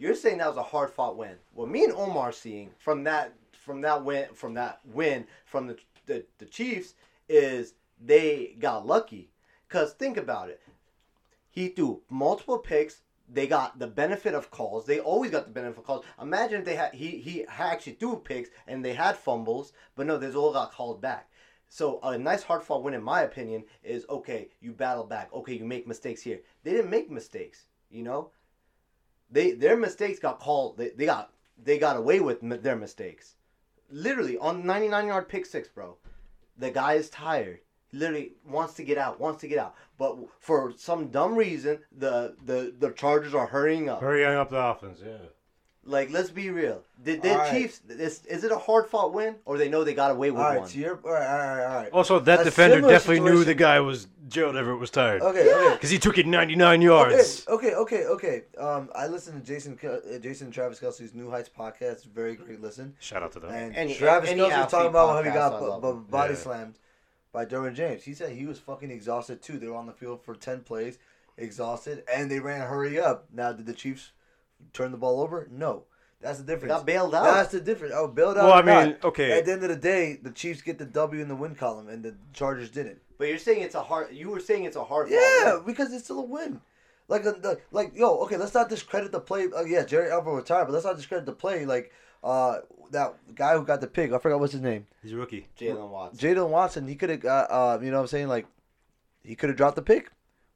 You're 0.01 0.15
saying 0.15 0.39
that 0.39 0.47
was 0.47 0.57
a 0.57 0.63
hard 0.63 0.89
fought 0.89 1.15
win. 1.15 1.35
What 1.53 1.69
me 1.69 1.83
and 1.83 1.93
Omar 1.93 2.29
are 2.29 2.31
seeing 2.31 2.71
from 2.79 3.03
that 3.03 3.35
from 3.53 3.81
that 3.81 4.03
win 4.03 4.29
from 4.33 4.55
that 4.55 4.79
win 4.83 5.27
from 5.45 5.67
the 5.67 5.77
the, 6.07 6.25
the 6.39 6.45
Chiefs 6.45 6.95
is 7.29 7.75
they 8.03 8.55
got 8.57 8.87
lucky. 8.87 9.29
Cause 9.69 9.93
think 9.93 10.17
about 10.17 10.49
it. 10.49 10.59
He 11.51 11.67
threw 11.67 12.01
multiple 12.09 12.57
picks. 12.57 13.03
They 13.31 13.45
got 13.45 13.77
the 13.77 13.85
benefit 13.85 14.33
of 14.33 14.49
calls. 14.49 14.87
They 14.87 14.99
always 14.99 15.29
got 15.29 15.45
the 15.45 15.51
benefit 15.51 15.77
of 15.77 15.85
calls. 15.85 16.03
Imagine 16.19 16.61
if 16.61 16.65
they 16.65 16.75
had 16.75 16.95
he 16.95 17.19
he 17.19 17.45
actually 17.45 17.93
threw 17.93 18.15
picks 18.15 18.49
and 18.65 18.83
they 18.83 18.95
had 18.95 19.15
fumbles, 19.15 19.71
but 19.93 20.07
no, 20.07 20.17
they 20.17 20.33
all 20.33 20.51
got 20.51 20.71
called 20.71 20.99
back. 20.99 21.29
So 21.69 21.99
a 22.01 22.17
nice 22.17 22.41
hard 22.41 22.63
fought 22.63 22.81
win, 22.81 22.95
in 22.95 23.03
my 23.03 23.21
opinion, 23.21 23.65
is 23.83 24.07
okay. 24.09 24.49
You 24.61 24.73
battle 24.73 25.03
back. 25.03 25.31
Okay, 25.31 25.53
you 25.53 25.63
make 25.63 25.85
mistakes 25.85 26.23
here. 26.23 26.39
They 26.63 26.71
didn't 26.71 26.89
make 26.89 27.11
mistakes. 27.11 27.67
You 27.91 28.01
know, 28.03 28.31
they 29.31 29.51
their 29.51 29.77
mistakes 29.77 30.19
got 30.19 30.39
called. 30.39 30.77
They, 30.77 30.89
they 30.89 31.05
got 31.05 31.31
they 31.63 31.77
got 31.77 31.97
away 31.97 32.19
with 32.19 32.43
m- 32.43 32.61
their 32.61 32.75
mistakes. 32.75 33.35
Literally 33.89 34.37
on 34.37 34.65
99 34.65 35.07
yard 35.07 35.29
pick 35.29 35.45
six, 35.45 35.67
bro. 35.67 35.97
The 36.57 36.71
guy 36.71 36.93
is 36.93 37.09
tired. 37.09 37.59
Literally 37.93 38.33
wants 38.47 38.75
to 38.75 38.83
get 38.83 38.97
out. 38.97 39.19
Wants 39.19 39.41
to 39.41 39.47
get 39.47 39.57
out. 39.57 39.75
But 39.97 40.17
for 40.39 40.73
some 40.77 41.07
dumb 41.09 41.35
reason, 41.35 41.79
the 41.97 42.35
the 42.45 42.73
the 42.77 42.91
Chargers 42.91 43.33
are 43.33 43.47
hurrying 43.47 43.89
up. 43.89 43.99
Hurrying 44.01 44.37
up 44.37 44.49
the 44.49 44.57
offense, 44.57 44.99
yeah. 45.05 45.17
Like, 45.83 46.11
let's 46.11 46.29
be 46.29 46.51
real. 46.51 46.83
Did 47.03 47.23
the 47.23 47.31
All 47.31 47.37
right. 47.39 47.51
Chiefs? 47.51 47.81
Is, 47.89 48.23
is 48.27 48.43
it 48.43 48.51
a 48.51 48.57
hard 48.57 48.85
fought 48.85 49.13
win, 49.13 49.37
or 49.45 49.57
they 49.57 49.67
know 49.67 49.83
they 49.83 49.95
got 49.95 50.11
away 50.11 50.29
with 50.29 50.39
all 50.39 50.49
right, 50.49 50.59
one? 50.59 50.69
so 50.69 50.77
you're 50.77 50.99
all 51.03 51.11
right, 51.11 51.25
all 51.27 51.37
right, 51.55 51.65
all 51.65 51.75
right. 51.81 51.91
Also, 51.91 52.19
that 52.19 52.41
A 52.41 52.43
defender 52.43 52.75
similar 52.75 52.93
definitely 52.93 53.21
knew 53.31 53.43
the 53.43 53.55
guy 53.55 53.79
was 53.79 54.05
Gerald 54.27 54.55
Everett 54.55 54.79
was 54.79 54.91
tired. 54.91 55.23
Okay, 55.23 55.51
okay. 55.51 55.73
Because 55.73 55.89
he 55.89 55.97
took 55.97 56.19
it 56.19 56.27
99 56.27 56.83
yards. 56.83 57.45
Okay, 57.47 57.73
okay, 57.73 58.05
okay, 58.05 58.05
okay. 58.05 58.43
Um, 58.59 58.91
I 58.93 59.07
listened 59.07 59.43
to 59.43 59.47
Jason, 59.53 59.79
uh, 59.83 60.19
Jason 60.19 60.47
and 60.47 60.53
Travis 60.53 60.79
Kelce's 60.79 61.15
New 61.15 61.31
Heights 61.31 61.49
podcast. 61.49 62.05
Very 62.05 62.35
great 62.35 62.61
listen. 62.61 62.95
Shout 62.99 63.23
out 63.23 63.31
to 63.31 63.39
them. 63.39 63.49
And 63.51 63.75
Any- 63.75 63.95
Travis 63.95 64.29
any 64.29 64.39
Kelce 64.41 64.43
was 64.43 64.51
athlete 64.53 64.69
talking 64.69 64.89
about 64.89 65.15
how 65.15 65.23
he 65.23 65.31
got 65.31 65.53
I 65.53 65.59
bu- 65.59 65.65
love 65.65 65.81
bu- 65.81 65.89
him. 65.93 66.03
body 66.03 66.33
Yeah. 66.35 66.39
slammed 66.39 66.75
by 67.33 67.45
Derwin 67.45 67.73
James. 67.73 68.03
He 68.03 68.13
said 68.13 68.33
he 68.33 68.45
was 68.45 68.59
fucking 68.59 68.91
exhausted 68.91 69.41
too. 69.41 69.57
They 69.57 69.67
were 69.67 69.77
on 69.77 69.87
the 69.87 69.93
field 69.93 70.21
for 70.23 70.35
ten 70.35 70.59
plays, 70.61 70.99
exhausted, 71.37 72.03
and 72.13 72.29
they 72.29 72.39
ran 72.39 72.67
hurry 72.67 72.99
up. 72.99 73.25
Now, 73.33 73.51
did 73.51 73.65
the 73.65 73.73
Chiefs 73.73 74.11
turn 74.73 74.91
the 74.91 74.97
ball 74.97 75.21
over? 75.21 75.47
No. 75.51 75.83
That's 76.21 76.37
the 76.37 76.43
They 76.43 76.53
difference. 76.53 76.73
got 76.73 76.85
bailed 76.85 77.15
out. 77.15 77.23
That's 77.23 77.51
the 77.51 77.59
difference. 77.61 77.93
Oh, 77.97 78.07
bailed 78.07 78.37
out. 78.37 78.43
Well, 78.45 78.53
I 78.53 78.61
mean, 78.61 78.91
not. 78.91 79.03
okay. 79.05 79.37
At 79.39 79.45
the 79.45 79.53
end 79.53 79.63
of 79.63 79.69
the 79.69 79.75
day, 79.75 80.19
the 80.21 80.29
Chiefs 80.29 80.61
get 80.61 80.77
the 80.77 80.85
W 80.85 81.19
in 81.21 81.27
the 81.27 81.35
win 81.35 81.55
column, 81.55 81.89
and 81.89 82.03
the 82.03 82.15
Chargers 82.33 82.69
didn't. 82.69 82.99
but 83.17 83.27
you're 83.27 83.39
saying 83.39 83.61
it's 83.61 83.73
a 83.75 83.81
hard. 83.81 84.13
You 84.13 84.29
were 84.29 84.39
saying 84.39 84.65
it's 84.65 84.75
a 84.75 84.83
hard. 84.83 85.09
fought 85.09 85.15
Yeah, 85.15 85.55
win. 85.55 85.63
because 85.65 85.91
it's 85.93 86.03
still 86.03 86.19
a 86.19 86.25
win. 86.25 86.61
Like, 87.07 87.25
uh, 87.25 87.55
like, 87.71 87.93
yo, 87.95 88.17
okay, 88.19 88.37
let's 88.37 88.53
not 88.53 88.69
discredit 88.69 89.11
the 89.11 89.19
play. 89.19 89.47
Uh, 89.55 89.63
yeah, 89.63 89.83
Gerald 89.83 90.11
Everett 90.21 90.35
retired, 90.35 90.65
but 90.65 90.73
let's 90.73 90.85
not 90.85 90.95
discredit 90.95 91.25
the 91.25 91.33
play. 91.33 91.65
Like, 91.65 91.91
uh, 92.23 92.59
that 92.91 93.15
guy 93.35 93.57
who 93.57 93.65
got 93.65 93.81
the 93.81 93.87
pick, 93.87 94.13
I 94.13 94.19
forgot 94.19 94.39
what's 94.39 94.53
his 94.53 94.61
name. 94.61 94.85
He's 95.01 95.11
a 95.13 95.17
rookie. 95.17 95.47
Jaylen 95.59 95.89
Watson. 95.89 96.19
Jaylen 96.19 96.49
Watson. 96.49 96.87
He 96.87 96.95
could 96.95 97.09
have 97.09 97.19
got, 97.19 97.49
uh, 97.51 97.79
you 97.81 97.89
know, 97.89 97.97
what 97.97 98.01
I'm 98.03 98.07
saying, 98.07 98.27
like, 98.27 98.45
he 99.23 99.35
could 99.35 99.49
have 99.49 99.57
dropped 99.57 99.75
the 99.75 99.81
pick. 99.81 100.11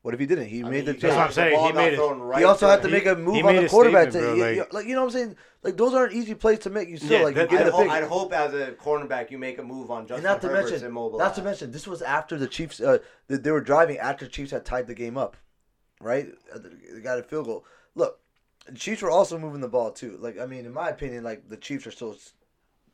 What 0.06 0.14
if 0.14 0.20
he 0.20 0.28
didn't? 0.28 0.46
He 0.50 0.60
I 0.60 0.70
made 0.70 0.72
mean, 0.72 0.86
the 0.86 0.94
he 0.94 1.00
change. 1.00 1.02
That's 1.02 1.16
what 1.16 1.26
I'm 1.26 1.32
saying, 1.32 1.66
he 1.66 1.72
made 1.72 1.94
it- 1.94 2.00
right 2.00 2.38
he 2.38 2.44
also 2.46 2.68
had 2.68 2.84
to 2.84 2.90
make 2.90 3.08
a 3.08 3.16
He 3.16 3.22
move 3.24 3.44
on 3.44 3.56
the 3.56 3.68
quarterback. 3.68 4.12
To, 4.12 4.20
bro, 4.20 4.34
you- 4.36 4.46
you- 4.46 4.60
like- 4.60 4.74
like, 4.74 4.86
you 4.86 4.94
know 4.94 5.00
what 5.04 5.08
I'm 5.08 5.20
saying? 5.20 5.36
Like, 5.64 5.78
those 5.78 5.96
aren't 5.96 6.14
easy 6.14 6.36
plays 6.36 6.60
to 6.60 6.70
make. 6.70 6.90
You 6.90 6.98
still, 6.98 7.12
Yeah, 7.18 7.24
like, 7.26 7.34
that- 7.34 7.50
you 7.52 7.58
I'd 7.58 7.62
get 7.64 7.66
the 7.66 7.72
hope, 7.72 7.82
pick. 7.86 7.92
I'd 7.92 8.04
hope 8.04 8.32
as 8.34 8.54
a 8.54 8.72
cornerback 8.74 9.32
you 9.32 9.40
make 9.40 9.58
a 9.58 9.64
move 9.64 9.90
on 9.90 10.04
Justin 10.06 10.18
and 10.18 10.24
not 10.26 10.42
to 10.42 10.48
Herbert's 10.50 10.70
mention, 10.70 10.88
immobilized. 10.90 11.28
not 11.28 11.36
to 11.38 11.42
mention, 11.42 11.72
this 11.72 11.88
was 11.88 12.04
after 12.04 12.38
the 12.38 12.46
Chiefs. 12.46 12.80
Uh, 12.80 13.00
they, 13.28 13.38
they 13.38 13.50
were 13.50 13.62
driving 13.62 13.98
after 13.98 14.26
the 14.26 14.32
Chiefs 14.32 14.52
had 14.52 14.64
tied 14.64 14.86
the 14.86 14.94
game 14.94 15.18
up, 15.18 15.38
right? 16.00 16.28
Uh, 16.54 16.60
They 16.94 17.02
got 17.02 17.18
a 17.18 17.24
field 17.24 17.48
goal. 17.48 17.66
Look, 17.96 18.20
the 18.68 18.74
Chiefs 18.78 19.02
were 19.02 19.10
also 19.10 19.40
moving 19.40 19.62
the 19.62 19.68
ball 19.68 19.90
too. 19.90 20.18
Like, 20.22 20.38
I 20.40 20.46
mean, 20.46 20.68
in 20.68 20.74
my 20.74 20.90
opinion, 20.90 21.24
like 21.24 21.50
the 21.50 21.58
Chiefs 21.58 21.88
are 21.88 21.92
still, 21.92 22.16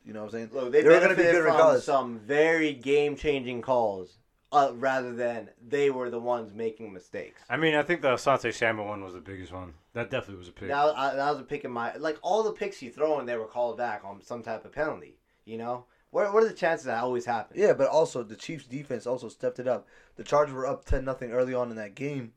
you 0.02 0.14
know, 0.14 0.20
what 0.20 0.28
I'm 0.28 0.48
saying 0.48 0.50
Look, 0.54 0.72
they, 0.72 0.80
they 0.80 0.88
were 0.88 0.94
gonna 0.94 1.08
be 1.10 1.16
benefited 1.16 1.32
good 1.32 1.42
from 1.44 1.52
regardless. 1.56 1.84
some 1.84 2.18
very 2.20 2.72
game-changing 2.72 3.60
calls, 3.60 4.16
uh, 4.52 4.72
rather 4.74 5.14
than 5.14 5.48
they 5.66 5.90
were 5.90 6.10
the 6.10 6.18
ones 6.20 6.52
making 6.54 6.92
mistakes. 6.92 7.40
I 7.48 7.56
mean, 7.56 7.74
I 7.74 7.82
think 7.82 8.02
the 8.02 8.08
Asante 8.08 8.52
Samuel 8.52 8.86
one 8.86 9.02
was 9.02 9.14
the 9.14 9.20
biggest 9.20 9.52
one. 9.52 9.74
That 9.94 10.10
definitely 10.10 10.36
was 10.38 10.48
a 10.48 10.52
pick. 10.52 10.68
That, 10.68 10.96
I, 10.96 11.14
that 11.14 11.30
was 11.30 11.40
a 11.40 11.44
pick 11.44 11.64
in 11.64 11.70
my 11.70 11.94
like 11.96 12.18
all 12.22 12.42
the 12.42 12.52
picks 12.52 12.80
you 12.82 12.90
throw 12.90 13.18
in, 13.20 13.26
they 13.26 13.36
were 13.36 13.46
called 13.46 13.76
back 13.78 14.02
on 14.04 14.22
some 14.22 14.42
type 14.42 14.64
of 14.64 14.72
penalty. 14.72 15.16
You 15.44 15.58
know, 15.58 15.86
what 16.10 16.32
what 16.32 16.42
are 16.44 16.48
the 16.48 16.54
chances 16.54 16.86
that 16.86 17.02
always 17.02 17.24
happens? 17.24 17.58
Yeah, 17.58 17.72
but 17.72 17.88
also 17.88 18.22
the 18.22 18.36
Chiefs 18.36 18.66
defense 18.66 19.06
also 19.06 19.28
stepped 19.28 19.58
it 19.58 19.66
up. 19.66 19.86
The 20.16 20.24
Chargers 20.24 20.54
were 20.54 20.66
up 20.66 20.84
ten 20.84 21.04
nothing 21.04 21.32
early 21.32 21.54
on 21.54 21.70
in 21.70 21.76
that 21.76 21.94
game, 21.94 22.32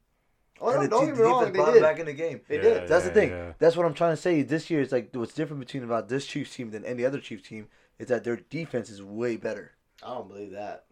Oh, 0.62 0.70
and 0.70 0.78
no, 0.78 0.82
the, 0.84 0.88
don't 0.90 1.00
Chiefs- 1.08 1.18
get 1.18 1.18
me 1.18 1.24
wrong, 1.30 1.40
defense 1.42 1.54
they 1.58 1.60
brought 1.64 1.74
did. 1.74 1.82
back 1.84 2.00
in 2.00 2.06
the 2.06 2.14
game. 2.14 2.42
They 2.48 2.56
Yeah, 2.56 2.62
did. 2.62 2.88
That's 2.88 3.06
the 3.06 3.12
thing. 3.12 3.30
yeah. 3.30 3.52
That's 3.60 3.76
what 3.76 3.86
I'm 3.86 3.94
trying 3.94 4.14
to 4.14 4.22
say. 4.22 4.42
This 4.42 4.70
year, 4.70 4.80
it's 4.82 4.92
like 4.94 5.10
what's 5.14 5.34
different 5.34 5.60
between 5.60 5.84
about 5.84 6.08
this 6.10 6.26
Chiefs 6.26 6.56
team 6.56 6.72
than 6.72 6.86
any 6.86 7.04
other 7.06 7.20
Chiefs 7.20 7.48
team 7.48 7.68
is 8.00 8.08
that 8.08 8.24
their 8.24 8.38
defense 8.38 8.90
is 8.90 9.04
way 9.04 9.36
better. 9.38 9.74
I 10.04 10.14
don't 10.16 10.28
believe 10.28 10.52
that. 10.52 10.86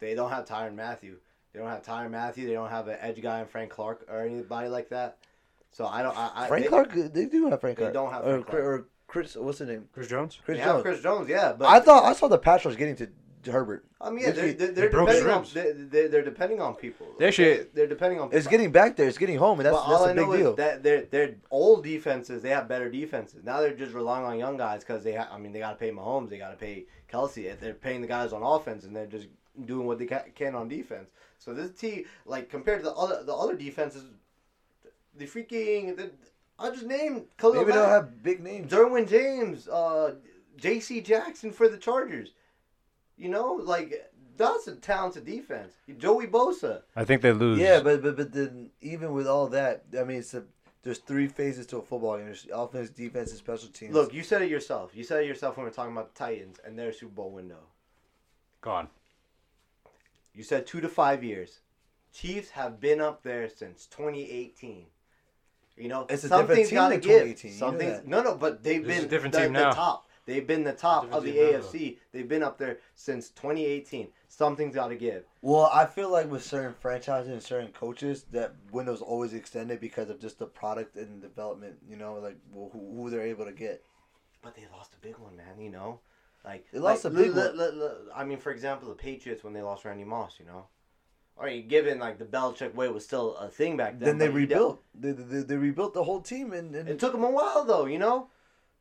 They 0.00 0.14
don't 0.14 0.30
have 0.30 0.46
Tyrann 0.46 0.74
Mathieu. 0.74 1.16
They 1.52 1.60
don't 1.60 1.68
have 1.68 1.82
Tyrann 1.84 2.10
Mathieu. 2.10 2.46
They 2.46 2.54
don't 2.54 2.70
have 2.70 2.88
an 2.88 2.96
edge 3.00 3.20
guy 3.22 3.40
in 3.40 3.46
Frank 3.46 3.70
Clark 3.70 4.06
or 4.10 4.22
anybody 4.24 4.68
like 4.68 4.88
that. 4.90 5.18
So 5.70 5.86
I 5.86 6.02
don't. 6.02 6.16
I, 6.16 6.30
I, 6.34 6.48
Frank 6.48 6.64
they, 6.64 6.68
Clark, 6.68 6.92
they 6.94 7.26
do 7.26 7.48
have 7.48 7.60
Frank 7.60 7.76
they 7.78 7.82
Clark. 7.84 7.94
don't 7.94 8.12
have 8.12 8.26
or, 8.26 8.42
Clark. 8.42 8.64
or 8.64 8.88
Chris. 9.06 9.36
What's 9.36 9.58
his 9.58 9.68
name? 9.68 9.88
Chris 9.92 10.08
Jones? 10.08 10.38
Chris 10.44 10.58
They 10.58 10.62
have 10.64 10.72
Jones. 10.76 10.82
Chris 10.82 11.00
Jones, 11.02 11.28
yeah, 11.28 11.52
but 11.52 11.68
I 11.68 11.78
thought 11.80 12.04
I 12.04 12.12
saw 12.14 12.26
the 12.28 12.38
pass 12.38 12.64
rush 12.64 12.76
getting 12.76 12.96
to 12.96 13.08
Herbert. 13.52 13.84
I 14.00 14.10
mean, 14.10 14.20
yeah, 14.24 14.30
they're, 14.32 14.46
They- 14.46 14.52
they're, 14.52 14.68
they 14.68 14.72
they're 14.88 14.90
depending 14.90 15.28
on 15.30 15.46
they're, 15.54 15.72
they're, 15.74 16.08
they're 16.08 16.22
depending 16.24 16.60
on 16.60 16.74
people. 16.74 17.06
They 17.18 17.28
actually- 17.28 17.66
they're 17.74 17.86
depending 17.86 18.20
on. 18.20 18.30
It's 18.32 18.46
getting 18.46 18.70
back 18.72 18.96
there. 18.96 19.08
It's 19.08 19.18
getting 19.18 19.38
home, 19.38 19.60
and 19.60 19.66
that's 19.66 19.76
But 19.76 19.88
that's 19.88 20.00
all 20.00 20.06
a 20.06 20.10
I 20.10 20.14
big 20.14 20.26
know 20.26 20.36
deal. 20.36 20.50
is 20.50 20.56
that 20.56 20.82
their 20.82 21.02
their 21.02 21.36
old 21.50 21.84
defenses 21.84 22.42
they 22.42 22.50
have 22.50 22.68
better 22.68 22.90
defenses. 22.90 23.42
Now 23.44 23.60
they're 23.60 23.74
just 23.74 23.94
relying 23.94 24.24
on 24.26 24.38
young 24.38 24.56
guys 24.56 24.80
because 24.80 25.04
they 25.04 25.14
ha- 25.14 25.28
I 25.32 25.38
mean 25.38 25.52
they 25.52 25.58
got 25.60 25.70
to 25.70 25.76
pay 25.76 25.90
Mahomes, 25.90 26.30
they 26.30 26.38
got 26.38 26.50
to 26.50 26.56
pay 26.56 26.86
Kelce. 27.10 27.58
They're 27.60 27.74
paying 27.74 28.00
the 28.00 28.06
guys 28.08 28.32
on 28.32 28.42
offense, 28.42 28.84
and 28.84 28.94
they're 28.94 29.06
just 29.06 29.28
doing 29.64 29.86
what 29.86 29.98
they 29.98 30.06
can 30.06 30.54
on 30.54 30.68
defense. 30.68 31.10
So 31.38 31.54
this 31.54 31.72
team, 31.72 32.04
like 32.26 32.50
compared 32.50 32.80
to 32.80 32.84
the 32.84 32.94
other 32.94 33.22
the 33.24 33.34
other 33.34 33.56
defenses, 33.56 34.04
the 35.16 35.26
freaking 35.26 35.96
the, 35.96 36.10
I 36.58 36.70
just 36.70 36.84
named 36.84 37.24
Khalil 37.38 37.54
Maybe 37.54 37.66
Mack, 37.66 37.74
they'll 37.74 37.88
have 37.88 38.22
big 38.22 38.42
names. 38.42 38.70
Derwin 38.70 39.08
James, 39.08 39.66
uh, 39.68 40.14
J.C. 40.56 41.00
Jackson 41.00 41.52
for 41.52 41.68
the 41.68 41.78
Chargers. 41.78 42.32
You 43.16 43.30
know, 43.30 43.54
like 43.54 44.12
that's 44.36 44.66
a 44.66 44.76
talented 44.76 45.24
defense. 45.24 45.74
Joey 45.98 46.26
Bosa. 46.26 46.82
I 46.96 47.04
think 47.04 47.22
they 47.22 47.32
lose. 47.32 47.58
Yeah, 47.58 47.80
but 47.80 48.02
but 48.02 48.16
but 48.16 48.32
then 48.32 48.70
even 48.80 49.12
with 49.12 49.26
all 49.26 49.48
that, 49.48 49.84
I 49.98 50.04
mean, 50.04 50.18
it's 50.18 50.34
a, 50.34 50.44
there's 50.82 50.98
three 50.98 51.28
phases 51.28 51.66
to 51.68 51.78
a 51.78 51.82
football 51.82 52.16
game: 52.16 52.26
there's 52.26 52.46
offense, 52.52 52.90
defense, 52.90 53.30
and 53.30 53.38
special 53.38 53.68
teams. 53.68 53.94
Look, 53.94 54.12
you 54.12 54.22
said 54.22 54.42
it 54.42 54.50
yourself. 54.50 54.92
You 54.94 55.04
said 55.04 55.22
it 55.22 55.26
yourself 55.26 55.56
when 55.56 55.64
we 55.64 55.70
are 55.70 55.74
talking 55.74 55.92
about 55.92 56.14
the 56.14 56.18
Titans 56.18 56.58
and 56.64 56.78
their 56.78 56.92
Super 56.92 57.12
Bowl 57.12 57.30
window. 57.30 57.60
Gone. 58.60 58.88
You 60.34 60.42
said 60.42 60.66
two 60.66 60.80
to 60.80 60.88
five 60.88 61.22
years. 61.24 61.60
Chiefs 62.12 62.50
have 62.50 62.80
been 62.80 63.00
up 63.00 63.22
there 63.22 63.48
since 63.48 63.86
2018. 63.86 64.86
You 65.76 65.88
know, 65.88 66.06
It's 66.10 66.24
a 66.24 66.28
different 66.28 66.66
team 66.68 66.74
gotta 66.74 66.94
than 66.94 67.00
give. 67.00 67.38
2018, 67.38 67.52
you 67.52 67.56
know 67.60 67.66
Something's 67.66 68.06
no, 68.06 68.22
no, 68.22 68.34
but 68.36 68.62
they've 68.62 68.84
This 68.84 68.96
been 68.96 69.04
a 69.06 69.08
different 69.08 69.34
the, 69.34 69.40
team 69.40 69.52
the 69.52 69.60
now. 69.60 69.72
top. 69.72 70.06
They've 70.26 70.46
been 70.46 70.62
the 70.64 70.72
top 70.72 71.12
of 71.12 71.24
the 71.24 71.32
team 71.32 71.52
now, 71.52 71.58
AFC. 71.58 71.96
They've 72.12 72.28
been 72.28 72.42
up 72.42 72.58
there 72.58 72.78
since 72.94 73.30
2018. 73.30 74.08
Something's 74.28 74.74
got 74.74 74.88
to 74.88 74.94
give. 74.94 75.24
Well, 75.40 75.70
I 75.72 75.86
feel 75.86 76.10
like 76.10 76.30
with 76.30 76.44
certain 76.44 76.74
franchises 76.74 77.32
and 77.32 77.42
certain 77.42 77.72
coaches, 77.72 78.24
that 78.30 78.54
window's 78.70 79.00
always 79.00 79.32
extended 79.32 79.80
because 79.80 80.10
of 80.10 80.20
just 80.20 80.38
the 80.38 80.46
product 80.46 80.96
and 80.96 81.20
development. 81.22 81.76
You 81.88 81.96
know, 81.96 82.14
like 82.14 82.36
well, 82.52 82.70
who, 82.72 82.78
who 83.02 83.10
they're 83.10 83.22
able 83.26 83.46
to 83.46 83.52
get. 83.52 83.82
But 84.42 84.54
they 84.54 84.66
lost 84.72 84.94
a 84.94 85.04
big 85.04 85.16
one, 85.18 85.36
man. 85.36 85.58
You 85.58 85.70
know, 85.70 86.00
like 86.44 86.66
They 86.72 86.78
lost 86.78 87.04
like, 87.04 87.12
a 87.12 87.16
big 87.16 87.34
li- 87.34 87.42
one. 87.48 87.58
li- 87.58 87.82
li- 87.82 88.10
I 88.14 88.24
mean, 88.24 88.38
for 88.38 88.50
example, 88.52 88.88
the 88.88 88.94
Patriots 88.94 89.44
when 89.44 89.52
they 89.52 89.62
lost 89.62 89.84
Randy 89.84 90.04
Moss. 90.04 90.36
You 90.38 90.46
know, 90.46 90.66
I 91.40 91.46
mean, 91.46 91.68
given 91.68 91.98
like 91.98 92.18
the 92.18 92.24
Belichick 92.24 92.74
way 92.74 92.88
was 92.88 93.04
still 93.04 93.36
a 93.36 93.48
thing 93.48 93.76
back 93.76 93.98
then. 93.98 94.08
Then 94.08 94.18
they 94.18 94.28
but 94.28 94.40
he 94.40 94.46
de- 94.46 94.54
rebuilt. 94.54 94.82
They, 94.94 95.12
they, 95.12 95.40
they 95.42 95.56
rebuilt 95.56 95.94
the 95.94 96.04
whole 96.04 96.20
team, 96.20 96.52
and, 96.52 96.74
and 96.74 96.88
It 96.88 96.98
took 96.98 97.12
them 97.12 97.24
a 97.24 97.30
while 97.30 97.64
though. 97.64 97.86
You 97.86 97.98
know, 97.98 98.28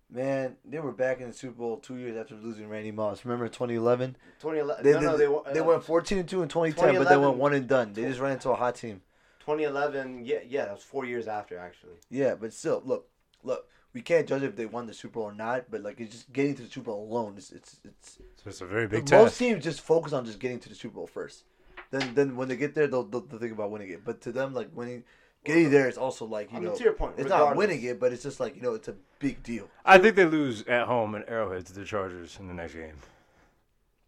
man, 0.10 0.55
they 0.66 0.80
were 0.80 0.91
back 0.91 1.20
in 1.22 1.28
the 1.28 1.34
Super 1.34 1.55
Bowl 1.55 1.78
two 1.78 1.97
years 1.97 2.16
after 2.18 2.36
losing 2.36 2.70
Randy 2.70 2.91
Moss. 2.91 3.26
Remember 3.26 3.47
2011? 3.47 4.16
2011. 4.39 4.84
They, 4.84 4.93
no, 4.93 4.99
they, 4.99 5.05
no, 5.05 5.18
they, 5.18 5.28
wa- 5.28 5.43
they 5.53 5.60
uh, 5.60 5.64
went 5.64 5.84
14 5.84 6.18
and 6.20 6.30
two 6.30 6.41
in 6.41 6.49
2010, 6.49 6.95
but 6.95 7.10
they 7.10 7.18
went 7.18 7.38
one 7.38 7.53
and 7.53 7.68
done. 7.68 7.93
They 7.93 8.03
just 8.03 8.20
ran 8.20 8.34
into 8.34 8.49
a 8.49 8.55
hot 8.55 8.76
team. 8.76 9.01
2011. 9.41 10.26
Yeah, 10.26 10.38
yeah, 10.47 10.66
that 10.66 10.74
was 10.74 10.84
four 10.84 11.05
years 11.05 11.28
after 11.28 11.57
actually. 11.57 11.95
Yeah, 12.10 12.36
but 12.36 12.53
still, 12.53 12.82
look, 12.86 13.07
look. 13.43 13.68
We 13.93 14.01
can't 14.01 14.27
judge 14.27 14.43
if 14.43 14.55
they 14.55 14.65
won 14.67 14.85
the 14.85 14.93
Super 14.93 15.13
Bowl 15.15 15.23
or 15.23 15.33
not, 15.33 15.65
but 15.71 15.81
like 15.81 15.99
it's 15.99 16.11
just 16.13 16.31
getting 16.31 16.55
to 16.55 16.63
the 16.63 16.69
Super 16.69 16.91
Bowl 16.91 17.09
alone. 17.11 17.33
It's 17.37 17.51
it's 17.51 17.79
it's 17.83 18.17
So 18.35 18.43
it's 18.49 18.61
a 18.61 18.65
very 18.65 18.87
big 18.87 19.01
most 19.01 19.09
task. 19.09 19.37
teams 19.39 19.63
just 19.63 19.81
focus 19.81 20.13
on 20.13 20.25
just 20.25 20.39
getting 20.39 20.59
to 20.59 20.69
the 20.69 20.75
Super 20.75 20.95
Bowl 20.95 21.07
first. 21.07 21.43
Then 21.91 22.13
then 22.13 22.35
when 22.35 22.47
they 22.47 22.55
get 22.55 22.75
there, 22.75 22.87
they'll, 22.87 23.03
they'll, 23.03 23.21
they'll 23.21 23.39
think 23.39 23.53
about 23.53 23.71
winning 23.71 23.89
it. 23.89 24.05
But 24.05 24.21
to 24.21 24.31
them, 24.31 24.53
like 24.53 24.69
winning, 24.75 25.03
getting 25.43 25.71
there 25.71 25.89
is 25.89 25.97
also 25.97 26.25
like 26.25 26.51
you 26.51 26.57
I 26.57 26.59
mean, 26.59 26.69
know, 26.69 26.75
to 26.75 26.83
your 26.83 26.93
point, 26.93 27.15
it's 27.17 27.29
not 27.29 27.55
winning 27.55 27.81
it, 27.83 27.99
but 27.99 28.13
it's 28.13 28.21
just 28.21 28.39
like 28.39 28.55
you 28.55 28.61
know, 28.61 28.75
it's 28.75 28.87
a 28.89 28.95
big 29.17 29.41
deal. 29.41 29.67
I 29.85 29.97
think 29.97 30.15
they 30.15 30.25
lose 30.25 30.63
at 30.67 30.85
home 30.85 31.15
in 31.15 31.23
Arrowhead 31.23 31.65
to 31.67 31.73
the 31.73 31.83
Chargers 31.83 32.37
in 32.39 32.47
the 32.47 32.53
next 32.53 32.75
game. 32.75 32.95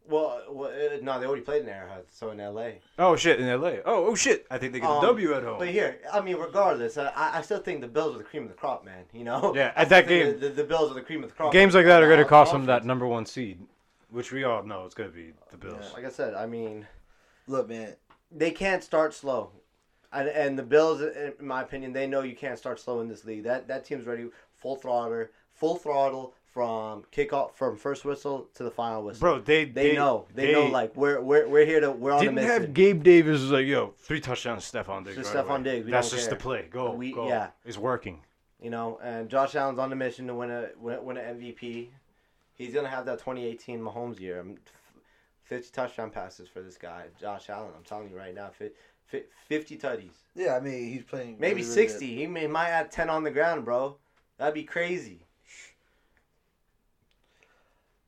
Well, 0.09 0.41
well 0.49 0.69
uh, 0.71 0.97
no, 1.01 1.19
they 1.19 1.25
already 1.25 1.43
played 1.43 1.61
in 1.63 1.69
Arrowhead, 1.69 2.05
so 2.09 2.31
in 2.31 2.39
L.A. 2.39 2.79
Oh 2.99 3.15
shit, 3.15 3.39
in 3.39 3.47
L.A. 3.47 3.81
Oh 3.85 4.07
oh 4.07 4.15
shit, 4.15 4.45
I 4.51 4.57
think 4.57 4.73
they 4.73 4.79
get 4.79 4.89
a 4.89 4.93
Um, 4.93 5.01
W 5.03 5.33
at 5.33 5.43
home. 5.43 5.59
But 5.59 5.69
here, 5.69 5.99
I 6.11 6.21
mean, 6.21 6.37
regardless, 6.37 6.97
I, 6.97 7.11
I 7.15 7.41
still 7.41 7.59
think 7.59 7.81
the 7.81 7.87
Bills 7.87 8.15
are 8.15 8.17
the 8.17 8.23
cream 8.23 8.43
of 8.43 8.49
the 8.49 8.55
crop, 8.55 8.83
man. 8.83 9.05
You 9.13 9.23
know? 9.23 9.53
Yeah, 9.55 9.71
at 9.75 9.89
that 9.89 10.05
still 10.05 10.17
think 10.17 10.31
game- 10.31 10.39
the, 10.41 10.47
the, 10.49 10.53
the 10.55 10.63
Bills 10.63 10.91
are 10.91 10.95
the 10.95 11.01
cream 11.01 11.23
of 11.23 11.29
the 11.29 11.35
crop. 11.35 11.53
Games 11.53 11.75
like 11.75 11.85
that 11.85 12.01
are 12.03 12.07
going 12.07 12.19
to 12.19 12.25
Uh, 12.25 12.29
cost 12.29 12.51
them 12.51 12.65
that 12.65 12.83
number 12.83 13.05
one 13.07 13.25
seed, 13.25 13.59
which 14.09 14.31
we 14.31 14.43
all 14.43 14.63
know 14.63 14.85
it's 14.85 14.95
going 14.95 15.09
to 15.09 15.15
be 15.15 15.31
the 15.51 15.57
Bills. 15.57 15.77
Yeah. 15.81 15.93
Like 15.93 16.05
I 16.05 16.09
said, 16.09 16.33
I 16.33 16.45
mean, 16.45 16.87
Look, 17.47 17.69
man. 17.69 17.95
they 18.31 18.51
can't 18.51 18.83
start 18.83 19.13
slow. 19.13 19.51
And, 20.13 20.27
and 20.27 20.59
the 20.59 20.63
Bills, 20.63 21.01
in 21.01 21.33
my 21.39 21.61
opinion, 21.61 21.93
they 21.93 22.05
know 22.07 22.21
you 22.21 22.35
can't 22.35 22.57
start 22.57 22.79
slow 22.81 22.99
in 22.99 23.07
this 23.07 23.23
league. 23.23 23.43
That 23.43 23.67
that 23.69 23.85
team's 23.85 24.05
ready, 24.05 24.27
full 24.57 24.75
throttle, 24.75 25.27
full 25.53 25.75
throttle 25.77 26.33
from 26.51 27.03
kickoff, 27.13 27.53
from 27.53 27.77
first 27.77 28.03
whistle 28.03 28.49
to 28.55 28.63
the 28.63 28.71
final 28.71 29.03
whistle. 29.03 29.21
Bro, 29.21 29.39
they 29.41 29.65
they, 29.65 29.95
know, 29.95 30.25
they, 30.35 30.51
know, 30.51 30.67
like 30.67 30.95
we're 30.95 31.21
we're 31.21 31.47
we're 31.47 31.65
here 31.65 31.79
to 31.79 31.91
we're 31.91 32.11
on 32.11 32.19
didn't 32.19 32.35
the 32.35 32.41
mission. 32.41 32.61
have 32.61 32.73
Gabe 32.73 33.03
Davis 33.03 33.41
was 33.41 33.51
like, 33.51 33.65
yo, 33.65 33.93
three 33.97 34.19
touchdowns, 34.19 34.69
Stefon 34.69 35.05
Diggs. 35.05 35.15
Just 35.17 35.33
right 35.33 35.45
Stefon 35.45 35.55
away. 35.61 35.63
Diggs, 35.63 35.85
we 35.85 35.91
That's 35.91 36.09
don't 36.09 36.17
just 36.17 36.29
care. 36.29 36.37
the 36.37 36.43
play. 36.43 36.67
Go, 36.69 36.91
We- 36.91 37.13
go. 37.13 37.27
yeah. 37.27 37.49
it's 37.65 37.77
working. 37.77 38.19
you 38.61 38.69
know, 38.69 38.99
and 39.01 39.29
Josh 39.29 39.55
Allen's 39.55 39.79
on 39.79 39.89
the 39.89 39.95
mission 39.95 40.27
to 40.27 40.35
win 40.35 40.51
a 40.51 40.69
win, 40.79 41.03
win 41.05 41.17
an 41.17 41.39
MVP. 41.39 41.87
He's 42.53 42.73
gonna 42.73 42.89
have 42.89 43.05
that 43.05 43.19
2018 43.19 43.79
Mahomes 43.79 44.19
year. 44.19 44.41
Um, 44.41 44.57
50 45.43 45.69
touchdown 45.71 46.09
passes 46.11 46.47
for 46.47 46.61
this 46.61 46.77
guy, 46.77 47.05
Josh 47.19 47.49
Allen. 47.49 47.71
I'm 47.75 47.83
telling 47.83 48.09
you 48.09 48.17
right 48.17 48.33
now, 48.35 48.49
fi- 48.57 48.69
fi- 49.05 49.23
50 49.47 49.77
tutties, 49.77 50.13
Yeah, 50.35 50.55
I 50.55 50.59
mean 50.61 50.91
he's 50.93 51.03
playing 51.03 51.37
maybe 51.39 51.61
really, 51.61 51.75
really 51.75 51.87
60. 51.87 52.15
He 52.15 52.27
may, 52.27 52.47
might 52.47 52.69
add 52.69 52.89
10 52.91 53.09
on 53.09 53.23
the 53.23 53.31
ground, 53.31 53.65
bro. 53.65 53.97
That'd 54.37 54.53
be 54.53 54.63
crazy. 54.63 55.25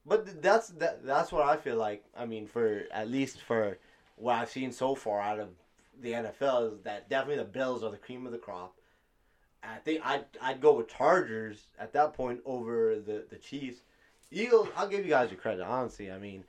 But 0.06 0.42
that's 0.42 0.70
that, 0.70 1.06
that's 1.06 1.32
what 1.32 1.44
I 1.44 1.56
feel 1.56 1.78
like. 1.78 2.04
I 2.18 2.26
mean, 2.26 2.48
for 2.48 2.84
at 2.92 3.10
least 3.10 3.42
for 3.42 3.78
what 4.18 4.36
I've 4.36 4.50
seen 4.50 4.72
so 4.72 4.96
far 4.96 5.22
out 5.22 5.40
of 5.40 5.50
the 6.02 6.12
NFL 6.12 6.74
is 6.74 6.82
that 6.84 7.10
definitely 7.10 7.38
the 7.38 7.50
Bills 7.50 7.84
are 7.84 7.92
the 7.92 7.98
cream 7.98 8.26
of 8.26 8.32
the 8.32 8.38
crop. 8.38 8.76
I 9.64 9.78
think 9.78 10.02
I'd 10.06 10.26
I'd 10.42 10.60
go 10.60 10.74
with 10.74 10.90
Chargers 10.90 11.68
at 11.80 11.94
that 11.94 12.14
point 12.14 12.42
over 12.46 12.96
the 13.00 13.26
the 13.30 13.38
Chiefs. 13.38 13.82
Eagles, 14.32 14.68
I'll 14.76 14.88
give 14.88 15.06
you 15.06 15.12
guys 15.12 15.30
your 15.32 15.40
credit. 15.40 15.64
Honestly, 15.64 16.12
I 16.12 16.18
mean, 16.18 16.44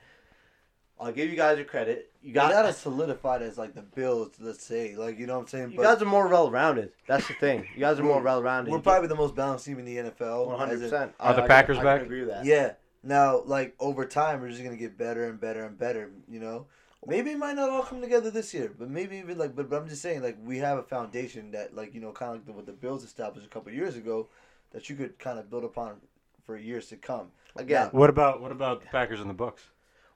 I'll 0.98 1.12
give 1.12 1.30
you 1.30 1.36
guys 1.36 1.58
your 1.58 1.66
credit. 1.66 2.10
You 2.22 2.28
You 2.28 2.34
got 2.34 2.50
gotta 2.50 2.72
solidify 2.72 3.36
it 3.36 3.42
as 3.42 3.58
like 3.58 3.74
the 3.74 3.82
Bills, 3.82 4.32
let's 4.40 4.64
say. 4.64 4.96
Like 4.96 5.18
you 5.18 5.26
know 5.26 5.34
what 5.34 5.42
I'm 5.42 5.48
saying? 5.48 5.72
you 5.72 5.82
guys 5.82 6.00
are 6.02 6.06
more 6.06 6.26
well 6.26 6.50
rounded. 6.50 6.90
That's 7.06 7.28
the 7.28 7.34
thing. 7.34 7.66
You 7.74 7.80
guys 7.80 8.00
are 8.00 8.02
more 8.04 8.20
well 8.22 8.42
rounded. 8.42 8.72
we're 8.72 8.80
probably 8.80 9.08
the 9.08 9.14
most 9.14 9.36
balanced 9.36 9.66
team 9.66 9.78
in 9.78 9.84
the 9.84 9.96
NFL. 9.96 10.46
one 10.46 10.58
hundred 10.58 10.74
as 10.74 10.82
in- 10.82 10.90
percent. 10.90 11.12
Are 11.20 11.34
the 11.34 11.42
Packers 11.42 11.76
back? 11.78 12.00
I 12.00 12.04
agree 12.04 12.20
with 12.20 12.30
that. 12.30 12.44
Yeah. 12.44 12.72
Now, 13.04 13.42
like 13.44 13.74
over 13.78 14.06
time, 14.06 14.40
we're 14.40 14.48
just 14.50 14.62
gonna 14.62 14.76
get 14.76 14.96
better 14.98 15.28
and 15.28 15.38
better 15.40 15.64
and 15.64 15.78
better. 15.78 16.10
You 16.28 16.40
know, 16.40 16.66
maybe 17.06 17.30
it 17.32 17.38
might 17.38 17.56
not 17.56 17.70
all 17.70 17.82
come 17.82 18.00
together 18.00 18.30
this 18.30 18.54
year, 18.54 18.72
but 18.78 18.88
maybe 18.90 19.18
even 19.18 19.38
like, 19.38 19.54
but, 19.54 19.68
but 19.68 19.82
I'm 19.82 19.88
just 19.88 20.02
saying, 20.02 20.22
like 20.22 20.38
we 20.42 20.58
have 20.58 20.78
a 20.78 20.82
foundation 20.82 21.50
that, 21.52 21.74
like 21.76 21.94
you 21.94 22.00
know, 22.00 22.12
kind 22.12 22.30
of 22.30 22.36
like 22.38 22.46
the, 22.46 22.52
what 22.52 22.66
the 22.66 22.72
Bills 22.72 23.04
established 23.04 23.46
a 23.46 23.50
couple 23.50 23.70
of 23.70 23.76
years 23.76 23.96
ago, 23.96 24.28
that 24.72 24.88
you 24.88 24.96
could 24.96 25.18
kind 25.18 25.38
of 25.38 25.50
build 25.50 25.64
upon 25.64 25.96
for 26.44 26.56
years 26.56 26.88
to 26.88 26.96
come. 26.96 27.28
Again, 27.56 27.88
What 27.92 28.10
about 28.10 28.40
what 28.40 28.52
about 28.52 28.80
the 28.80 28.88
Packers 28.88 29.20
and 29.20 29.30
the 29.30 29.34
Bucks? 29.34 29.62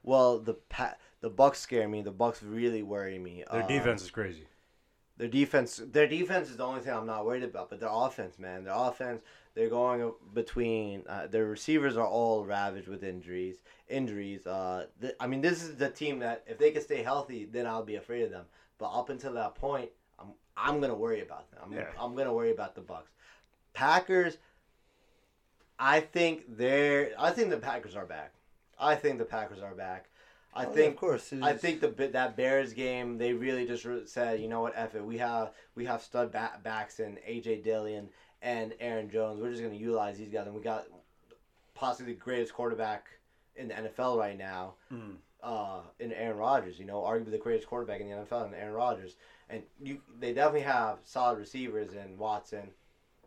well, 0.03 0.39
the 0.39 0.55
pa- 0.55 0.95
the 1.21 1.29
Bucks 1.29 1.59
scare 1.59 1.87
me. 1.87 2.01
The 2.01 2.11
Bucks 2.11 2.41
really 2.41 2.83
worry 2.83 3.19
me. 3.19 3.43
Their 3.51 3.63
Uh, 3.63 3.67
defense 3.67 4.01
is 4.01 4.11
crazy. 4.11 4.47
Their 5.17 5.27
defense, 5.27 5.81
their 5.91 6.07
defense 6.07 6.49
is 6.49 6.55
the 6.57 6.63
only 6.65 6.79
thing 6.81 6.93
I'm 6.93 7.05
not 7.05 7.25
worried 7.25 7.43
about. 7.43 7.69
But 7.69 7.81
their 7.81 7.89
offense, 7.91 8.39
man, 8.39 8.63
their 8.63 8.73
offense, 8.73 9.21
they're 9.55 9.69
going 9.69 10.13
between. 10.33 11.03
Uh, 11.07 11.27
their 11.27 11.45
receivers 11.45 11.97
are 11.97 12.05
all 12.07 12.45
ravaged 12.45 12.87
with 12.87 13.03
injuries. 13.03 13.57
Injuries. 13.87 14.45
Uh, 14.47 14.85
th- 15.01 15.15
I 15.19 15.27
mean, 15.27 15.41
this 15.41 15.63
is 15.63 15.75
the 15.75 15.89
team 15.89 16.19
that 16.19 16.43
if 16.47 16.57
they 16.57 16.71
can 16.71 16.81
stay 16.81 17.01
healthy, 17.03 17.45
then 17.45 17.65
I'll 17.67 17.83
be 17.83 17.95
afraid 17.95 18.23
of 18.23 18.31
them. 18.31 18.45
But 18.77 18.91
up 18.91 19.09
until 19.09 19.33
that 19.33 19.55
point, 19.55 19.89
I'm 20.19 20.27
I'm 20.55 20.79
gonna 20.81 20.95
worry 20.95 21.21
about 21.21 21.49
them. 21.51 21.59
I'm, 21.65 21.71
Yeah. 21.73 21.85
I'm 21.99 22.15
gonna 22.15 22.33
worry 22.33 22.51
about 22.51 22.75
the 22.75 22.81
Bucks. 22.81 23.11
Packers. 23.73 24.37
I 25.77 26.01
think 26.01 26.57
they're. 26.57 27.11
I 27.17 27.31
think 27.31 27.49
the 27.49 27.57
Packers 27.57 27.95
are 27.95 28.05
back. 28.05 28.33
I 28.77 28.95
think 28.95 29.17
the 29.17 29.25
Packers 29.25 29.61
are 29.61 29.73
back. 29.75 30.09
I 30.53 30.65
Oh, 30.65 30.69
yeah, 30.69 30.75
think 30.75 30.93
of 30.95 30.99
course, 30.99 31.31
I 31.43 31.53
think 31.53 31.79
the 31.79 31.87
bit 31.89 32.13
that 32.13 32.35
Bears 32.35 32.73
game, 32.73 33.17
they 33.19 33.33
really 33.33 33.67
just 33.67 33.85
said, 34.11 34.39
you 34.41 34.47
know 34.47 34.61
what, 34.61 34.73
F 34.75 34.95
it. 34.95 35.05
We 35.05 35.17
have 35.19 35.51
we 35.75 35.85
have 35.85 36.01
stud 36.01 36.31
ba- 36.31 36.59
backs 36.63 36.99
in 36.99 37.17
AJ 37.27 37.63
Dillon 37.63 38.09
and 38.41 38.73
Aaron 38.79 39.09
Jones. 39.09 39.39
We're 39.41 39.51
just 39.51 39.61
gonna 39.63 39.75
utilize 39.75 40.17
these 40.17 40.29
guys, 40.29 40.45
and 40.47 40.55
we 40.55 40.61
got 40.61 40.85
possibly 41.75 42.13
the 42.13 42.19
greatest 42.19 42.53
quarterback 42.53 43.07
in 43.55 43.67
the 43.67 43.73
NFL 43.75 44.17
right 44.17 44.37
now, 44.37 44.75
Mm. 44.91 45.17
uh, 45.43 45.81
in 45.99 46.11
Aaron 46.13 46.37
Rodgers. 46.37 46.79
You 46.79 46.85
know, 46.85 47.01
arguably 47.01 47.31
the 47.31 47.37
greatest 47.37 47.67
quarterback 47.67 48.01
in 48.01 48.09
the 48.09 48.15
NFL, 48.15 48.45
in 48.47 48.53
Aaron 48.53 48.73
Rodgers. 48.73 49.15
And 49.49 49.63
you, 49.81 50.01
they 50.19 50.33
definitely 50.33 50.61
have 50.61 50.99
solid 51.03 51.39
receivers 51.39 51.93
in 51.93 52.17
Watson. 52.17 52.69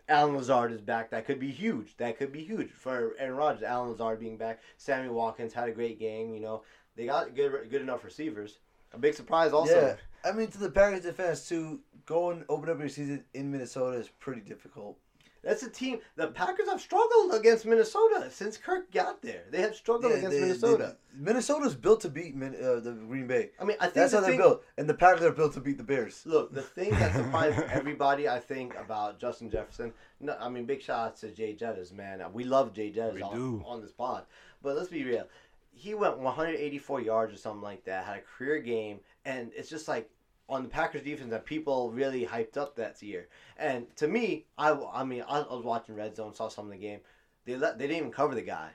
Allen 0.09 0.37
Lazard 0.37 0.73
is 0.73 0.81
back. 0.81 1.11
That 1.11 1.25
could 1.27 1.39
be 1.39 1.51
huge. 1.51 1.97
That 1.97 2.19
could 2.19 2.33
be 2.33 2.45
huge 2.45 2.71
for 2.71 3.15
Aaron 3.19 3.37
Rodgers. 3.37 3.63
Allen 3.63 3.91
Lazard 3.91 4.21
being 4.21 4.37
back. 4.37 4.61
Sammy 4.77 5.09
Watkins 5.09 5.53
had 5.53 5.69
a 5.69 5.73
great 5.73 5.99
game. 5.99 6.35
You 6.35 6.41
know, 6.41 6.63
they 6.97 7.07
got 7.07 7.35
good 7.35 7.69
good 7.71 7.81
enough 7.83 8.05
receivers. 8.05 8.59
A 8.95 8.99
big 8.99 9.15
surprise 9.15 9.53
also. 9.53 9.75
Yeah, 9.75 10.29
I 10.31 10.33
mean, 10.33 10.49
to 10.49 10.59
the 10.59 10.71
Packers 10.71 11.01
defense 11.03 11.49
to 11.49 11.81
go 12.07 12.31
and 12.31 12.45
open 12.49 12.69
up 12.71 12.79
your 12.79 12.89
season 12.89 13.25
in 13.35 13.51
Minnesota 13.51 13.97
is 13.99 14.09
pretty 14.21 14.41
difficult. 14.43 14.99
That's 15.45 15.65
a 15.65 15.69
team. 15.71 15.99
The 16.15 16.29
Packers 16.29 16.69
have 16.69 16.81
struggled 16.81 17.35
against 17.35 17.67
Minnesota 17.67 18.29
since 18.31 18.57
Kirk 18.57 18.93
got 18.93 19.23
there. 19.23 19.43
They 19.51 19.61
have 19.61 19.75
struggled 19.75 20.13
Yeah, 20.13 20.19
against 20.19 20.37
they- 20.37 20.41
Minnesota. 20.43 20.97
they- 21.13 21.19
Minnesota's 21.21 21.75
built 21.75 22.01
to 22.03 22.09
beat 22.09 22.37
Min, 22.37 22.55
uh, 22.55 22.79
the 22.79 22.93
Green 22.93 23.27
Bay. 23.27 23.51
I 23.61 23.65
mean, 23.65 23.77
I 23.81 23.87
think 23.87 23.95
That's 23.95 24.13
the 24.13 24.21
how 24.21 24.27
they're 24.27 24.37
built, 24.37 24.65
and 24.79 24.89
the 24.89 24.95
Packers 24.95 25.23
are 25.25 25.33
built 25.33 25.55
to 25.55 25.61
beat 25.61 25.79
the 25.79 25.83
Bears. 25.85 26.23
Look, 26.25 26.55
the 26.55 26.63
thing 26.63 26.91
that 26.91 27.13
surprised 27.17 27.59
everybody, 27.73 28.29
I 28.29 28.39
think, 28.39 28.77
about 28.77 29.19
Justin 29.19 29.51
Jefferson. 29.51 29.93
No, 30.21 30.37
I 30.39 30.49
mean, 30.49 30.65
big 30.65 30.81
shout 30.81 31.07
out 31.09 31.17
to 31.19 31.31
Jay 31.33 31.57
Jettis, 31.57 31.93
man. 31.93 32.23
We 32.33 32.45
love 32.45 32.73
Jay 32.73 32.93
Jettis 32.93 33.15
We 33.15 33.23
on, 33.23 33.35
do. 33.35 33.63
on 33.67 33.81
this 33.83 33.91
pod, 33.93 34.25
but 34.63 34.77
let's 34.77 34.89
be 34.91 35.03
real. 35.05 35.27
He 35.73 35.95
went 35.95 36.19
184 36.19 37.01
yards 37.01 37.35
or 37.35 37.37
something 37.37 37.63
like 37.63 37.85
that. 37.85 38.05
Had 38.05 38.19
a 38.19 38.21
career 38.21 38.59
game, 38.61 39.01
and 39.25 39.51
it's 39.57 39.69
just 39.71 39.89
like 39.89 40.09
on 40.49 40.63
the 40.63 40.69
Packers 40.69 41.03
defense 41.03 41.31
that 41.31 41.45
people 41.47 41.91
really 41.91 42.27
hyped 42.27 42.57
up 42.57 42.77
that 42.77 43.01
year. 43.03 43.29
And 43.57 43.87
to 43.97 44.07
me, 44.07 44.47
I, 44.59 44.71
I 44.93 45.03
mean, 45.05 45.23
I, 45.27 45.39
I 45.41 45.55
was 45.55 45.65
watching 45.65 45.95
Red 45.95 46.15
Zone, 46.15 46.35
saw 46.35 46.49
some 46.49 46.67
of 46.67 46.73
the 46.73 46.79
game. 46.79 47.01
They 47.47 47.57
let, 47.57 47.79
they 47.79 47.87
didn't 47.87 47.99
even 47.99 48.13
cover 48.13 48.35
the 48.35 48.43
guy. 48.43 48.71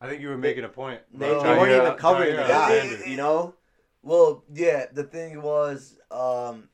I 0.00 0.08
think 0.08 0.20
you 0.20 0.28
were 0.28 0.36
making 0.36 0.64
a 0.64 0.68
point. 0.68 1.00
They, 1.14 1.28
No. 1.30 1.42
they 1.42 1.48
weren't 1.50 1.70
Jair- 1.70 1.86
even 1.86 1.98
covering 1.98 2.36
the 2.36 2.42
guy. 2.42 2.82
You 3.06 3.16
know, 3.16 3.54
Well, 4.02 4.42
yeah, 4.52 4.86
the 4.92 5.04
thing 5.04 5.40
was, 5.42 5.96
um, 6.10 6.68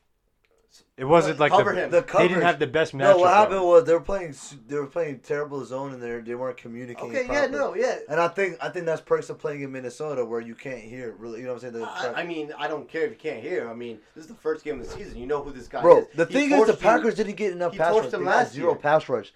It 0.96 1.04
wasn't 1.04 1.38
like 1.38 1.50
Cover 1.52 1.74
the, 1.74 1.84
him. 1.84 1.90
the 1.90 2.00
they 2.16 2.28
didn't 2.28 2.42
have 2.44 2.58
the 2.58 2.66
best 2.66 2.92
matchup. 2.94 2.98
no, 2.98 3.18
what 3.18 3.32
happened 3.34 3.56
though. 3.58 3.66
was 3.68 3.84
they 3.84 3.92
were 3.92 4.00
playing, 4.00 4.34
they 4.68 4.76
were 4.76 4.86
playing 4.86 5.18
terrible 5.20 5.64
zone, 5.64 5.92
and 5.92 6.02
they 6.02 6.20
they 6.20 6.34
weren't 6.34 6.56
communicating. 6.56 7.10
okay, 7.10 7.26
yeah, 7.30 7.46
no, 7.46 7.74
yeah. 7.74 7.98
And 8.08 8.18
I 8.20 8.28
think 8.28 8.56
I 8.62 8.68
think 8.70 8.86
that's 8.86 9.00
perks 9.00 9.28
of 9.30 9.38
playing 9.38 9.62
in 9.62 9.72
Minnesota 9.72 10.24
where 10.24 10.40
you 10.40 10.54
can't 10.54 10.80
hear 10.80 11.14
really. 11.18 11.40
You 11.40 11.46
know 11.46 11.54
what 11.54 11.64
I'm 11.64 11.72
saying? 11.72 11.84
The 11.84 11.88
I, 12.16 12.20
I 12.20 12.24
mean, 12.24 12.52
I 12.58 12.68
don't 12.68 12.88
care 12.88 13.02
if 13.04 13.10
you 13.10 13.16
can't 13.18 13.42
hear. 13.42 13.68
I 13.68 13.74
mean, 13.74 13.98
this 14.14 14.24
is 14.24 14.28
the 14.28 14.36
first 14.36 14.64
game 14.64 14.80
of 14.80 14.86
the 14.86 14.92
season. 14.92 15.18
You 15.18 15.26
know 15.26 15.42
who 15.42 15.52
this 15.52 15.68
guy 15.68 15.82
Bro, 15.82 15.98
is. 15.98 16.06
the 16.14 16.26
He 16.26 16.32
thing 16.32 16.52
is, 16.52 16.66
the 16.66 16.72
torched 16.72 16.76
you- 16.76 16.82
Packers 16.82 17.14
didn't 17.16 17.36
get 17.36 17.52
enough 17.52 17.72
he 17.72 17.78
pass 17.78 17.94
rush. 17.94 18.10
them 18.10 18.24
They 18.24 18.30
last 18.30 18.52
zero 18.54 18.70
year. 18.70 18.76
pass 18.78 19.08
rush. 19.08 19.32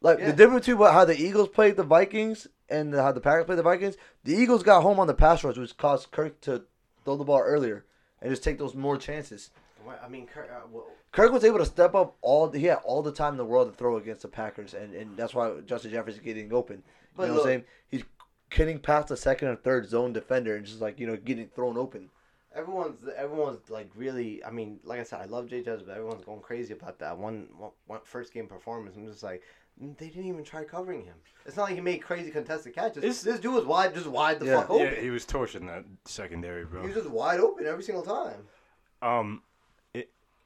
Like 0.00 0.18
Yeah. 0.18 0.26
the 0.26 0.32
difference 0.32 0.66
between 0.66 0.78
what- 0.78 0.92
how 0.92 1.04
the 1.04 1.16
Eagles 1.16 1.48
played 1.48 1.76
the 1.76 1.82
Vikings 1.84 2.46
and 2.68 2.92
how 2.94 3.12
the 3.12 3.20
Packers 3.20 3.44
played 3.46 3.58
the 3.58 3.62
Vikings, 3.62 3.96
the 4.24 4.34
Eagles 4.34 4.62
got 4.62 4.82
home 4.82 4.98
on 4.98 5.06
the 5.06 5.14
pass 5.14 5.44
rush, 5.44 5.56
which 5.58 5.76
caused 5.76 6.10
Kirk 6.10 6.40
to 6.42 6.64
throw 7.04 7.16
the 7.16 7.24
ball 7.24 7.40
earlier 7.40 7.84
and 8.20 8.30
just 8.30 8.42
take 8.42 8.58
those 8.58 8.74
more 8.74 8.96
chances. 8.96 9.50
Well, 9.86 9.98
I 10.04 10.08
mean, 10.08 10.26
Kurt, 10.26 10.50
uh, 10.50 10.66
well, 10.70 10.86
Kirk 11.12 11.32
was 11.32 11.44
able 11.44 11.58
to 11.58 11.64
step 11.66 11.94
up 11.94 12.16
all. 12.20 12.50
He 12.50 12.64
had 12.64 12.78
all 12.84 13.02
the 13.02 13.12
time 13.12 13.34
in 13.34 13.38
the 13.38 13.44
world 13.44 13.70
to 13.70 13.76
throw 13.76 13.96
against 13.96 14.22
the 14.22 14.28
Packers, 14.28 14.74
and, 14.74 14.92
and 14.94 15.16
that's 15.16 15.34
why 15.34 15.52
Justin 15.64 15.92
Jefferson 15.92 16.22
getting 16.24 16.52
open. 16.52 16.76
You 16.78 16.82
But 17.16 17.26
know 17.28 17.34
what 17.34 17.40
I'm 17.40 17.46
saying? 17.46 17.64
He's 17.88 18.04
getting 18.50 18.78
past 18.80 19.08
the 19.08 19.16
second 19.16 19.48
or 19.48 19.56
third 19.56 19.88
zone 19.88 20.12
defender 20.12 20.56
and 20.56 20.66
just 20.66 20.80
like 20.80 20.98
you 21.00 21.06
know 21.06 21.16
getting 21.16 21.48
thrown 21.48 21.76
open. 21.76 22.10
everyone's 22.54 23.00
everyone's 23.16 23.70
like 23.70 23.88
really. 23.94 24.42
I 24.44 24.50
mean, 24.50 24.80
like 24.84 24.98
I 25.00 25.04
said, 25.04 25.20
I 25.20 25.26
love 25.26 25.48
Jay 25.48 25.62
Judge, 25.62 25.82
but 25.86 25.92
everyone's 25.96 26.24
going 26.24 26.40
crazy 26.40 26.72
about 26.72 26.98
that 26.98 27.16
one, 27.16 27.48
one, 27.56 27.70
one 27.86 28.00
first 28.04 28.32
game 28.34 28.46
performance. 28.48 28.96
I'm 28.96 29.06
just 29.06 29.22
like, 29.22 29.42
mm, 29.82 29.96
they 29.98 30.08
didn't 30.08 30.26
even 30.26 30.42
try 30.44 30.64
covering 30.64 31.04
him. 31.04 31.14
It's 31.44 31.56
not 31.56 31.64
like 31.64 31.74
he 31.76 31.80
made 31.80 31.98
crazy 32.02 32.30
contested 32.32 32.74
catches. 32.74 32.98
It's- 33.04 33.22
this 33.22 33.38
dude 33.40 33.54
was 33.54 33.64
wide, 33.66 33.94
just 33.94 34.08
wide 34.08 34.40
the 34.40 34.46
Yeah. 34.46 34.60
fuck 34.62 34.70
open. 34.70 34.86
Yeah, 34.86 35.00
he 35.00 35.10
was 35.10 35.24
torching 35.24 35.66
that 35.66 35.84
secondary, 36.06 36.64
bro. 36.64 36.80
he 36.82 36.88
was 36.88 36.96
just 36.96 37.08
wide 37.10 37.38
open 37.40 37.66
every 37.66 37.84
single 37.84 38.02
time. 38.02 38.48
Um, 39.02 39.42
it, 39.42 39.55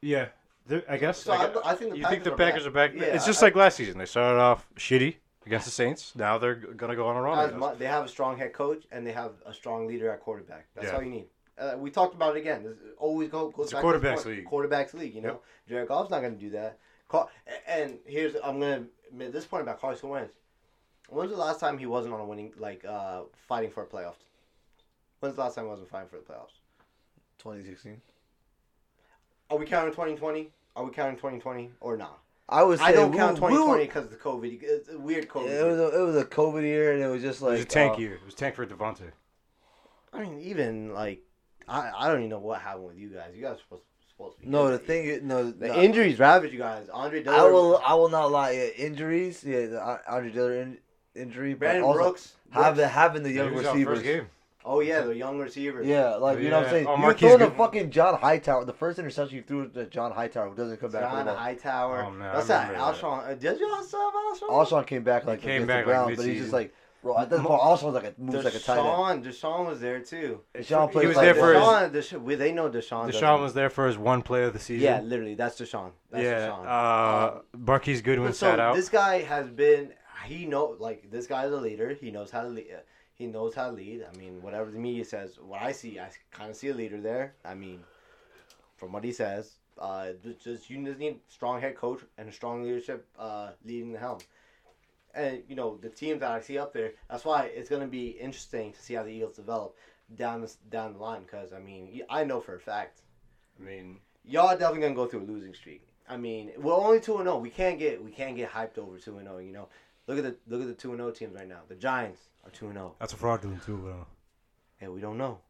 yeah, 0.02 0.28
there- 0.66 0.84
I 0.88 0.96
guess. 0.96 1.22
So 1.22 1.32
I, 1.32 1.46
I- 1.46 1.52
gu- 1.52 1.60
I 1.64 1.74
think 1.74 1.90
the 1.92 1.98
you 1.98 2.06
think 2.06 2.24
the 2.24 2.30
Packers 2.30 2.64
Packers 2.64 2.66
are 2.66 2.68
are 2.68 2.72
back? 2.72 2.92
back. 2.94 3.00
Yeah, 3.08 3.14
it's 3.14 3.26
just 3.26 3.42
I- 3.42 3.46
like 3.46 3.56
last 3.56 3.76
season. 3.76 3.98
They 3.98 4.06
started 4.06 4.38
off 4.40 4.66
shitty 4.76 5.16
against 5.46 5.64
the 5.66 5.70
Saints. 5.72 6.14
Now 6.16 6.38
they're 6.38 6.54
g- 6.56 6.66
gonna 6.76 6.96
go 6.96 7.06
on 7.08 7.16
a 7.16 7.22
run. 7.22 7.38
I 7.38 7.44
As 7.44 7.50
guess. 7.50 7.60
mu- 7.60 7.76
they 7.76 7.86
have 7.86 8.04
a 8.04 8.08
strong 8.08 8.36
head 8.38 8.52
coach 8.52 8.84
and 8.92 9.06
they 9.06 9.12
have 9.12 9.32
a 9.46 9.52
strong 9.52 9.86
leader 9.86 10.10
at 10.10 10.20
quarterback. 10.20 10.66
That's 10.74 10.88
Yeah. 10.88 10.96
all 10.96 11.02
you 11.02 11.10
need. 11.10 11.26
Uh, 11.58 11.74
we 11.76 11.90
talked 11.90 12.14
about 12.14 12.36
it 12.36 12.40
again. 12.40 12.62
This 12.62 12.76
always 12.98 13.28
go 13.28 13.50
goes 13.50 13.66
It's 13.66 13.72
a 13.72 13.76
back 13.76 13.82
to 13.84 13.98
the 13.98 13.98
quarterbacks 14.08 14.14
point. 14.24 14.26
league. 14.26 14.46
Quarterbacks 14.46 14.94
league. 14.94 15.14
You 15.14 15.20
know, 15.22 15.40
Jared 15.68 15.88
Goff's 15.88 16.10
not 16.10 16.20
going 16.20 16.34
to 16.34 16.40
do 16.40 16.50
that. 16.50 16.78
Car- 17.08 17.28
and 17.66 17.98
here's 18.06 18.34
I'm 18.36 18.60
going 18.60 18.84
to 18.84 18.90
admit 19.10 19.32
this 19.32 19.44
point 19.44 19.62
about 19.62 19.78
Carson 19.80 20.08
Wentz. 20.08 20.34
When's 21.10 21.30
the 21.32 21.36
last 21.36 21.58
time 21.60 21.76
he 21.76 21.86
wasn't 21.86 22.14
on 22.14 22.20
a 22.20 22.24
winning 22.24 22.54
like 22.56 22.84
uh 22.84 23.22
fighting 23.48 23.70
for 23.70 23.82
a 23.82 23.86
playoff? 23.86 24.14
When's 25.18 25.34
the 25.34 25.42
last 25.42 25.56
time 25.56 25.64
I 25.64 25.68
wasn't 25.68 25.88
fighting 25.90 26.08
for 26.08 26.16
the 26.16 26.22
playoffs? 26.22 26.60
2016. 27.38 28.00
Are 29.50 29.58
we 29.58 29.66
counting 29.66 29.92
2020? 29.92 30.50
Are 30.76 30.84
we 30.84 30.92
counting 30.92 31.16
2020 31.16 31.70
or 31.80 31.96
not? 31.96 32.20
I 32.48 32.62
would 32.62 32.78
say 32.78 32.84
I 32.86 32.92
don't 32.92 33.14
count 33.14 33.36
2020 33.36 33.84
because 33.84 34.04
of 34.04 34.10
the 34.10 34.16
COVID. 34.16 34.60
It's 34.62 34.88
a 34.88 34.98
weird 34.98 35.28
COVID. 35.28 35.48
It 35.48 35.64
was 35.64 35.78
a, 35.78 36.00
it 36.00 36.04
was 36.04 36.16
a 36.16 36.24
COVID 36.24 36.62
year, 36.62 36.92
and 36.92 37.02
it 37.02 37.06
was 37.06 37.22
just 37.22 37.42
like 37.42 37.50
It 37.50 37.52
like 37.52 37.58
was 37.58 37.64
a 37.64 37.68
tank 37.68 37.94
uh, 37.94 37.98
year. 37.98 38.14
It 38.14 38.24
was 38.24 38.34
tank 38.34 38.54
for 38.56 38.66
DeVonta. 38.66 39.12
I 40.12 40.20
mean, 40.20 40.40
even 40.40 40.92
like, 40.92 41.22
I, 41.68 41.90
I 41.96 42.08
don't 42.08 42.18
even 42.18 42.30
know 42.30 42.38
what 42.38 42.60
happened 42.60 42.86
with 42.86 42.96
you 42.96 43.08
guys. 43.10 43.30
You 43.34 43.42
guys 43.42 43.52
were 43.52 43.58
supposed, 43.58 43.82
supposed 44.10 44.36
to 44.38 44.42
be. 44.42 44.48
No, 44.48 44.68
good. 44.68 44.80
the 44.80 44.84
thing 44.84 45.04
is, 45.06 45.22
no, 45.22 45.50
the 45.50 45.68
no, 45.68 45.74
injuries 45.76 46.18
ravaged 46.18 46.52
you 46.52 46.58
guys. 46.58 46.88
Andre 46.92 47.22
Dillard, 47.22 47.40
I 47.40 47.44
will 47.44 47.80
I 47.86 47.94
will 47.94 48.08
not 48.08 48.30
lie. 48.32 48.50
Yeah, 48.52 48.84
injuries, 48.84 49.44
yeah, 49.44 49.66
the 49.66 49.88
An- 49.88 49.98
Andre 50.08 50.30
Dillard 50.32 50.56
in, 50.58 50.78
injury, 51.22 51.54
Brandon 51.54 51.84
Brooks. 51.92 52.34
having 52.50 52.76
Brooks. 52.76 52.92
having 52.92 53.22
the 53.22 53.32
young 53.32 53.54
receivers. 53.54 53.98
first 53.98 54.02
game. 54.02 54.26
Oh 54.64 54.80
yeah, 54.80 55.00
the 55.00 55.16
young 55.16 55.38
receivers. 55.38 55.86
Yeah, 55.86 56.16
like 56.16 56.38
you 56.38 56.50
know 56.50 56.58
what 56.58 56.66
I'm 56.66 56.70
saying. 56.70 56.86
Oh, 56.86 56.90
You're 56.90 56.98
Marquise 56.98 57.20
throwing 57.20 57.34
a 57.42 57.44
Goodwin. 57.46 57.58
fucking 57.58 57.90
John 57.90 58.18
Hightower. 58.20 58.64
The 58.66 58.72
first 58.74 58.98
interception 58.98 59.36
you 59.36 59.42
threw 59.42 59.68
to 59.70 59.86
John 59.86 60.12
Hightower, 60.12 60.50
who 60.50 60.54
doesn't 60.54 60.76
come 60.78 60.90
back. 60.90 61.02
John 61.02 61.16
with 61.16 61.26
the 61.26 61.32
ball. 61.32 61.40
Hightower. 61.42 62.04
Oh, 62.06 62.10
man, 62.10 62.28
I 62.28 62.32
That's 62.34 62.46
that 62.48 62.68
remember 62.70 62.92
that. 62.92 63.00
Alshon. 63.02 63.28
Uh, 63.30 63.34
did 63.34 63.58
you 63.60 63.68
also 63.74 63.98
have 63.98 64.12
Alshon? 64.14 64.48
Alshon 64.82 64.86
came 64.86 65.02
back 65.02 65.24
like 65.24 65.40
came 65.40 65.62
against 65.62 65.68
back, 65.68 65.84
the 65.86 65.90
like, 65.92 65.96
Browns, 66.04 66.16
but 66.16 66.22
he's 66.26 66.26
mid-season. 66.26 66.42
just 66.44 66.52
like, 66.52 66.74
bro, 67.02 67.18
at 67.18 67.30
this 67.30 67.40
point, 67.40 67.60
Alshon's 67.62 67.94
like 67.94 68.04
a 68.04 68.14
moves 68.18 68.44
like 68.44 68.54
a 68.54 68.58
tight 68.58 68.78
end. 68.78 69.24
DeSean, 69.24 69.40
DeSean 69.40 69.66
was 69.66 69.80
there 69.80 70.00
too. 70.00 70.40
DeSean 70.54 70.86
He 70.88 70.92
plays 70.92 71.06
was 71.08 71.16
like 71.16 71.24
there 71.24 71.34
that. 71.34 71.40
for 71.40 71.54
his- 71.88 72.06
DeSean, 72.06 72.18
DeSean, 72.18 72.22
we- 72.22 72.34
they 72.34 72.52
know 72.52 72.68
DeSean. 72.68 73.06
DeSean 73.08 73.12
doesn't- 73.12 73.40
was 73.40 73.54
there 73.54 73.70
for 73.70 73.86
his 73.86 73.96
one 73.96 74.20
play 74.20 74.44
of 74.44 74.52
the 74.52 74.58
season. 74.58 74.84
Yeah, 74.84 75.00
literally, 75.00 75.36
that's 75.36 75.58
DeSean. 75.58 75.92
That's 76.10 76.22
yeah. 76.24 76.48
DeSean. 76.48 76.66
Uh, 76.66 77.40
Marquise 77.56 78.02
Goodwin 78.02 78.28
But 78.28 78.36
so 78.36 78.50
sat 78.50 78.60
out. 78.60 78.76
this 78.76 78.90
guy 78.90 79.22
has 79.22 79.48
been. 79.48 79.94
He 80.26 80.44
know 80.44 80.76
like 80.78 81.10
this 81.10 81.26
guy 81.26 81.46
is 81.46 81.52
a 81.52 81.56
leader. 81.56 81.96
He 81.98 82.10
knows 82.10 82.30
how 82.30 82.42
to 82.42 82.48
lead. 82.48 82.66
He 83.20 83.26
knows 83.26 83.54
how 83.54 83.66
to 83.66 83.72
lead. 83.72 84.02
I 84.10 84.16
mean, 84.16 84.40
whatever 84.40 84.70
the 84.70 84.78
media 84.78 85.04
says, 85.04 85.38
what 85.38 85.60
I 85.60 85.72
see, 85.72 86.00
I 86.00 86.08
kind 86.30 86.50
of 86.50 86.56
see 86.56 86.68
a 86.68 86.74
leader 86.74 86.98
there. 86.98 87.34
I 87.44 87.54
mean, 87.54 87.80
from 88.78 88.92
what 88.92 89.04
he 89.04 89.12
says, 89.12 89.58
uh, 89.78 90.12
just, 90.42 90.70
you 90.70 90.82
just 90.86 90.98
need 90.98 91.12
a 91.12 91.32
strong 91.32 91.60
head 91.60 91.76
coach 91.76 92.00
and 92.16 92.30
a 92.30 92.32
strong 92.32 92.62
leadership 92.62 93.06
uh, 93.18 93.50
leading 93.62 93.92
the 93.92 93.98
helm. 93.98 94.20
And 95.14 95.42
you 95.46 95.54
know 95.54 95.76
the 95.76 95.90
teams 95.90 96.20
that 96.20 96.30
I 96.30 96.40
see 96.40 96.56
up 96.56 96.72
there. 96.72 96.92
That's 97.10 97.26
why 97.26 97.50
it's 97.54 97.68
going 97.68 97.82
to 97.82 97.88
be 97.88 98.06
interesting 98.08 98.72
to 98.72 98.80
see 98.80 98.94
how 98.94 99.02
the 99.02 99.10
Eagles 99.10 99.36
develop 99.36 99.76
down 100.14 100.40
this 100.40 100.56
down 100.70 100.94
the 100.94 100.98
line. 100.98 101.22
Because 101.22 101.52
I 101.52 101.58
mean, 101.58 102.00
I 102.08 102.24
know 102.24 102.40
for 102.40 102.54
a 102.54 102.60
fact 102.60 103.02
I 103.60 103.62
mean, 103.62 103.98
y'all 104.24 104.48
are 104.48 104.56
definitely 104.56 104.80
gonna 104.82 104.94
go 104.94 105.06
through 105.06 105.24
a 105.24 105.30
losing 105.30 105.52
streak. 105.52 105.86
I 106.08 106.16
mean, 106.16 106.52
we're 106.56 106.74
only 106.74 107.00
two 107.00 107.16
and 107.16 107.24
zero. 107.24 107.38
We 107.38 107.50
can't 107.50 107.78
get 107.78 108.02
we 108.02 108.10
can't 108.10 108.36
get 108.36 108.50
hyped 108.50 108.78
over 108.78 108.98
two 108.98 109.18
and 109.18 109.26
zero. 109.26 109.38
You 109.38 109.52
know, 109.52 109.68
look 110.06 110.16
at 110.18 110.24
the 110.24 110.36
look 110.48 110.62
at 110.62 110.68
the 110.68 110.74
two 110.74 110.92
and 110.92 111.00
zero 111.00 111.10
teams 111.10 111.34
right 111.34 111.48
now. 111.48 111.60
The 111.68 111.74
Giants 111.74 112.29
are 112.44 112.50
two 112.50 112.66
and 112.66 112.74
zero. 112.74 112.94
that's 112.98 113.12
a 113.12 113.16
fraud 113.16 113.42
doing 113.42 113.60
too. 113.64 113.76
But, 114.80 114.86
uh, 114.86 114.92
we 114.92 115.00
don't 115.00 115.18
know. 115.18 115.40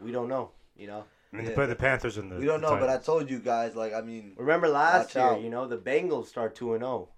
We 0.00 0.12
don't 0.12 0.28
know. 0.28 0.50
You 0.76 0.86
know. 0.86 1.04
I 1.32 1.36
mean, 1.36 1.44
Yeah. 1.44 1.50
they 1.50 1.54
play 1.54 1.66
the 1.66 1.76
Panthers 1.76 2.16
in 2.16 2.28
the. 2.30 2.36
We 2.36 2.46
don't 2.46 2.60
the 2.62 2.70
know, 2.74 2.80
but 2.80 2.88
I 2.88 2.96
told 2.98 3.28
you 3.28 3.38
guys, 3.38 3.74
like, 3.76 3.92
I 3.92 4.00
mean, 4.00 4.32
Remember 4.38 4.68
last 4.68 5.14
year? 5.14 5.24
out. 5.24 5.42
You 5.42 5.50
know, 5.50 5.66
the 5.66 5.76
Bengals 5.76 6.26
start 6.26 6.54
two 6.54 6.72
and 6.74 6.82
zero. 6.82 7.10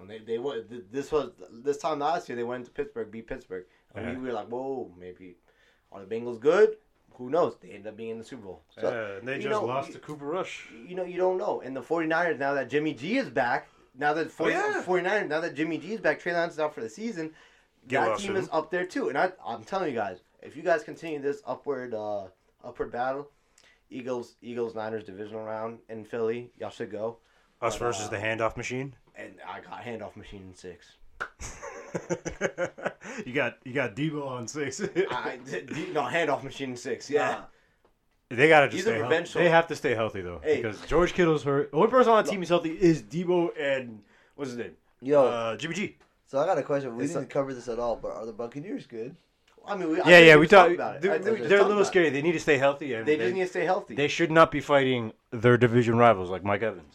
And 0.00 0.10
they 0.10 0.18
they 0.18 0.38
wa- 0.38 0.56
this 0.90 1.12
was 1.12 1.30
this 1.52 1.78
time 1.78 2.00
last 2.00 2.28
year 2.28 2.34
they 2.36 2.42
went 2.42 2.64
to 2.64 2.70
Pittsburgh, 2.72 3.10
beat 3.10 3.26
Pittsburgh, 3.28 3.66
and 3.94 4.04
Yeah. 4.06 4.18
we 4.18 4.26
were 4.26 4.32
like, 4.32 4.48
whoa, 4.48 4.92
maybe 4.98 5.36
are 5.92 6.04
the 6.04 6.12
Bengals 6.12 6.40
good? 6.40 6.76
Who 7.16 7.28
knows? 7.30 7.56
They 7.60 7.70
end 7.70 7.86
up 7.86 7.96
being 7.96 8.10
in 8.10 8.18
the 8.18 8.24
Super 8.24 8.42
Bowl. 8.46 8.62
So, 8.80 8.90
yeah, 8.90 9.18
and 9.18 9.28
they 9.28 9.36
just 9.38 9.48
know, 9.50 9.64
lost 9.66 9.88
you- 9.88 9.94
to 9.94 10.00
Cooper 10.00 10.24
Rush. 10.24 10.68
you 10.86 10.96
know, 10.96 11.04
you 11.04 11.18
don't 11.18 11.36
know. 11.38 11.60
And 11.60 11.76
the 11.76 11.82
49ers, 11.82 12.38
now 12.38 12.54
that 12.54 12.68
Jimmy 12.70 12.94
G 12.94 13.18
is 13.18 13.28
back, 13.30 13.68
now 13.94 14.14
that 14.14 14.30
40, 14.30 14.54
yeah. 14.54 14.82
49ers, 14.84 15.28
now 15.28 15.40
that 15.40 15.54
Jimmy 15.54 15.76
G 15.78 15.92
is 15.92 16.00
back, 16.00 16.18
Trey 16.18 16.32
Lance 16.32 16.54
is 16.54 16.58
out 16.58 16.74
for 16.74 16.80
the 16.80 16.88
season, 16.88 17.32
Get 17.88 18.04
that 18.04 18.18
team 18.18 18.36
is 18.36 18.48
up 18.52 18.70
there 18.70 18.86
too. 18.86 19.08
And 19.08 19.18
I, 19.18 19.32
I'm 19.44 19.64
telling 19.64 19.90
you 19.90 19.96
guys, 19.96 20.18
if 20.42 20.56
you 20.56 20.62
guys 20.62 20.82
continue 20.84 21.20
this 21.20 21.42
upward 21.46 21.94
uh, 21.94 22.24
upward 22.64 22.92
battle, 22.92 23.28
Eagles, 23.90 24.36
Eagles, 24.40 24.74
Niners 24.74 25.04
divisional 25.04 25.44
round 25.44 25.78
in 25.88 26.04
Philly, 26.04 26.50
y'all 26.58 26.70
should 26.70 26.90
go. 26.90 27.18
Us 27.60 27.76
But, 27.78 27.84
versus 27.86 28.06
uh, 28.06 28.10
the 28.10 28.16
handoff 28.18 28.56
machine. 28.56 28.94
And 29.16 29.34
I 29.46 29.60
got 29.60 29.82
handoff 29.82 30.16
machine 30.16 30.42
in 30.48 30.54
six. 30.54 30.96
you 33.26 33.32
got 33.32 33.58
you 33.64 33.72
got 33.72 33.94
Deebo 33.94 34.26
on 34.26 34.48
six. 34.48 34.80
I, 35.10 35.38
d- 35.44 35.60
d- 35.74 35.88
no, 35.92 36.02
handoff 36.02 36.42
machine 36.42 36.70
in 36.70 36.76
six. 36.76 37.10
Yeah. 37.10 37.42
they 38.30 38.48
gotta 38.48 38.68
just 38.68 38.84
stay 38.84 38.98
healthy. 38.98 39.38
They 39.38 39.48
have 39.50 39.66
to 39.68 39.76
stay 39.76 39.94
healthy 39.94 40.22
though 40.22 40.40
Hey. 40.42 40.56
because 40.62 40.80
George 40.86 41.12
Kittle's 41.14 41.42
hurt. 41.44 41.70
The 41.70 41.76
only 41.76 41.90
person 41.90 42.12
on 42.12 42.24
the 42.24 42.30
team 42.30 42.40
who's 42.40 42.48
healthy 42.48 42.70
is 42.70 43.02
Deebo 43.02 43.50
and 43.58 44.00
what's 44.36 44.50
his 44.50 44.58
name? 44.58 44.72
yo, 45.02 45.26
Uh, 45.26 45.56
Jimmy 45.56 45.74
G. 45.74 45.96
so 46.32 46.38
I 46.38 46.46
got 46.46 46.56
a 46.56 46.62
question. 46.62 46.96
We 46.96 47.04
it's 47.04 47.12
didn't 47.12 47.28
cover 47.28 47.52
this 47.52 47.68
at 47.68 47.78
all, 47.78 47.94
but 47.94 48.12
are 48.12 48.24
the 48.24 48.32
Buccaneers 48.32 48.86
good? 48.86 49.14
I 49.66 49.76
mean, 49.76 49.90
we, 49.90 49.94
I 49.96 49.98
Yeah, 49.98 50.04
think 50.04 50.26
yeah, 50.28 50.36
we 50.36 50.46
just 50.46 50.50
talked 50.52 50.68
talked. 50.70 50.74
about 50.74 50.96
it. 50.96 51.02
They're, 51.02 51.12
I 51.12 51.18
they're, 51.18 51.24
think 51.34 51.42
we 51.42 51.46
they're 51.48 51.58
a 51.58 51.60
talked 51.60 51.68
little 51.68 51.82
about 51.82 51.88
it. 51.88 51.92
scary. 51.92 52.08
They 52.08 52.22
need 52.22 52.32
to 52.32 52.40
stay 52.40 52.56
healthy, 52.56 52.94
and 52.94 53.06
They 53.06 53.16
they, 53.16 53.24
just 53.26 53.34
need 53.34 53.42
to 53.42 53.48
stay 53.48 53.64
healthy. 53.66 53.94
they 53.94 54.08
should 54.08 54.30
not 54.30 54.50
be 54.50 54.60
fighting 54.62 55.12
their 55.30 55.58
division 55.58 55.98
rivals 55.98 56.30
like 56.30 56.42
Mike 56.42 56.62
Evans. 56.62 56.94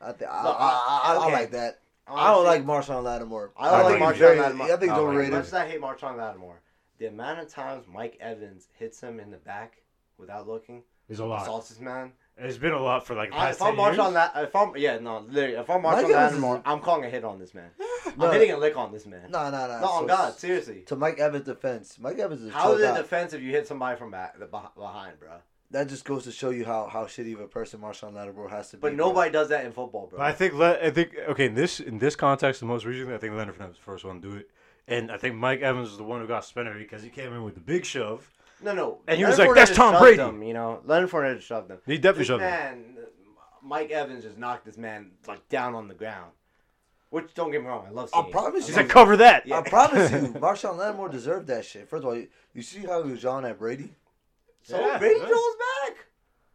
I 0.00 0.10
think 0.10 0.28
I, 0.32 0.42
Look, 0.42 0.56
I, 0.58 1.00
I, 1.04 1.14
I 1.14 1.24
okay. 1.26 1.32
like 1.32 1.50
that. 1.52 1.78
I 2.08 2.32
don't 2.32 2.44
like 2.44 2.64
Marshon 2.66 3.04
Lattimore. 3.04 3.52
I 3.56 3.70
don't 3.70 3.82
like 3.84 3.92
think 3.92 4.02
Marshon 4.04 4.10
he's 4.10 4.18
very- 4.18 4.38
Lattimore. 4.40 4.66
I 4.66 4.70
think 4.70 4.80
he's 4.82 4.90
I 4.90 4.94
like 4.94 5.00
him. 5.02 5.08
overrated. 5.08 5.32
Much 5.34 5.44
as 5.46 5.54
I 5.54 5.68
hate 5.68 5.80
Marshon 5.80 6.16
Lattimore, 6.18 6.60
the 6.98 7.06
amount 7.06 7.38
of 7.38 7.48
times 7.48 7.84
Mike 7.88 8.18
Evans 8.20 8.66
hits 8.76 9.00
him 9.00 9.20
in 9.20 9.30
the 9.30 9.36
back 9.38 9.80
without 10.18 10.48
looking, 10.48 10.82
There's 11.06 11.20
a 11.20 11.24
lot. 11.24 11.42
assaults 11.42 11.68
this 11.68 11.78
man. 11.80 12.10
It's 12.38 12.56
been 12.58 12.72
a 12.72 12.80
lot 12.82 13.06
for 13.06 13.14
like 13.14 13.30
the 13.30 13.36
I, 13.36 13.46
past 13.46 13.60
if 13.60 13.62
I'm 13.62 13.76
10 13.76 13.84
years. 13.84 13.96
Marshon 13.98 14.12
that, 14.14 14.32
if 14.36 14.56
I'm 14.56 14.76
yeah 14.76 14.98
no, 14.98 15.18
literally, 15.28 15.56
if 15.56 15.68
I'm 15.70 15.82
Mike 15.82 15.96
Marshon 15.96 15.98
Evans 15.98 16.10
is- 16.10 16.14
Lattimore, 16.16 16.62
I'm 16.64 16.80
calling 16.80 17.04
a 17.04 17.10
hit 17.10 17.24
on 17.24 17.38
this 17.38 17.54
man. 17.54 17.70
No. 18.16 18.26
I'm 18.26 18.32
hitting 18.32 18.50
a 18.52 18.56
lick 18.58 18.76
on 18.76 18.90
this 18.90 19.06
man. 19.06 19.30
No, 19.30 19.50
no, 19.50 19.66
no. 19.68 19.80
No, 19.80 19.86
on 19.86 20.02
So- 20.02 20.06
God, 20.08 20.34
seriously. 20.38 20.80
To 20.86 20.96
Mike 20.96 21.18
Evans' 21.18 21.44
defense, 21.46 21.98
Mike 22.00 22.18
Evans 22.18 22.42
is 22.42 22.48
a 22.48 22.52
How 22.52 22.72
is 22.72 22.78
chill 22.80 22.88
it 22.90 22.92
guy. 22.94 22.96
defensive 23.02 23.42
you 23.42 23.50
hit 23.52 23.66
somebody 23.68 23.96
from 23.98 24.10
back, 24.10 24.38
the 24.38 24.46
beh- 24.46 24.74
behind, 24.74 25.20
bro? 25.20 25.30
That 25.70 25.88
just 25.88 26.04
goes 26.04 26.24
to 26.24 26.32
show 26.32 26.50
you 26.50 26.64
how, 26.64 26.86
how 26.88 27.04
shitty 27.06 27.32
of 27.34 27.40
a 27.40 27.46
person 27.46 27.80
Marshon 27.80 28.12
Lattimore 28.14 28.48
has 28.50 28.70
to 28.70 28.76
be. 28.76 28.80
But 28.80 28.96
bro. 28.96 29.06
nobody 29.08 29.30
does 29.30 29.48
that 29.50 29.64
in 29.64 29.72
football, 29.72 30.06
bro. 30.08 30.18
But 30.18 30.26
I 30.26 30.32
think 30.32 30.54
Le- 30.54 30.78
I 30.82 30.90
think 30.90 31.10
okay 31.28 31.46
in 31.46 31.54
this 31.54 31.80
in 31.80 31.98
this 31.98 32.16
context, 32.16 32.60
the 32.60 32.66
most 32.66 32.84
recently, 32.84 33.14
I 33.14 33.18
think 33.18 33.34
Leonard 33.34 33.56
Fournette 33.56 33.68
was 33.68 33.76
the 33.76 33.82
first 33.82 34.04
one 34.04 34.20
to 34.20 34.28
do 34.30 34.36
it, 34.36 34.50
and 34.88 35.10
I 35.12 35.16
think 35.16 35.36
Mike 35.36 35.60
Evans 35.60 35.88
was 35.90 35.96
the 35.98 36.04
one 36.04 36.20
who 36.20 36.26
got 36.26 36.44
suspended 36.44 36.76
because 36.78 37.02
he 37.02 37.08
came 37.08 37.32
in 37.32 37.42
with 37.44 37.54
the 37.54 37.60
big 37.60 37.84
shove. 37.84 38.30
No, 38.62 38.74
no. 38.74 38.98
And 39.06 39.18
he 39.18 39.24
was 39.24 39.38
Leonard 39.38 39.56
like, 39.56 39.66
"That's 39.66 39.76
Tom 39.76 39.98
Brady." 40.00 40.22
Him, 40.22 40.42
you 40.42 40.54
know, 40.54 40.80
Leonard 40.84 41.10
Fournette 41.10 41.40
shoved 41.40 41.70
him. 41.70 41.78
He 41.86 41.96
definitely 41.96 42.20
This 42.20 42.26
shoved 42.28 42.42
him. 42.42 42.50
man, 42.50 42.84
Mike 43.62 43.90
Evans 43.90 44.24
just 44.24 44.38
knocked 44.38 44.64
this 44.64 44.76
man 44.76 45.12
like 45.26 45.48
down 45.48 45.74
on 45.74 45.88
the 45.88 45.94
ground. 45.94 46.32
Which 47.10 47.34
don't 47.34 47.50
get 47.50 47.60
me 47.60 47.68
wrong, 47.68 47.84
I 47.86 47.90
love. 47.90 48.08
I 48.14 48.16
Seeing 48.18 48.28
it. 48.28 48.32
promise 48.32 48.68
you- 48.68 48.74
love 48.74 48.84
like, 48.84 48.90
cover 48.90 49.16
that. 49.18 49.46
Yeah. 49.46 49.58
I 49.58 49.62
promise 49.68 50.10
you, 50.10 50.18
Marshon 50.40 50.78
Lattimore 50.78 51.10
deserved 51.10 51.46
that 51.48 51.64
shit. 51.66 51.86
First 51.88 52.04
of 52.04 52.08
all, 52.08 52.16
you, 52.16 52.28
you 52.54 52.62
see 52.62 52.80
how 52.80 53.02
he 53.02 53.10
was 53.12 53.22
yawning 53.22 53.50
at 53.50 53.58
Brady? 53.58 53.90
So 54.62 54.80
Yeah, 54.80 54.96
Brady 54.98 55.20
yeah. 55.20 55.26
draws 55.26 55.54
back. 55.56 55.96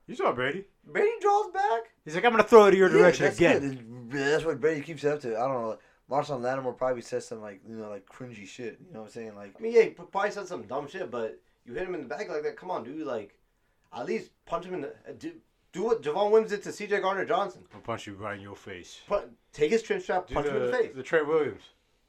You 0.07 0.15
saw 0.15 0.31
Brady. 0.31 0.65
Brady 0.85 1.11
draws 1.21 1.51
back. 1.51 1.81
He's 2.05 2.15
like, 2.15 2.23
I'm 2.25 2.31
gonna 2.31 2.43
throw 2.43 2.65
it 2.65 2.73
in 2.73 2.79
your 2.79 2.89
Yeah, 2.89 2.97
direction 2.97 3.25
that's 3.25 3.37
again. 3.37 4.07
good. 4.09 4.19
That's 4.19 4.45
what 4.45 4.59
Brady 4.59 4.81
keeps 4.81 5.03
it 5.03 5.11
up 5.11 5.19
to. 5.21 5.35
I 5.37 5.47
don't 5.47 5.61
know. 5.61 5.77
Marshon 6.09 6.41
Lattimore 6.41 6.71
probably 6.73 7.01
says 7.01 7.27
some 7.27 7.41
like 7.41 7.59
you 7.67 7.75
know 7.75 7.89
like 7.89 8.05
cringy 8.07 8.47
shit. 8.47 8.79
You 8.87 8.93
know 8.93 9.01
what 9.01 9.05
I'm 9.07 9.11
saying? 9.11 9.35
Like 9.35 9.53
I 9.59 9.61
mean, 9.61 9.73
yeah, 9.73 9.81
he 9.83 9.89
probably 9.89 10.31
said 10.31 10.47
some 10.47 10.63
dumb 10.63 10.87
shit, 10.87 11.11
but 11.11 11.37
you 11.67 11.73
hit 11.73 11.87
him 11.87 11.93
in 11.95 12.01
the 12.01 12.07
back 12.07 12.27
like 12.29 12.43
that. 12.43 12.55
Come 12.57 12.71
on, 12.71 12.83
dude. 12.83 13.05
Like, 13.05 13.35
at 13.95 14.05
least 14.05 14.31
punch 14.45 14.65
him 14.65 14.73
in 14.73 14.81
the. 14.81 14.87
uh, 14.89 15.11
Do, 15.19 15.33
do 15.73 15.83
what 15.83 16.01
Javon 16.01 16.31
Williams 16.31 16.51
did 16.51 16.63
to 16.63 16.71
C.J. 16.71 17.01
Gardner 17.01 17.25
Johnson. 17.25 17.63
I'll 17.75 17.81
punch 17.81 18.07
you 18.07 18.13
right 18.15 18.35
in 18.37 18.41
your 18.41 18.55
face. 18.55 18.99
Put, 19.07 19.29
take 19.53 19.71
his 19.71 19.83
chin 19.83 19.99
strap, 20.01 20.27
Do 20.27 20.33
punch 20.33 20.47
him 20.47 20.55
in 20.55 20.65
the 20.67 20.71
face. 20.71 20.91
The 20.95 21.03
Trey 21.03 21.21
Williams. 21.21 21.61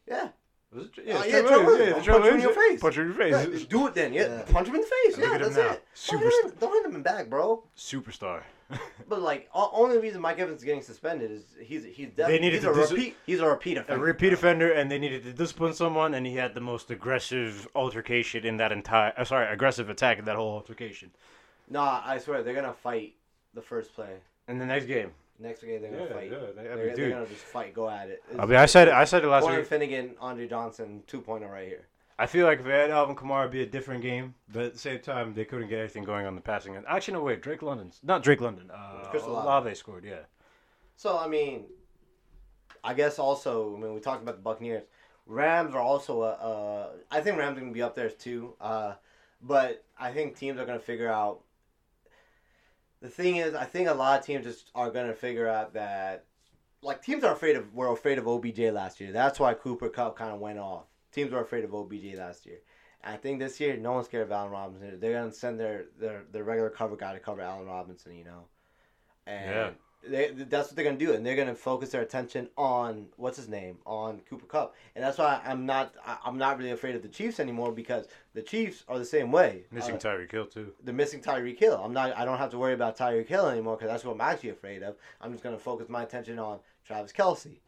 Yeah. 0.06 0.28
Was 0.72 0.84
it? 0.86 0.90
Uh, 0.98 1.02
Yeah, 1.04 1.14
yeah, 1.14 1.20
Trey 1.22 1.30
Trey 1.30 1.42
Williams. 1.42 1.66
Williams. 1.66 1.88
Yeah, 1.88 1.94
the 1.98 2.02
Trey 2.02 2.12
punch 2.14 2.26
him 2.28 2.34
in 2.36 2.40
your 2.40 2.52
face. 2.52 2.80
Punch 2.80 2.96
him 2.98 3.10
in 3.10 3.16
your 3.18 3.26
Yeah, 3.28 3.44
face. 3.44 3.64
do 3.66 3.86
it 3.88 3.94
then. 3.94 4.12
Yeah, 4.12 4.22
Yeah. 4.22 4.42
punch 4.50 4.68
him 4.68 4.74
in 4.76 4.80
the 4.82 4.86
face. 4.86 5.18
Yeah, 5.18 5.38
that's 5.38 5.56
it. 5.56 5.56
Don't 5.56 5.80
Superstar. 5.94 6.22
hit, 6.30 6.44
him, 6.44 6.52
don't 6.60 6.72
hit 6.74 6.84
him 6.84 6.90
in 6.96 7.02
the 7.02 7.04
back, 7.04 7.28
bro. 7.28 7.64
Superstar. 7.76 8.42
But 9.08 9.22
like, 9.22 9.48
o- 9.54 9.70
only 9.72 9.96
reason 9.96 10.20
Mike 10.20 10.38
Evans 10.38 10.58
is 10.58 10.64
getting 10.64 10.82
suspended 10.82 11.30
is 11.30 11.44
he's 11.62 11.82
he's 11.84 12.08
definitely 12.10 12.40
needed 12.40 12.56
he's 12.56 12.64
to 12.64 12.72
a 12.72 12.74
dis- 12.74 12.90
repeat. 12.92 13.16
He's 13.24 13.40
a 13.40 13.46
repeat 13.48 13.78
a 13.78 13.80
offender. 13.80 14.04
repeat 14.04 14.32
offender, 14.34 14.70
and 14.72 14.90
they 14.90 14.98
needed 14.98 15.22
to 15.24 15.32
discipline 15.32 15.72
someone, 15.72 16.12
and 16.12 16.26
he 16.26 16.34
had 16.36 16.54
the 16.54 16.60
most 16.60 16.90
aggressive 16.90 17.66
altercation 17.74 18.44
in 18.44 18.58
that 18.58 18.70
entire. 18.70 19.14
Uh, 19.16 19.24
sorry, 19.24 19.50
aggressive 19.50 19.88
attack 19.88 20.18
in 20.18 20.26
that 20.26 20.36
whole 20.36 20.52
altercation. 20.52 21.10
Nah, 21.70 22.02
I 22.04 22.18
swear 22.18 22.42
they're 22.42 22.54
gonna 22.54 22.74
fight 22.74 23.14
the 23.54 23.62
first 23.62 23.94
play. 23.94 24.10
In 24.46 24.58
the 24.58 24.66
next 24.66 24.84
game. 24.84 25.12
Next 25.38 25.62
game 25.62 25.80
they're 25.80 25.90
gonna 25.90 26.04
Yeah, 26.04 26.12
fight. 26.12 26.30
yeah. 26.30 26.38
They, 26.38 26.60
I 26.60 26.64
They're, 26.64 26.76
mean, 26.76 26.86
they're 26.88 26.96
dude. 26.96 27.12
gonna 27.12 27.26
just 27.26 27.44
fight, 27.44 27.72
go 27.72 27.88
at 27.88 28.10
it. 28.10 28.22
I 28.38 28.44
mean, 28.44 28.56
I 28.56 28.66
said 28.66 28.88
it. 28.88 28.94
I 28.94 29.04
said 29.04 29.24
it 29.24 29.28
last 29.28 29.44
Warren 29.44 29.58
week. 29.60 29.66
Finnegan, 29.68 30.16
Andre 30.20 30.46
Johnson, 30.48 31.02
2.0 31.06 31.48
right 31.50 31.66
here. 31.68 31.86
I 32.18 32.26
feel 32.26 32.46
like 32.46 32.58
if 32.58 32.64
they 32.64 32.72
had 32.72 32.90
Alvin 32.90 33.14
Kamara, 33.14 33.42
it'd 33.42 33.52
be 33.52 33.62
a 33.62 33.66
different 33.66 34.02
game. 34.02 34.34
But 34.52 34.64
at 34.64 34.72
the 34.72 34.78
same 34.78 34.98
time, 34.98 35.34
they 35.34 35.44
couldn't 35.44 35.68
get 35.68 35.78
anything 35.78 36.04
going 36.04 36.26
on 36.26 36.34
the 36.34 36.40
passing 36.40 36.74
end. 36.74 36.84
Actually, 36.88 37.14
no, 37.14 37.22
wait. 37.22 37.42
Drake 37.42 37.62
London's 37.62 38.00
not 38.02 38.22
Drake 38.22 38.40
London. 38.40 38.70
Uh, 38.72 39.08
Chris 39.10 39.22
Olave. 39.22 39.46
Olave 39.46 39.74
scored. 39.76 40.04
Yeah. 40.04 40.22
So 40.96 41.16
I 41.16 41.28
mean, 41.28 41.66
I 42.82 42.94
guess 42.94 43.18
also 43.20 43.76
I 43.76 43.80
mean 43.80 43.94
we 43.94 44.00
talked 44.00 44.22
about 44.22 44.36
the 44.36 44.42
Buccaneers. 44.42 44.82
Rams 45.26 45.74
are 45.74 45.80
also 45.80 46.22
a. 46.22 46.30
Uh, 46.30 46.88
I 47.10 47.20
think 47.20 47.38
Rams 47.38 47.56
are 47.56 47.60
gonna 47.60 47.72
be 47.72 47.82
up 47.82 47.94
there 47.94 48.10
too. 48.10 48.54
Uh, 48.60 48.94
but 49.40 49.84
I 49.98 50.10
think 50.10 50.36
teams 50.36 50.58
are 50.58 50.66
gonna 50.66 50.80
figure 50.80 51.10
out. 51.10 51.40
The 53.00 53.08
thing 53.08 53.36
is, 53.36 53.54
I 53.54 53.64
think 53.64 53.88
a 53.88 53.94
lot 53.94 54.18
of 54.18 54.26
teams 54.26 54.44
just 54.44 54.72
are 54.74 54.90
gonna 54.90 55.14
figure 55.14 55.46
out 55.46 55.74
that, 55.74 56.24
like 56.82 57.00
teams 57.00 57.22
are 57.22 57.32
afraid 57.32 57.54
of 57.54 57.72
were 57.74 57.92
afraid 57.92 58.18
of 58.18 58.26
OBJ 58.26 58.58
last 58.72 59.00
year. 59.00 59.12
That's 59.12 59.38
why 59.38 59.54
Cooper 59.54 59.88
Kupp 59.88 60.16
kind 60.16 60.32
of 60.32 60.40
went 60.40 60.58
off. 60.58 60.86
Teams 61.18 61.32
were 61.32 61.40
afraid 61.40 61.64
of 61.64 61.74
OBJ 61.74 62.14
last 62.16 62.46
year, 62.46 62.58
And 63.02 63.12
I 63.14 63.16
think 63.18 63.38
this 63.40 63.58
year, 63.58 63.76
no 63.76 63.92
one's 63.92 64.06
scared 64.06 64.22
of 64.24 64.32
Allen 64.32 64.52
Robinson. 64.52 65.00
They're 65.00 65.18
gonna 65.20 65.32
send 65.32 65.58
their 65.58 65.86
their, 65.98 66.22
their 66.30 66.44
regular 66.44 66.70
cover 66.70 66.96
guy 66.96 67.12
to 67.12 67.18
cover 67.20 67.40
Allen 67.40 67.66
Robinson. 67.66 68.14
You 68.16 68.24
know, 68.24 68.44
and 69.26 69.50
Yeah. 69.50 69.70
they, 70.08 70.30
that's 70.44 70.68
what 70.68 70.76
they're 70.76 70.84
gonna 70.84 70.96
do, 70.96 71.12
and 71.14 71.26
they're 71.26 71.34
gonna 71.36 71.54
focus 71.56 71.90
their 71.90 72.02
attention 72.02 72.48
on 72.56 73.08
what's 73.16 73.36
his 73.36 73.48
name 73.48 73.78
on 73.84 74.20
Cooper 74.30 74.46
Kupp, 74.46 74.76
and 74.94 75.02
that's 75.04 75.18
why 75.18 75.40
I'm 75.44 75.66
not 75.66 75.94
I, 76.06 76.18
I'm 76.24 76.38
not 76.38 76.56
really 76.58 76.70
afraid 76.70 76.94
of 76.94 77.02
the 77.02 77.08
Chiefs 77.08 77.40
anymore 77.40 77.72
because 77.72 78.06
the 78.34 78.42
Chiefs 78.42 78.84
are 78.88 78.98
the 78.98 79.04
same 79.04 79.32
way. 79.32 79.64
Missing 79.72 79.96
Uh, 79.96 79.98
Tyreek 79.98 80.30
Hill 80.30 80.46
too. 80.46 80.72
they're 80.84 80.94
missing 80.94 81.20
Tyreek 81.20 81.58
Hill. 81.58 81.80
I'm 81.84 81.92
not. 81.92 82.16
I 82.16 82.24
don't 82.24 82.38
have 82.38 82.50
to 82.52 82.58
worry 82.58 82.74
about 82.74 82.96
Tyreek 82.96 83.26
Hill 83.26 83.48
anymore 83.48 83.76
because 83.76 83.90
that's 83.90 84.04
what 84.04 84.12
I'm 84.12 84.20
actually 84.20 84.50
afraid 84.50 84.84
of. 84.84 84.94
I'm 85.20 85.32
just 85.32 85.42
gonna 85.42 85.58
focus 85.58 85.88
my 85.88 86.04
attention 86.04 86.38
on 86.38 86.60
Travis 86.86 87.12
Kelce. 87.12 87.58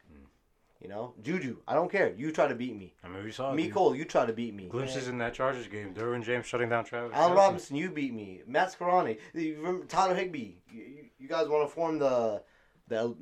You 0.81 0.89
know, 0.89 1.12
Juju. 1.22 1.59
I 1.68 1.74
don't 1.74 1.93
care. 1.93 2.14
You 2.16 2.33
try 2.33 2.49
to 2.49 2.55
beat 2.55 2.74
me. 2.74 2.95
I 3.05 3.09
mean, 3.09 3.22
we 3.22 3.33
saw 3.33 3.53
Me 3.53 3.66
the 3.66 3.72
Cole. 3.72 3.95
You 3.95 4.07
try 4.07 4.24
to 4.24 4.33
beat 4.33 4.55
me. 4.55 4.66
glimpses 4.66 5.09
in 5.09 5.18
that 5.18 5.35
Chargers 5.35 5.66
game. 5.68 5.93
Derwin 5.93 6.22
James 6.24 6.47
shutting 6.47 6.70
down 6.70 6.85
Travis. 6.87 7.12
Allen 7.14 7.35
Robinson, 7.35 7.76
you 7.76 7.91
beat 7.91 8.14
me. 8.14 8.41
Matt 8.47 8.74
Scarani, 8.78 9.18
you 9.35 9.85
Tyler 9.89 10.14
Higbee. 10.14 10.55
You, 10.72 10.83
you, 10.83 11.05
you 11.18 11.28
guys 11.28 11.49
want 11.49 11.68
to 11.68 11.74
form 11.74 11.99
the 11.99 12.43
the 12.89 13.14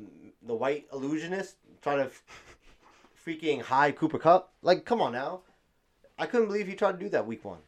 the 0.46 0.54
white 0.54 0.86
illusionist? 0.92 1.56
Try 1.82 1.96
to 1.96 2.04
f- 2.04 2.22
freaking 3.26 3.61
hide 3.61 3.96
Cooper 3.96 4.18
Kupp? 4.20 4.52
Like, 4.62 4.84
come 4.84 5.00
on 5.00 5.12
now. 5.12 5.40
I 6.16 6.26
couldn't 6.26 6.46
believe 6.46 6.68
he 6.68 6.74
tried 6.74 6.92
to 6.92 6.98
do 6.98 7.09
that 7.11 7.26
week 7.26 7.44
one. 7.44 7.59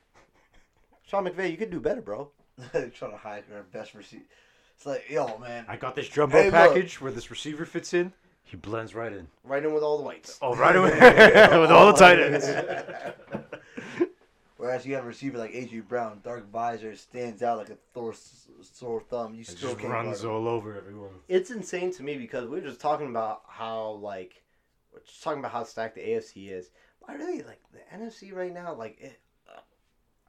Sean 1.06 1.24
McVay, 1.26 1.50
you 1.50 1.56
could 1.56 1.70
do 1.70 1.80
better, 1.80 2.00
bro. 2.00 2.30
trying 2.72 3.10
to 3.10 3.16
hide 3.16 3.42
our 3.52 3.62
best 3.72 3.94
receiver. 3.94 4.22
It's 4.76 4.86
like, 4.86 5.10
yo, 5.10 5.36
man. 5.38 5.64
I 5.68 5.76
got 5.76 5.96
this 5.96 6.08
jumbo 6.08 6.36
Hey, 6.36 6.44
look. 6.44 6.52
package 6.52 7.00
where 7.00 7.10
this 7.12 7.28
receiver 7.30 7.64
fits 7.66 7.92
in. 7.92 8.12
He 8.50 8.56
blends 8.56 8.96
right 8.96 9.12
in. 9.12 9.28
Right 9.44 9.64
in 9.64 9.72
with 9.72 9.84
all 9.84 9.98
the 9.98 10.02
whites. 10.02 10.36
Oh, 10.42 10.56
right 10.56 10.74
in 10.74 10.82
with 10.82 10.92
all 11.70 11.92
the 11.92 11.98
tight 11.98 12.18
ends. 12.18 12.46
Whereas 14.56 14.84
you 14.84 14.94
have 14.96 15.04
a 15.04 15.06
receiver 15.06 15.38
like 15.38 15.54
A.J. 15.54 15.80
Brown, 15.80 16.20
dark 16.24 16.50
visor, 16.50 16.96
stands 16.96 17.44
out 17.44 17.58
like 17.58 17.70
a 17.70 17.76
Thor 17.94 18.12
sore 18.60 19.02
thumb. 19.08 19.34
You 19.34 19.42
It 19.42 19.46
still 19.46 19.70
just 19.70 19.80
can't 19.80 19.92
runs 19.92 20.22
guard 20.22 20.34
all 20.34 20.48
over 20.48 20.76
everyone. 20.76 21.10
It's 21.28 21.50
insane 21.50 21.92
to 21.94 22.02
me 22.02 22.16
because 22.18 22.48
we 22.48 22.60
were 22.60 22.66
just 22.66 22.80
talking 22.80 23.06
about 23.06 23.42
how 23.46 23.92
like 24.02 24.42
we're 24.92 25.00
just 25.00 25.22
talking 25.22 25.38
about 25.38 25.52
how 25.52 25.62
stacked 25.62 25.94
the 25.94 26.02
AFC 26.02 26.50
is. 26.50 26.70
I 27.08 27.14
really 27.14 27.42
like 27.42 27.60
the 27.72 27.96
NFC 27.96 28.34
right 28.34 28.52
now. 28.52 28.74
Like 28.74 29.00
it, 29.00 29.20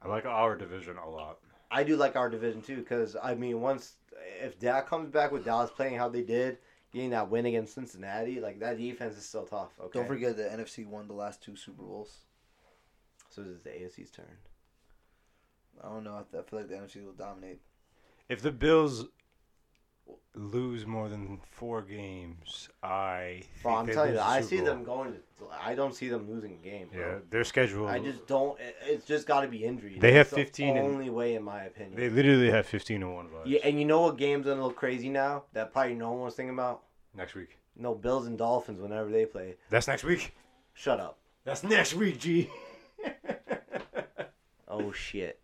I 0.00 0.08
like 0.08 0.26
our 0.26 0.56
division 0.56 0.96
a 0.96 1.10
lot. 1.10 1.38
I 1.72 1.82
do 1.82 1.96
like 1.96 2.14
our 2.14 2.30
division 2.30 2.62
too 2.62 2.76
because 2.76 3.16
I 3.20 3.34
mean 3.34 3.60
once 3.60 3.94
if 4.40 4.58
Dak 4.60 4.88
comes 4.88 5.10
back 5.10 5.32
with 5.32 5.44
Dallas 5.44 5.70
playing 5.70 5.96
how 5.96 6.08
they 6.08 6.22
did, 6.22 6.58
getting 6.92 7.10
that 7.10 7.30
win 7.30 7.46
against 7.46 7.74
Cincinnati, 7.74 8.40
like 8.40 8.60
that 8.60 8.78
defense 8.78 9.16
is 9.16 9.24
still 9.24 9.44
tough. 9.44 9.70
Okay, 9.80 9.98
Don't 9.98 10.08
forget 10.08 10.36
the 10.36 10.44
NFC 10.44 10.86
won 10.86 11.08
the 11.08 11.14
last 11.14 11.42
two 11.42 11.56
Super 11.56 11.82
Bowls. 11.82 12.18
So 13.30 13.42
this 13.42 13.54
is 13.54 13.62
the 13.62 13.70
AFC's 13.70 14.10
turn. 14.10 14.26
I 15.82 15.88
don't 15.88 16.04
know. 16.04 16.16
I 16.16 16.42
feel 16.42 16.58
like 16.58 16.68
the 16.68 16.74
NFC 16.74 17.04
will 17.04 17.12
dominate. 17.12 17.60
If 18.28 18.42
the 18.42 18.52
Bills 18.52 19.06
lose 20.34 20.86
more 20.86 21.08
than 21.08 21.38
four 21.50 21.82
games, 21.82 22.68
I. 22.82 23.42
Bro, 23.62 23.76
think 23.76 23.88
I'm 23.88 23.94
telling 23.94 24.14
you, 24.14 24.20
I 24.20 24.40
see 24.40 24.60
them 24.60 24.84
going. 24.84 25.12
To, 25.12 25.44
I 25.60 25.74
don't 25.74 25.94
see 25.94 26.08
them 26.08 26.28
losing 26.30 26.52
a 26.54 26.64
game. 26.64 26.88
Yeah, 26.96 27.16
their 27.30 27.44
schedule. 27.44 27.86
I 27.86 27.98
just 27.98 28.26
don't. 28.26 28.58
It, 28.60 28.76
it's 28.86 29.04
just 29.06 29.26
got 29.26 29.42
to 29.42 29.48
be 29.48 29.64
injury. 29.64 29.98
They 29.98 30.12
have 30.12 30.30
That's 30.30 30.36
15 30.36 30.74
The 30.74 30.80
and- 30.80 30.88
only 30.94 31.10
way, 31.10 31.34
in 31.34 31.42
my 31.42 31.64
opinion. 31.64 31.96
They 31.96 32.08
literally 32.08 32.50
have 32.50 32.66
15 32.66 33.02
and 33.02 33.14
one 33.14 33.26
vibes. 33.28 33.42
Yeah, 33.46 33.60
and 33.64 33.78
you 33.78 33.84
know 33.84 34.00
what 34.02 34.16
game's 34.16 34.46
gonna 34.46 34.62
look 34.62 34.76
crazy 34.76 35.08
now 35.08 35.44
that 35.52 35.72
probably 35.72 35.94
no 35.94 36.12
one 36.12 36.22
was 36.22 36.34
thinking 36.34 36.54
about? 36.54 36.82
Next 37.14 37.34
week. 37.34 37.58
No, 37.76 37.94
Bills 37.94 38.26
and 38.26 38.38
Dolphins 38.38 38.80
whenever 38.80 39.10
they 39.10 39.26
play. 39.26 39.56
That's 39.70 39.88
next 39.88 40.04
week. 40.04 40.34
Shut 40.74 41.00
up. 41.00 41.18
That's 41.44 41.62
next 41.64 41.94
week, 41.94 42.18
G. 42.18 42.50
Oh 44.74 44.90
shit. 44.90 45.38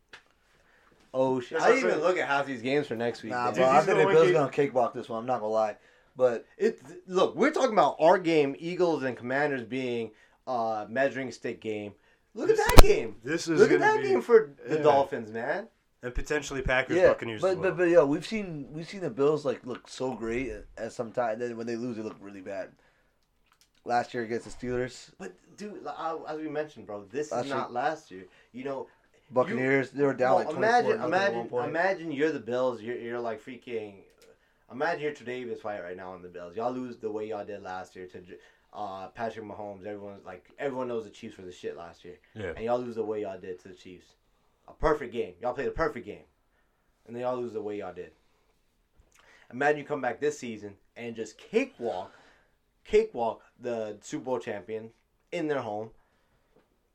Oh 1.14 1.40
shit. 1.40 1.58
That's 1.58 1.64
I 1.64 1.68
didn't 1.68 1.78
even 1.80 1.90
saying. 1.92 2.02
look 2.04 2.18
at 2.18 2.28
half 2.28 2.46
these 2.46 2.62
games 2.62 2.86
for 2.86 2.96
next 2.96 3.22
week. 3.22 3.32
Nah, 3.32 3.52
bro. 3.52 3.64
bro. 3.64 3.66
I 3.72 3.80
think 3.80 3.88
are 3.98 4.00
the 4.02 4.06
the 4.08 4.12
Bills 4.12 4.24
game- 4.26 4.34
gonna 4.34 4.50
cakewalk 4.52 4.94
this 4.94 5.08
one. 5.08 5.18
I'm 5.20 5.26
not 5.26 5.40
gonna 5.40 5.52
lie, 5.52 5.76
but 6.16 6.44
It 6.56 6.80
look, 7.06 7.34
we're 7.34 7.50
talking 7.50 7.72
about 7.72 7.96
our 8.00 8.18
game, 8.18 8.54
Eagles 8.58 9.02
and 9.02 9.16
Commanders 9.16 9.62
being 9.64 10.10
uh 10.46 10.86
measuring 10.88 11.30
stick 11.32 11.60
game. 11.60 11.92
Look 12.34 12.48
This 12.48 12.60
at 12.60 12.76
that 12.76 12.82
game. 12.82 13.16
This 13.24 13.48
is 13.48 13.58
Look 13.60 13.72
at 13.72 13.80
that 13.80 14.02
be, 14.02 14.08
game 14.08 14.22
for 14.22 14.50
the 14.68 14.76
yeah. 14.76 14.82
Dolphins, 14.82 15.32
man. 15.32 15.66
and 16.02 16.14
potentially 16.14 16.62
Packers 16.62 16.96
yeah, 16.96 17.08
Buccaneers 17.08 17.40
but 17.40 17.52
as 17.52 17.56
well. 17.56 17.70
but 17.70 17.76
but 17.78 17.88
yo, 17.88 18.06
we've 18.06 18.26
seen 18.26 18.68
we've 18.72 18.88
seen 18.88 19.00
the 19.00 19.10
Bills 19.10 19.44
like 19.44 19.64
look 19.66 19.88
so 19.88 20.14
great 20.14 20.52
at 20.76 20.92
some 20.92 21.10
time. 21.10 21.32
and 21.32 21.40
Then 21.42 21.56
when 21.56 21.66
they 21.66 21.76
lose, 21.76 21.96
they 21.96 22.02
look 22.02 22.16
really 22.20 22.42
bad. 22.42 22.70
Last 23.84 24.12
year 24.12 24.22
against 24.22 24.44
the 24.44 24.66
Steelers, 24.66 25.10
But 25.18 25.32
dude, 25.56 25.80
as 26.28 26.36
we 26.36 26.48
mentioned, 26.48 26.86
bro, 26.86 27.04
this 27.10 27.32
Last 27.32 27.42
is 27.42 27.46
year- 27.48 27.56
not 27.56 27.72
last 27.72 28.10
year. 28.10 28.24
You 28.52 28.64
know, 28.64 28.86
Buccaneers, 29.30 29.90
they 29.90 30.04
were 30.04 30.14
down 30.14 30.30
No, 30.30 30.36
like 30.36 30.50
24 30.50 30.64
imagine, 30.64 30.92
at 30.92 30.98
one 30.98 31.08
imagine, 31.08 31.48
point. 31.48 31.68
imagine 31.68 32.12
you're 32.12 32.32
the 32.32 32.40
Bills. 32.40 32.80
You're, 32.80 32.96
you're 32.96 33.20
like 33.20 33.44
freaking. 33.44 33.94
Imagine 34.72 35.02
you're 35.02 35.12
Tre'Davious 35.12 35.64
White 35.64 35.82
right 35.82 35.96
now 35.96 36.12
on 36.12 36.22
the 36.22 36.28
Bills. 36.28 36.56
Y'all 36.56 36.72
lose 36.72 36.96
the 36.98 37.10
way 37.10 37.28
y'all 37.28 37.44
did 37.44 37.62
last 37.62 37.96
year 37.96 38.06
to 38.06 38.22
uh, 38.72 39.08
Patrick 39.08 39.44
Mahomes. 39.44 39.86
Everyone's 39.86 40.24
like, 40.24 40.50
everyone 40.58 40.88
knows 40.88 41.04
the 41.04 41.10
Chiefs 41.10 41.36
were 41.38 41.44
the 41.44 41.52
shit 41.52 41.76
last 41.76 42.04
year, 42.04 42.18
yeah. 42.34 42.52
and 42.56 42.64
y'all 42.64 42.78
lose 42.78 42.96
the 42.96 43.04
way 43.04 43.22
y'all 43.22 43.38
did 43.38 43.58
to 43.60 43.68
the 43.68 43.74
Chiefs. 43.74 44.06
A 44.66 44.72
perfect 44.72 45.12
game. 45.12 45.34
Y'all 45.40 45.54
played 45.54 45.68
a 45.68 45.72
perfect 45.72 46.04
game, 46.06 46.24
and 47.06 47.14
then 47.14 47.22
y'all 47.22 47.36
lose 47.36 47.52
the 47.52 47.62
way 47.62 47.78
y'all 47.78 47.94
did. 47.94 48.12
Imagine 49.50 49.78
you 49.78 49.84
come 49.84 50.02
back 50.02 50.20
this 50.20 50.38
season 50.38 50.74
and 50.96 51.16
just 51.16 51.38
cakewalk, 51.38 52.12
cakewalk 52.84 53.42
the 53.58 53.96
Super 54.02 54.24
Bowl 54.24 54.38
champion 54.38 54.90
in 55.32 55.48
their 55.48 55.62
home. 55.62 55.90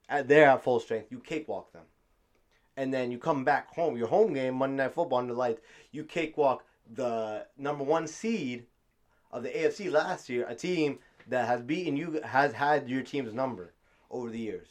At 0.08 0.28
they're 0.28 0.46
at 0.50 0.64
full 0.64 0.80
strength. 0.80 1.12
You 1.12 1.20
cakewalk 1.20 1.74
them 1.74 1.84
and 2.78 2.94
then 2.94 3.12
you 3.12 3.18
come 3.18 3.44
back 3.44 3.74
home, 3.74 3.98
your 3.98 4.08
home 4.08 4.34
game, 4.34 4.56
Monday 4.56 4.84
Night 4.84 4.94
Football 4.94 5.20
under 5.20 5.34
the 5.34 5.40
lights, 5.40 5.62
you 5.92 6.04
cakewalk 6.04 6.66
the 6.92 7.46
number 7.58 7.84
one 7.84 8.08
seed 8.08 8.66
of 9.32 9.44
the 9.44 9.50
AFC 9.50 9.92
last 9.92 10.30
year, 10.30 10.46
a 10.48 10.56
team 10.56 11.00
that 11.28 11.48
has 11.48 11.62
beaten 11.62 11.96
you, 11.96 12.22
has 12.24 12.54
had 12.54 12.90
your 12.90 13.02
team's 13.02 13.34
number 13.34 13.74
over 14.10 14.30
the 14.30 14.40
years. 14.40 14.68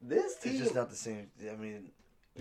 This 0.00 0.36
team, 0.36 0.52
it's 0.52 0.62
just 0.62 0.74
not 0.74 0.90
the 0.90 0.96
same. 0.96 1.30
I 1.50 1.56
mean, 1.56 1.90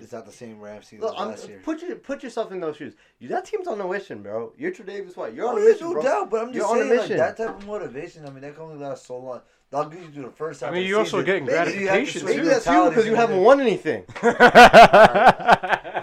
it's 0.04 0.12
not 0.14 0.26
the 0.26 0.32
same 0.32 0.60
Rams 0.60 0.88
season 0.88 1.06
look, 1.06 1.16
as 1.16 1.22
I'm, 1.22 1.28
last 1.30 1.48
year. 1.48 1.62
put 1.64 1.82
your 1.82 1.96
put 1.98 2.24
yourself 2.24 2.52
in 2.52 2.60
those 2.60 2.78
shoes. 2.78 2.94
You, 3.20 3.28
that 3.30 3.46
team's 3.46 3.68
on 3.68 3.80
a 3.82 3.88
mission, 3.88 4.22
bro. 4.24 4.54
You're 4.58 4.72
Tre'Davious 4.72 5.16
White. 5.18 5.34
You're 5.34 5.46
Oh, 5.46 5.50
on 5.50 5.58
a 5.58 5.62
yeah, 5.62 5.72
mission, 5.72 5.88
no 5.88 5.94
bro. 5.94 6.02
doubt, 6.04 6.30
but 6.30 6.42
I'm 6.42 6.48
just 6.54 6.56
You're 6.58 6.66
on 6.68 6.78
a 6.78 6.80
saying 6.82 6.90
like, 6.92 7.02
mission. 7.02 7.18
that 7.18 7.38
type 7.38 7.50
of 7.50 7.66
motivation. 7.68 8.26
I 8.26 8.30
mean, 8.30 8.42
that 8.42 8.54
can 8.56 8.64
only 8.64 8.78
last 8.84 9.06
so 9.06 9.18
long. 9.18 9.42
That'll 9.70 9.90
get 9.90 10.02
you 10.02 10.10
through 10.10 10.24
the 10.24 10.30
first 10.32 10.62
half. 10.62 10.70
I 10.70 10.74
mean, 10.74 10.84
of 10.84 10.88
you're 10.90 11.00
also 11.00 11.18
season. 11.22 11.26
getting 11.26 11.46
Maybe 11.46 11.56
you 11.58 11.60
have 11.60 11.70
to 11.70 11.84
gratification, 11.84 12.22
switch 12.22 12.36
Maybe 12.38 12.48
that's 12.48 12.66
you 12.68 12.90
because 12.90 13.06
you 13.06 13.16
haven't 13.16 13.42
won 13.42 13.60
anything. 13.60 14.06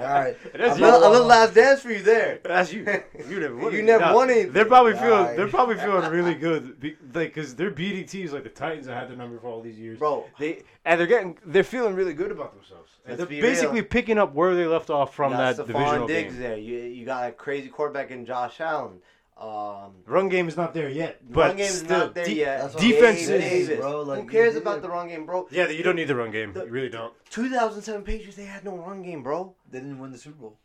All 0.05 0.11
right, 0.20 0.36
is 0.55 0.72
A 0.76 0.78
you. 0.78 0.84
little, 0.84 1.09
a 1.09 1.11
little 1.11 1.26
last 1.26 1.55
dance 1.55 1.80
for 1.80 1.90
you 1.90 2.02
there. 2.02 2.40
That's 2.44 2.72
you. 2.72 2.84
You 3.28 3.40
never 3.40 3.57
won. 3.57 3.72
You 3.72 3.82
never 3.82 4.05
Nah, 4.05 4.14
won 4.14 4.30
anything. 4.30 4.52
They're 4.52 4.64
probably 4.64 4.94
feeling. 4.94 5.36
They're 5.36 5.48
probably 5.48 5.76
feeling 5.86 6.11
really 6.11 6.34
good, 6.34 6.78
be, 6.78 6.96
like 7.14 7.34
because 7.34 7.55
they're 7.55 7.70
beating 7.70 8.07
teams 8.07 8.32
like 8.32 8.42
the 8.44 8.50
Titans 8.50 8.86
that 8.86 8.96
had 8.98 9.09
their 9.09 9.16
number 9.16 9.38
for 9.38 9.48
all 9.48 9.61
these 9.62 9.78
years. 9.78 9.98
Bro, 9.98 10.26
They 10.38 10.62
and 10.84 11.00
they're 11.00 11.07
getting. 11.07 11.38
They're 11.46 11.64
feeling 11.64 11.94
really 11.94 12.14
good 12.14 12.30
about 12.30 12.55
themselves. 12.55 12.90
And 13.07 13.18
Let's 13.18 13.28
they're 13.30 13.40
basically 13.42 13.80
real. 13.80 13.88
picking 13.88 14.18
up 14.18 14.34
where 14.34 14.55
they 14.55 14.66
left 14.66 14.88
off 14.90 15.14
from 15.14 15.32
that 15.32 15.57
got 15.57 15.66
divisional 15.66 16.07
Diggs 16.07 16.32
game. 16.34 16.42
there. 16.42 16.57
You 16.57 16.78
you 16.80 17.05
got 17.07 17.28
a 17.28 17.32
crazy 17.32 17.68
quarterback 17.68 18.11
in 18.11 18.24
Josh 18.26 18.61
Allen. 18.61 18.98
Um, 19.37 19.97
Run 20.07 20.28
game 20.28 20.47
is 20.47 20.57
not 20.57 20.74
there 20.74 20.89
yet, 20.89 21.20
but 21.28 21.49
run 21.49 21.57
game's 21.57 21.78
still, 21.78 21.99
not 21.99 22.14
there 22.14 22.24
de- 22.24 22.35
yet. 22.37 22.72
Defense 22.76 23.22
I'm 23.22 23.26
Gabe 23.26 23.41
saying, 23.41 23.66
Davis. 23.66 23.80
bro. 23.80 24.03
Like, 24.03 24.22
Who 24.22 24.28
cares 24.28 24.55
about 24.55 24.80
the 24.80 24.89
run 24.89 25.09
game, 25.09 25.26
bro? 25.26 25.49
Yeah, 25.51 25.68
you 25.68 25.82
don't 25.82 25.97
need 25.97 26.07
the 26.09 26.14
run 26.14 26.30
game. 26.30 26.53
The- 26.53 26.64
You 26.66 26.70
really 26.70 26.89
don't. 26.89 27.12
2007 27.30 28.03
Patriots, 28.05 28.37
they 28.37 28.45
had 28.45 28.64
no 28.64 28.76
run 28.76 29.03
game, 29.03 29.22
bro. 29.24 29.57
They 29.68 29.80
didn't 29.80 29.99
win 29.99 30.12
the 30.12 30.18
Super 30.18 30.37
Bowl, 30.37 30.59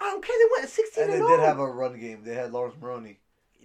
I 0.00 0.04
don't 0.04 0.24
care. 0.24 0.36
They 0.38 0.60
went 0.60 0.70
16 0.70 1.02
and 1.04 1.12
and, 1.14 1.22
they 1.22 1.26
0. 1.26 1.36
did 1.36 1.44
have 1.44 1.58
a 1.58 1.66
run 1.66 1.98
game. 1.98 2.22
They 2.24 2.34
had 2.34 2.52
Laurence 2.52 2.76
Maroney. 2.80 3.18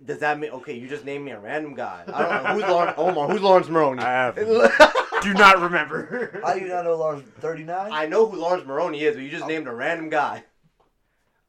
Does 0.04 0.20
that 0.20 0.40
mean 0.40 0.52
okay? 0.52 0.74
You 0.78 0.88
just 0.88 1.06
named 1.06 1.26
me 1.26 1.32
a 1.32 1.40
random 1.40 1.74
guy. 1.76 2.04
I 2.14 2.22
don't 2.24 2.44
know 2.44 2.54
who's 2.54 2.64
Laurence. 2.72 2.94
Omar, 2.98 3.30
who's 3.30 3.42
Laurence 3.42 3.68
Maroney? 3.70 4.02
I 4.04 4.12
have. 4.12 4.36
Do 5.24 5.34
not 5.34 5.60
remember. 5.60 6.40
How 6.44 6.54
do 6.54 6.60
you 6.62 6.68
not 6.68 6.84
know 6.86 6.96
Laurence? 6.96 7.28
Thirty 7.40 7.64
nine. 7.64 7.92
I 7.92 8.06
know 8.06 8.28
who 8.28 8.38
Laurence 8.38 8.66
Maroney 8.68 9.02
is, 9.02 9.16
but 9.16 9.24
you 9.24 9.30
just 9.30 9.44
Oh. 9.46 9.48
named 9.48 9.68
a 9.68 9.72
random 9.74 10.10
guy. 10.10 10.44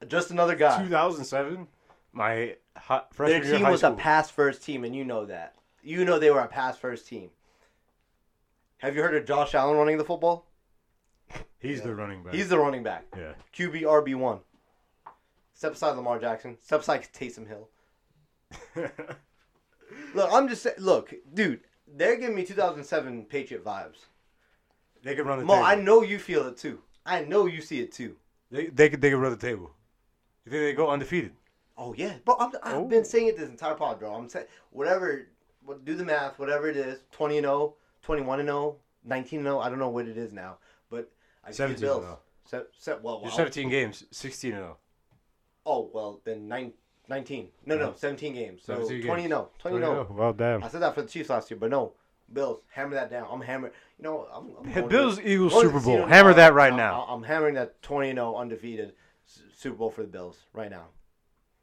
Just 0.06 0.30
another 0.30 0.54
guy. 0.54 0.82
2007, 0.82 1.66
my 2.12 2.56
hot 2.78 3.10
Their 3.10 3.16
freshman 3.28 3.42
year 3.44 3.54
of 3.54 3.60
team 3.60 3.70
was 3.70 3.80
school. 3.80 3.92
a 3.92 3.96
pass 3.96 4.30
first 4.30 4.62
team, 4.62 4.84
and 4.84 4.94
you 4.94 5.04
know 5.04 5.24
that. 5.26 5.54
You 5.82 6.04
know 6.04 6.18
they 6.18 6.30
were 6.30 6.40
a 6.40 6.48
pass 6.48 6.76
first 6.76 7.06
team. 7.08 7.30
Have 8.78 8.94
you 8.94 9.02
heard 9.02 9.14
of 9.16 9.24
Josh 9.26 9.54
Allen 9.54 9.76
running 9.76 9.98
the 9.98 10.04
football? 10.04 10.46
He's 11.58 11.82
the 11.82 11.94
running 11.94 12.22
back. 12.22 12.34
He's 12.34 12.48
the 12.48 12.58
running 12.58 12.82
back. 12.82 13.04
yeah. 13.16 13.32
QB 13.54 13.82
RB 13.82 14.14
one. 14.14 14.40
Step 15.54 15.72
aside 15.74 15.96
Lamar 15.96 16.18
Jackson. 16.20 16.56
Step 16.62 16.80
aside 16.80 17.06
Taysom 17.12 17.46
Hill. 17.48 17.68
Look, 20.14 20.30
I'm 20.32 20.48
just 20.48 20.62
saying. 20.62 20.76
Look, 20.78 21.12
dude, 21.34 21.60
they're 21.86 22.16
giving 22.16 22.36
me 22.36 22.44
2007 22.44 23.24
Patriot 23.26 23.64
vibes. 23.64 24.06
they 25.02 25.14
can 25.14 25.26
run 25.26 25.38
the 25.40 25.44
Mo, 25.44 25.54
table. 25.54 25.66
I 25.66 25.74
know 25.74 26.02
you 26.02 26.18
feel 26.18 26.46
it 26.46 26.56
too. 26.56 26.80
I 27.04 27.22
know 27.24 27.46
you 27.46 27.60
see 27.60 27.80
it 27.80 27.92
too. 27.92 28.16
They 28.50 28.66
they 28.66 28.88
could 28.88 29.00
they 29.00 29.10
could 29.10 29.18
run 29.20 29.32
the 29.32 29.36
table. 29.36 29.70
You 30.44 30.52
think 30.52 30.62
they 30.62 30.72
go 30.72 30.88
undefeated? 30.90 31.32
Oh 31.80 31.94
yeah, 31.96 32.14
bro. 32.24 32.36
I'm, 32.40 32.50
I've 32.62 32.74
Oh. 32.74 32.84
been 32.84 33.04
saying 33.04 33.28
it 33.28 33.38
this 33.38 33.48
entire 33.48 33.74
pod, 33.74 34.00
bro. 34.00 34.12
I'm 34.14 34.28
saying 34.28 34.46
whatever. 34.70 35.28
Do 35.84 35.94
the 35.94 36.04
math. 36.04 36.38
Whatever 36.38 36.68
it 36.68 36.76
is, 36.76 37.00
20 37.12 37.38
and 37.38 37.44
0, 37.44 37.74
21 38.02 38.40
and 38.40 38.48
0, 38.48 38.76
19 39.04 39.42
0. 39.42 39.58
I 39.60 39.68
don't 39.68 39.78
know 39.78 39.88
what 39.90 40.08
it 40.08 40.16
is 40.18 40.32
now, 40.32 40.56
but 40.90 41.10
I 41.44 41.50
see 41.50 41.56
17 41.58 41.80
Bills. 41.82 42.04
now. 42.04 42.18
Se- 42.46 42.62
se- 42.78 42.96
well, 43.02 43.20
You're. 43.22 43.30
17 43.32 43.68
games, 43.68 44.04
16 44.10 44.52
and 44.54 44.60
0. 44.62 44.76
Oh 45.66 45.90
well, 45.92 46.20
then 46.24 46.48
nine, 46.48 46.72
19. 47.08 47.48
No, 47.66 47.76
no. 47.76 47.92
17 47.94 48.32
games. 48.34 48.62
So 48.64 48.74
17 48.74 49.02
20 49.06 49.22
games. 49.22 49.30
0. 49.30 49.50
20 49.58 49.76
0. 49.78 50.06
Well, 50.10 50.32
damn. 50.32 50.64
I 50.64 50.68
said 50.68 50.80
that 50.82 50.94
for 50.94 51.02
the 51.02 51.08
Chiefs 51.08 51.30
last 51.30 51.50
year, 51.50 51.58
but 51.60 51.70
no. 51.70 51.92
Bills, 52.32 52.60
hammer 52.70 52.94
that 52.94 53.08
down. 53.10 53.26
I'm 53.30 53.40
hammering. 53.40 53.72
You 53.98 54.02
know, 54.04 54.26
I'm, 54.34 54.50
I'm 54.66 54.72
going 54.74 54.88
Bills 54.88 55.16
to- 55.18 55.26
Eagles 55.26 55.52
going 55.52 55.66
to 55.66 55.72
Super 55.74 55.80
the 55.80 55.98
Bowl. 55.98 56.06
Hammer 56.06 56.34
that 56.34 56.52
right 56.54 56.68
I'm- 56.72 56.76
now. 56.76 57.06
I'm 57.08 57.22
hammering 57.22 57.54
that 57.54 57.80
20 57.82 58.12
0 58.12 58.34
undefeated 58.36 58.94
S- 59.26 59.42
Super 59.54 59.76
Bowl 59.76 59.90
for 59.90 60.02
the 60.02 60.08
Bills 60.08 60.38
right 60.52 60.70
now. 60.70 60.88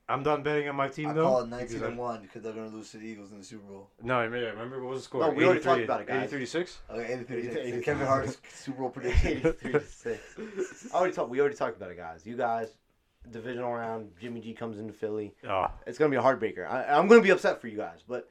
I'm 0.08 0.22
done 0.22 0.44
betting 0.44 0.70
on 0.70 0.76
my 0.76 0.88
team 0.88 1.10
I 1.10 1.14
though. 1.14 1.24
call 1.24 1.42
it 1.42 1.50
19 1.50 1.84
I- 1.84 1.88
and 1.88 1.98
one 1.98 2.22
because 2.22 2.44
they're 2.44 2.54
gonna 2.54 2.68
lose 2.70 2.92
to 2.92 2.98
the 2.98 3.08
Eagles 3.08 3.32
in 3.32 3.40
the 3.40 3.44
Super 3.44 3.66
Bowl. 3.66 3.90
No, 4.04 4.18
I 4.18 4.28
mean, 4.28 4.44
I 4.44 4.50
remember 4.50 4.82
what 4.84 4.92
was 4.92 5.02
the 5.02 5.06
score? 5.06 5.22
No, 5.22 5.30
we 5.32 5.44
already 5.46 5.62
talked 5.62 5.82
about 5.82 6.02
it, 6.02 6.08
guys. 6.08 6.24
83 6.34 6.40
to 6.40 6.46
6? 6.48 6.80
Okay, 6.92 7.14
83 7.14 7.38
83. 7.38 7.62
86. 7.62 7.86
Kevin 7.86 8.08
Hart's 8.08 8.38
Super 8.54 8.80
Bowl 8.82 8.90
prediction. 8.92 9.38
83 9.40 9.72
to 9.72 9.82
6. 9.82 10.88
I 10.94 10.98
already 10.98 11.14
talked, 11.14 11.30
we 11.30 11.40
already 11.40 11.56
talked 11.56 11.78
about 11.78 11.90
it, 11.92 11.98
guys. 11.98 12.24
You 12.26 12.38
guys, 12.38 12.78
divisional 13.32 13.74
round, 13.74 14.12
Jimmy 14.22 14.42
G 14.42 14.54
comes 14.54 14.78
into 14.78 14.94
Philly. 14.94 15.34
Oh, 15.48 15.68
It's 15.88 15.98
gonna 15.98 16.12
be 16.12 16.18
a 16.18 16.22
heartbreaker. 16.22 16.70
I, 16.70 16.86
I'm 16.98 17.08
gonna 17.08 17.22
be 17.22 17.32
upset 17.32 17.60
for 17.60 17.68
you 17.68 17.78
guys, 17.78 18.04
but 18.08 18.30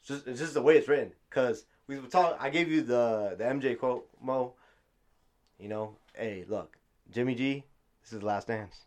it's 0.00 0.08
just 0.08 0.26
it's 0.26 0.38
just 0.38 0.52
the 0.54 0.60
way 0.62 0.76
it's 0.76 0.86
written. 0.88 1.12
Cause 1.30 1.64
we 1.86 1.98
were 1.98 2.08
talking. 2.08 2.36
I 2.38 2.50
gave 2.50 2.70
you 2.70 2.82
the 2.82 3.36
the 3.38 3.44
MJ 3.44 3.78
quote, 3.78 4.06
Mo. 4.20 4.52
You 5.58 5.68
know, 5.68 5.96
hey, 6.14 6.44
look, 6.46 6.76
Jimmy 7.10 7.34
G, 7.34 7.64
this 8.02 8.12
is 8.12 8.20
the 8.20 8.26
last 8.26 8.48
dance. 8.48 8.80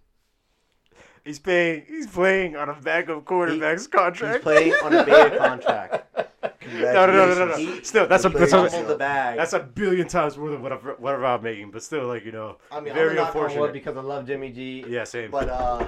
He's 1.26 1.40
paying. 1.40 1.84
He's 1.88 2.08
playing 2.08 2.56
on 2.56 2.70
a 2.70 2.74
backup 2.74 3.26
quarterback's 3.26 3.84
He's 3.84 3.88
contract. 3.88 4.44
playing 4.44 4.74
on 4.84 4.94
a 4.96 5.04
beta 5.06 5.38
contract. 5.38 6.06
no, 6.74 7.06
no, 7.06 7.06
no, 7.08 7.28
no, 7.28 7.36
no, 7.36 7.46
no. 7.48 7.56
He- 7.58 7.84
Still, 7.84 8.08
that's 8.08 8.26
a 8.26 8.30
that's 8.30 8.54
a, 8.54 8.84
the 8.88 8.96
bag. 8.96 9.38
that's 9.38 9.54
a 9.54 9.60
billion 9.60 10.08
times 10.08 10.38
more 10.38 10.50
than 10.50 10.62
whatever 10.62 10.96
whatever 11.00 11.26
I'm 11.26 11.42
making. 11.44 11.72
But 11.72 11.84
still, 11.84 12.08
like 12.08 12.26
you 12.26 12.32
know, 12.32 12.58
I 12.72 12.80
mean, 12.80 12.94
very 12.94 13.20
I'm 13.20 13.28
unfortunate. 13.28 13.74
because 13.74 13.98
I 13.98 14.02
love 14.02 14.26
Jimmy 14.28 14.52
G. 14.52 14.86
yeah, 14.88 15.04
same. 15.04 15.32
But 15.32 15.50
uh, 15.50 15.88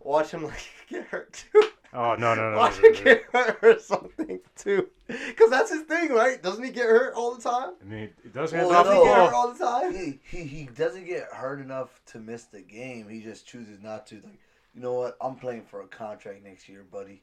watch 0.00 0.30
him 0.30 0.44
like 0.44 0.68
get 0.88 1.04
hurt 1.06 1.32
too. 1.52 1.62
oh 1.92 2.14
no, 2.16 2.34
no, 2.34 2.50
no. 2.50 2.56
Watch 2.56 2.80
no, 2.82 2.88
him 2.88 2.94
no, 2.94 2.98
no. 2.98 3.04
get 3.04 3.22
hurt 3.32 3.58
or 3.62 3.78
something 3.78 4.40
too. 4.56 4.88
Cause 5.36 5.50
that's 5.50 5.70
his 5.70 5.82
thing, 5.82 6.12
right? 6.12 6.42
Doesn't 6.42 6.64
he 6.64 6.70
get 6.70 6.86
hurt 6.86 7.12
all 7.14 7.34
the 7.34 7.42
time? 7.42 7.74
I 7.82 7.84
mean, 7.84 8.02
it 8.24 8.32
does 8.32 8.52
Well, 8.54 8.70
Doesn't 8.70 8.96
he 8.96 9.04
get 9.04 9.16
hurt 9.16 9.34
all 9.34 9.52
the 9.52 9.58
time? 9.64 9.94
he, 9.94 10.18
he 10.24 10.44
he 10.44 10.64
doesn't 10.74 11.04
get 11.04 11.24
hurt 11.30 11.60
enough 11.60 12.00
to 12.06 12.18
miss 12.18 12.44
the 12.44 12.62
game. 12.62 13.08
He 13.08 13.20
just 13.20 13.46
chooses 13.46 13.82
not 13.82 14.06
to. 14.08 14.16
Like, 14.16 14.38
you 14.74 14.80
know 14.80 14.94
what? 14.94 15.16
I'm 15.20 15.36
playing 15.36 15.62
for 15.62 15.82
a 15.82 15.86
contract 15.86 16.42
next 16.42 16.68
year, 16.68 16.84
buddy. 16.90 17.22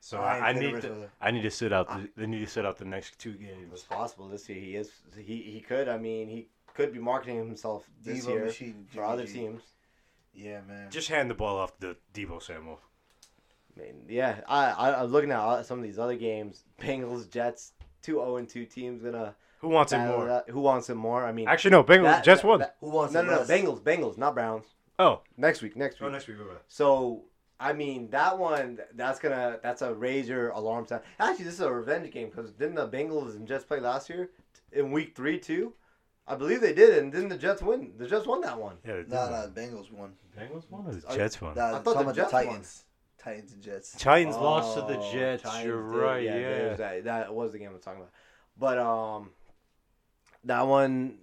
So 0.00 0.18
I 0.18 0.38
I, 0.38 0.48
I 0.48 0.52
need 0.52 0.80
to. 0.82 1.10
I 1.20 1.30
need 1.30 1.42
to 1.42 1.50
sit 1.50 1.72
out. 1.72 1.88
The, 1.88 2.08
they 2.16 2.26
need 2.26 2.40
to 2.40 2.46
sit 2.46 2.64
out 2.66 2.78
the 2.78 2.84
next 2.84 3.18
two 3.18 3.32
games. 3.32 3.72
It's 3.72 3.82
possible 3.82 4.28
this 4.28 4.48
year 4.48 4.58
he 4.60 4.76
is. 4.76 4.90
He 5.16 5.42
he 5.42 5.60
could. 5.60 5.88
I 5.88 5.98
mean, 5.98 6.28
he 6.28 6.48
could 6.74 6.92
be 6.92 6.98
marketing 6.98 7.38
himself 7.38 7.88
this 8.02 8.20
Diva 8.20 8.30
year 8.30 8.44
machine, 8.46 8.86
for 8.92 9.04
other 9.04 9.24
Jimmy 9.24 9.34
G. 9.34 9.40
teams. 9.46 9.62
Yeah, 10.34 10.60
man. 10.68 10.90
Just 10.90 11.08
hand 11.08 11.30
the 11.30 11.34
ball 11.34 11.56
off 11.56 11.78
to 11.80 11.96
Deebo 12.14 12.42
Samuel. 12.42 12.78
I 13.76 13.80
mean, 13.80 14.04
yeah. 14.08 14.40
I, 14.46 14.70
I 14.70 15.02
I'm 15.02 15.10
looking 15.10 15.32
at 15.32 15.62
some 15.62 15.78
of 15.78 15.84
these 15.84 15.98
other 15.98 16.16
games. 16.16 16.64
Bengals, 16.80 17.30
Jets, 17.30 17.72
two 18.02 18.12
zero 18.14 18.36
and 18.36 18.48
two 18.48 18.66
teams 18.66 19.02
gonna. 19.02 19.34
Who 19.60 19.68
wants 19.68 19.92
it 19.92 19.98
more? 19.98 20.26
that. 20.26 20.50
Who 20.50 20.60
wants 20.60 20.90
it 20.90 20.94
more? 20.94 21.24
I 21.24 21.32
mean, 21.32 21.48
Actually, 21.48 21.70
no. 21.72 21.82
Bengals. 21.82 22.04
that- 22.04 22.24
Jets 22.24 22.42
that- 22.42 22.46
won. 22.48 22.58
that- 22.60 22.76
Who 22.80 22.90
wants 22.90 23.14
no, 23.14 23.20
it 23.20 23.24
no, 23.24 23.32
no. 23.32 23.38
less? 23.38 23.48
Bengals, 23.50 23.80
Bengals, 23.80 24.18
not 24.18 24.34
Browns. 24.34 24.66
Oh. 24.98 25.20
Next 25.36 25.62
week, 25.62 25.76
next 25.76 26.00
week. 26.00 26.08
Oh, 26.08 26.12
next 26.12 26.26
week. 26.28 26.38
Bye-bye. 26.38 26.60
So 26.68 27.24
I 27.58 27.72
mean, 27.72 28.10
that 28.10 28.38
one 28.38 28.78
that's 28.94 29.18
gonna 29.18 29.58
that's 29.62 29.82
a 29.82 29.94
raise 29.94 30.28
your 30.28 30.50
alarm 30.50 30.86
sound. 30.86 31.02
Actually, 31.18 31.46
this 31.46 31.54
is 31.54 31.60
a 31.60 31.72
revenge 31.72 32.10
game 32.12 32.28
because 32.28 32.52
didn't 32.52 32.74
the 32.76 32.88
Bengals 32.88 33.34
and 33.36 33.46
Jets 33.46 33.64
play 33.64 33.80
last 33.80 34.08
year 34.10 34.30
in 34.72 34.92
Week 34.92 35.14
Three 35.16 35.38
too? 35.38 35.72
I 36.28 36.34
believe 36.34 36.60
they 36.60 36.74
did, 36.74 36.98
and 36.98 37.12
didn't 37.12 37.28
the 37.28 37.38
Jets 37.38 37.62
win? 37.62 37.92
The 37.96 38.06
Jets 38.08 38.26
won 38.26 38.40
that 38.40 38.58
one. 38.60 38.76
Yeah. 38.84 38.94
they 38.94 38.98
did 39.02 39.10
Nah, 39.10 39.22
win. 39.24 39.32
nah, 39.32 39.46
the 39.46 39.60
Bengals 39.60 39.92
won. 39.92 40.12
Bengals 40.36 40.68
won 40.70 40.86
or 40.86 40.92
the 40.92 41.08
I- 41.08 41.16
Jets 41.16 41.40
won? 41.40 41.54
Nah, 41.54 41.62
I 41.72 41.76
I'm 41.76 41.82
thought 41.82 42.04
the 42.04 42.12
Jets 42.12 42.30
the 42.30 42.36
won. 42.36 42.44
Titans. 42.46 42.84
Titans 43.18 43.52
and 43.54 43.62
Jets. 43.62 43.92
Titans 43.98 44.36
lost 44.36 44.74
to 44.74 44.80
the 44.82 44.98
Oh, 44.98 45.12
Jets. 45.12 45.42
Giants 45.44 45.64
You're 45.64 45.90
did. 45.92 45.98
right. 45.98 46.22
Yeah, 46.24 46.34
Yeah. 46.34 46.48
there's 46.48 46.78
that 46.78 47.04
that 47.04 47.34
was 47.34 47.52
the 47.52 47.58
game 47.58 47.70
I'm 47.72 47.78
talking 47.80 48.00
about. 48.00 48.12
But 48.58 48.78
um, 48.78 49.30
that 50.44 50.62
one, 50.66 51.18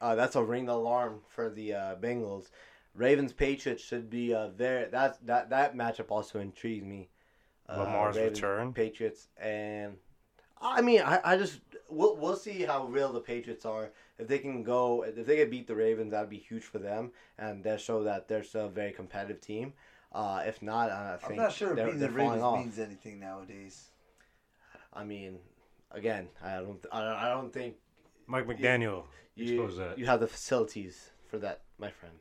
uh, 0.00 0.14
that's 0.14 0.36
a 0.36 0.42
ring 0.42 0.66
the 0.66 0.72
alarm 0.72 1.20
for 1.28 1.48
the 1.48 1.74
uh, 1.74 1.96
Bengals. 1.96 2.50
Ravens 2.94 3.32
Patriots 3.32 3.82
should 3.82 4.10
be 4.10 4.34
uh 4.34 4.48
there. 4.56 4.88
That's 4.90 5.18
that 5.18 5.50
that 5.50 5.76
matchup 5.76 6.10
also 6.10 6.40
intrigues 6.40 6.84
me. 6.84 7.08
Uh, 7.68 7.84
Lamar's 7.84 8.16
Ravens, 8.16 8.42
return. 8.42 8.72
Patriots, 8.72 9.28
and 9.40 9.96
I 10.60 10.82
mean, 10.82 11.00
I, 11.02 11.20
I 11.24 11.36
just 11.36 11.60
we'll 11.88 12.16
we'll 12.16 12.36
see 12.36 12.62
how 12.62 12.86
real 12.86 13.12
the 13.12 13.20
Patriots 13.20 13.64
are. 13.64 13.90
If 14.18 14.28
they 14.28 14.38
can 14.38 14.62
go, 14.62 15.02
if 15.02 15.24
they 15.26 15.36
can 15.36 15.50
beat 15.50 15.66
the 15.66 15.76
Ravens, 15.76 16.10
that'd 16.10 16.28
be 16.28 16.36
huge 16.38 16.64
for 16.64 16.78
them, 16.78 17.12
and 17.38 17.62
that 17.64 17.80
show 17.80 18.02
that 18.04 18.28
they're 18.28 18.42
still 18.42 18.66
a 18.66 18.70
very 18.70 18.92
competitive 18.92 19.40
team. 19.40 19.72
Uh, 20.12 20.42
if 20.44 20.60
not, 20.60 20.90
I 20.90 21.16
think 21.18 21.32
I'm 21.32 21.36
not 21.38 21.52
sure 21.52 21.74
they're, 21.74 21.86
beating 21.86 22.00
they're 22.00 22.08
the 22.08 22.14
falling 22.14 22.30
Ravens 22.32 22.42
off. 22.44 22.58
means 22.58 22.78
anything 22.80 23.20
nowadays. 23.20 23.90
I 24.92 25.04
mean, 25.04 25.38
again, 25.92 26.28
I 26.42 26.56
don't, 26.56 26.84
I 26.90 27.00
don't, 27.04 27.16
I 27.16 27.28
don't 27.28 27.52
think 27.52 27.76
Mike 28.26 28.48
McDaniel 28.48 29.04
you 29.36 29.44
exposed 29.44 29.78
that. 29.78 29.96
you 29.98 30.06
have 30.06 30.18
the 30.18 30.26
facilities 30.26 31.10
for 31.28 31.38
that, 31.38 31.60
my 31.78 31.90
friend. 31.90 32.16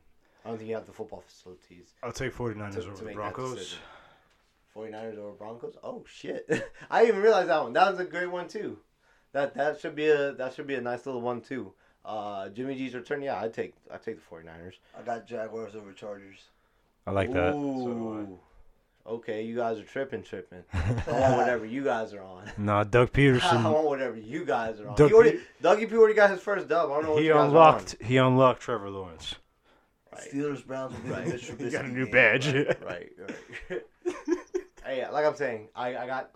I 0.50 0.52
don't 0.54 0.58
think 0.58 0.70
you 0.70 0.76
have 0.78 0.88
the 0.88 0.92
football 0.94 1.22
facilities. 1.28 1.94
I'll 2.02 2.12
take 2.12 2.34
49ers 2.36 2.74
To- 2.74 2.80
over 2.88 2.96
to 2.98 3.04
the 3.06 3.14
Broncos. 3.14 3.78
49ers 4.76 5.18
over 5.20 5.32
Broncos? 5.34 5.76
Oh 5.84 6.04
shit. 6.12 6.48
I 6.90 7.02
didn't 7.02 7.10
even 7.10 7.22
realize 7.22 7.46
that 7.48 7.62
one. 7.62 7.74
That 7.74 7.92
was 7.92 8.00
a 8.00 8.06
great 8.06 8.32
one 8.32 8.48
too. 8.48 8.80
That 9.34 9.54
that 9.54 9.80
should 9.80 9.96
be 9.96 10.08
a 10.08 10.32
that 10.34 10.56
should 10.56 10.66
be 10.66 10.74
a 10.74 10.82
nice 10.82 11.06
little 11.06 11.22
one 11.22 11.42
too. 11.42 11.72
Uh, 12.04 12.50
Jimmy 12.50 12.74
G's 12.76 12.96
return, 12.96 13.22
yeah, 13.22 13.40
I'd 13.40 13.54
take 13.54 13.76
I'd 13.94 14.02
take 14.02 14.16
the 14.16 14.36
49ers. 14.36 14.74
I 14.98 15.04
got 15.04 15.28
Jaguars 15.28 15.76
over 15.76 15.92
Chargers. 15.92 16.40
I 17.06 17.12
like 17.12 17.32
that. 17.34 17.54
Ooh. 17.54 18.40
okay, 19.06 19.44
you 19.44 19.56
guys 19.56 19.78
are 19.80 19.84
tripping, 19.84 20.24
tripping. 20.24 20.64
I 20.74 20.80
want 21.08 21.38
whatever 21.38 21.66
you 21.68 21.84
guys 21.84 22.12
are 22.16 22.22
on. 22.24 22.50
Nah, 22.58 22.84
Doug 22.86 23.12
Pederson. 23.14 23.44
I 23.44 23.56
Pederson. 23.58 23.74
want 23.74 23.86
whatever 23.86 24.18
you 24.18 24.46
guys 24.46 24.80
are 24.80 24.90
on. 24.90 24.96
Doug 24.96 25.10
he 25.10 25.14
already, 25.14 25.40
Dougie 25.62 25.88
P 25.88 25.96
already 25.96 26.16
got 26.16 26.32
his 26.32 26.40
first 26.42 26.68
dub. 26.68 26.90
I 26.90 26.94
don't 26.96 27.04
know 27.04 27.12
what 27.14 27.22
he 27.22 27.28
you 27.28 27.34
guys 27.34 27.48
unlocked. 27.50 27.96
He 28.02 28.18
unlocked 28.18 28.62
Trevor 28.62 28.90
Lawrence. 28.90 29.36
Are 30.12 30.18
on. 30.20 30.24
Right. 30.24 30.34
Steelers 30.34 30.66
Browns 30.66 30.94
will 30.96 31.02
be 31.04 31.10
Right. 31.10 31.26
the 31.26 31.34
Mr. 31.34 31.60
He 31.60 31.70
got 31.70 31.86
a 31.86 31.88
new 31.88 32.06
game. 32.06 32.12
badge. 32.14 32.48
right, 32.54 33.10
right. 33.70 33.82
hey, 34.86 35.08
like 35.12 35.26
I'm 35.26 35.36
saying, 35.36 35.70
I, 35.76 35.98
I 35.98 36.08
got 36.08 36.32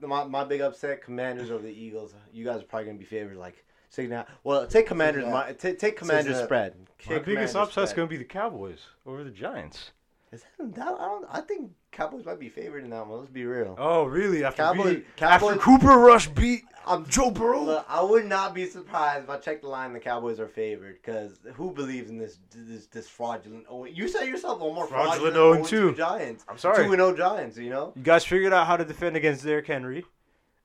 my, 0.00 0.24
my 0.24 0.44
big 0.44 0.60
upset 0.60 1.02
Commanders 1.02 1.50
over 1.50 1.62
the 1.62 1.72
Eagles. 1.72 2.14
You 2.32 2.44
guys 2.44 2.60
are 2.62 2.64
probably 2.64 2.86
gonna 2.86 2.98
be 2.98 3.04
favored 3.04 3.36
like 3.36 3.64
six 3.90 4.04
and 4.04 4.14
a 4.14 4.16
half. 4.18 4.28
Well, 4.44 4.66
take 4.66 4.86
Commanders. 4.86 5.24
My, 5.26 5.52
take 5.52 5.78
take 5.78 5.96
Commanders 5.96 6.34
and 6.36 6.42
a- 6.42 6.44
spread. 6.44 6.74
My 7.08 7.14
Take 7.14 7.24
biggest 7.26 7.52
Commanders 7.52 7.54
upset's 7.54 7.90
spread. 7.90 7.96
going 7.96 8.08
to 8.08 8.10
be 8.10 8.16
the 8.16 8.24
Cowboys 8.24 8.80
over 9.06 9.22
the 9.22 9.30
Giants. 9.30 9.92
Is 10.32 10.42
that, 10.58 10.74
that, 10.74 10.88
I 10.88 11.04
don't. 11.06 11.26
I 11.30 11.40
think 11.42 11.70
Cowboys 11.92 12.24
might 12.24 12.40
be 12.40 12.48
favored 12.48 12.82
in 12.82 12.90
that 12.90 13.06
one. 13.06 13.20
Let's 13.20 13.30
be 13.30 13.44
real. 13.46 13.76
Oh, 13.78 14.04
really? 14.04 14.44
After 14.44 14.62
Cowboys- 14.64 14.94
beat, 14.96 15.16
Cowboys- 15.16 15.50
after 15.52 15.60
Cooper 15.62 15.96
Rush 15.98 16.26
beat 16.28 16.62
I'm 16.88 17.04
Joe 17.06 17.30
Burrow. 17.30 17.64
Look, 17.64 17.86
I 17.86 18.02
would 18.02 18.24
not 18.24 18.54
be 18.54 18.64
surprised 18.64 19.24
if 19.24 19.30
I 19.30 19.36
checked 19.36 19.60
the 19.60 19.68
line. 19.68 19.92
The 19.92 20.00
Cowboys 20.00 20.40
are 20.40 20.48
favored 20.48 20.96
because 21.02 21.38
who 21.54 21.70
believes 21.70 22.08
in 22.08 22.16
this 22.16 22.38
this 22.50 22.86
this 22.86 23.06
fraudulent? 23.06 23.66
Oh, 23.68 23.84
you 23.84 24.08
said 24.08 24.24
yourself 24.24 24.60
one 24.60 24.74
more 24.74 24.86
Fraudulent 24.86 25.34
fraudulent, 25.34 25.66
0-2. 25.66 25.92
0-2 25.92 25.96
Giants. 25.96 26.44
I'm 26.48 26.56
sorry. 26.56 26.84
two 26.84 26.92
and 26.92 27.00
zero 27.00 27.14
Giants. 27.14 27.58
You 27.58 27.68
know. 27.68 27.92
You 27.94 28.02
guys 28.02 28.24
figured 28.24 28.54
out 28.54 28.66
how 28.66 28.78
to 28.78 28.86
defend 28.86 29.16
against 29.16 29.44
Derrick 29.44 29.66
Henry, 29.66 30.04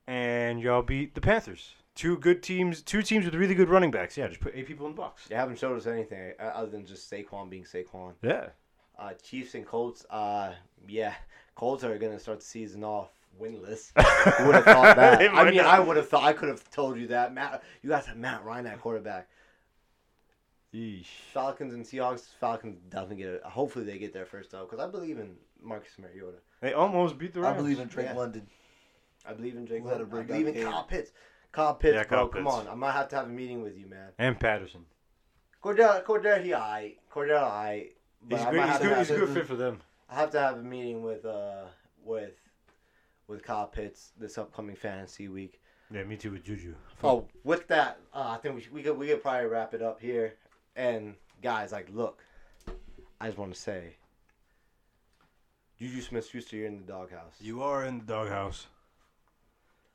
and 0.08 0.62
y'all 0.62 0.82
beat 0.82 1.14
the 1.14 1.22
Panthers. 1.22 1.74
Two 1.94 2.18
good 2.18 2.42
teams, 2.42 2.82
two 2.82 3.02
teams 3.02 3.26
with 3.26 3.36
really 3.36 3.54
good 3.54 3.70
running 3.70 3.92
backs. 3.92 4.18
Yeah, 4.18 4.28
just 4.28 4.40
put 4.40 4.56
eight 4.56 4.66
people 4.66 4.86
in 4.88 4.94
the 4.94 4.98
box. 4.98 5.28
They 5.28 5.36
haven't 5.36 5.60
showed 5.60 5.78
us 5.78 5.88
anything 5.88 6.34
uh, 6.40 6.44
other 6.44 6.72
than 6.72 6.86
just 6.86 7.12
Saquon 7.12 7.50
being 7.50 7.66
Saquon. 7.66 8.14
Yeah. 8.22 8.48
Uh, 8.98 9.12
Chiefs 9.22 9.56
and 9.56 9.66
Colts. 9.66 10.06
Uh, 10.10 10.54
yeah, 10.88 11.16
Colts 11.56 11.84
are 11.84 11.98
gonna 11.98 12.20
start 12.20 12.40
the 12.40 12.46
season 12.46 12.84
off 12.86 13.10
winless. 13.42 13.92
Who 14.38 14.46
would 14.48 14.56
have 14.56 14.66
thought 14.66 14.96
that? 14.96 15.22
I 15.34 15.44
mean, 15.46 15.56
not. 15.58 15.66
I 15.66 15.80
would 15.80 15.98
have 15.98 16.10
thought. 16.10 16.24
I 16.24 16.34
could 16.34 16.50
have 16.50 16.70
told 16.72 16.98
you 16.98 17.08
that. 17.08 17.34
Matt, 17.34 17.64
you 17.82 17.90
guys 17.90 18.06
have 18.06 18.18
Matt 18.18 18.44
Ryan 18.44 18.68
at 18.68 18.80
quarterback. 18.82 19.28
Yeesh. 20.74 21.06
Falcons 21.34 21.74
and 21.74 21.86
Seahawks. 21.86 22.26
Falcons 22.40 22.80
definitely 22.90 23.18
get 23.18 23.28
it. 23.28 23.44
Hopefully 23.44 23.86
they 23.86 23.98
get 24.00 24.14
their 24.14 24.26
first 24.26 24.52
though, 24.52 24.66
because 24.70 24.80
I 24.80 24.90
believe 24.90 25.20
in 25.20 25.36
Marcus 25.62 25.92
Mariota. 26.00 26.38
They 26.62 26.74
almost 26.74 27.18
beat 27.18 27.34
the 27.34 27.42
Rams. 27.42 27.56
I 27.56 27.58
believe 27.58 27.80
in 27.80 27.88
Drake 27.88 28.08
Yeah. 28.08 28.14
London. 28.18 28.48
I 29.26 29.34
believe 29.34 29.56
in 29.56 29.68
Jake. 29.68 29.84
Who 29.84 29.90
London. 29.90 30.08
I 30.18 30.22
believe 30.24 30.48
in 30.48 30.54
game. 30.56 30.66
Kyle 30.66 30.84
Pitts. 30.84 31.12
Kyle 31.52 31.76
Pitts, 31.76 31.96
Yeah, 31.96 32.04
bro. 32.06 32.18
Kyle 32.18 32.28
Come 32.30 32.44
Pitts. 32.46 32.56
on, 32.56 32.68
I 32.68 32.74
might 32.76 32.92
have 32.94 33.08
to 33.10 33.16
have 33.18 33.26
a 33.26 33.30
meeting 33.30 33.62
with 33.62 33.78
you, 33.78 33.86
man. 33.86 34.10
and 34.18 34.40
Patterson. 34.40 34.86
Cordell, 35.64 36.04
Cordell, 36.04 36.44
he 36.44 36.54
I. 36.54 36.96
Cordell, 37.14 37.44
I. 37.44 37.90
But 38.28 38.38
He's 38.40 38.48
I 38.48 38.52
good. 38.52 38.58
might 38.58 38.70
He's 38.70 38.78
good. 38.80 38.88
have- 38.90 38.98
He's 39.08 39.18
good 39.18 39.30
fit 39.30 39.46
for 39.48 39.56
them. 39.56 39.80
I 40.10 40.16
have 40.16 40.32
to 40.32 40.40
have 40.40 40.58
a 40.58 40.64
meeting 40.64 41.04
with 41.04 41.24
uh 41.26 41.66
with 42.04 42.34
with 43.34 43.44
Kyle 43.44 43.68
Pitts 43.68 44.12
this 44.20 44.38
upcoming 44.38 44.76
fantasy 44.76 45.28
week. 45.28 45.60
Yeah, 45.92 46.04
me 46.04 46.16
too 46.16 46.32
with 46.32 46.44
Juju. 46.44 46.76
Oh, 47.04 47.28
with 47.44 47.68
that, 47.68 48.00
uh, 48.14 48.30
I 48.30 48.38
think 48.38 48.56
we 48.56 48.62
should, 48.62 48.74
we 48.74 48.84
could 48.84 48.98
we 48.98 49.08
could 49.08 49.22
probably 49.22 49.48
wrap 49.48 49.74
it 49.74 49.82
up 49.82 50.00
here. 50.00 50.36
And 50.76 51.16
guys, 51.42 51.72
like, 51.72 51.90
look, 51.94 52.24
I 53.20 53.28
just 53.28 53.38
want 53.38 53.54
to 53.54 53.60
say, 53.60 53.96
Juju 55.80 56.02
Smith-Schuster, 56.02 56.56
you're 56.56 56.68
in 56.68 56.78
the 56.78 56.84
doghouse. 56.84 57.34
You 57.40 57.62
are 57.64 57.84
in 57.86 58.00
the 58.00 58.06
doghouse. 58.06 58.68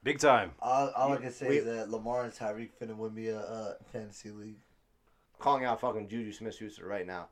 Big 0.04 0.18
time. 0.20 0.52
All, 0.60 0.90
all 0.96 1.12
I 1.12 1.16
can 1.16 1.32
say 1.32 1.48
We- 1.48 1.56
is 1.58 1.64
that 1.64 1.90
Lamar 1.90 2.24
and 2.24 2.32
Tyreek 2.32 2.70
finna 2.80 2.96
win 2.96 3.14
me 3.14 3.28
a, 3.28 3.38
a 3.40 3.76
fantasy 3.92 4.30
league. 4.30 4.58
Calling 5.38 5.64
out 5.64 5.80
fucking 5.80 6.08
Juju 6.08 6.32
Smith-Schuster 6.32 6.86
right 6.86 7.06
now. 7.06 7.28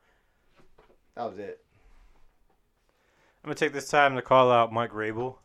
That 1.14 1.24
was 1.24 1.38
it. 1.38 1.60
I'm 3.44 3.48
gonna 3.48 3.54
take 3.54 3.72
this 3.72 3.88
time 3.88 4.16
to 4.16 4.22
call 4.22 4.50
out 4.50 4.72
Mike 4.72 4.90
Vrabel. 4.92 5.36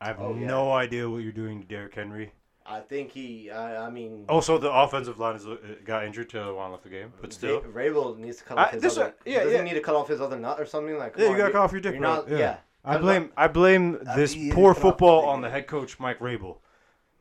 I 0.00 0.06
have 0.08 0.20
Oh, 0.20 0.34
yeah. 0.34 0.46
no 0.46 0.72
idea 0.72 1.08
what 1.08 1.18
you're 1.18 1.32
doing 1.32 1.60
to 1.60 1.66
Derrick 1.66 1.94
Henry. 1.94 2.32
I 2.64 2.80
think 2.80 3.10
he. 3.10 3.50
I, 3.50 3.86
I 3.86 3.90
mean, 3.90 4.26
Also, 4.28 4.56
the 4.56 4.70
offensive 4.72 5.18
line 5.18 5.34
is, 5.36 5.46
uh, 5.46 5.56
got 5.84 6.04
injured. 6.04 6.30
Taylor 6.30 6.52
Lewan 6.52 6.70
left 6.70 6.84
the 6.84 6.88
game, 6.88 7.12
but 7.20 7.32
still. 7.32 7.62
Ra- 7.62 7.82
Vrabel 7.84 8.16
needs 8.16 8.38
to 8.38 8.44
cut 8.44 8.58
I- 8.58 8.64
off 8.64 8.70
his 8.72 8.82
this 8.82 8.96
other. 8.96 9.06
one- 9.06 9.14
yeah, 9.24 9.38
doesn't 9.38 9.52
yeah. 9.52 9.58
he 9.58 9.64
need 9.64 9.74
to 9.74 9.80
cut 9.80 9.94
off 9.96 10.08
his 10.08 10.20
other 10.20 10.38
nut 10.38 10.60
or 10.60 10.66
something 10.66 10.96
like. 10.96 11.16
Yeah, 11.18 11.30
you 11.30 11.36
gotta 11.36 11.52
cut 11.52 11.62
off 11.62 11.72
your 11.72 11.80
dick, 11.80 11.92
You're 11.94 12.00
bro. 12.02 12.14
not. 12.16 12.28
Yeah. 12.28 12.38
Yeah. 12.38 12.56
I 12.84 12.96
blame 12.96 13.30
I 13.36 13.46
blame 13.48 13.98
I 14.08 14.16
this 14.16 14.34
poor 14.52 14.72
football 14.74 15.26
on 15.26 15.42
the 15.42 15.50
head 15.50 15.66
coach 15.66 15.98
Mike 16.00 16.20
Vrabel, 16.20 16.58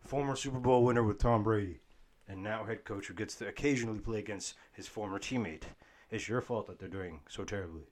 former 0.06 0.36
Super 0.36 0.60
Bowl 0.60 0.84
winner 0.86 1.04
with 1.04 1.18
Tom 1.18 1.44
Brady, 1.44 1.82
and 2.30 2.42
now 2.44 2.64
head 2.64 2.86
coach 2.86 3.08
who 3.08 3.14
gets 3.14 3.36
to 3.36 3.48
occasionally 3.48 4.00
play 4.00 4.20
against 4.20 4.54
his 4.72 4.88
former 4.88 5.20
teammate. 5.20 5.64
It's 6.12 6.30
your 6.30 6.42
fault 6.42 6.68
that 6.68 6.80
they're 6.80 6.88
doing 6.88 7.22
so 7.28 7.44
terribly. 7.44 7.84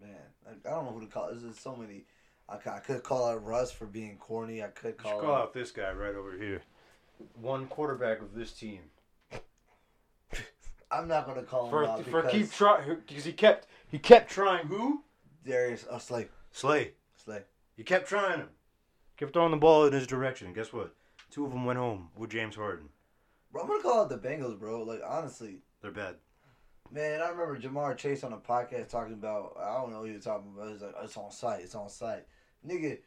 Man, 0.00 0.10
I, 0.46 0.50
I 0.68 0.72
don't 0.74 0.86
know 0.86 0.92
who 0.92 1.00
to 1.00 1.06
call. 1.06 1.28
There's 1.32 1.58
so 1.58 1.76
many. 1.76 2.04
I, 2.48 2.56
could- 2.56 2.72
I 2.72 2.78
could 2.80 3.02
call 3.02 3.26
out 3.28 3.44
Russ 3.44 3.70
for 3.72 3.86
being 3.86 4.16
corny. 4.18 4.62
I 4.62 4.68
could 4.68 4.96
call, 4.96 5.20
call 5.20 5.34
out. 5.34 5.40
out 5.42 5.54
this 5.54 5.70
guy 5.70 5.92
right 5.92 6.14
over 6.14 6.36
here. 6.36 6.62
One 7.40 7.66
quarterback 7.66 8.20
of 8.20 8.34
this 8.34 8.52
team. 8.52 8.80
I'm 10.90 11.08
not 11.08 11.26
gonna 11.26 11.42
call 11.42 11.64
him 11.66 11.70
For, 11.70 11.84
out 11.86 12.04
for 12.04 12.22
because 12.22 12.32
keep 12.32 12.52
trying 12.52 12.96
because 13.06 13.24
he 13.24 13.32
kept 13.32 13.66
he 13.90 13.98
kept 13.98 14.30
trying 14.30 14.66
who 14.66 15.02
Darius 15.46 15.86
uh, 15.90 15.98
Slay. 15.98 16.28
Slay. 16.50 16.92
Slay. 17.16 17.42
He 17.76 17.82
kept 17.82 18.08
trying 18.08 18.40
him. 18.40 18.48
Kept 19.16 19.32
throwing 19.32 19.52
the 19.52 19.56
ball 19.56 19.86
in 19.86 19.92
his 19.92 20.06
direction. 20.06 20.52
Guess 20.52 20.72
what? 20.72 20.94
Two 21.30 21.46
of 21.46 21.52
them 21.52 21.64
went 21.64 21.78
home 21.78 22.10
with 22.16 22.30
James 22.30 22.56
Harden. 22.56 22.88
Bro, 23.52 23.62
I'm 23.62 23.68
gonna 23.68 23.82
call 23.82 24.00
out 24.02 24.08
the 24.10 24.18
Bengals, 24.18 24.58
bro. 24.58 24.82
Like 24.82 25.00
honestly, 25.06 25.58
They're 25.80 25.90
bad. 25.90 26.16
Man, 26.92 27.22
I 27.22 27.28
remember 27.30 27.58
Ja'Marr 27.58 27.96
Chase 27.96 28.22
on 28.22 28.32
a 28.34 28.36
podcast 28.36 28.88
talking 28.88 29.14
about. 29.14 29.56
I 29.58 29.74
don't 29.80 29.90
know 29.92 30.00
what 30.00 30.08
he 30.08 30.14
was 30.14 30.24
talking 30.24 30.52
about. 30.54 30.70
He's 30.70 30.82
like, 30.82 30.94
it's 31.02 31.16
on 31.16 31.30
site. 31.30 31.60
It's 31.62 31.74
on 31.74 31.88
site, 31.88 32.26
nigga. 32.66 32.98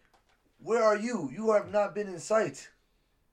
Where 0.59 0.83
are 0.83 0.97
you? 0.97 1.29
You 1.33 1.51
have 1.51 1.71
not 1.71 1.93
been 1.93 2.07
in 2.07 2.19
sight. 2.19 2.67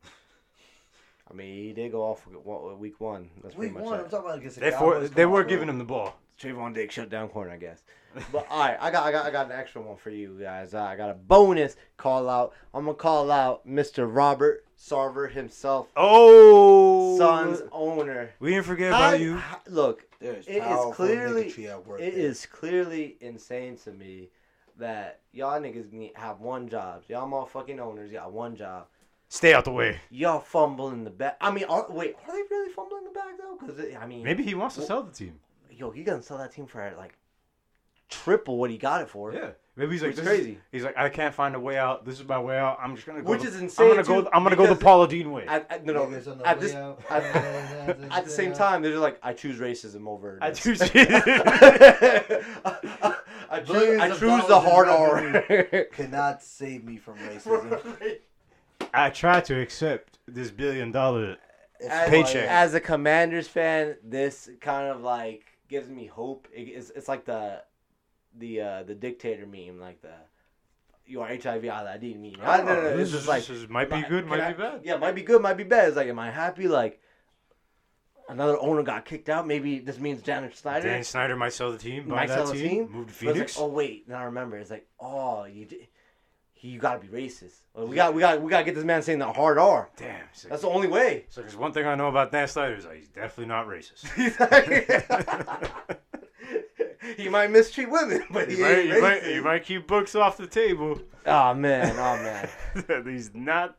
I 1.31 1.35
mean, 1.35 1.55
he 1.69 1.73
did 1.73 1.93
go 1.93 2.03
off 2.03 2.27
week 2.27 3.01
one. 3.01 3.31
That's 3.43 3.55
Week 3.57 3.73
pretty 3.73 3.75
much 3.75 3.83
one, 3.85 4.01
it. 4.01 4.05
I'm 4.05 4.11
talking 4.11 4.27
about 4.27 4.39
against 4.39 4.57
the 4.57 4.61
They 4.63 4.71
for, 4.73 4.93
Cowboys. 4.95 5.11
they 5.13 5.25
were 5.27 5.45
giving 5.45 5.69
him 5.71 5.79
the 5.79 5.85
ball. 5.85 6.19
Trevon 6.39 6.75
Diggs 6.75 6.93
shut 6.95 7.09
down 7.09 7.29
corner, 7.29 7.53
I 7.53 7.57
guess. 7.57 7.83
But 8.31 8.47
all 8.51 8.61
right, 8.61 8.77
I 8.79 8.91
got, 8.91 9.05
I 9.07 9.13
got, 9.13 9.25
I 9.25 9.31
got 9.31 9.47
an 9.47 9.53
extra 9.53 9.81
one 9.81 9.97
for 9.97 10.11
you 10.11 10.37
guys. 10.39 10.75
I 10.75 10.97
got 10.97 11.09
a 11.09 11.15
bonus 11.15 11.77
call 11.97 12.29
out. 12.29 12.53
I'm 12.75 12.85
gonna 12.85 12.95
call 12.95 13.31
out 13.31 13.67
Mr. 13.67 14.07
Robert 14.15 14.67
Sarver 14.79 15.31
himself, 15.33 15.89
Oh, 15.97 17.17
Suns 17.17 17.63
owner. 17.73 18.29
We 18.39 18.51
didn't 18.51 18.67
forget 18.67 18.93
How- 18.93 19.09
about 19.09 19.21
you. 19.21 19.37
how- 19.37 19.61
look, 19.67 20.05
There's 20.23 20.47
It 20.47 20.63
is 20.63 20.95
clearly- 20.95 21.45
niggatry 21.51 21.69
at 21.71 21.87
work 21.87 22.01
it 22.01 22.15
there. 22.15 22.25
is 22.25 22.47
clearly 22.47 23.17
insane 23.21 23.77
to 23.79 23.93
me 23.93 24.31
that 24.79 25.21
y'all 25.33 25.61
niggas 25.61 25.93
need, 25.93 26.13
have 26.17 26.41
one 26.41 26.69
job. 26.69 27.03
Y'all 27.09 27.29
motherfucking 27.29 27.79
owners 27.79 28.11
got 28.13 28.33
one 28.33 28.57
job. 28.57 28.87
Stay 29.29 29.53
out 29.55 29.65
the 29.65 29.73
way. 29.73 29.99
Y'all 30.11 30.41
fumbling 30.41 31.05
the 31.05 31.11
back. 31.11 31.37
I 31.41 31.51
mean, 31.51 31.65
are, 31.65 31.87
wait, 31.91 32.15
are 32.27 32.33
they 32.33 32.43
really 32.51 32.71
fumbling 32.73 33.05
the 33.05 33.11
back 33.11 33.37
though? 33.39 33.57
Because 33.61 33.95
I 34.01 34.07
mean, 34.07 34.23
Maybe 34.23 34.43
he 34.45 34.55
wants 34.55 34.75
to 34.77 34.83
sell 34.83 35.03
the 35.03 35.13
team. 35.13 35.41
yo, 35.71 35.91
he 35.91 36.03
gonna 36.05 36.23
sell 36.23 36.39
that 36.39 36.53
team 36.53 36.67
for 36.67 36.93
like 36.97 37.17
triple 38.09 38.59
what 38.59 38.71
he 38.71 38.77
got 38.79 39.01
it 39.03 39.09
for. 39.09 39.33
Yeah. 39.33 39.51
Maybe 39.75 39.93
he's 39.93 40.03
like 40.03 40.11
this 40.15 40.19
is 40.27 40.31
is- 40.31 40.37
crazy. 40.39 40.59
he's 40.71 40.85
like, 40.85 40.99
I 40.99 41.09
can't 41.09 41.35
find 41.35 41.55
a 41.55 41.61
way 41.61 41.79
out. 41.79 42.05
This 42.05 42.21
is 42.21 42.29
my 42.29 42.39
way 42.39 42.59
out. 42.59 42.79
I'm 42.83 42.95
just 42.95 43.07
gonna 43.07 43.23
go. 43.23 43.31
Which 43.31 43.41
the- 43.41 43.49
is 43.49 43.59
insane, 43.61 43.91
I'm 43.99 44.05
gonna 44.05 44.23
go. 44.25 44.31
I'm 44.35 44.43
gonna 44.43 44.57
go 44.57 44.67
the 44.67 44.77
Paula 44.77 45.09
Deen 45.09 45.33
way. 45.33 45.47
At, 45.47 45.67
at, 45.71 45.87
no, 45.87 45.95
no. 45.95 46.07
Niggas 46.07 46.31
on 46.31 46.39
the 46.39 46.47
At 46.47 46.61
way 47.87 47.93
this, 47.95 48.05
at, 48.11 48.19
at 48.19 48.25
the 48.25 48.31
same 48.31 48.53
time, 48.53 48.83
they're 48.83 48.91
just 48.93 49.03
like, 49.03 49.19
I 49.23 49.33
choose 49.33 49.59
racism 49.59 50.07
over. 50.09 50.39
I 50.41 50.51
choose. 50.51 50.81
I, 50.83 50.89
I 53.51 53.61
choose, 53.61 54.01
I 54.01 54.09
choose 54.09 54.47
the 54.47 54.61
hard 54.61 54.89
R. 54.89 55.15
revenue. 55.17 55.85
Cannot 55.93 56.43
save 56.43 56.85
me 56.85 56.97
from 56.97 57.19
racism. 57.19 58.19
I 58.95 59.11
try 59.11 59.41
to 59.43 59.61
accept 59.61 60.19
this 60.27 60.51
billion 60.51 60.91
dollar. 60.91 61.37
As, 61.87 62.09
Paycheck. 62.09 62.49
as 62.49 62.75
a 62.75 62.81
Commanders 62.81 63.49
fan, 63.49 63.97
this 64.05 64.49
kind 64.61 64.89
of 64.89 65.03
like 65.03 65.45
gives 65.69 65.89
me 65.89 66.07
hope. 66.07 66.49
It, 66.55 66.63
it's, 66.63 66.91
it's 66.91 67.09
like 67.09 67.25
the 67.25 67.63
the 68.39 68.61
uh, 68.61 68.83
the 68.85 68.95
dictator 68.95 69.47
meme, 69.47 69.81
like 69.81 70.01
the 70.01 70.13
you 71.05 71.21
are 71.21 71.29
HIV 71.29 71.65
ID 71.69 72.15
meme. 72.15 72.35
I, 72.43 72.59
no, 72.59 72.65
no, 72.65 72.75
no, 72.83 72.97
this 72.97 73.13
it's 73.13 73.23
is- 73.23 73.29
like 73.29 73.45
this 73.45 73.69
might 73.69 73.91
be 73.91 74.01
good, 74.03 74.23
can 74.23 74.29
might 74.29 74.41
I- 74.41 74.53
be 74.53 74.59
bad. 74.63 74.81
Yeah, 74.85 74.97
might 74.97 75.15
be 75.15 75.23
good, 75.23 75.43
might 75.43 75.57
be 75.57 75.65
bad. 75.65 75.89
It's 75.89 75.97
like, 75.97 76.09
am 76.09 76.19
I 76.19 76.31
happy? 76.31 76.69
Like 76.69 77.01
another 78.29 78.59
owner 78.61 78.83
got 78.83 79.05
kicked 79.05 79.29
out. 79.29 79.47
Maybe 79.47 79.79
this 79.79 79.99
means 79.99 80.23
Janet 80.23 80.57
Snyder 80.57 80.89
Dan 80.89 81.05
Snyder 81.05 81.37
might 81.37 81.53
sell 81.53 81.73
the 81.73 81.79
team. 81.79 82.09
Buy 82.09 82.15
might 82.17 82.29
that 82.29 82.35
sell 82.35 82.47
the 82.47 82.55
team. 82.55 82.69
team. 82.69 82.93
Move 82.93 83.07
to 83.09 83.13
Phoenix. 83.13 83.57
Like, 83.57 83.65
oh 83.65 83.69
wait, 83.69 84.09
now 84.09 84.19
I 84.19 84.25
remember. 84.25 84.57
It's 84.57 84.71
like, 84.71 84.87
oh, 85.01 85.45
you, 85.45 85.67
he, 86.53 86.69
you 86.69 86.79
gotta 86.79 87.01
be 87.01 87.09
racist. 87.09 87.57
Well, 87.75 87.89
we 87.89 87.97
got, 87.97 88.15
we 88.15 88.21
got, 88.21 88.41
we 88.41 88.51
gotta 88.51 88.65
get 88.65 88.75
this 88.75 88.85
man 88.85 89.03
saying 89.03 89.19
the 89.19 89.33
hard 89.33 89.59
R. 89.59 89.91
Damn. 89.97 90.21
That's 90.49 90.63
the 90.63 90.69
only 90.69 90.89
way. 90.89 91.27
so 91.29 91.41
there's 91.41 91.57
one 91.57 91.73
thing 91.73 91.87
I 91.87 91.97
know 91.97 92.09
about 92.09 92.31
Dan 92.31 92.47
Snyder 92.47 92.75
is 92.75 92.87
like, 92.87 92.99
he's 92.99 93.09
definitely 93.09 93.47
not 93.47 93.67
racist. 93.67 94.07
he 97.17 97.29
might 97.29 97.51
mistreat 97.51 97.91
women, 97.91 98.25
but 98.31 98.49
he 98.49 98.57
you, 98.57 98.63
might, 98.63 98.71
ain't 98.71 98.89
you, 98.89 99.03
might, 99.03 99.23
racist. 99.23 99.35
you 99.35 99.43
might 99.43 99.65
keep 99.65 99.87
books 99.87 100.15
off 100.15 100.37
the 100.37 100.47
table. 100.47 101.01
Oh 101.27 101.55
man, 101.55 101.97
oh 101.97 102.17
man. 102.23 102.49
he's 103.07 103.35
not 103.35 103.77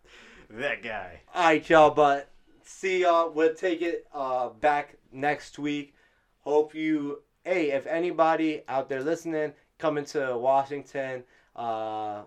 that 0.50 0.84
guy. 0.84 1.22
All 1.34 1.46
right, 1.46 1.70
y'all. 1.70 1.91
But 1.91 2.30
see 2.74 3.01
y'all. 3.01 3.32
We'll 3.32 3.53
take 3.53 3.82
it 3.82 4.05
uh, 4.13 4.49
back 4.49 4.97
next 5.11 5.59
week. 5.59 5.95
Hope 6.41 6.74
you. 6.76 7.21
Hey, 7.45 7.71
if 7.71 7.86
anybody 7.88 8.61
out 8.67 8.89
there 8.89 9.01
listening, 9.01 9.53
coming 9.78 10.05
to 10.05 10.38
Washington, 10.38 11.24
uh, 11.55 12.24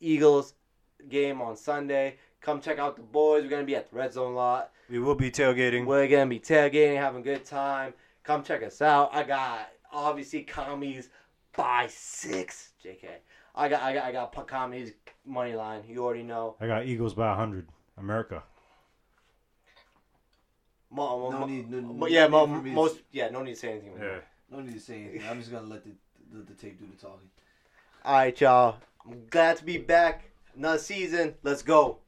Eagles 0.00 0.54
game 1.08 1.40
on 1.40 1.56
Sunday. 1.56 2.16
Come 2.40 2.60
check 2.60 2.78
out 2.78 2.96
the 2.96 3.02
boys. 3.02 3.44
We're 3.44 3.50
gonna 3.50 3.64
be 3.64 3.76
at 3.76 3.90
the 3.90 3.96
Red 3.96 4.12
Zone 4.12 4.34
lot. 4.34 4.72
We 4.88 4.98
will 4.98 5.14
be 5.14 5.30
tailgating. 5.30 5.86
We're 5.86 6.08
gonna 6.08 6.26
be 6.26 6.40
tailgating, 6.40 6.96
having 6.96 7.20
a 7.20 7.24
good 7.24 7.44
time. 7.44 7.94
Come 8.24 8.42
check 8.42 8.62
us 8.62 8.82
out. 8.82 9.10
I 9.14 9.22
got 9.22 9.68
obviously 9.92 10.42
commies 10.42 11.08
by 11.56 11.88
six. 11.88 12.72
JK. 12.84 13.06
I 13.54 13.68
got 13.68 13.82
I 13.82 13.94
got 13.94 14.04
I 14.04 14.12
got 14.12 14.46
commies 14.46 14.92
money 15.24 15.54
line. 15.54 15.82
You 15.86 16.04
already 16.04 16.22
know. 16.22 16.56
I 16.60 16.66
got 16.66 16.86
Eagles 16.86 17.14
by 17.14 17.28
100. 17.28 17.68
America. 17.98 18.42
Mo, 20.92 21.18
mo, 21.18 21.30
No 21.30 21.38
mo- 21.40 21.46
need- 21.46 21.70
no- 21.70 21.80
mo- 21.80 22.06
yeah, 22.06 22.24
need 22.24 22.30
mo, 22.30 22.46
for 22.46 22.62
me 22.62 22.70
to 22.70 22.76
most 22.76 23.00
yeah, 23.12 23.30
no 23.30 23.42
need 23.42 23.54
to 23.54 23.60
say 23.60 23.70
anything. 23.70 23.96
Yeah. 23.98 24.18
No 24.50 24.60
need 24.60 24.74
to 24.74 24.80
say 24.80 25.04
anything. 25.04 25.28
I'm 25.28 25.38
just 25.38 25.50
gonna 25.50 25.66
let 25.66 25.84
the 25.84 25.92
let 26.34 26.46
the 26.46 26.54
tape 26.54 26.78
do 26.78 26.86
the 26.86 27.00
talking. 27.00 27.30
All 28.04 28.14
right, 28.14 28.38
y'all. 28.40 28.76
I'm 29.06 29.26
glad 29.30 29.56
to 29.56 29.64
be 29.64 29.78
back. 29.78 30.24
Another 30.54 30.78
season. 30.78 31.34
Let's 31.42 31.62
go. 31.62 31.98